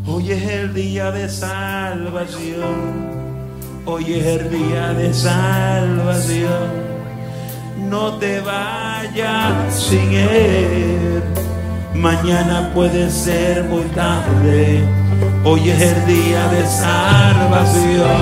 Hoy 0.05 0.31
es 0.31 0.43
el 0.43 0.71
día 0.75 1.11
de 1.11 1.27
salvación. 1.27 3.07
Hoy 3.87 4.13
es 4.13 4.25
el 4.27 4.51
día 4.51 4.93
de 4.93 5.11
salvación. 5.11 6.69
No 7.89 8.19
te 8.19 8.39
vayas 8.39 9.73
sin 9.73 10.13
él. 10.13 11.23
Mañana 11.95 12.71
puede 12.75 13.09
ser 13.09 13.63
muy 13.63 13.85
tarde. 13.95 15.06
Hoy 15.49 15.69
es 15.69 15.81
el 15.81 16.05
día 16.05 16.45
de 16.49 16.67
salvación. 16.67 18.19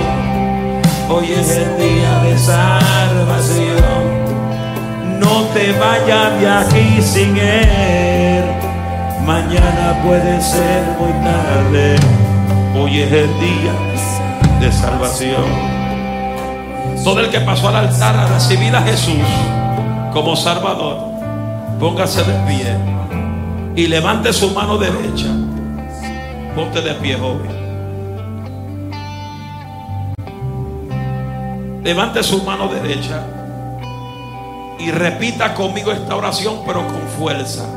Hoy 1.10 1.31
es 1.31 1.57
el 1.57 1.76
día 1.76 2.19
de 2.19 2.38
salvación. 2.38 3.81
No 5.19 5.45
te 5.56 5.72
vayas 5.72 6.39
de 6.39 6.47
aquí 6.47 7.02
sin 7.02 7.35
él. 7.35 8.43
Mañana 9.26 10.03
puede 10.06 10.39
ser 10.39 10.84
muy 10.99 11.11
tarde. 11.23 11.95
Hoy 12.80 12.99
es 12.99 13.11
el 13.11 13.39
día 13.39 13.73
de 14.60 14.72
salvación. 14.72 15.45
Todo 17.03 17.22
el 17.22 17.31
que 17.31 17.39
pasó 17.39 17.69
al 17.69 17.77
altar 17.77 18.18
a 18.18 18.27
recibir 18.27 18.76
a 18.76 18.84
Jesús 18.84 19.26
como 20.14 20.35
Salvador, 20.35 20.99
póngase 21.80 22.23
de 22.23 22.34
pie 22.45 22.77
y 23.76 23.88
levante 23.88 24.31
su 24.31 24.52
mano 24.52 24.77
derecha. 24.77 25.45
Ponte 26.56 26.82
de 26.82 26.94
pie, 26.95 27.18
joven. 27.18 27.65
Levante 31.84 32.23
su 32.23 32.41
mano 32.44 32.69
derecha 32.69 33.23
y 34.80 34.90
repita 34.90 35.53
conmigo 35.53 35.91
esta 35.91 36.15
oración, 36.15 36.61
pero 36.65 36.88
con 36.88 37.02
fuerza. 37.18 37.68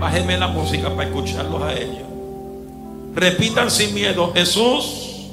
Bájeme 0.00 0.36
la 0.36 0.48
música 0.48 0.90
para 0.90 1.04
escucharlos 1.04 1.62
a 1.62 1.72
ellos. 1.72 2.02
Repitan 3.14 3.70
sin 3.70 3.94
miedo, 3.94 4.32
Jesús, 4.34 5.30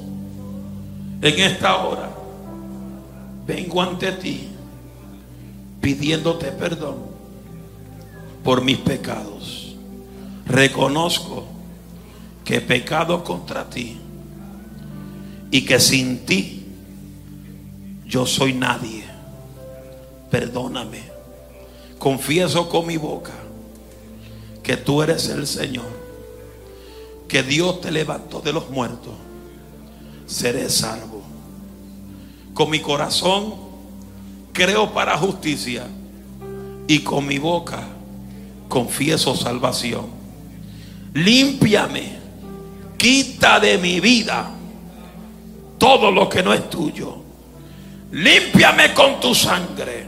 en 1.20 1.40
esta 1.40 1.76
hora 1.78 2.10
vengo 3.44 3.82
ante 3.82 4.12
ti 4.12 4.48
pidiéndote 5.80 6.52
perdón 6.52 6.96
por 8.44 8.62
mis 8.62 8.78
pecados. 8.78 9.74
Reconozco 10.46 11.49
que 12.50 12.56
he 12.56 12.60
pecado 12.60 13.22
contra 13.22 13.70
ti 13.70 13.96
y 15.52 15.64
que 15.64 15.78
sin 15.78 16.26
ti 16.26 16.64
yo 18.08 18.26
soy 18.26 18.54
nadie. 18.54 19.04
Perdóname. 20.32 21.00
Confieso 22.00 22.68
con 22.68 22.88
mi 22.88 22.96
boca 22.96 23.34
que 24.64 24.76
tú 24.76 25.00
eres 25.00 25.28
el 25.28 25.46
Señor, 25.46 25.86
que 27.28 27.44
Dios 27.44 27.82
te 27.82 27.92
levantó 27.92 28.40
de 28.40 28.52
los 28.52 28.68
muertos. 28.68 29.14
Seré 30.26 30.68
salvo. 30.70 31.22
Con 32.52 32.68
mi 32.68 32.80
corazón 32.80 33.54
creo 34.52 34.92
para 34.92 35.16
justicia 35.16 35.86
y 36.88 36.98
con 36.98 37.28
mi 37.28 37.38
boca 37.38 37.86
confieso 38.68 39.36
salvación. 39.36 40.06
Límpiame, 41.14 42.19
quita 43.00 43.58
de 43.58 43.78
mi 43.78 43.98
vida 43.98 44.50
todo 45.78 46.10
lo 46.10 46.28
que 46.28 46.42
no 46.42 46.52
es 46.52 46.68
tuyo. 46.68 47.16
Límpiame 48.12 48.92
con 48.92 49.18
tu 49.18 49.34
sangre. 49.34 50.06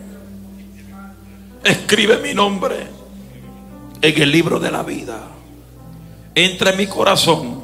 Escribe 1.64 2.18
mi 2.18 2.34
nombre 2.34 2.86
en 4.02 4.22
el 4.22 4.30
libro 4.30 4.60
de 4.60 4.70
la 4.70 4.82
vida. 4.82 5.22
Entra 6.34 6.72
en 6.72 6.76
mi 6.76 6.86
corazón 6.86 7.62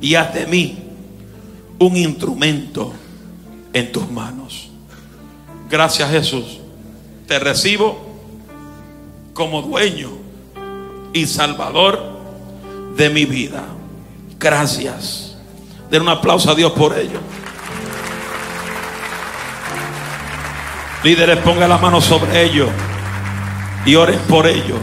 y 0.00 0.14
haz 0.14 0.32
de 0.32 0.46
mí 0.46 0.78
un 1.78 1.94
instrumento 1.94 2.94
en 3.74 3.92
tus 3.92 4.10
manos. 4.10 4.70
Gracias 5.68 6.10
Jesús. 6.10 6.60
Te 7.28 7.38
recibo 7.38 7.98
como 9.34 9.60
dueño 9.60 10.12
y 11.12 11.26
salvador 11.26 12.02
de 12.96 13.10
mi 13.10 13.26
vida. 13.26 13.75
Gracias. 14.38 15.36
Den 15.90 16.02
un 16.02 16.08
aplauso 16.08 16.50
a 16.50 16.54
Dios 16.54 16.72
por 16.72 16.98
ello. 16.98 17.20
Líderes, 21.02 21.38
pongan 21.38 21.68
la 21.68 21.78
mano 21.78 22.00
sobre 22.00 22.42
ellos 22.42 22.68
y 23.84 23.94
oren 23.94 24.18
por 24.28 24.46
ellos. 24.46 24.78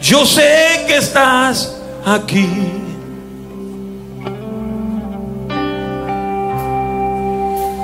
Yo 0.00 0.24
sé 0.24 0.84
que 0.86 0.96
estás 0.96 1.76
aquí. 2.04 2.48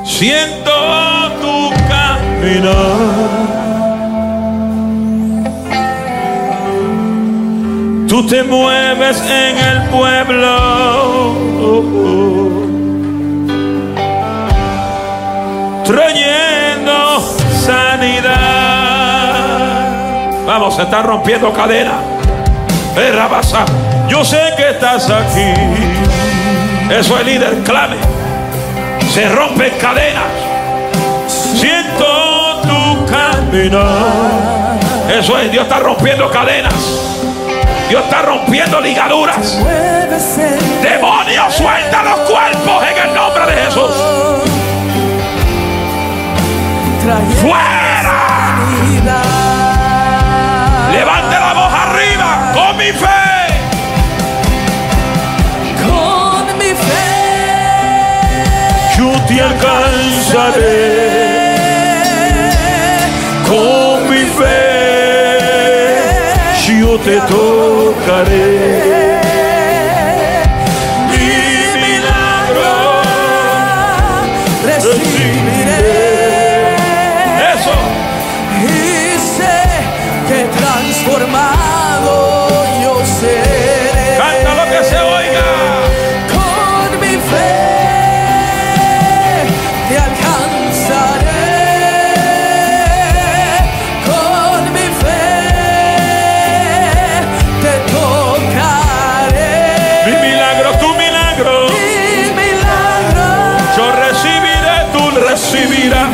Siento 0.05 0.71
tu 1.41 1.71
caminar. 1.89 3.58
Tú 8.19 8.27
te 8.27 8.43
mueves 8.43 9.23
en 9.31 9.57
el 9.57 9.83
pueblo. 9.91 11.37
trayendo 15.85 17.21
sanidad. 17.65 18.35
Vamos, 20.45 20.75
se 20.75 20.83
está 20.83 21.01
rompiendo 21.03 21.53
cadena. 21.53 22.01
Yo 24.09 24.25
sé 24.25 24.53
que 24.57 24.71
estás 24.71 25.09
aquí. 25.09 25.53
Eso 26.93 27.21
es 27.21 27.25
líder, 27.25 27.63
clave. 27.63 27.99
Se 29.15 29.29
rompen 29.29 29.75
cadenas. 29.81 30.25
Siento 31.55 32.63
tu 32.63 33.07
caminar. 33.07 34.77
Eso 35.09 35.39
es, 35.39 35.53
Dios 35.53 35.63
está 35.63 35.79
rompiendo 35.79 36.29
cadenas. 36.33 37.18
Dios 37.89 38.05
está 38.05 38.21
rompiendo 38.23 38.81
ligaduras. 38.81 39.59
Demonios, 40.83 41.55
suelta 41.55 42.03
los 42.03 42.19
cuerpos 42.31 42.85
en 42.91 43.09
el 43.09 43.15
nombre 43.15 43.47
de 43.47 43.53
Jesús. 43.63 43.91
¡Fuera! 47.41 48.59
Levante 50.93 51.37
la 51.41 51.55
voz 51.55 51.73
arriba 51.73 52.53
con 52.53 52.77
mi 52.77 52.93
fe. 52.93 53.07
Con 55.87 56.59
mi 56.59 56.75
fe. 56.75 57.09
Yo 58.99 59.11
te 59.27 59.41
alcanzaré. 59.41 60.89
Con 63.49 63.78
te 67.09 67.21
tocaré. 67.27 68.98
vira. 105.69 106.08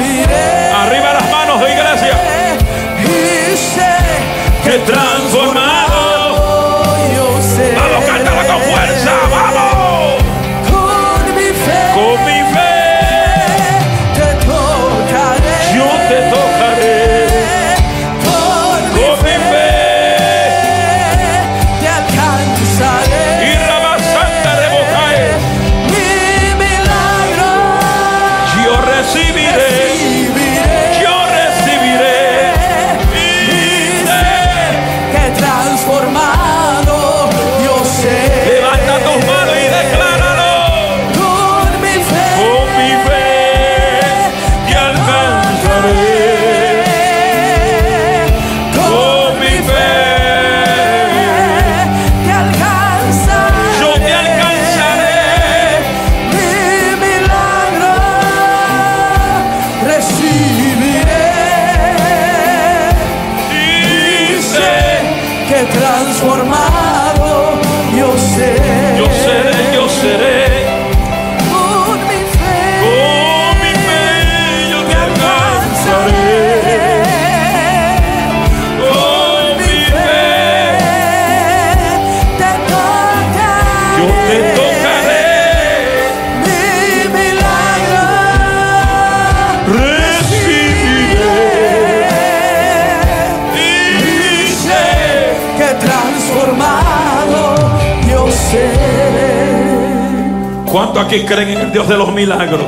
¿Cuánto 100.75 100.99
aquí 100.99 101.21
creen 101.21 101.51
en 101.51 101.59
el 101.59 101.73
Dios 101.73 101.87
de 101.87 101.97
los 101.97 102.13
milagros? 102.13 102.67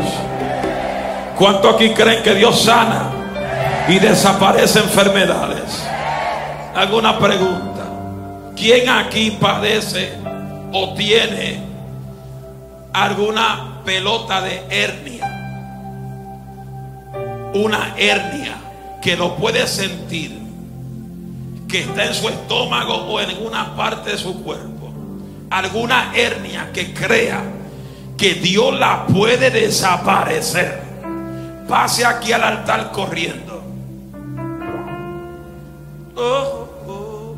¿Cuánto 1.37 1.69
aquí 1.69 1.91
creen 1.91 2.23
que 2.23 2.37
Dios 2.37 2.63
sana 2.63 3.11
y 3.89 3.99
desaparece 3.99 4.79
enfermedades? 4.79 5.85
Hago 6.77 6.99
una 6.99 7.19
pregunta. 7.19 7.85
¿Quién 8.55 8.89
aquí 8.89 9.33
padece 9.33 10.13
o 10.73 10.95
tiene 10.95 11.59
alguna 12.93 13.81
pelota 13.85 14.41
de 14.41 14.63
hernia? 14.71 15.27
Una 17.55 17.93
hernia 17.97 18.55
que 19.03 19.17
lo 19.17 19.35
puede 19.35 19.67
sentir, 19.67 20.39
que 21.67 21.81
está 21.81 22.05
en 22.05 22.15
su 22.15 22.29
estómago 22.29 22.95
o 22.95 23.19
en 23.19 23.31
alguna 23.31 23.75
parte 23.75 24.11
de 24.11 24.17
su 24.17 24.45
cuerpo. 24.45 24.93
Alguna 25.51 26.13
hernia 26.15 26.71
que 26.73 26.95
crea 26.95 27.56
que 28.17 28.35
Dios 28.35 28.79
la 28.79 29.07
puede 29.07 29.51
desaparecer. 29.51 30.81
Pase 31.69 32.05
aquí 32.05 32.33
al 32.33 32.43
altar 32.43 32.91
corriendo. 32.93 33.63
Oh, 36.17 36.69
oh, 36.87 37.37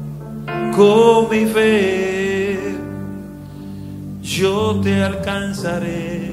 con 0.76 1.30
mi 1.30 1.46
fe 1.46 2.28
yo 4.38 4.80
te 4.82 5.02
alcanzaré. 5.02 6.30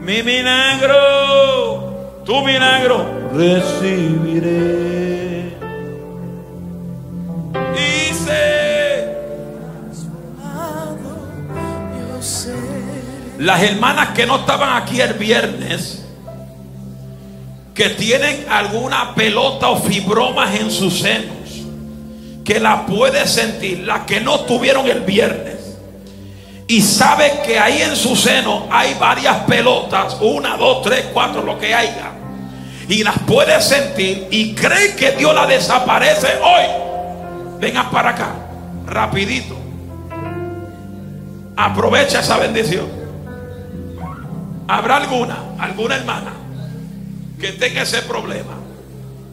Mi 0.00 0.22
milagro, 0.22 2.22
tu 2.24 2.44
milagro 2.44 3.04
recibiré. 3.34 5.15
Las 13.46 13.62
hermanas 13.62 14.08
que 14.08 14.26
no 14.26 14.40
estaban 14.40 14.76
aquí 14.82 15.00
el 15.00 15.14
viernes, 15.14 16.04
que 17.76 17.90
tienen 17.90 18.44
alguna 18.50 19.14
pelota 19.14 19.68
o 19.68 19.76
fibromas 19.76 20.52
en 20.58 20.68
sus 20.68 20.98
senos, 20.98 21.64
que 22.44 22.58
la 22.58 22.84
puede 22.86 23.24
sentir, 23.28 23.86
las 23.86 24.00
que 24.00 24.20
no 24.20 24.40
tuvieron 24.40 24.88
el 24.88 25.02
viernes, 25.02 25.76
y 26.66 26.82
sabe 26.82 27.42
que 27.46 27.56
ahí 27.56 27.82
en 27.82 27.94
su 27.94 28.16
seno 28.16 28.66
hay 28.68 28.94
varias 28.98 29.36
pelotas, 29.44 30.16
una, 30.20 30.56
dos, 30.56 30.82
tres, 30.82 31.04
cuatro, 31.12 31.44
lo 31.44 31.56
que 31.56 31.72
haya, 31.72 32.10
y 32.88 33.04
las 33.04 33.16
puede 33.20 33.62
sentir 33.62 34.26
y 34.28 34.56
cree 34.56 34.96
que 34.96 35.12
Dios 35.12 35.32
la 35.32 35.46
desaparece 35.46 36.26
hoy. 36.42 37.60
Vengan 37.60 37.92
para 37.92 38.10
acá, 38.10 38.34
rapidito. 38.88 39.56
Aprovecha 41.56 42.18
esa 42.18 42.38
bendición. 42.38 42.95
¿Habrá 44.68 44.96
alguna, 44.96 45.36
alguna 45.58 45.96
hermana 45.96 46.32
que 47.40 47.52
tenga 47.52 47.82
ese 47.82 48.02
problema? 48.02 48.54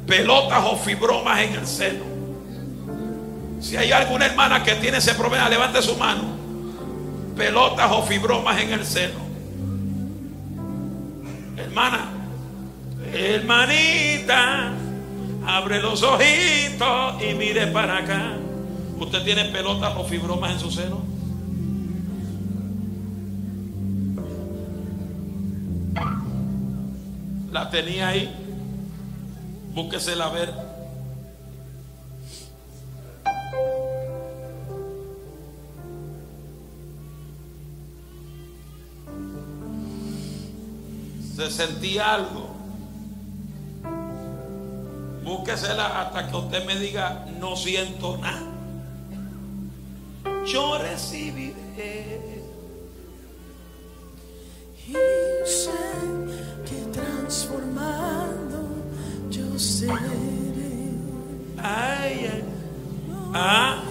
Pelotas 0.05 0.63
o 0.65 0.77
fibromas 0.77 1.39
en 1.39 1.53
el 1.53 1.65
seno. 1.65 2.03
Si 3.59 3.77
hay 3.77 3.91
alguna 3.91 4.25
hermana 4.25 4.61
que 4.63 4.75
tiene 4.75 4.97
ese 4.97 5.15
problema, 5.15 5.49
levante 5.49 5.81
su 5.81 5.95
mano. 5.95 6.23
Pelotas 7.35 7.91
o 7.91 8.03
fibromas 8.03 8.61
en 8.61 8.73
el 8.73 8.85
seno. 8.85 9.23
Hermana, 11.57 12.09
hermanita, 13.11 14.73
abre 15.47 15.81
los 15.81 16.03
ojitos 16.03 17.23
y 17.23 17.33
mire 17.33 17.67
para 17.67 17.99
acá. 17.99 18.33
¿Usted 18.99 19.23
tiene 19.23 19.45
pelotas 19.45 19.93
o 19.97 20.03
fibromas 20.03 20.51
en 20.51 20.59
su 20.59 20.69
seno? 20.69 21.12
La 27.53 27.69
tenía 27.69 28.07
ahí. 28.07 28.33
Búsquesela 29.75 30.25
a 30.25 30.29
ver. 30.29 30.51
Se 41.35 41.51
sentía 41.51 42.15
algo. 42.15 42.55
Búsquesela 45.23 46.01
hasta 46.01 46.27
que 46.31 46.35
usted 46.35 46.65
me 46.65 46.75
diga, 46.77 47.27
no 47.39 47.55
siento 47.55 48.17
nada. 48.17 48.41
Yo 50.47 50.79
recibiré. 50.79 52.33
Transformado 57.33 58.61
yo 59.31 59.57
seré. 59.57 59.93
Ay, 61.57 62.29
ay. 62.31 62.43
Ah. 63.33 63.81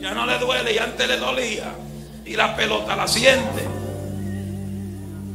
Ya 0.00 0.14
no 0.14 0.24
le 0.24 0.38
duele 0.38 0.72
y 0.72 0.78
antes 0.78 1.06
le 1.06 1.18
dolía. 1.18 1.74
Y 2.24 2.34
la 2.34 2.56
pelota 2.56 2.96
la 2.96 3.06
siente. 3.06 3.66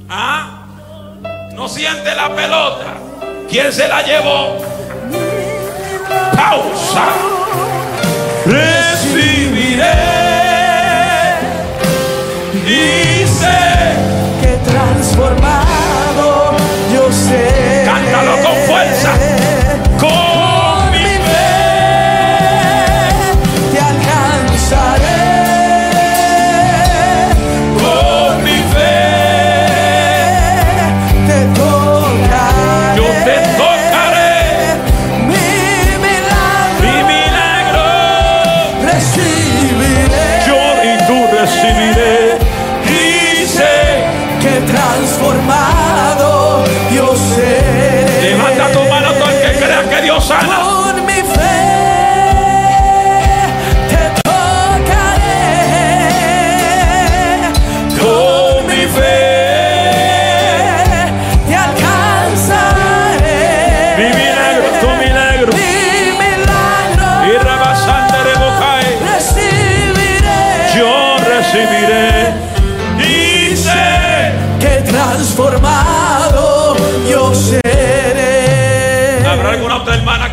Ah. 0.10 0.66
No 1.54 1.70
siente 1.70 2.16
la 2.16 2.36
pelota. 2.36 2.96
¿Quién 3.48 3.72
se 3.72 3.88
la 3.88 4.02
llevó? 4.02 4.58
Pausa. 6.36 7.47
vergüenza 18.78 19.37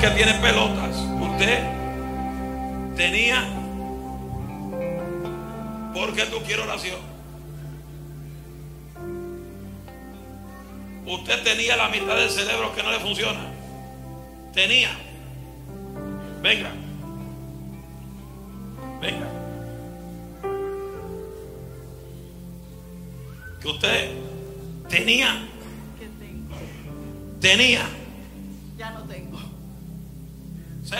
que 0.04 0.10
tiene 0.10 0.34
pelotas. 0.34 0.96
Usted 1.18 1.64
tenía. 2.94 3.42
¿Por 5.94 6.12
qué 6.14 6.26
tú 6.26 6.42
quieres 6.42 6.66
oración? 6.66 6.98
Usted 11.06 11.42
tenía 11.42 11.76
la 11.76 11.88
mitad 11.88 12.16
del 12.16 12.28
cerebro 12.28 12.74
que 12.74 12.82
no 12.82 12.90
le 12.90 13.00
funciona. 13.00 13.50
Tenía. 14.52 14.90
Venga. 16.42 16.70
Venga. 19.00 19.26
Que 23.62 23.68
usted 23.68 24.10
tenía. 24.90 25.48
Tenía. 27.40 27.93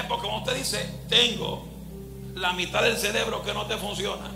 Porque 0.09 0.27
como 0.27 0.39
usted 0.39 0.57
dice, 0.57 0.89
tengo 1.09 1.67
la 2.35 2.53
mitad 2.53 2.83
del 2.83 2.97
cerebro 2.97 3.43
que 3.43 3.55
no 3.55 3.67
te 3.67 3.77
funciona, 3.77 4.31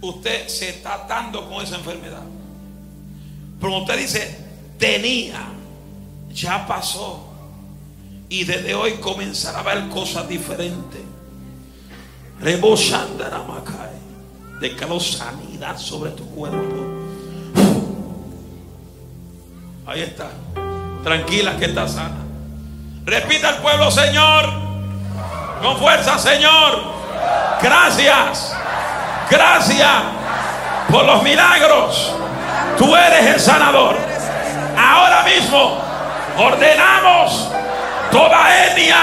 usted 0.00 0.48
se 0.48 0.68
está 0.68 0.94
atando 0.94 1.48
con 1.48 1.64
esa 1.64 1.76
enfermedad. 1.76 2.22
Pero 3.60 3.78
usted 3.78 3.96
dice, 3.96 4.38
tenía, 4.78 5.40
ya 6.32 6.66
pasó. 6.66 7.28
Y 8.28 8.44
desde 8.44 8.74
hoy 8.74 8.94
comenzará 8.94 9.60
a 9.60 9.62
ver 9.62 9.88
cosas 9.88 10.28
diferentes. 10.28 11.00
Rebosando 12.40 13.28
la 13.28 13.42
Macay. 13.42 13.92
Declaro 14.60 14.98
sanidad 14.98 15.78
sobre 15.78 16.10
tu 16.12 16.24
cuerpo. 16.30 17.02
Ahí 19.86 20.00
está. 20.00 20.30
Tranquila 21.02 21.56
que 21.58 21.66
está 21.66 21.86
sana. 21.86 22.24
Repita 23.04 23.48
al 23.48 23.56
pueblo, 23.56 23.90
Señor. 23.90 24.48
Con 25.60 25.76
fuerza, 25.76 26.18
Señor. 26.18 26.82
Gracias. 27.60 28.56
Gracias 29.28 29.88
por 30.90 31.04
los 31.04 31.22
milagros. 31.22 32.14
Tú 32.78 32.94
eres 32.94 33.26
el 33.34 33.40
sanador. 33.40 33.96
Ahora 34.76 35.22
mismo 35.22 35.78
ordenamos 36.36 37.48
toda 38.10 38.66
etnia 38.66 38.96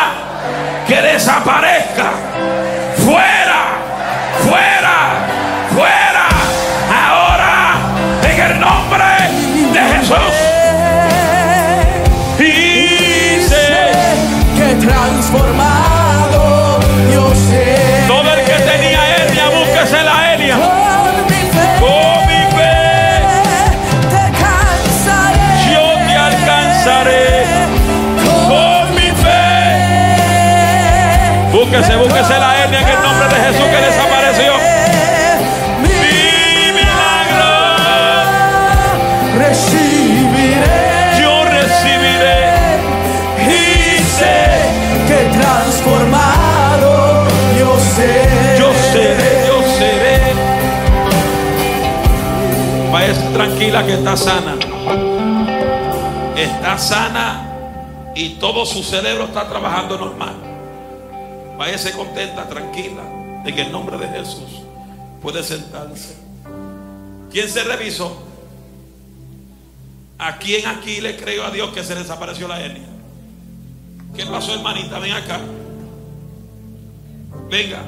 que 0.87 1.01
desaparezca. 1.01 2.11
Fuera, 3.03 3.65
fuera. 4.43 4.78
Transformado 15.31 15.68
tranquila 53.59 53.85
que 53.85 53.93
está 53.93 54.15
sana. 54.15 54.57
Está 56.37 56.77
sana 56.77 58.13
y 58.15 58.35
todo 58.35 58.65
su 58.65 58.81
cerebro 58.83 59.25
está 59.25 59.49
trabajando 59.49 59.97
normal. 59.97 60.35
Váyase 61.57 61.91
contenta, 61.91 62.47
tranquila, 62.47 63.03
en 63.45 63.59
el 63.59 63.69
nombre 63.69 63.97
de 63.97 64.07
Jesús. 64.07 64.61
Puede 65.21 65.43
sentarse. 65.43 66.15
¿Quién 67.29 67.49
se 67.49 67.63
revisó? 67.65 68.23
¿A 70.17 70.37
quién 70.37 70.65
aquí 70.65 71.01
le 71.01 71.17
creyó 71.17 71.45
a 71.45 71.51
Dios 71.51 71.71
que 71.73 71.83
se 71.83 71.95
desapareció 71.95 72.47
la 72.47 72.65
etnia? 72.65 72.87
¿Qué 74.15 74.25
pasó, 74.25 74.53
hermanita? 74.53 74.99
Ven 74.99 75.11
acá. 75.11 75.41
Venga. 77.49 77.81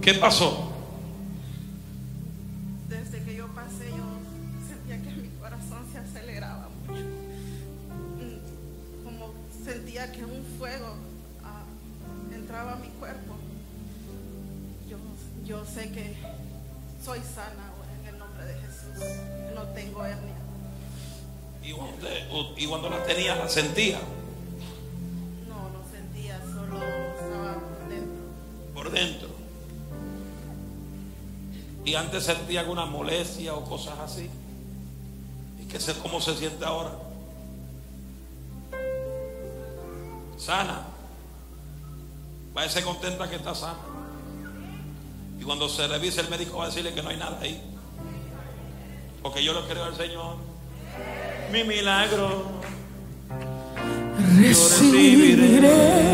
¿Qué 0.00 0.14
pasó? 0.14 0.69
Yo 15.60 15.66
sé 15.66 15.90
que 15.92 16.16
soy 17.04 17.20
sana 17.20 17.68
ahora 17.68 17.92
en 18.00 18.14
el 18.14 18.18
nombre 18.18 18.44
de 18.46 18.54
Jesús. 18.54 19.04
No 19.54 19.62
tengo 19.74 20.04
hernia. 20.04 20.34
Y 21.62 21.72
cuando, 21.72 22.08
y 22.56 22.66
cuando 22.66 22.88
la 22.88 23.04
tenía, 23.04 23.36
la 23.36 23.46
sentía 23.46 24.00
No, 25.46 25.68
no 25.68 25.84
sentía, 25.92 26.40
solo 26.40 26.78
estaba 26.78 27.54
por 27.60 27.88
dentro. 27.90 28.22
por 28.74 28.90
dentro. 28.90 29.28
Y 31.84 31.94
antes 31.94 32.24
sentía 32.24 32.60
alguna 32.60 32.86
molestia 32.86 33.54
o 33.54 33.64
cosas 33.64 33.98
así. 33.98 34.30
¿Y 35.60 35.66
qué 35.66 35.78
sé 35.78 35.92
cómo 35.94 36.22
se 36.22 36.36
siente 36.36 36.64
ahora? 36.64 36.92
Sana. 40.38 40.86
Váyase 42.54 42.82
contenta 42.82 43.28
que 43.28 43.36
está 43.36 43.54
sana. 43.54 43.89
Y 45.40 45.42
cuando 45.42 45.68
se 45.68 45.88
revise 45.88 46.20
el 46.20 46.28
médico 46.28 46.58
va 46.58 46.64
a 46.64 46.66
decirle 46.68 46.92
que 46.92 47.02
no 47.02 47.08
hay 47.08 47.16
nada 47.16 47.38
ahí. 47.40 47.60
Porque 49.22 49.42
yo 49.42 49.54
lo 49.54 49.66
creo 49.66 49.84
al 49.84 49.96
Señor. 49.96 50.36
Mi 51.50 51.64
milagro. 51.64 52.60
recibiré 54.36 56.10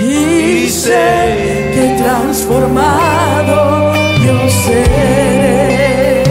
y 0.00 0.68
sé 0.68 1.70
que 1.74 1.96
transformado 2.02 3.94
yo 4.18 4.48
seré 4.48 6.22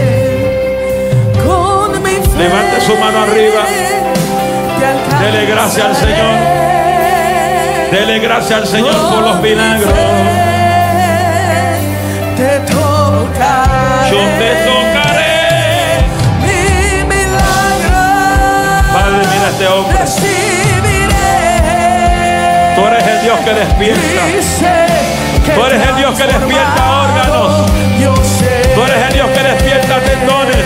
con 1.44 2.02
mi 2.02 2.10
fe 2.10 2.38
Levante 2.38 2.80
su 2.80 2.96
mano 2.96 3.18
arriba. 3.22 3.66
Dele 5.20 5.46
gracias 5.46 5.86
al 5.86 5.96
Señor. 5.96 6.38
Dele 7.90 8.18
gracias 8.20 8.60
al 8.60 8.66
Señor 8.66 8.94
por 9.10 9.22
los 9.22 9.40
milagros. 9.40 10.37
Yo 14.10 14.20
te 14.38 14.50
tocaré. 14.64 15.36
mi 16.40 17.04
milagro 17.04 18.00
Padre, 18.92 19.22
mira 19.32 19.48
este 19.50 19.66
hombre. 19.68 19.98
recibiré 19.98 21.28
Tú 22.74 22.86
eres 22.86 23.06
el 23.06 23.20
Dios 23.22 23.38
que 23.40 23.52
despierta. 23.54 24.22
Tú 25.54 25.64
eres 25.66 25.88
el 25.88 25.96
Dios 25.96 26.18
que 26.18 26.24
despierta 26.24 27.00
órganos. 27.02 27.70
Tú 28.74 28.82
eres 28.84 29.02
el 29.08 29.12
Dios 29.12 29.28
que 29.28 29.42
despierta 29.42 30.00
tendones. 30.00 30.56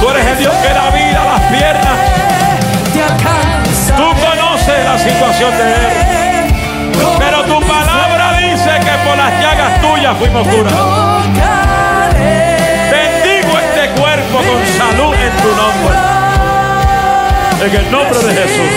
Tú 0.00 0.08
eres 0.10 0.26
el 0.26 0.38
Dios 0.38 0.54
que 0.54 0.68
da 0.68 0.90
vida 0.90 1.22
a 1.22 1.26
las 1.26 1.42
piernas. 1.52 1.98
Tú 3.96 4.06
conoces 4.20 4.84
la 4.84 4.98
situación 4.98 5.50
de 5.58 5.64
él. 5.64 6.10
Pero 7.18 7.44
tu 7.44 7.60
palabra 7.66 8.38
dice 8.38 8.70
que 8.80 9.08
por 9.08 9.16
las 9.16 9.32
llagas 9.42 9.80
tuyas 9.80 10.16
fuimos 10.18 10.48
curados. 10.48 11.59
En 15.30 15.42
tu 15.42 15.50
nombre. 15.62 15.96
En 17.62 17.72
el 17.74 17.90
nombre 17.90 18.18
de 18.18 18.32
Jesús. 18.40 18.70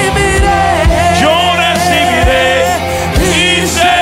Yo 1.22 1.36
recibiré 1.66 2.48
y 3.20 3.68
sé 3.68 3.98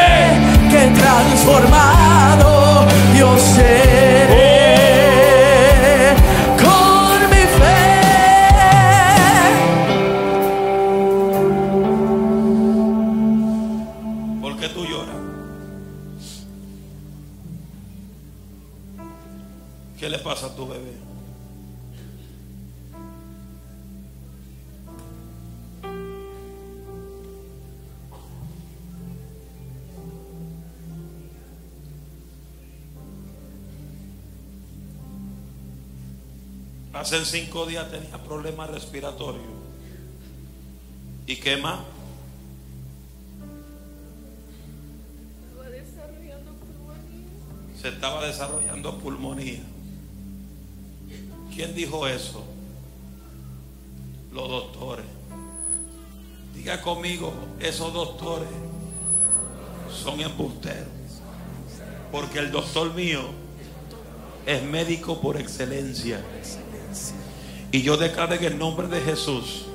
que 0.69 0.81
transformado 0.99 2.87
yo 3.15 3.37
seré 3.37 4.10
Hace 37.11 37.25
cinco 37.25 37.65
días 37.65 37.91
tenía 37.91 38.17
problemas 38.23 38.69
respiratorios. 38.69 39.43
¿Y 41.27 41.35
qué 41.35 41.57
más? 41.57 41.79
se 47.81 47.89
estaba 47.89 48.25
desarrollando 48.25 48.97
pulmonía. 48.99 49.59
¿Quién 51.53 51.75
dijo 51.75 52.07
eso? 52.07 52.45
Los 54.31 54.47
doctores. 54.47 55.05
Diga 56.55 56.81
conmigo, 56.81 57.33
esos 57.59 57.91
doctores 57.91 58.47
son 59.91 60.21
embusteros. 60.21 60.87
Porque 62.09 62.39
el 62.39 62.51
doctor 62.51 62.93
mío 62.93 63.21
es 64.45 64.63
médico 64.63 65.19
por 65.19 65.35
excelencia. 65.35 66.21
Y 67.71 67.81
yo 67.81 67.97
declaro 67.97 68.33
en 68.33 68.43
el 68.43 68.57
nombre 68.57 68.87
de 68.87 69.01
Jesús 69.01 69.65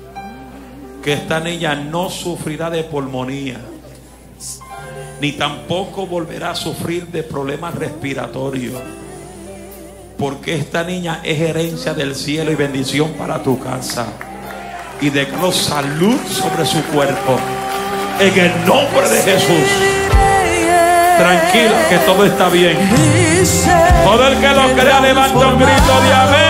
que 1.03 1.13
esta 1.13 1.39
niña 1.39 1.75
no 1.75 2.09
sufrirá 2.09 2.69
de 2.69 2.83
pulmonía 2.83 3.59
ni 5.19 5.31
tampoco 5.31 6.05
volverá 6.05 6.51
a 6.51 6.55
sufrir 6.55 7.07
de 7.07 7.23
problemas 7.23 7.73
respiratorios. 7.75 8.81
Porque 10.17 10.55
esta 10.55 10.83
niña 10.83 11.21
es 11.23 11.39
herencia 11.39 11.93
del 11.93 12.15
cielo 12.15 12.51
y 12.51 12.55
bendición 12.55 13.11
para 13.13 13.41
tu 13.41 13.59
casa. 13.59 14.07
Y 15.01 15.09
declaro 15.09 15.51
salud 15.51 16.19
sobre 16.27 16.65
su 16.65 16.81
cuerpo. 16.85 17.39
En 18.19 18.37
el 18.37 18.65
nombre 18.65 19.07
de 19.09 19.21
Jesús. 19.21 19.69
Tranquila 21.17 21.89
que 21.89 21.97
todo 21.99 22.25
está 22.25 22.49
bien. 22.49 22.77
Todo 24.03 24.27
el 24.27 24.37
que 24.39 24.49
lo 24.49 24.73
crea 24.73 24.99
levanta 25.01 25.47
un 25.47 25.59
grito 25.59 26.01
de 26.01 26.13
amén. 26.13 26.46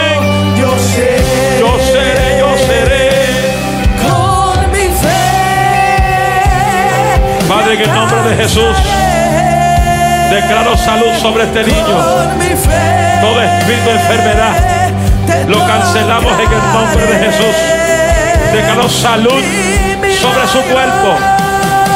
Yo 0.60 0.78
seré 0.80 1.60
Yo 1.60 1.78
seré, 1.80 2.40
yo 2.40 2.58
seré. 2.58 3.10
con 4.02 4.72
mi 4.72 4.88
fe. 5.02 5.24
Padre, 7.48 7.74
en 7.74 7.82
el 7.82 7.94
nombre 7.94 8.22
de 8.30 8.36
Jesús. 8.44 8.76
Declaro 10.32 10.78
salud 10.78 11.14
sobre 11.22 11.44
este 11.44 11.64
niño. 11.64 11.98
Todo 13.22 13.42
espíritu 13.42 13.90
de 13.90 13.96
enfermedad 13.96 14.54
lo 15.48 15.66
cancelamos 15.66 16.34
en 16.34 16.52
el 16.52 16.74
nombre 16.74 17.06
de 17.06 17.26
Jesús. 17.26 17.56
Declaró 18.54 18.90
salud 18.90 19.44
sobre 20.22 20.48
su 20.48 20.62
cuerpo. 20.64 21.18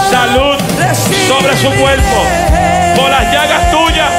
Salud 0.09 0.57
sobre 1.27 1.57
su 1.57 1.69
cuerpo. 1.81 2.25
Por 2.95 3.09
las 3.09 3.31
llagas 3.33 3.71
tuyas, 3.71 4.11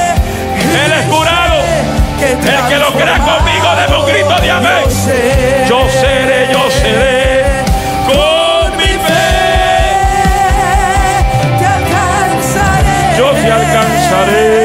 Él 0.85 0.91
es 0.91 1.05
curado. 1.05 1.42
El 2.31 2.67
que 2.69 2.77
lo 2.77 2.91
crea 2.93 3.17
conmigo, 3.19 3.67
deme 3.75 3.97
un 3.97 4.05
grito 4.05 4.41
de 4.41 4.51
amén. 4.51 4.83
Yo 5.67 5.89
seré, 5.89 6.47
yo 6.51 6.69
seré. 6.71 7.43
Con 8.07 8.77
mi 8.77 8.83
fe, 9.07 9.29
Te 11.59 11.65
alcanzaré. 11.65 13.17
yo 13.17 13.31
te 13.31 13.51
alcanzaré. 13.51 14.62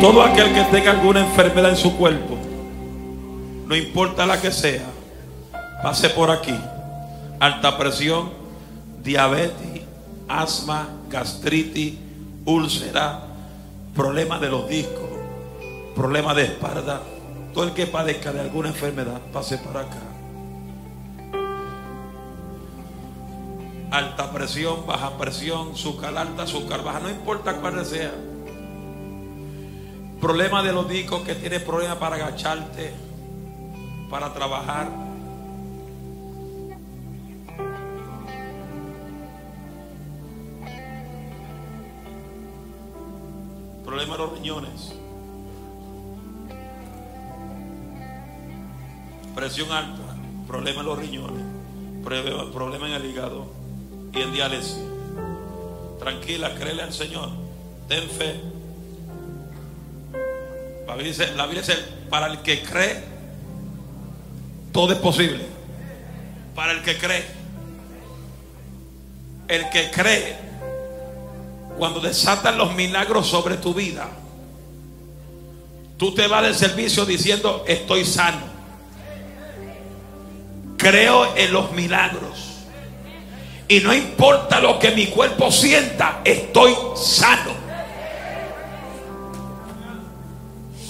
Todo 0.00 0.22
aquel 0.22 0.54
que 0.54 0.62
tenga 0.64 0.92
alguna 0.92 1.20
enfermedad 1.20 1.68
en 1.68 1.76
su 1.76 1.94
cuerpo, 1.94 2.38
no 3.66 3.76
importa 3.76 4.24
la 4.24 4.40
que 4.40 4.50
sea, 4.50 4.86
pase 5.82 6.08
por 6.08 6.30
aquí. 6.30 6.58
Alta 7.38 7.76
presión, 7.76 8.30
diabetes, 9.02 9.82
asma, 10.26 10.88
gastritis, 11.10 11.98
úlcera, 12.46 13.26
problemas 13.94 14.40
de 14.40 14.48
los 14.48 14.66
discos, 14.70 15.10
problemas 15.94 16.34
de 16.34 16.44
espalda. 16.44 17.02
Todo 17.52 17.64
el 17.64 17.72
que 17.72 17.86
padezca 17.86 18.32
de 18.32 18.40
alguna 18.40 18.68
enfermedad, 18.70 19.20
pase 19.34 19.58
por 19.58 19.76
acá. 19.76 20.00
Alta 23.90 24.32
presión, 24.32 24.86
baja 24.86 25.18
presión, 25.18 25.72
azúcar 25.74 26.16
alta, 26.16 26.44
azúcar 26.44 26.82
baja, 26.82 27.00
no 27.00 27.10
importa 27.10 27.56
cuál 27.56 27.84
sea 27.84 28.29
problema 30.20 30.62
de 30.62 30.72
los 30.72 30.88
discos 30.88 31.22
que 31.22 31.34
tienes 31.34 31.62
problemas 31.62 31.96
para 31.96 32.16
agacharte, 32.16 32.92
para 34.10 34.32
trabajar. 34.34 34.88
Problema 43.84 44.12
de 44.12 44.18
los 44.18 44.32
riñones. 44.34 44.92
Presión 49.34 49.72
alta, 49.72 50.16
problema 50.46 50.80
en 50.80 50.86
los 50.86 50.98
riñones, 50.98 51.44
problema, 52.02 52.88
en 52.88 52.92
el 52.92 53.04
hígado 53.06 53.46
y 54.12 54.20
en 54.20 54.32
diálisis. 54.32 54.76
Tranquila, 55.98 56.54
créele 56.56 56.82
al 56.82 56.92
Señor. 56.92 57.30
Ten 57.88 58.08
fe. 58.08 58.59
La 60.90 60.96
Biblia 60.96 61.12
dice, 61.12 61.36
la 61.36 61.46
Biblia 61.46 61.62
dice, 61.62 61.78
para 62.10 62.26
el 62.26 62.38
que 62.38 62.62
cree, 62.62 63.00
todo 64.72 64.92
es 64.92 64.98
posible. 64.98 65.44
Para 66.56 66.72
el 66.72 66.82
que 66.82 66.98
cree. 66.98 67.24
El 69.46 69.70
que 69.70 69.88
cree, 69.92 70.36
cuando 71.78 72.00
desatan 72.00 72.58
los 72.58 72.74
milagros 72.74 73.28
sobre 73.28 73.56
tu 73.56 73.72
vida, 73.72 74.08
tú 75.96 76.12
te 76.12 76.26
vas 76.26 76.42
del 76.42 76.56
servicio 76.56 77.06
diciendo, 77.06 77.64
estoy 77.68 78.04
sano. 78.04 78.50
Creo 80.76 81.36
en 81.36 81.52
los 81.52 81.70
milagros. 81.70 82.64
Y 83.68 83.78
no 83.78 83.94
importa 83.94 84.58
lo 84.58 84.80
que 84.80 84.90
mi 84.90 85.06
cuerpo 85.06 85.52
sienta, 85.52 86.20
estoy 86.24 86.74
sano. 86.96 87.59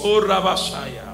Urrabasaya. 0.03 1.11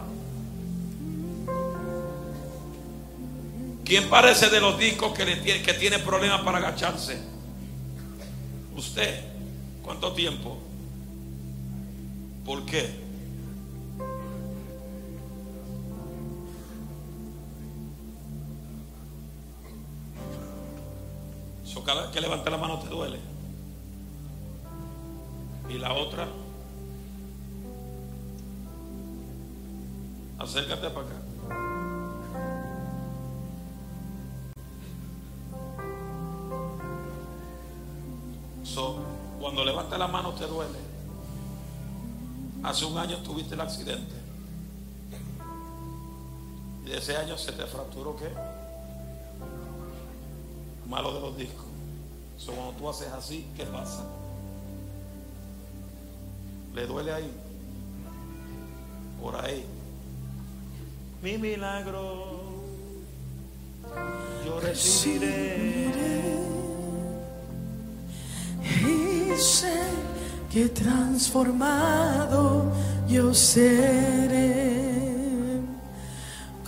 ¿Quién 3.83 4.09
parece 4.09 4.49
de 4.49 4.59
los 4.59 4.77
discos 4.77 5.13
que, 5.13 5.23
le 5.23 5.37
tiene, 5.37 5.63
que 5.63 5.73
tiene 5.73 5.99
problemas 5.99 6.41
para 6.41 6.57
agacharse? 6.57 7.17
¿Usted? 8.75 9.23
¿Cuánto 9.81 10.11
tiempo? 10.11 10.57
¿Por 12.45 12.65
qué? 12.65 13.07
So, 21.63 21.83
cada 21.83 22.03
vez 22.03 22.11
que 22.11 22.21
levanta 22.21 22.49
la 22.49 22.57
mano 22.57 22.79
te 22.79 22.89
duele. 22.89 23.19
Y 25.69 25.77
la 25.77 25.93
otra. 25.93 26.27
Acércate 30.39 30.89
para 30.89 31.05
acá. 31.05 31.15
So, 38.63 38.97
cuando 39.39 39.65
levanta 39.65 39.97
la 39.97 40.07
mano 40.07 40.33
te 40.33 40.45
duele. 40.45 40.77
Hace 42.63 42.85
un 42.85 42.97
año 42.97 43.17
tuviste 43.23 43.55
el 43.55 43.61
accidente. 43.61 44.15
Y 46.85 46.89
de 46.89 46.97
ese 46.97 47.17
año 47.17 47.37
se 47.37 47.53
te 47.53 47.65
fracturó 47.65 48.15
qué? 48.15 48.29
Malo 50.87 51.13
de 51.13 51.21
los 51.21 51.37
discos. 51.37 51.65
So, 52.37 52.51
cuando 52.51 52.73
tú 52.73 52.87
haces 52.87 53.07
así, 53.07 53.47
¿qué 53.57 53.65
pasa? 53.65 54.05
¿Le 56.75 56.85
duele 56.85 57.11
ahí? 57.11 57.31
Por 59.19 59.35
ahí. 59.35 59.76
Mi 61.21 61.37
milagro. 61.37 62.39
Yo 64.45 64.59
recibiré. 64.59 66.23
Y 68.63 69.37
sé 69.37 69.73
que 70.51 70.67
transformado 70.69 72.71
yo 73.07 73.33
seré 73.33 74.87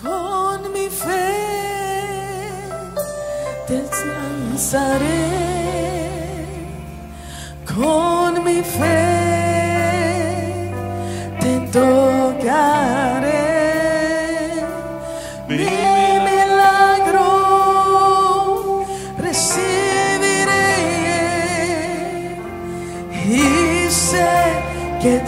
con 0.02 0.72
mi 0.72 0.88
fe 0.90 1.36
descansaré 3.68 5.28
con 7.66 8.44
mi 8.44 8.62
fe 8.62 10.72
te 11.40 11.60
tocaré 11.72 12.29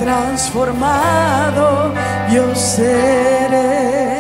transformado 0.04 1.94
yo 2.34 2.56
seré. 2.56 4.11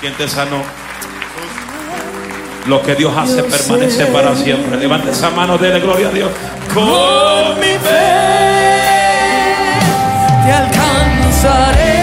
¿Quién 0.00 0.14
te 0.14 0.26
sanó? 0.26 0.62
Lo 2.66 2.82
que 2.82 2.94
Dios 2.94 3.12
hace 3.16 3.42
permanece 3.42 4.06
para 4.06 4.34
siempre. 4.34 4.78
Levante 4.78 5.10
esa 5.10 5.28
mano, 5.30 5.58
dele 5.58 5.78
gloria 5.80 6.08
a 6.08 6.10
Dios. 6.10 6.30
con 6.72 7.60
mi 7.60 7.66
fe 7.66 8.40
te 10.44 10.52
alcanzaré. 10.52 11.99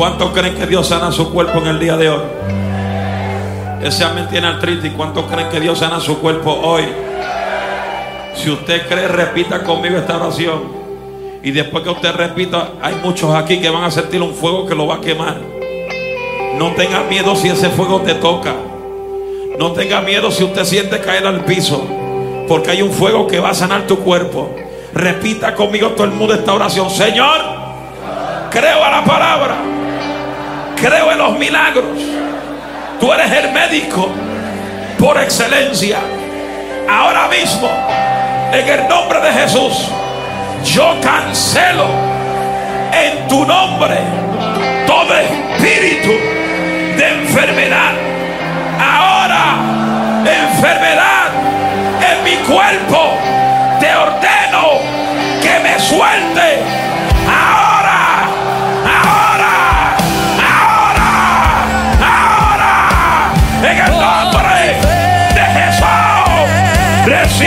¿Cuántos 0.00 0.30
creen 0.30 0.54
que 0.54 0.66
Dios 0.66 0.86
sana 0.86 1.12
su 1.12 1.30
cuerpo 1.30 1.58
en 1.58 1.66
el 1.66 1.78
día 1.78 1.94
de 1.94 2.08
hoy? 2.08 2.22
Ese 3.82 4.02
amén 4.02 4.28
tiene 4.30 4.46
artritis. 4.46 4.94
¿Cuántos 4.94 5.26
creen 5.26 5.50
que 5.50 5.60
Dios 5.60 5.78
sana 5.78 6.00
su 6.00 6.20
cuerpo 6.20 6.52
hoy? 6.52 6.88
Si 8.34 8.48
usted 8.48 8.88
cree, 8.88 9.08
repita 9.08 9.62
conmigo 9.62 9.98
esta 9.98 10.16
oración. 10.16 10.62
Y 11.42 11.50
después 11.50 11.84
que 11.84 11.90
usted 11.90 12.14
repita, 12.14 12.70
hay 12.80 12.94
muchos 13.04 13.34
aquí 13.34 13.60
que 13.60 13.68
van 13.68 13.84
a 13.84 13.90
sentir 13.90 14.22
un 14.22 14.32
fuego 14.32 14.64
que 14.64 14.74
lo 14.74 14.86
va 14.86 14.94
a 14.94 15.00
quemar. 15.02 15.36
No 16.56 16.72
tenga 16.72 17.02
miedo 17.02 17.36
si 17.36 17.48
ese 17.48 17.68
fuego 17.68 18.00
te 18.00 18.14
toca. 18.14 18.54
No 19.58 19.72
tenga 19.72 20.00
miedo 20.00 20.30
si 20.30 20.44
usted 20.44 20.64
siente 20.64 20.98
caer 21.02 21.26
al 21.26 21.44
piso. 21.44 21.86
Porque 22.48 22.70
hay 22.70 22.80
un 22.80 22.90
fuego 22.90 23.26
que 23.26 23.38
va 23.38 23.50
a 23.50 23.54
sanar 23.54 23.86
tu 23.86 23.98
cuerpo. 23.98 24.48
Repita 24.94 25.54
conmigo 25.54 25.88
todo 25.88 26.04
el 26.04 26.12
mundo 26.12 26.32
esta 26.32 26.54
oración. 26.54 26.88
Señor, 26.88 27.36
creo 28.50 28.82
a 28.82 28.90
la 28.92 29.04
palabra. 29.04 29.79
Creo 30.80 31.12
en 31.12 31.18
los 31.18 31.38
milagros. 31.38 31.98
Tú 32.98 33.12
eres 33.12 33.30
el 33.32 33.52
médico 33.52 34.10
por 34.98 35.20
excelencia. 35.20 35.98
Ahora 36.88 37.28
mismo, 37.28 37.68
en 38.52 38.68
el 38.68 38.88
nombre 38.88 39.20
de 39.20 39.32
Jesús, 39.32 39.88
yo 40.64 40.96
cancelo 41.02 41.86
en 42.92 43.28
tu 43.28 43.44
nombre 43.44 43.98
todo 44.86 45.16
espíritu 45.16 46.10
de 46.96 47.08
enfermedad. 47.08 47.92
Ahora, 48.80 49.56
enfermedad 50.24 51.28
en 52.10 52.24
mi 52.24 52.36
cuerpo, 52.46 53.14
te 53.78 53.94
ordeno 53.94 54.78
que 55.42 55.60
me 55.60 55.78
suelte. 55.78 56.58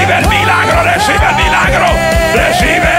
Recibe 0.03 0.19
el 0.19 0.27
milagro, 0.27 0.83
recibe 0.83 1.25
el 1.29 1.35
milagro, 1.37 1.85
recibe. 2.35 2.89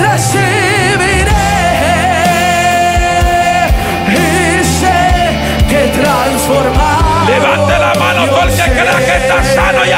recibiré 0.00 1.30
y 4.08 4.64
sé 4.64 4.98
que 5.68 6.00
transformado 6.00 7.28
Levante 7.28 7.78
la 7.78 7.94
mano 7.94 8.26
todo 8.26 8.42
el 8.42 8.50
que 8.50 8.56
yo 8.56 8.64
crea 8.64 8.96
que 8.96 9.16
está 9.18 9.44
sano 9.44 9.86
y 9.86 9.92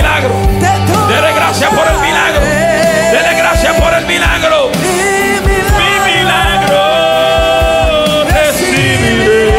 milagro. 0.00 0.34
Dele 1.08 1.32
gracias 1.34 1.70
por 1.70 1.86
el 1.86 2.00
milagro. 2.00 2.40
Dele 2.40 3.34
gracias 3.36 3.74
por 3.80 3.92
el 3.92 4.06
milagro. 4.06 4.70
Mi 5.78 5.92
milagro 6.10 6.84
recibiré. 8.24 9.50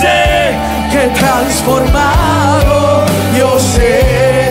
Sé 0.00 0.54
que 0.90 1.08
transformado 1.20 3.04
yo 3.38 3.58
seré. 3.58 4.46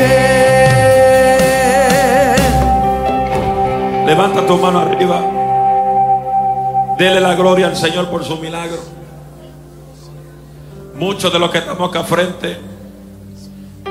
Levanta 4.06 4.46
tu 4.46 4.58
mano 4.58 4.80
arriba. 4.80 5.20
Dele 6.98 7.20
la 7.20 7.36
gloria 7.36 7.68
al 7.68 7.76
Señor 7.76 8.10
por 8.10 8.24
su 8.24 8.38
milagro. 8.38 8.95
Muchos 11.06 11.32
de 11.32 11.38
los 11.38 11.52
que 11.52 11.60
estamos 11.60 11.88
acá 11.88 12.04
frente 12.04 12.58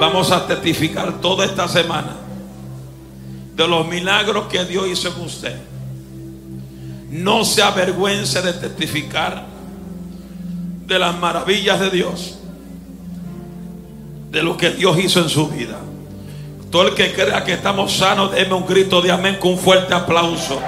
vamos 0.01 0.33
a 0.33 0.49
testificar 0.49 1.21
toda 1.21 1.45
esta 1.45 1.69
semana 1.69 2.17
de 3.55 3.69
los 3.69 3.87
milagros 3.87 4.49
que 4.49 4.65
Dios 4.65 4.89
hizo 4.89 5.11
en 5.11 5.21
usted. 5.21 5.57
No 7.11 7.45
se 7.45 7.63
avergüence 7.63 8.43
de 8.43 8.55
testificar 8.55 9.47
de 10.89 10.99
las 10.99 11.17
maravillas 11.17 11.79
de 11.79 11.91
Dios, 11.91 12.37
de 14.33 14.43
lo 14.43 14.57
que 14.57 14.71
Dios 14.71 14.99
hizo 14.99 15.21
en 15.21 15.29
su 15.29 15.47
vida. 15.47 15.79
Todo 16.73 16.89
el 16.89 16.95
que 16.97 17.13
crea 17.13 17.45
que 17.45 17.53
estamos 17.53 17.93
sanos, 17.93 18.33
déme 18.33 18.55
un 18.55 18.67
grito 18.67 19.01
de 19.01 19.13
amén 19.13 19.37
con 19.39 19.53
un 19.53 19.59
fuerte 19.59 19.95
aplauso. 19.95 20.61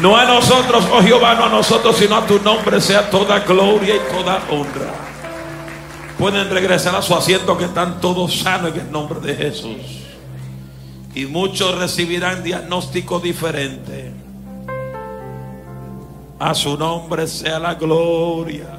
No 0.00 0.16
a 0.16 0.24
nosotros, 0.24 0.84
oh 0.92 1.02
Jehová, 1.02 1.34
no 1.34 1.44
a 1.46 1.48
nosotros, 1.48 1.96
sino 1.96 2.16
a 2.16 2.26
tu 2.26 2.38
nombre 2.40 2.80
sea 2.80 3.10
toda 3.10 3.40
gloria 3.40 3.96
y 3.96 4.12
toda 4.12 4.40
honra. 4.50 4.94
Pueden 6.16 6.50
regresar 6.50 6.94
a 6.94 7.02
su 7.02 7.14
asiento 7.14 7.58
que 7.58 7.64
están 7.64 8.00
todos 8.00 8.38
sanos 8.38 8.74
en 8.74 8.80
el 8.80 8.92
nombre 8.92 9.20
de 9.20 9.34
Jesús. 9.34 10.04
Y 11.14 11.26
muchos 11.26 11.76
recibirán 11.78 12.44
diagnóstico 12.44 13.18
diferente. 13.18 14.12
A 16.38 16.54
su 16.54 16.78
nombre 16.78 17.26
sea 17.26 17.58
la 17.58 17.74
gloria. 17.74 18.78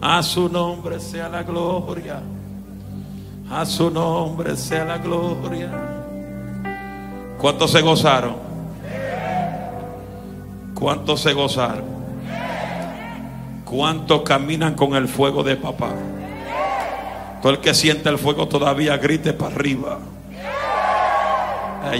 A 0.00 0.22
su 0.22 0.48
nombre 0.48 0.98
sea 0.98 1.28
la 1.28 1.42
gloria. 1.42 2.22
A 3.50 3.66
su 3.66 3.90
nombre 3.90 4.56
sea 4.56 4.84
la 4.86 4.98
gloria. 4.98 5.70
¿Cuántos 7.38 7.70
se 7.70 7.82
gozaron? 7.82 8.47
¿Cuántos 10.78 11.22
se 11.22 11.32
gozaron? 11.32 11.84
¿Cuántos 13.64 14.22
caminan 14.22 14.74
con 14.74 14.94
el 14.94 15.08
fuego 15.08 15.42
de 15.42 15.56
papá? 15.56 15.90
Todo 17.42 17.52
el 17.52 17.58
que 17.58 17.74
siente 17.74 18.08
el 18.08 18.16
fuego 18.16 18.46
todavía 18.46 18.96
grite 18.96 19.32
para 19.32 19.56
arriba. 19.56 19.98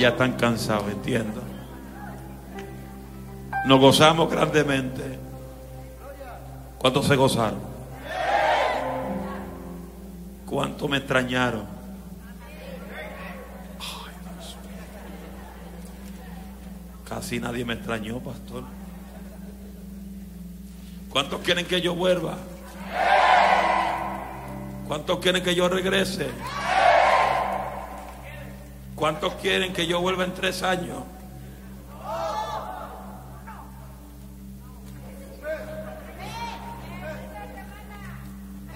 Ya 0.00 0.10
están 0.10 0.34
cansados, 0.34 0.84
entiendo. 0.92 1.42
Nos 3.66 3.80
gozamos 3.80 4.30
grandemente. 4.30 5.18
¿Cuántos 6.78 7.06
se 7.06 7.16
gozaron? 7.16 7.58
¿Cuántos 10.46 10.88
me 10.88 10.98
extrañaron? 10.98 11.64
Ay, 13.80 14.14
Dios 14.38 14.56
mío. 14.64 14.78
Casi 17.08 17.40
nadie 17.40 17.64
me 17.64 17.72
extrañó, 17.72 18.20
pastor. 18.20 18.64
¿Cuántos 21.08 21.40
quieren 21.40 21.64
que 21.64 21.80
yo 21.80 21.94
vuelva? 21.94 22.36
¿Cuántos 24.86 25.18
quieren 25.20 25.42
que 25.42 25.54
yo 25.54 25.68
regrese? 25.68 26.28
¿Cuántos 28.94 29.34
quieren 29.34 29.72
que 29.72 29.86
yo 29.86 30.00
vuelva 30.00 30.24
en 30.24 30.34
tres 30.34 30.62
años? 30.62 30.98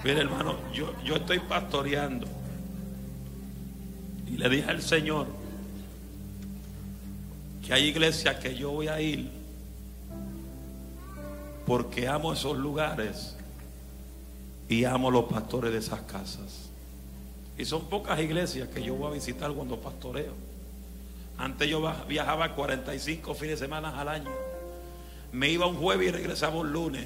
Mire, 0.03 0.21
hermano, 0.21 0.55
yo, 0.73 0.93
yo 1.03 1.15
estoy 1.15 1.39
pastoreando. 1.39 2.27
Y 4.27 4.37
le 4.37 4.49
dije 4.49 4.69
al 4.71 4.81
Señor 4.81 5.42
que 7.65 7.73
hay 7.73 7.85
iglesias 7.85 8.35
que 8.37 8.55
yo 8.55 8.71
voy 8.71 8.87
a 8.87 8.99
ir 9.01 9.43
porque 11.65 12.07
amo 12.07 12.33
esos 12.33 12.57
lugares 12.57 13.35
y 14.67 14.83
amo 14.85 15.11
los 15.11 15.25
pastores 15.25 15.71
de 15.71 15.79
esas 15.79 16.01
casas. 16.01 16.69
Y 17.57 17.65
son 17.65 17.87
pocas 17.87 18.19
iglesias 18.19 18.67
que 18.69 18.83
yo 18.83 18.95
voy 18.95 19.11
a 19.11 19.13
visitar 19.13 19.51
cuando 19.51 19.77
pastoreo. 19.77 20.33
Antes 21.37 21.69
yo 21.69 21.81
viajaba 22.07 22.53
45 22.53 23.33
fines 23.35 23.59
de 23.59 23.65
semana 23.65 23.99
al 23.99 24.07
año. 24.07 24.31
Me 25.31 25.49
iba 25.49 25.65
un 25.65 25.77
jueves 25.77 26.09
y 26.09 26.11
regresaba 26.11 26.57
un 26.57 26.71
lunes. 26.71 27.05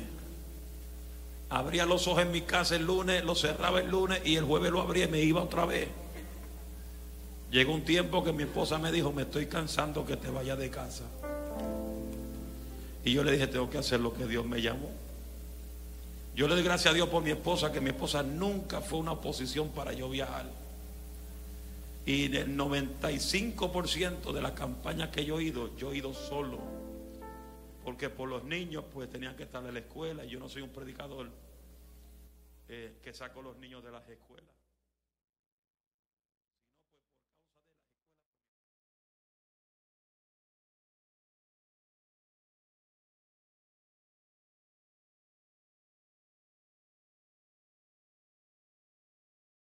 Abría 1.50 1.86
los 1.86 2.08
ojos 2.08 2.24
en 2.24 2.32
mi 2.32 2.42
casa 2.42 2.76
el 2.76 2.86
lunes, 2.86 3.24
lo 3.24 3.36
cerraba 3.36 3.80
el 3.80 3.90
lunes 3.90 4.22
y 4.26 4.36
el 4.36 4.44
jueves 4.44 4.72
lo 4.72 4.82
abría 4.82 5.06
y 5.06 5.10
me 5.10 5.22
iba 5.22 5.42
otra 5.42 5.66
vez. 5.66 5.88
Llegó 7.52 7.74
un 7.74 7.84
tiempo 7.84 8.24
que 8.24 8.34
mi 8.34 8.44
esposa 8.44 8.78
me 8.78 8.92
dijo, 8.92 9.12
me 9.12 9.22
estoy 9.22 9.46
cansando 9.46 10.06
que 10.06 10.18
te 10.18 10.30
vayas 10.30 10.58
de 10.58 10.70
casa. 10.70 11.06
Y 13.06 13.14
yo 13.14 13.24
le 13.24 13.32
dije, 13.32 13.48
tengo 13.48 13.70
que 13.70 13.78
hacer 13.78 14.02
lo 14.02 14.14
que 14.14 14.26
Dios 14.26 14.46
me 14.46 14.62
llamó. 14.62 14.92
Yo 16.36 16.48
le 16.48 16.56
doy 16.56 16.64
gracias 16.64 16.92
a 16.92 16.94
Dios 16.94 17.08
por 17.08 17.24
mi 17.24 17.32
esposa, 17.32 17.72
que 17.72 17.80
mi 17.80 17.90
esposa 17.90 18.22
nunca 18.22 18.82
fue 18.82 19.00
una 19.00 19.14
oposición 19.14 19.70
para 19.70 19.94
yo 19.94 20.10
viajar. 20.10 20.46
Y 22.06 22.28
del 22.28 22.56
95% 22.56 24.32
de 24.34 24.42
las 24.42 24.52
campañas 24.52 25.10
que 25.10 25.26
yo 25.26 25.40
he 25.40 25.44
ido, 25.46 25.76
yo 25.78 25.92
he 25.92 25.98
ido 25.98 26.14
solo. 26.14 26.60
Porque 27.84 28.10
por 28.10 28.28
los 28.28 28.44
niños, 28.44 28.84
pues 28.94 29.10
tenían 29.10 29.36
que 29.36 29.44
estar 29.44 29.66
en 29.66 29.74
la 29.74 29.80
escuela. 29.80 30.26
Y 30.26 30.30
yo 30.30 30.40
no 30.40 30.50
soy 30.50 30.62
un 30.62 30.70
predicador 30.70 31.30
eh, 32.68 32.98
que 33.02 33.14
saco 33.14 33.40
a 33.40 33.44
los 33.44 33.58
niños 33.58 33.84
de 33.84 33.92
las 33.92 34.08
escuelas. 34.10 34.47